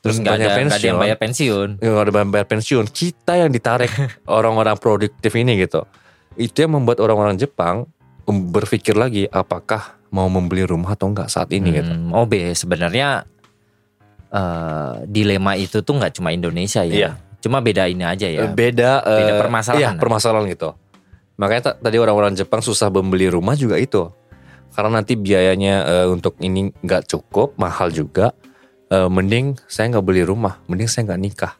Terus 0.00 0.18
nggak 0.18 0.34
ada, 0.34 0.46
nggak 0.58 0.74
ada 0.74 0.82
yang 0.82 0.98
bayar 0.98 1.16
pensiun. 1.16 1.68
yang 1.78 1.94
ada 1.96 2.10
bayar 2.26 2.44
pensiun 2.44 2.84
kita 2.86 3.32
yang 3.36 3.48
ditarik 3.48 3.88
orang-orang 4.28 4.74
produktif 4.74 5.32
ini 5.32 5.56
gitu 5.58 5.86
itu 6.34 6.56
yang 6.58 6.74
membuat 6.74 6.98
orang-orang 6.98 7.36
Jepang 7.36 7.86
berpikir 8.24 8.92
lagi 8.92 9.24
apakah 9.26 9.94
mau 10.08 10.26
membeli 10.26 10.62
rumah 10.62 10.92
atau 10.92 11.06
enggak 11.06 11.28
saat 11.28 11.48
ini 11.50 11.72
gitu 11.74 11.88
Hmm, 11.88 12.10
oh 12.10 12.24
be 12.24 12.50
sebenarnya 12.50 13.24
eh, 14.30 14.92
dilema 15.06 15.54
itu 15.54 15.80
tuh 15.80 15.94
nggak 15.94 16.12
cuma 16.14 16.30
Indonesia 16.30 16.82
ya. 16.82 16.92
Iya. 16.92 17.10
Cuma 17.38 17.58
beda 17.58 17.84
ini 17.84 18.00
aja 18.00 18.24
ya. 18.24 18.46
beda 18.48 19.02
Beda 19.02 19.32
permasalahan. 19.36 19.80
iya, 19.80 19.90
permasalahan 19.94 20.46
gitu 20.48 20.70
makanya 21.34 21.62
ta- 21.68 21.78
tadi 21.80 21.96
orang-orang 21.96 22.32
Jepang 22.32 22.60
susah 22.60 22.88
membeli 22.88 23.26
rumah 23.26 23.54
juga 23.54 23.76
itu 23.76 24.08
karena 24.70 24.98
nanti 24.98 25.14
biayanya 25.14 25.74
eh, 25.84 26.06
untuk 26.06 26.36
ini 26.38 26.72
nggak 26.74 27.06
cukup 27.06 27.54
mahal 27.56 27.88
juga 27.88 28.32
Eh, 28.88 29.08
mending 29.08 29.56
saya 29.64 29.88
nggak 29.88 30.04
beli 30.04 30.20
rumah 30.20 30.60
mending 30.66 30.84
saya 30.84 31.08
nggak 31.08 31.22
nikah 31.22 31.56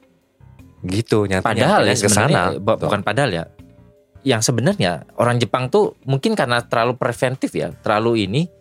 gitu 0.83 1.25
nyatanya 1.25 1.49
Padahal 1.65 1.81
ya 1.83 1.95
ke 1.95 2.05
sana 2.05 2.29
sebenarnya 2.29 2.43
bu- 2.61 2.77
Tuh. 2.77 2.85
bukan 2.85 3.01
padahal 3.01 3.31
ya. 3.33 3.45
Yang 4.21 4.43
sebenarnya 4.45 4.93
orang 5.17 5.41
Jepang 5.41 5.67
tuh 5.67 5.97
mungkin 6.05 6.37
karena 6.37 6.61
terlalu 6.61 6.93
preventif 6.95 7.49
ya, 7.51 7.73
terlalu 7.73 8.29
ini 8.29 8.53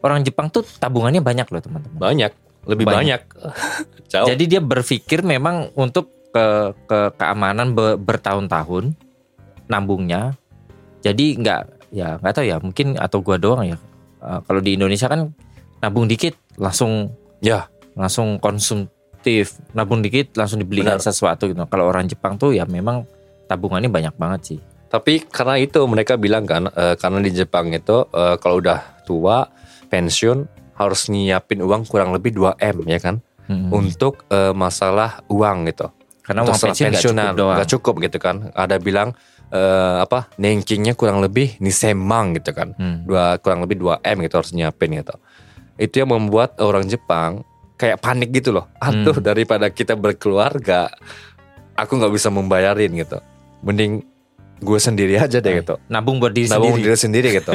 orang 0.00 0.22
Jepang 0.22 0.46
tuh 0.46 0.62
tabungannya 0.62 1.18
banyak 1.18 1.44
loh 1.44 1.58
teman-teman. 1.58 1.98
banyak 1.98 2.32
lebih 2.64 2.84
banyak, 2.86 3.18
Banyak. 3.18 3.22
jauh 4.14 4.28
Jadi 4.28 4.44
dia 4.46 4.60
berpikir 4.60 5.20
memang 5.20 5.74
untuk 5.74 6.30
ke, 6.30 6.46
ke 6.86 6.98
keamanan 7.16 7.74
be- 7.74 7.98
bertahun-tahun 7.98 8.94
nambungnya. 9.66 10.38
Jadi 11.00 11.36
nggak 11.36 11.60
ya 11.90 12.16
nggak 12.16 12.32
tahu 12.32 12.46
ya 12.46 12.56
mungkin 12.58 12.86
atau 12.94 13.18
gua 13.20 13.36
doang 13.36 13.64
ya. 13.66 13.78
Eh, 14.20 14.40
kalau 14.44 14.60
di 14.60 14.76
Indonesia 14.76 15.06
kan 15.06 15.32
nabung 15.80 16.04
dikit 16.04 16.36
langsung 16.56 17.08
ya 17.40 17.66
langsung 17.96 18.36
konsumtif, 18.38 19.58
nabung 19.72 20.00
dikit 20.00 20.36
langsung 20.36 20.60
dibelikan 20.60 20.96
Benar. 20.96 21.04
sesuatu 21.04 21.48
gitu. 21.48 21.58
Kalau 21.66 21.84
orang 21.86 22.06
Jepang 22.06 22.36
tuh 22.36 22.52
ya 22.52 22.64
memang 22.64 23.04
tabungannya 23.46 23.88
banyak 23.88 24.14
banget 24.14 24.40
sih. 24.44 24.58
Tapi 24.86 25.22
karena 25.24 25.54
itu 25.56 25.78
mereka 25.86 26.14
bilang 26.14 26.44
kan 26.44 26.68
eh, 26.68 26.94
karena 26.94 27.18
di 27.18 27.30
Jepang 27.30 27.70
itu 27.70 28.06
eh, 28.10 28.36
kalau 28.38 28.58
udah 28.58 29.02
tua 29.04 29.48
pensiun 29.88 30.46
harus 30.76 31.08
nyiapin 31.08 31.60
uang 31.60 31.84
kurang 31.84 32.14
lebih 32.14 32.32
2 32.32 32.56
m 32.56 32.76
ya 32.86 33.00
kan 33.00 33.16
Hmm. 33.50 33.66
untuk 33.74 34.30
eh, 34.30 34.54
masalah 34.54 35.26
uang 35.26 35.66
gitu. 35.66 35.90
Karena 36.22 36.46
Untuk 36.46 36.54
uang 36.54 36.62
pensiun 36.70 36.86
nggak 36.86 37.02
cukup 37.02 37.34
doang. 37.34 37.66
cukup 37.66 37.94
gitu 37.98 38.18
kan. 38.22 38.36
Ada 38.54 38.78
bilang 38.78 39.18
eh, 39.50 39.96
apa 40.00 40.30
nengkingnya 40.38 40.94
kurang 40.94 41.18
lebih 41.20 41.58
nisemang 41.58 42.38
gitu 42.38 42.54
kan. 42.54 42.72
Hmm. 42.74 43.02
Dua 43.04 43.36
kurang 43.38 43.66
lebih 43.66 43.78
2 43.78 44.00
m 44.00 44.16
gitu 44.22 44.34
harus 44.38 44.54
nyiapin 44.54 44.94
gitu. 44.94 45.14
Itu 45.76 46.02
yang 46.02 46.10
membuat 46.10 46.58
orang 46.62 46.86
Jepang 46.86 47.42
kayak 47.74 47.98
panik 47.98 48.30
gitu 48.30 48.52
loh. 48.52 48.70
Aduh 48.78 49.16
Hmm. 49.16 49.24
daripada 49.24 49.66
kita 49.68 49.96
berkeluarga 49.96 50.92
aku 51.74 51.96
nggak 51.96 52.12
bisa 52.12 52.28
membayarin 52.28 52.92
gitu. 52.94 53.18
Mending 53.64 54.04
gue 54.60 54.76
sendiri 54.76 55.16
aja 55.16 55.40
deh 55.40 55.64
gitu. 55.64 55.80
Nabung 55.88 56.20
buat 56.20 56.36
diri 56.36 56.44
nabung 56.52 56.76
sendiri. 56.76 56.92
diri 56.92 56.98
sendiri 57.00 57.28
gitu. 57.32 57.52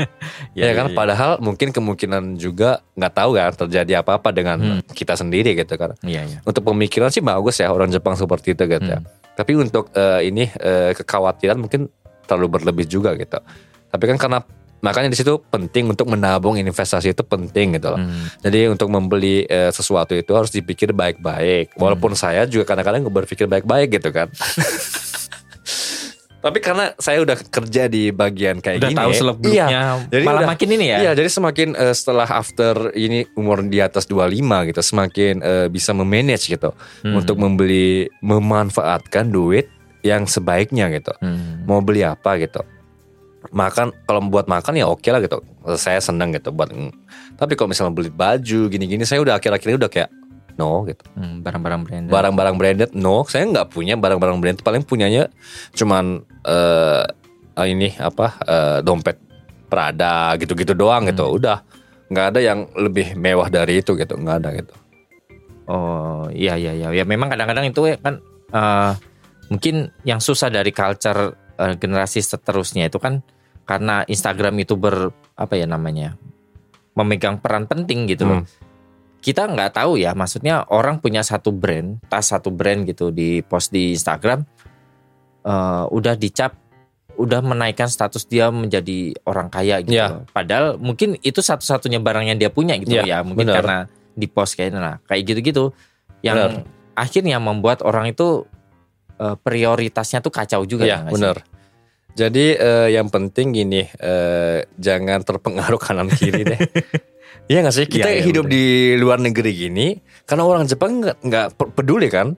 ya, 0.60 0.76
kan 0.76 0.92
iya. 0.92 0.96
padahal 0.96 1.40
mungkin 1.40 1.72
kemungkinan 1.72 2.36
juga 2.36 2.84
nggak 2.92 3.12
tahu 3.16 3.30
kan 3.40 3.52
terjadi 3.56 4.04
apa-apa 4.04 4.28
dengan 4.36 4.60
Hmm. 4.60 4.80
kita 4.92 5.16
sendiri 5.16 5.56
gitu 5.56 5.80
kan. 5.80 5.96
Iya, 6.04 6.28
iya. 6.28 6.38
Untuk 6.44 6.60
pemikiran 6.68 7.08
sih 7.08 7.24
bagus 7.24 7.56
ya 7.56 7.72
orang 7.72 7.88
Jepang 7.88 8.20
seperti 8.20 8.52
itu 8.52 8.68
gitu 8.68 8.84
ya. 8.84 9.00
Hmm. 9.42 9.48
Tapi 9.50 9.52
untuk 9.58 9.90
eh, 9.98 10.30
ini 10.30 10.46
eh, 10.46 10.94
kekhawatiran 10.94 11.58
mungkin 11.58 11.90
terlalu 12.30 12.62
berlebih 12.62 12.86
juga 12.86 13.18
gitu. 13.18 13.42
Tapi 13.90 14.04
kan 14.06 14.16
karena 14.16 14.38
makanya 14.82 15.10
di 15.10 15.18
situ 15.18 15.38
penting 15.50 15.90
untuk 15.90 16.06
menabung 16.10 16.54
investasi 16.58 17.10
itu 17.10 17.26
penting 17.26 17.74
gitu 17.82 17.90
loh. 17.90 17.98
Hmm. 17.98 18.30
Jadi 18.38 18.70
untuk 18.70 18.86
membeli 18.86 19.42
eh, 19.50 19.74
sesuatu 19.74 20.14
itu 20.14 20.30
harus 20.30 20.54
dipikir 20.54 20.94
baik-baik. 20.94 21.74
Walaupun 21.74 22.14
saya 22.14 22.46
juga 22.46 22.70
kadang-kadang 22.70 23.10
berpikir 23.10 23.50
baik-baik 23.50 23.98
gitu 23.98 24.14
kan. 24.14 24.30
Tapi 26.42 26.58
karena 26.58 26.90
saya 26.96 27.22
udah 27.22 27.38
kerja 27.38 27.86
di 27.86 28.10
bagian 28.10 28.58
kayak 28.58 28.82
Udah 28.82 28.90
gini, 28.90 28.98
tahu 28.98 29.12
seluk 29.14 29.36
beluknya. 29.38 29.66
iya, 29.66 29.82
jadi 30.04 30.24
Malah 30.26 30.40
udah- 30.42 30.50
makin 30.50 30.68
ini 30.70 30.84
ya. 30.84 30.96
Iya, 31.00 31.12
jadi 31.14 31.30
semakin 31.30 31.68
eh, 31.72 31.94
setelah 31.94 32.26
after 32.26 32.74
ini 32.92 33.22
umur 33.32 33.62
di 33.62 33.78
atas 33.78 34.04
25 34.04 34.34
gitu, 34.66 34.82
semakin 34.82 35.34
eh, 35.38 35.66
bisa 35.68 35.90
memanage 35.92 36.50
gitu 36.50 36.74
Hmm. 37.00 37.14
untuk 37.16 37.38
membeli 37.38 38.10
memanfaatkan 38.20 39.30
duit 39.30 39.70
yang 40.02 40.26
sebaiknya 40.26 40.90
gitu. 40.90 41.14
Hmm. 41.16 41.62
Mau 41.62 41.78
beli 41.78 42.02
apa 42.02 42.34
gitu. 42.36 42.58
Makan 43.48 43.90
kalau 44.02 44.22
buat 44.24 44.46
makan 44.46 44.74
ya 44.74 44.86
oke 44.86 45.06
lah 45.06 45.18
gitu. 45.18 45.42
Saya 45.72 45.98
seneng 45.98 46.30
gitu 46.32 46.50
buat 46.50 46.70
tapi 47.32 47.54
kalau 47.54 47.70
misalnya 47.70 47.90
beli 47.90 48.06
baju 48.08 48.66
gini-gini 48.66 49.02
saya 49.02 49.18
udah 49.18 49.34
akhir-akhir 49.34 49.66
ini 49.66 49.78
udah 49.78 49.90
kayak 49.90 50.10
no 50.58 50.84
gitu. 50.84 51.04
Hmm, 51.16 51.40
barang-barang 51.40 51.80
branded. 51.84 52.10
Barang-barang 52.12 52.56
branded 52.56 52.90
no, 52.92 53.24
saya 53.28 53.48
nggak 53.48 53.72
punya 53.72 53.94
barang-barang 53.96 54.38
branded. 54.40 54.62
Paling 54.64 54.84
punyanya 54.84 55.28
cuman 55.76 56.24
eh 56.44 57.04
ini 57.68 57.94
apa 58.00 58.26
eh, 58.44 58.78
dompet 58.80 59.18
Prada 59.72 60.36
gitu-gitu 60.36 60.76
doang 60.76 61.08
gitu. 61.08 61.24
Hmm. 61.24 61.36
Udah 61.40 61.58
nggak 62.12 62.26
ada 62.36 62.40
yang 62.44 62.68
lebih 62.76 63.16
mewah 63.16 63.48
dari 63.48 63.80
itu 63.80 63.96
gitu, 63.96 64.20
nggak 64.20 64.36
ada 64.44 64.50
gitu. 64.52 64.74
Oh 65.70 66.28
iya 66.28 66.58
iya 66.60 66.76
iya 66.76 66.88
ya 66.92 67.04
memang 67.08 67.32
kadang-kadang 67.32 67.70
itu 67.72 67.88
ya 67.88 67.96
kan 67.96 68.20
eh, 68.52 68.92
mungkin 69.48 69.88
yang 70.04 70.20
susah 70.20 70.52
dari 70.52 70.74
culture 70.76 71.32
eh, 71.56 71.74
generasi 71.80 72.20
seterusnya 72.20 72.92
itu 72.92 73.00
kan 73.00 73.24
karena 73.64 74.04
Instagram 74.04 74.58
itu 74.60 74.76
ber 74.76 75.14
apa 75.38 75.54
ya 75.56 75.64
namanya 75.64 76.18
memegang 76.92 77.40
peran 77.40 77.64
penting 77.64 78.04
gitu 78.04 78.28
loh. 78.28 78.44
Hmm. 78.44 78.71
Kita 79.22 79.46
nggak 79.46 79.78
tahu 79.78 80.02
ya 80.02 80.12
maksudnya 80.12 80.66
orang 80.66 80.98
punya 80.98 81.22
satu 81.22 81.54
brand 81.54 82.02
tas 82.10 82.34
satu 82.34 82.50
brand 82.50 82.82
gitu 82.82 83.14
di 83.14 83.38
post 83.40 83.70
di 83.70 83.94
Instagram 83.94 84.42
eh, 85.46 85.84
udah 85.88 86.14
dicap 86.18 86.58
udah 87.12 87.38
menaikkan 87.38 87.86
status 87.86 88.24
dia 88.24 88.48
menjadi 88.48 89.14
orang 89.28 89.46
kaya 89.46 89.78
gitu. 89.84 89.94
Loh. 89.94 90.24
Padahal 90.32 90.80
mungkin 90.80 91.20
itu 91.20 91.38
satu-satunya 91.38 92.00
barang 92.00 92.24
yang 92.24 92.38
dia 92.40 92.48
punya 92.48 92.74
gitu 92.80 92.98
Iya, 92.98 93.04
ya. 93.04 93.18
Mungkin 93.22 93.46
benar. 93.46 93.56
karena 93.62 93.78
di 94.12 94.26
post 94.26 94.56
kayak 94.56 94.74
nah 94.74 94.96
kayak 95.06 95.22
gitu-gitu 95.24 95.72
yang 96.20 96.36
Benar. 96.36 96.66
akhirnya 96.92 97.36
membuat 97.38 97.84
orang 97.84 98.10
itu 98.10 98.48
eh, 99.20 99.36
prioritasnya 99.38 100.18
tuh 100.18 100.32
kacau 100.32 100.64
juga 100.64 100.82
Iya, 100.82 100.88
ya 100.88 100.98
nggak 100.98 101.12
sih? 101.12 101.16
benar. 101.20 101.36
Jadi 102.12 102.52
eh, 102.52 102.88
yang 102.90 103.08
penting 103.08 103.50
gini, 103.50 103.82
eh, 103.88 104.68
jangan 104.74 105.20
terpengaruh 105.20 105.80
kanan 105.82 106.08
kiri 106.08 106.44
deh. 106.44 106.60
Iya 107.46 107.58
nggak 107.60 107.74
sih? 107.74 107.86
Kita 107.86 108.06
Iya, 108.06 108.14
iya, 108.14 108.22
hidup 108.22 108.44
betul. 108.44 108.54
di 108.54 108.64
luar 108.94 109.18
negeri 109.18 109.50
gini, 109.50 109.86
karena 110.22 110.44
orang 110.44 110.64
Jepang 110.64 111.00
nggak 111.00 111.16
nggak 111.20 111.46
pe- 111.52 111.72
peduli 111.72 112.06
kan, 112.06 112.36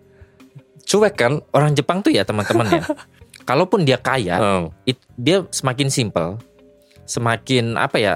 cuek 0.81 1.15
kan. 1.15 1.43
Orang 1.51 1.75
Jepang 1.75 2.01
tuh 2.01 2.09
ya 2.09 2.23
teman-teman 2.23 2.67
ya. 2.73 2.83
Kalaupun 3.45 3.83
dia 3.83 3.99
kaya, 3.99 4.37
Hmm. 4.37 4.65
it- 4.85 5.05
dia 5.13 5.45
semakin 5.49 5.89
simple, 5.89 6.39
semakin 7.05 7.75
apa 7.75 7.97
ya? 7.97 8.15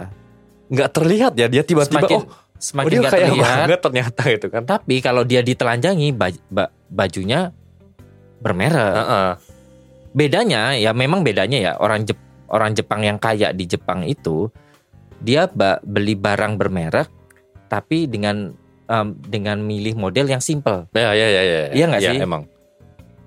Nggak 0.69 0.91
terlihat 0.91 1.33
ya 1.35 1.47
dia 1.47 1.61
tiba-tiba 1.61 2.01
Semakin 2.01 2.19
oh, 2.19 2.25
oh 2.25 2.57
semakin 2.57 2.89
dia 2.89 3.01
nggak 3.01 3.13
kaya 3.13 3.27
terlihat. 3.27 3.57
banget 3.61 3.81
ternyata 3.83 4.23
gitu 4.31 4.47
kan. 4.49 4.63
Tapi 4.65 4.95
kalau 4.99 5.23
dia 5.23 5.41
ditelanjangi 5.41 6.09
baj- 6.11 6.45
ba- 6.49 6.73
bajunya 6.87 7.51
bermerek. 8.39 8.95
Heeh. 8.97 9.29
Bedanya 10.19 10.75
ya 10.75 10.91
memang 10.91 11.23
bedanya 11.23 11.59
ya 11.63 11.73
orang 11.79 12.03
Jep 12.03 12.19
orang 12.51 12.75
Jepang 12.75 13.07
yang 13.07 13.23
kaya 13.23 13.55
di 13.55 13.65
Jepang 13.65 14.03
itu 14.03 14.51
dia 15.23 15.47
ba- 15.47 15.79
beli 15.81 16.19
barang 16.19 16.59
bermerek 16.59 17.07
tapi 17.71 18.11
dengan 18.11 18.51
em, 18.89 19.07
dengan 19.23 19.63
milih 19.63 19.95
model 19.95 20.27
yang 20.27 20.43
simple. 20.43 20.91
Ya 20.91 21.15
ya 21.15 21.27
ya 21.29 21.43
ya. 21.45 21.59
Iya 21.71 21.85
nggak 21.87 22.03
Iya, 22.03 22.11
sih? 22.11 22.19
Emang. 22.19 22.43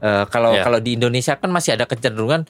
Eh, 0.02 0.26
kalau 0.28 0.52
Iya. 0.52 0.64
kalau 0.66 0.80
di 0.82 0.98
Indonesia 0.98 1.38
kan 1.38 1.48
masih 1.48 1.78
ada 1.78 1.86
kecenderungan 1.86 2.44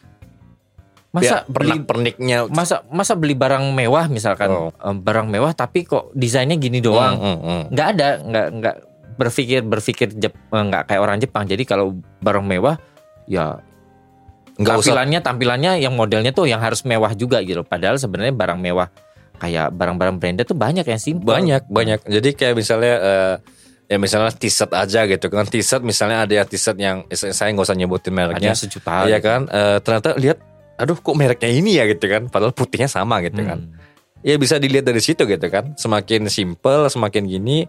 Masa 1.12 1.28
ya, 1.28 1.38
beli 1.44 1.76
pernik-perniknya 1.76 2.48
masa 2.48 2.88
masa 2.88 3.20
beli 3.20 3.36
barang 3.36 3.76
mewah 3.76 4.08
misalkan 4.08 4.48
Oh. 4.48 4.72
eh, 4.72 4.96
barang 4.96 5.28
mewah 5.28 5.52
tapi 5.52 5.84
kok 5.84 6.16
desainnya 6.16 6.56
gini 6.56 6.80
doang. 6.80 7.20
Hmm, 7.20 7.28
hmm, 7.28 7.40
hmm. 7.44 7.62
nggak 7.76 7.88
ada 7.92 8.08
nggak 8.24 8.48
nggak 8.56 8.76
berpikir 9.20 9.60
berpikir 9.60 10.08
eh, 10.16 10.32
nggak 10.48 10.88
kayak 10.88 11.02
orang 11.04 11.20
Jepang 11.20 11.44
jadi 11.44 11.60
kalau 11.68 12.00
barang 12.24 12.48
mewah 12.48 12.80
ya 13.28 13.60
nggak 14.62 14.76
usah. 14.78 14.94
tampilannya 14.94 15.20
tampilannya 15.20 15.72
yang 15.82 15.94
modelnya 15.98 16.32
tuh 16.32 16.46
yang 16.46 16.62
harus 16.62 16.86
mewah 16.86 17.12
juga 17.18 17.42
gitu. 17.42 17.66
Padahal 17.66 17.98
sebenarnya 17.98 18.34
barang 18.34 18.60
mewah 18.62 18.88
kayak 19.42 19.74
barang-barang 19.74 20.16
branded 20.22 20.46
tuh 20.46 20.58
banyak 20.58 20.86
yang 20.86 21.02
simple. 21.02 21.26
Banyak 21.26 21.66
banyak. 21.68 22.06
Jadi 22.06 22.30
kayak 22.38 22.56
misalnya 22.56 22.94
eh, 23.02 23.36
ya 23.90 23.98
misalnya 23.98 24.32
t-shirt 24.32 24.72
aja 24.72 25.10
gitu. 25.10 25.26
Kan 25.28 25.50
t-shirt 25.50 25.82
misalnya 25.82 26.24
ada 26.24 26.34
yang 26.38 26.48
t-shirt 26.48 26.78
yang 26.78 26.98
saya 27.12 27.50
nggak 27.52 27.66
usah 27.66 27.78
nyebutin 27.78 28.14
ada 28.14 28.38
mereknya 28.38 28.54
yang 28.54 28.60
sejuta 28.60 29.10
Iya 29.10 29.18
gitu. 29.18 29.28
kan? 29.28 29.42
Eh, 29.50 29.78
ternyata 29.82 30.10
lihat 30.16 30.38
aduh 30.78 30.98
kok 30.98 31.16
mereknya 31.18 31.50
ini 31.50 31.82
ya? 31.82 31.90
gitu 31.90 32.06
kan. 32.06 32.30
Padahal 32.30 32.54
putihnya 32.54 32.88
sama 32.88 33.20
gitu 33.26 33.42
kan. 33.42 33.60
Hmm. 33.66 33.90
ya 34.22 34.38
bisa 34.38 34.62
dilihat 34.62 34.86
dari 34.86 35.02
situ 35.02 35.26
gitu 35.26 35.48
kan. 35.50 35.74
Semakin 35.74 36.30
simple 36.30 36.86
semakin 36.94 37.26
gini 37.26 37.66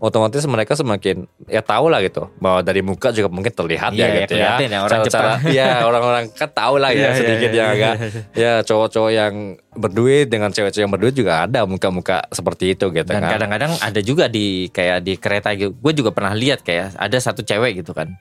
otomatis 0.00 0.40
mereka 0.48 0.72
semakin 0.72 1.28
ya 1.44 1.60
tahu 1.60 1.92
lah 1.92 2.00
gitu 2.00 2.32
bahwa 2.40 2.64
dari 2.64 2.80
muka 2.80 3.12
juga 3.12 3.28
mungkin 3.28 3.52
terlihat 3.52 3.92
Iya, 3.92 4.00
ya 4.00 4.08
ya, 4.08 4.20
gitu 4.24 4.32
ya. 4.32 4.40
kelihatan 4.56 4.70
ya, 4.72 4.78
orang 4.80 4.90
cara-cara 5.04 5.28
Jepang. 5.36 5.38
ya 5.60 5.68
orang-orang 5.84 6.24
kan 6.32 6.48
tahu 6.50 6.74
lah 6.80 6.90
Iya, 6.90 6.96
ya 6.96 7.04
iya, 7.04 7.12
sedikit 7.14 7.50
iya, 7.52 7.58
yang 7.60 7.68
iya, 7.68 7.76
agak. 7.76 7.94
iya. 8.00 8.20
ya 8.32 8.52
cowok-cowok 8.64 9.10
yang 9.12 9.34
berduit 9.70 10.26
dengan 10.26 10.48
cewek-cewek 10.50 10.82
yang 10.82 10.90
berduit 10.90 11.14
juga 11.14 11.44
ada 11.44 11.60
muka-muka 11.62 12.24
seperti 12.28 12.72
itu 12.72 12.88
gitu 12.88 13.06
dan 13.06 13.20
kan. 13.20 13.36
kadang-kadang 13.36 13.72
ada 13.76 14.00
juga 14.00 14.24
di 14.26 14.66
kayak 14.68 14.98
di 15.00 15.12
kereta 15.14 15.52
gitu. 15.52 15.76
Gue 15.76 15.92
juga 15.92 16.10
pernah 16.10 16.32
lihat 16.32 16.64
kayak 16.64 16.96
ada 16.96 17.16
satu 17.20 17.44
cewek 17.44 17.84
gitu 17.84 17.92
kan. 17.92 18.16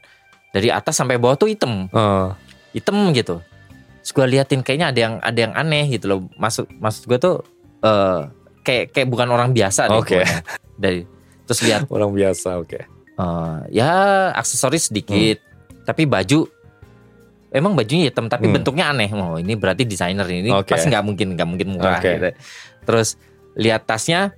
Dari 0.52 0.68
atas 0.68 0.94
sampai 0.94 1.16
bawah 1.16 1.34
tuh 1.34 1.48
hitam. 1.48 1.88
Eh, 1.88 2.28
hitam 2.76 3.10
gitu. 3.16 3.40
Terus 4.04 4.12
gue 4.12 4.26
liatin 4.30 4.60
kayaknya 4.60 4.92
ada 4.92 5.00
yang 5.00 5.14
ada 5.20 5.40
yang 5.40 5.54
aneh 5.56 5.88
gitu 5.90 6.06
loh. 6.06 6.20
Maksud 6.36 6.68
maksud 6.76 7.08
gue 7.08 7.18
tuh 7.18 7.36
eh 7.80 8.20
kayak 8.60 8.92
kayak 8.92 9.08
bukan 9.08 9.32
orang 9.32 9.56
biasa 9.56 9.88
deh 9.88 9.96
Oke. 9.96 10.20
gua. 10.20 10.28
dari 10.76 11.08
terus 11.50 11.66
lihat. 11.66 11.90
Orang 11.94 12.14
biasa 12.14 12.62
oke. 12.62 12.86
Eh, 13.20 13.58
ya 13.74 13.90
aksesoris 14.38 14.94
sedikit. 14.94 15.42
Tapi 15.82 16.06
baju 16.06 16.46
emang 17.50 17.74
bajunya 17.74 18.14
hitam 18.14 18.30
tapi 18.30 18.46
Hmm. 18.46 18.62
bentuknya 18.62 18.94
aneh. 18.94 19.10
Oh 19.12 19.42
ini 19.42 19.58
berarti 19.58 19.84
desainer 19.84 20.30
ini. 20.30 20.54
Oke. 20.54 20.78
pasti 20.78 20.94
nggak 20.94 21.02
mungkin 21.02 21.34
nggak 21.34 21.48
mungkin 21.50 21.68
murah 21.74 21.98
Oke. 21.98 22.14
gitu. 22.14 22.30
terus 22.86 23.18
lihat 23.58 23.90
tasnya. 23.90 24.32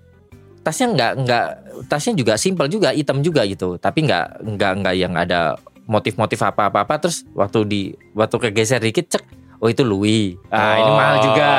Tasnya 0.61 0.87
nggak 0.93 1.11
nggak 1.25 1.45
tasnya 1.89 2.13
juga 2.15 2.33
simpel 2.37 2.69
juga 2.71 2.95
hitam 2.95 3.19
juga 3.19 3.43
gitu. 3.43 3.75
Tapi 3.75 4.07
nggak 4.07 4.45
nggak 4.45 4.71
nggak 4.79 4.95
yang 4.95 5.13
ada 5.19 5.59
motif-motif 5.89 6.39
apa-apa 6.39 6.87
apa 6.87 6.95
terus 7.01 7.27
waktu 7.35 7.59
di 7.67 7.81
waktu 8.13 8.37
kegeser 8.39 8.79
dikit 8.79 9.11
cek 9.11 9.23
oh 9.59 9.67
itu 9.67 9.81
Louis. 9.83 10.37
Ah 10.47 10.77
ini 10.79 10.91
mahal 10.93 11.15
juga. 11.19 11.49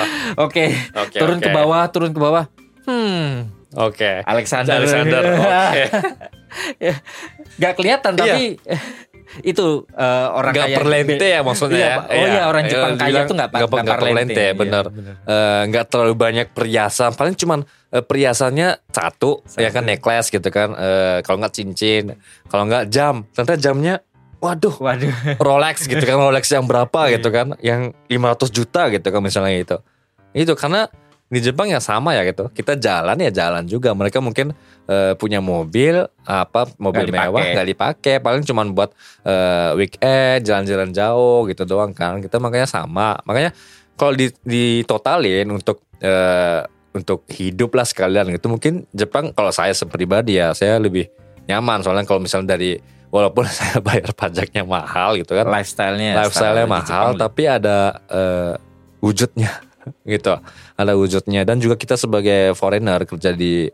Oke. 0.46 0.72
Oke, 0.96 1.18
turun 1.20 1.38
oke. 1.38 1.44
ke 1.44 1.50
bawah 1.52 1.84
turun 1.92 2.10
ke 2.10 2.20
bawah. 2.22 2.44
Hmm 2.88 3.61
oke. 3.74 4.10
Alexander. 4.22 4.76
Alexander 4.76 5.22
oke. 5.38 5.82
Nggak 7.58 7.72
kelihatan 7.74 8.12
Iya. 8.12 8.18
tapi 8.18 8.42
itu 9.40 9.88
eh, 9.88 10.26
orang 10.28 10.52
nggak 10.52 10.68
kaya 10.68 10.76
perlente 10.76 11.24
ya 11.24 11.40
maksudnya 11.40 11.78
Iya, 11.78 11.88
ya. 11.88 11.96
Oh 12.04 12.26
iya, 12.28 12.42
orang 12.44 12.64
Jepang 12.68 12.92
kaya 12.94 13.08
bilang 13.08 13.24
tuh 13.24 13.34
nggak 13.34 13.48
nggak 13.48 13.68
nggak 13.80 13.98
perlente 13.98 14.44
Iya, 14.44 14.52
bener. 14.52 14.84
Eh, 15.24 15.62
nggak 15.72 15.84
terlalu 15.88 16.14
banyak 16.14 16.46
perhiasan 16.52 17.10
paling 17.12 17.32
cuman 17.32 17.64
eh, 17.88 18.04
perhiasannya 18.04 18.68
satu, 18.86 19.40
ya 19.56 19.68
kan 19.68 19.84
necklace 19.84 20.28
gitu 20.28 20.48
kan 20.48 20.76
Eh, 20.76 21.18
kalau 21.24 21.40
nggak 21.40 21.54
cincin 21.56 22.12
kalau 22.46 22.68
nggak 22.68 22.92
jam 22.92 23.24
ternyata 23.32 23.56
jamnya 23.56 23.94
waduh 24.36 24.74
Waduh. 24.76 25.08
Rolex 25.46 25.88
gitu 25.88 26.02
kan 26.02 26.18
Rolex 26.18 26.44
yang 26.50 26.68
berapa 26.68 27.00
gitu 27.08 27.32
kan 27.32 27.56
yang 27.64 27.96
500 28.12 28.52
juta 28.52 28.92
gitu 28.92 29.08
kan 29.08 29.20
misalnya 29.22 29.54
itu 29.56 29.76
itu 30.34 30.52
karena 30.52 30.92
di 31.32 31.40
Jepang 31.40 31.64
ya 31.72 31.80
sama 31.80 32.12
ya 32.12 32.28
gitu. 32.28 32.52
Kita 32.52 32.76
jalan 32.76 33.16
ya 33.16 33.32
jalan 33.32 33.64
juga. 33.64 33.96
Mereka 33.96 34.20
mungkin 34.20 34.52
eh, 34.84 35.16
punya 35.16 35.40
mobil 35.40 36.04
apa 36.28 36.68
mobil 36.76 37.08
Nggak 37.08 37.32
mewah 37.32 37.40
nggak 37.56 37.68
dipakai. 37.72 38.14
Paling 38.20 38.44
cuman 38.44 38.76
buat 38.76 38.92
eh, 39.24 39.72
weekend 39.80 40.44
jalan-jalan 40.44 40.92
jauh 40.92 41.48
gitu 41.48 41.64
doang 41.64 41.96
kan. 41.96 42.20
Kita 42.20 42.36
makanya 42.36 42.68
sama. 42.68 43.16
Makanya 43.24 43.56
kalau 43.96 44.12
di 44.12 44.28
ditotalin 44.44 45.48
untuk 45.48 45.80
eh, 46.04 46.68
untuk 46.92 47.24
hidup 47.32 47.72
lah 47.72 47.88
sekalian 47.88 48.28
gitu 48.36 48.52
mungkin 48.52 48.84
Jepang 48.92 49.32
kalau 49.32 49.48
saya 49.48 49.72
pribadi 49.88 50.36
ya 50.36 50.52
saya 50.52 50.76
lebih 50.76 51.08
nyaman. 51.48 51.80
Soalnya 51.80 52.04
kalau 52.04 52.20
misalnya 52.20 52.60
dari 52.60 52.76
walaupun 53.08 53.48
saya 53.56 53.80
bayar 53.80 54.12
pajaknya 54.12 54.68
mahal 54.68 55.16
gitu 55.16 55.32
kan. 55.32 55.48
Lifestyle-nya 55.48 56.28
lifestyle-nya 56.28 56.68
style 56.68 56.68
di 56.68 56.76
mahal 56.76 57.08
tapi 57.16 57.42
ada 57.48 58.04
eh, 58.12 58.52
wujudnya 59.00 59.71
gitu 60.04 60.34
ada 60.72 60.92
wujudnya. 60.92 61.42
Dan 61.42 61.58
juga 61.58 61.74
kita 61.74 61.94
sebagai 61.94 62.52
foreigner 62.52 63.02
kerja 63.02 63.30
di 63.30 63.66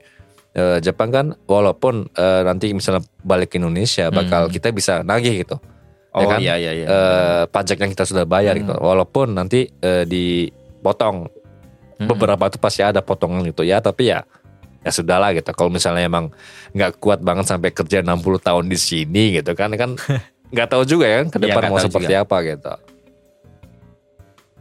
eh, 0.50 0.78
Jepang 0.78 1.08
kan 1.08 1.26
walaupun 1.44 2.08
eh, 2.10 2.42
nanti 2.42 2.72
misalnya 2.72 3.00
balik 3.20 3.50
ke 3.50 3.56
Indonesia 3.56 4.08
bakal 4.08 4.46
Hmm. 4.46 4.52
kita 4.52 4.68
bisa 4.70 5.00
nagih 5.00 5.42
gitu. 5.42 5.56
Oh 6.10 6.20
ya 6.20 6.26
kan? 6.26 6.38
iya 6.40 6.54
iya 6.56 6.72
iya. 6.74 6.86
Eh, 6.86 7.42
pajak 7.46 7.78
yang 7.78 7.90
kita 7.90 8.04
sudah 8.04 8.24
bayar 8.24 8.56
Hmm. 8.56 8.64
gitu. 8.64 8.74
Walaupun 8.74 9.32
nanti 9.32 9.68
eh, 9.78 10.04
dipotong. 10.04 11.28
Mm-mm. 11.98 12.06
beberapa 12.06 12.46
tuh 12.46 12.62
pasti 12.62 12.78
ada 12.78 13.02
potongan 13.02 13.42
gitu. 13.42 13.60
Ya 13.60 13.82
tapi 13.82 14.06
ya 14.06 14.22
ya 14.80 14.90
sudahlah 14.94 15.34
gitu. 15.34 15.50
Kalau 15.50 15.66
misalnya 15.66 16.06
emang 16.06 16.30
nggak 16.70 16.96
kuat 16.96 17.18
banget 17.18 17.50
sampai 17.50 17.74
kerja 17.74 18.06
60 18.06 18.38
tahun 18.38 18.70
di 18.70 18.78
sini 18.78 19.34
gitu 19.34 19.50
kan 19.52 19.74
kan 19.74 19.98
nggak 20.54 20.68
tahu 20.70 20.86
juga 20.86 21.10
ya 21.10 21.16
kan 21.20 21.28
ke 21.28 21.38
Iya, 21.38 21.44
depan 21.50 21.60
nggak 21.60 21.74
mau 21.74 21.82
seperti 21.82 22.14
apa 22.14 22.36
gitu 22.46 22.72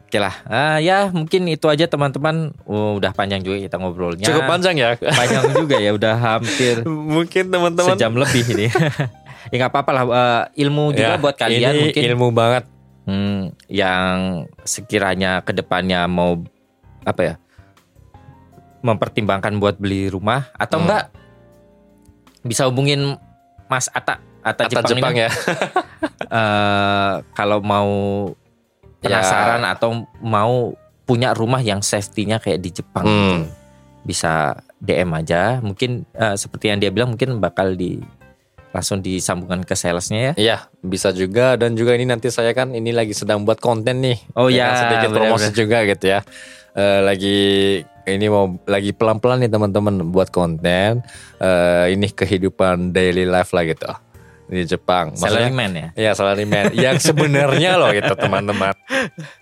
Oke 0.08 0.18
lah. 0.18 0.32
Ah, 0.44 0.80
ya 0.80 1.12
mungkin 1.12 1.44
itu 1.46 1.68
aja 1.68 1.84
teman-teman. 1.84 2.56
Oh, 2.64 2.96
udah 2.96 3.12
panjang 3.12 3.44
juga 3.44 3.60
kita 3.60 3.76
ngobrolnya. 3.76 4.24
Cukup 4.24 4.48
panjang 4.48 4.76
ya? 4.76 4.96
Panjang 4.96 5.52
juga 5.60 5.76
ya 5.78 5.92
udah 5.92 6.16
hampir 6.16 6.88
mungkin 6.88 7.52
teman-teman. 7.52 7.92
sejam 7.94 8.16
lebih 8.16 8.44
ini. 8.50 8.68
Ya 9.48 9.64
nggak 9.64 9.72
apa-apa 9.72 9.92
lah. 9.94 10.04
Eh, 10.04 10.44
ilmu 10.64 10.92
juga 10.92 11.16
Ya, 11.16 11.16
buat 11.16 11.32
kalian 11.34 11.72
ini 11.72 11.80
mungkin. 11.88 12.02
ilmu 12.04 12.28
banget. 12.32 12.64
Hmm, 13.04 13.40
yang 13.68 14.18
sekiranya 14.62 15.40
ke 15.40 15.52
depannya 15.52 16.04
mau 16.04 16.44
apa 17.04 17.22
ya 17.24 17.36
mempertimbangkan 18.80 19.56
buat 19.58 19.76
beli 19.78 20.08
rumah 20.08 20.52
atau 20.54 20.78
Hmm. 20.78 20.84
enggak 20.84 21.04
bisa 22.44 22.68
hubungin 22.68 23.16
Mas 23.66 23.88
Ata 23.90 24.20
Ata, 24.42 24.64
Kata 24.64 24.84
Jepang, 24.84 24.92
Jepang 24.94 25.14
ini 25.14 25.24
ya. 25.24 25.32
Eh, 26.28 27.14
kalau 27.32 27.60
mau 27.60 27.88
penasaran 29.10 29.62
atau 29.64 29.90
mau 30.20 30.76
punya 31.04 31.32
rumah 31.32 31.60
yang 31.60 31.80
safety-nya 31.80 32.38
kayak 32.38 32.60
di 32.60 32.70
Jepang 32.74 33.06
Hmm. 33.06 33.42
bisa 34.02 34.56
DM 34.78 35.12
aja. 35.14 35.60
Mungkin 35.60 36.04
eh, 36.10 36.36
seperti 36.36 36.68
yang 36.68 36.78
dia 36.78 36.90
bilang 36.90 37.12
mungkin 37.12 37.40
bakal 37.40 37.74
di 37.74 38.00
langsung 38.70 39.00
disambungkan 39.00 39.64
ke 39.64 39.74
salesnya 39.74 40.20
ya. 40.20 40.34
Iya 40.36 40.58
bisa 40.80 41.10
juga. 41.10 41.56
Dan 41.56 41.74
juga 41.74 41.92
ini 41.92 42.04
nanti 42.04 42.28
saya 42.28 42.52
kan 42.52 42.72
ini 42.72 42.92
lagi 42.92 43.12
sedang 43.12 43.42
buat 43.42 43.58
konten 43.58 44.00
nih. 44.00 44.18
Oh 44.34 44.48
Ya 44.48 44.54
ya, 44.54 44.66
kan, 44.66 44.78
sedikit 44.78 45.10
benar-benar. 45.10 45.22
promosi 45.34 45.50
juga 45.52 45.78
gitu 45.84 46.06
ya. 46.08 46.20
Eh, 46.72 47.00
lagi 47.02 47.38
ini 48.06 48.26
mau 48.28 48.46
lagi 48.64 48.92
pelan-pelan 48.92 49.42
nih 49.42 49.50
teman-teman 49.50 50.08
buat 50.08 50.30
konten. 50.30 51.02
Eh, 51.38 51.86
ini 51.90 52.08
kehidupan 52.08 52.92
daily 52.92 53.24
life 53.24 53.52
lah 53.52 53.66
gitu 53.66 53.88
di 54.48 54.64
Jepang 54.64 55.12
Maksudnya- 55.12 55.52
salaryman 55.52 55.70
ya 55.72 55.88
Ya 55.94 56.12
salaryman 56.12 56.72
yang 56.72 56.96
sebenarnya 56.98 57.76
loh 57.76 57.92
gitu 57.92 58.14
teman-teman. 58.14 58.72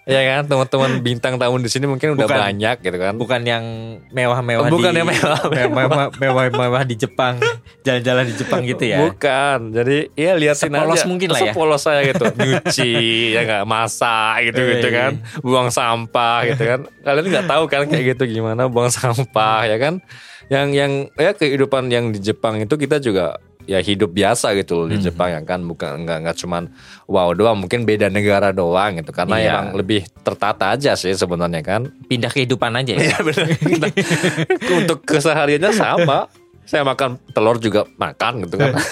Ya 0.06 0.22
kan 0.24 0.46
teman-teman 0.46 1.02
bintang 1.02 1.36
tahun 1.36 1.60
di 1.60 1.70
sini 1.70 1.86
mungkin 1.86 2.14
udah 2.14 2.26
Bukan. 2.26 2.38
banyak 2.40 2.78
gitu 2.80 2.94
kan. 2.96 3.14
bukan 3.16 3.42
yang 3.42 3.64
mewah-mewah 4.10 4.70
Bukan 4.70 4.92
di, 4.92 5.00
yang 5.00 5.08
mewah. 5.08 5.40
mewah- 5.78 6.14
mewah-mewah 6.16 6.84
di 6.84 6.94
Jepang 6.96 7.42
jalan-jalan 7.82 8.26
di 8.26 8.36
Jepang 8.36 8.62
gitu 8.62 8.84
ya 8.84 9.02
Bukan. 9.02 9.72
Jadi 9.72 10.14
ya 10.14 10.34
liatin 10.34 10.70
Sepolos 10.70 11.00
aja. 11.00 11.08
mungkin 11.08 11.28
lah 11.28 11.40
ya. 11.40 11.52
Sepolos 11.52 11.82
saya 11.82 12.02
gitu. 12.04 12.26
Nyuci 12.28 12.94
ya 13.36 13.42
nggak 13.44 13.64
masak 13.64 14.36
gitu 14.46 14.62
gitu 14.64 14.88
Iya, 14.88 14.98
kan. 15.00 15.12
Buang 15.42 15.70
sampah 15.70 16.38
gitu 16.48 16.64
kan. 16.64 16.80
Kalian 17.02 17.26
nggak 17.28 17.48
tahu 17.48 17.64
kan 17.66 17.82
kayak 17.86 18.06
gitu 18.14 18.24
gimana 18.32 18.66
buang 18.66 18.90
sampah 18.90 19.66
ya 19.66 19.78
kan. 19.78 20.02
Yang 20.46 20.68
yang 20.72 20.92
ya 21.16 21.32
kehidupan 21.32 21.90
yang 21.90 22.10
di 22.10 22.20
Jepang 22.20 22.58
itu 22.58 22.74
kita 22.76 22.98
juga 22.98 23.42
ya 23.66 23.78
hidup 23.78 24.10
biasa 24.10 24.54
gitu 24.54 24.74
loh 24.76 24.88
di 24.88 24.96
Hmm. 24.96 25.04
Jepang 25.04 25.30
ya 25.30 25.42
kan 25.42 25.62
bukan 25.62 26.02
nggak 26.02 26.18
nggak 26.22 26.38
cuman 26.38 26.70
wow 27.06 27.30
doang 27.32 27.58
mungkin 27.58 27.82
beda 27.82 28.08
negara 28.08 28.50
doang 28.50 28.96
gitu 28.96 29.10
karena 29.10 29.36
Iya. 29.36 29.50
emang 29.52 29.68
lebih 29.76 30.02
tertata 30.20 30.72
aja 30.72 30.94
sih 30.94 31.12
sebenarnya 31.12 31.60
kan 31.60 31.82
pindah 32.06 32.30
kehidupan 32.30 32.72
aja 32.76 32.94
ya 32.94 33.02
Iya 33.04 33.18
benar. 33.20 33.48
Untuk 34.78 35.02
kesehariannya 35.04 35.72
sama. 35.72 36.30
Saya 36.62 36.82
makan 36.82 37.22
telur 37.30 37.58
juga 37.58 37.86
makan 37.94 38.42
gitu 38.44 38.58
kan. 38.58 38.74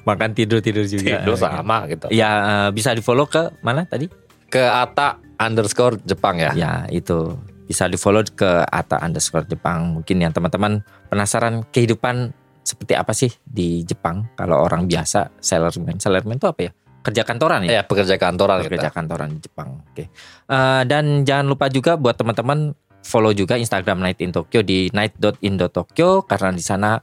makan 0.00 0.32
tidur 0.32 0.58
tidur 0.58 0.82
juga 0.82 1.20
Tidur 1.20 1.36
sama 1.36 1.84
gitu. 1.84 2.08
ya 2.08 2.30
eh, 2.40 2.68
bisa 2.70 2.90
di 2.90 3.00
follow 3.00 3.26
ke 3.26 3.52
mana 3.60 3.84
tadi 3.84 4.08
Ke 4.46 4.64
Ata 4.64 5.20
underscore 5.36 6.00
Jepang 6.00 6.34
ya. 6.36 6.50
ya 6.52 6.72
itu 6.88 7.36
bisa 7.62 7.84
di 7.84 7.94
follow 7.94 8.24
ke 8.24 8.64
Ata 8.64 8.96
underscore 8.98 9.44
Jepang 9.44 9.92
mungkin 9.94 10.16
yang 10.18 10.32
teman-teman 10.32 10.80
penasaran 11.06 11.68
kehidupan 11.68 12.32
seperti 12.60 12.94
apa 12.94 13.12
sih 13.16 13.32
di 13.40 13.82
Jepang 13.82 14.30
kalau 14.36 14.60
orang 14.62 14.84
biasa 14.86 15.32
salaryman 15.40 15.96
salaryman 15.96 16.36
itu 16.36 16.48
apa 16.48 16.60
ya 16.68 16.72
kerja 17.00 17.24
kantoran 17.24 17.64
ya? 17.64 17.80
Ya 17.80 17.82
pekerja 17.84 18.20
kantoran 18.20 18.60
Pekerja 18.60 18.92
kita. 18.92 18.96
kantoran 18.96 19.28
di 19.32 19.40
Jepang. 19.40 19.80
Oke. 19.88 20.04
Eh, 20.46 20.82
dan 20.84 21.24
jangan 21.24 21.48
lupa 21.48 21.72
juga 21.72 21.96
buat 21.96 22.12
teman-teman 22.12 22.76
follow 23.00 23.32
juga 23.32 23.56
Instagram 23.56 24.04
Night 24.04 24.20
in 24.20 24.36
Tokyo 24.36 24.60
di 24.60 24.92
night.in.tokyo 24.92 26.28
karena 26.28 26.50
di 26.52 26.60
sana 26.60 27.00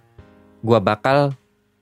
gua 0.62 0.78
bakal 0.78 1.34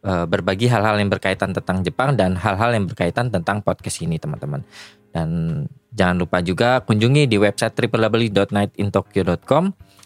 eh, 0.07 0.25
berbagi 0.31 0.71
hal-hal 0.71 0.95
yang 0.95 1.11
berkaitan 1.11 1.51
tentang 1.51 1.83
Jepang 1.83 2.15
dan 2.15 2.39
hal-hal 2.39 2.71
yang 2.71 2.87
berkaitan 2.87 3.27
tentang 3.27 3.59
podcast 3.59 3.99
ini 3.99 4.15
teman-teman. 4.15 4.63
Dan 5.11 5.63
jangan 5.91 6.15
lupa 6.15 6.39
juga 6.39 6.83
kunjungi 6.83 7.27
di 7.27 7.35
website 7.35 7.75
www.nightintokyo.com. 7.75 9.63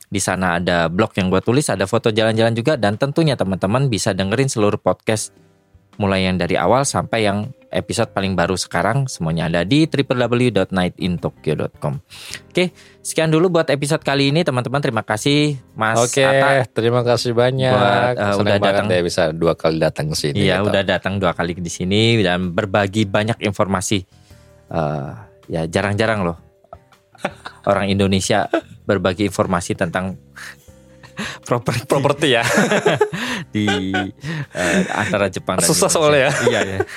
Di 0.09 0.17
sana 0.17 0.57
ada 0.57 0.89
blog 0.89 1.13
yang 1.13 1.29
gue 1.29 1.37
tulis, 1.45 1.69
ada 1.69 1.85
foto 1.85 2.09
jalan-jalan 2.09 2.57
juga 2.57 2.73
dan 2.75 2.97
tentunya 2.97 3.37
teman-teman 3.37 3.93
bisa 3.93 4.17
dengerin 4.17 4.49
seluruh 4.49 4.81
podcast 4.81 5.29
mulai 5.99 6.23
yang 6.25 6.39
dari 6.39 6.55
awal 6.55 6.87
sampai 6.87 7.27
yang 7.27 7.51
episode 7.69 8.09
paling 8.15 8.33
baru 8.33 8.57
sekarang 8.57 9.05
semuanya 9.05 9.45
ada 9.51 9.61
di 9.67 9.85
www.nightintokyo.com. 9.85 11.93
Oke, 12.49 12.73
sekian 13.03 13.29
dulu 13.29 13.53
buat 13.53 13.69
episode 13.69 14.01
kali 14.01 14.33
ini 14.33 14.41
teman-teman. 14.47 14.81
Terima 14.81 15.05
kasih 15.05 15.61
Mas 15.75 15.99
Oke, 15.99 16.23
Ata. 16.25 16.65
terima 16.71 17.03
kasih 17.05 17.35
banyak. 17.35 17.69
Buat, 17.69 18.17
uh, 18.17 18.33
Senang 18.33 18.41
udah 18.41 18.57
datang. 18.57 18.89
ya 18.89 19.03
bisa 19.03 19.29
dua 19.35 19.53
kali 19.59 19.77
datang 19.77 20.09
ke 20.09 20.15
sini. 20.17 20.49
Iya, 20.49 20.63
gitu. 20.63 20.71
udah 20.71 20.81
datang 20.87 21.19
dua 21.21 21.35
kali 21.35 21.53
di 21.59 21.69
sini 21.69 22.23
dan 22.23 22.55
berbagi 22.55 23.03
banyak 23.05 23.37
informasi. 23.43 23.99
Eh, 24.71 25.11
ya 25.51 25.67
jarang-jarang 25.67 26.23
loh 26.25 26.48
orang 27.69 27.91
Indonesia 27.91 28.47
berbagi 28.87 29.29
informasi 29.29 29.77
tentang 29.77 30.17
properti 31.43 31.83
Properti 31.85 32.27
ya. 32.31 32.43
di 33.55 33.67
eh, 34.55 34.81
antara 34.93 35.27
Jepang 35.27 35.59
dan 35.59 35.67
Susah 35.67 35.89
soalnya 35.91 36.29
ya. 36.29 36.31
Iya 36.47 36.59
ya. 36.63 36.79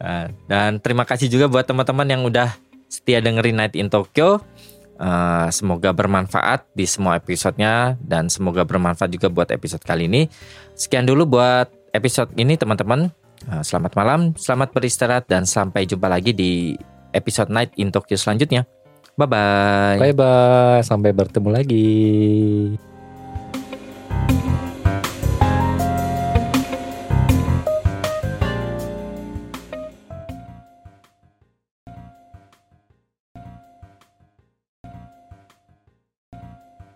Eh, 0.00 0.32
dan 0.48 0.80
terima 0.80 1.04
kasih 1.04 1.28
juga 1.28 1.44
buat 1.44 1.68
teman-teman 1.68 2.08
yang 2.08 2.24
udah 2.24 2.56
setia 2.88 3.20
dengerin 3.20 3.60
Night 3.60 3.76
in 3.76 3.92
Tokyo. 3.92 4.40
Eh, 4.96 5.48
semoga 5.52 5.92
bermanfaat 5.92 6.72
di 6.72 6.88
semua 6.88 7.20
episodenya 7.20 8.00
dan 8.00 8.32
semoga 8.32 8.64
bermanfaat 8.64 9.12
juga 9.12 9.28
buat 9.28 9.52
episode 9.52 9.84
kali 9.84 10.08
ini. 10.08 10.24
Sekian 10.72 11.04
dulu 11.04 11.28
buat 11.28 11.68
episode 11.92 12.32
ini 12.40 12.56
teman-teman. 12.56 13.12
Eh, 13.44 13.60
selamat 13.60 13.92
malam, 13.92 14.32
selamat 14.40 14.72
beristirahat 14.72 15.28
dan 15.28 15.44
sampai 15.44 15.84
jumpa 15.84 16.08
lagi 16.08 16.32
di 16.32 16.80
episode 17.12 17.52
Night 17.52 17.76
in 17.76 17.92
Tokyo 17.92 18.16
selanjutnya. 18.16 18.64
Bye 19.18 19.28
bye. 19.28 19.98
Bye 19.98 20.14
bye, 20.16 20.80
sampai 20.82 21.10
bertemu 21.14 21.48
lagi. 21.54 22.89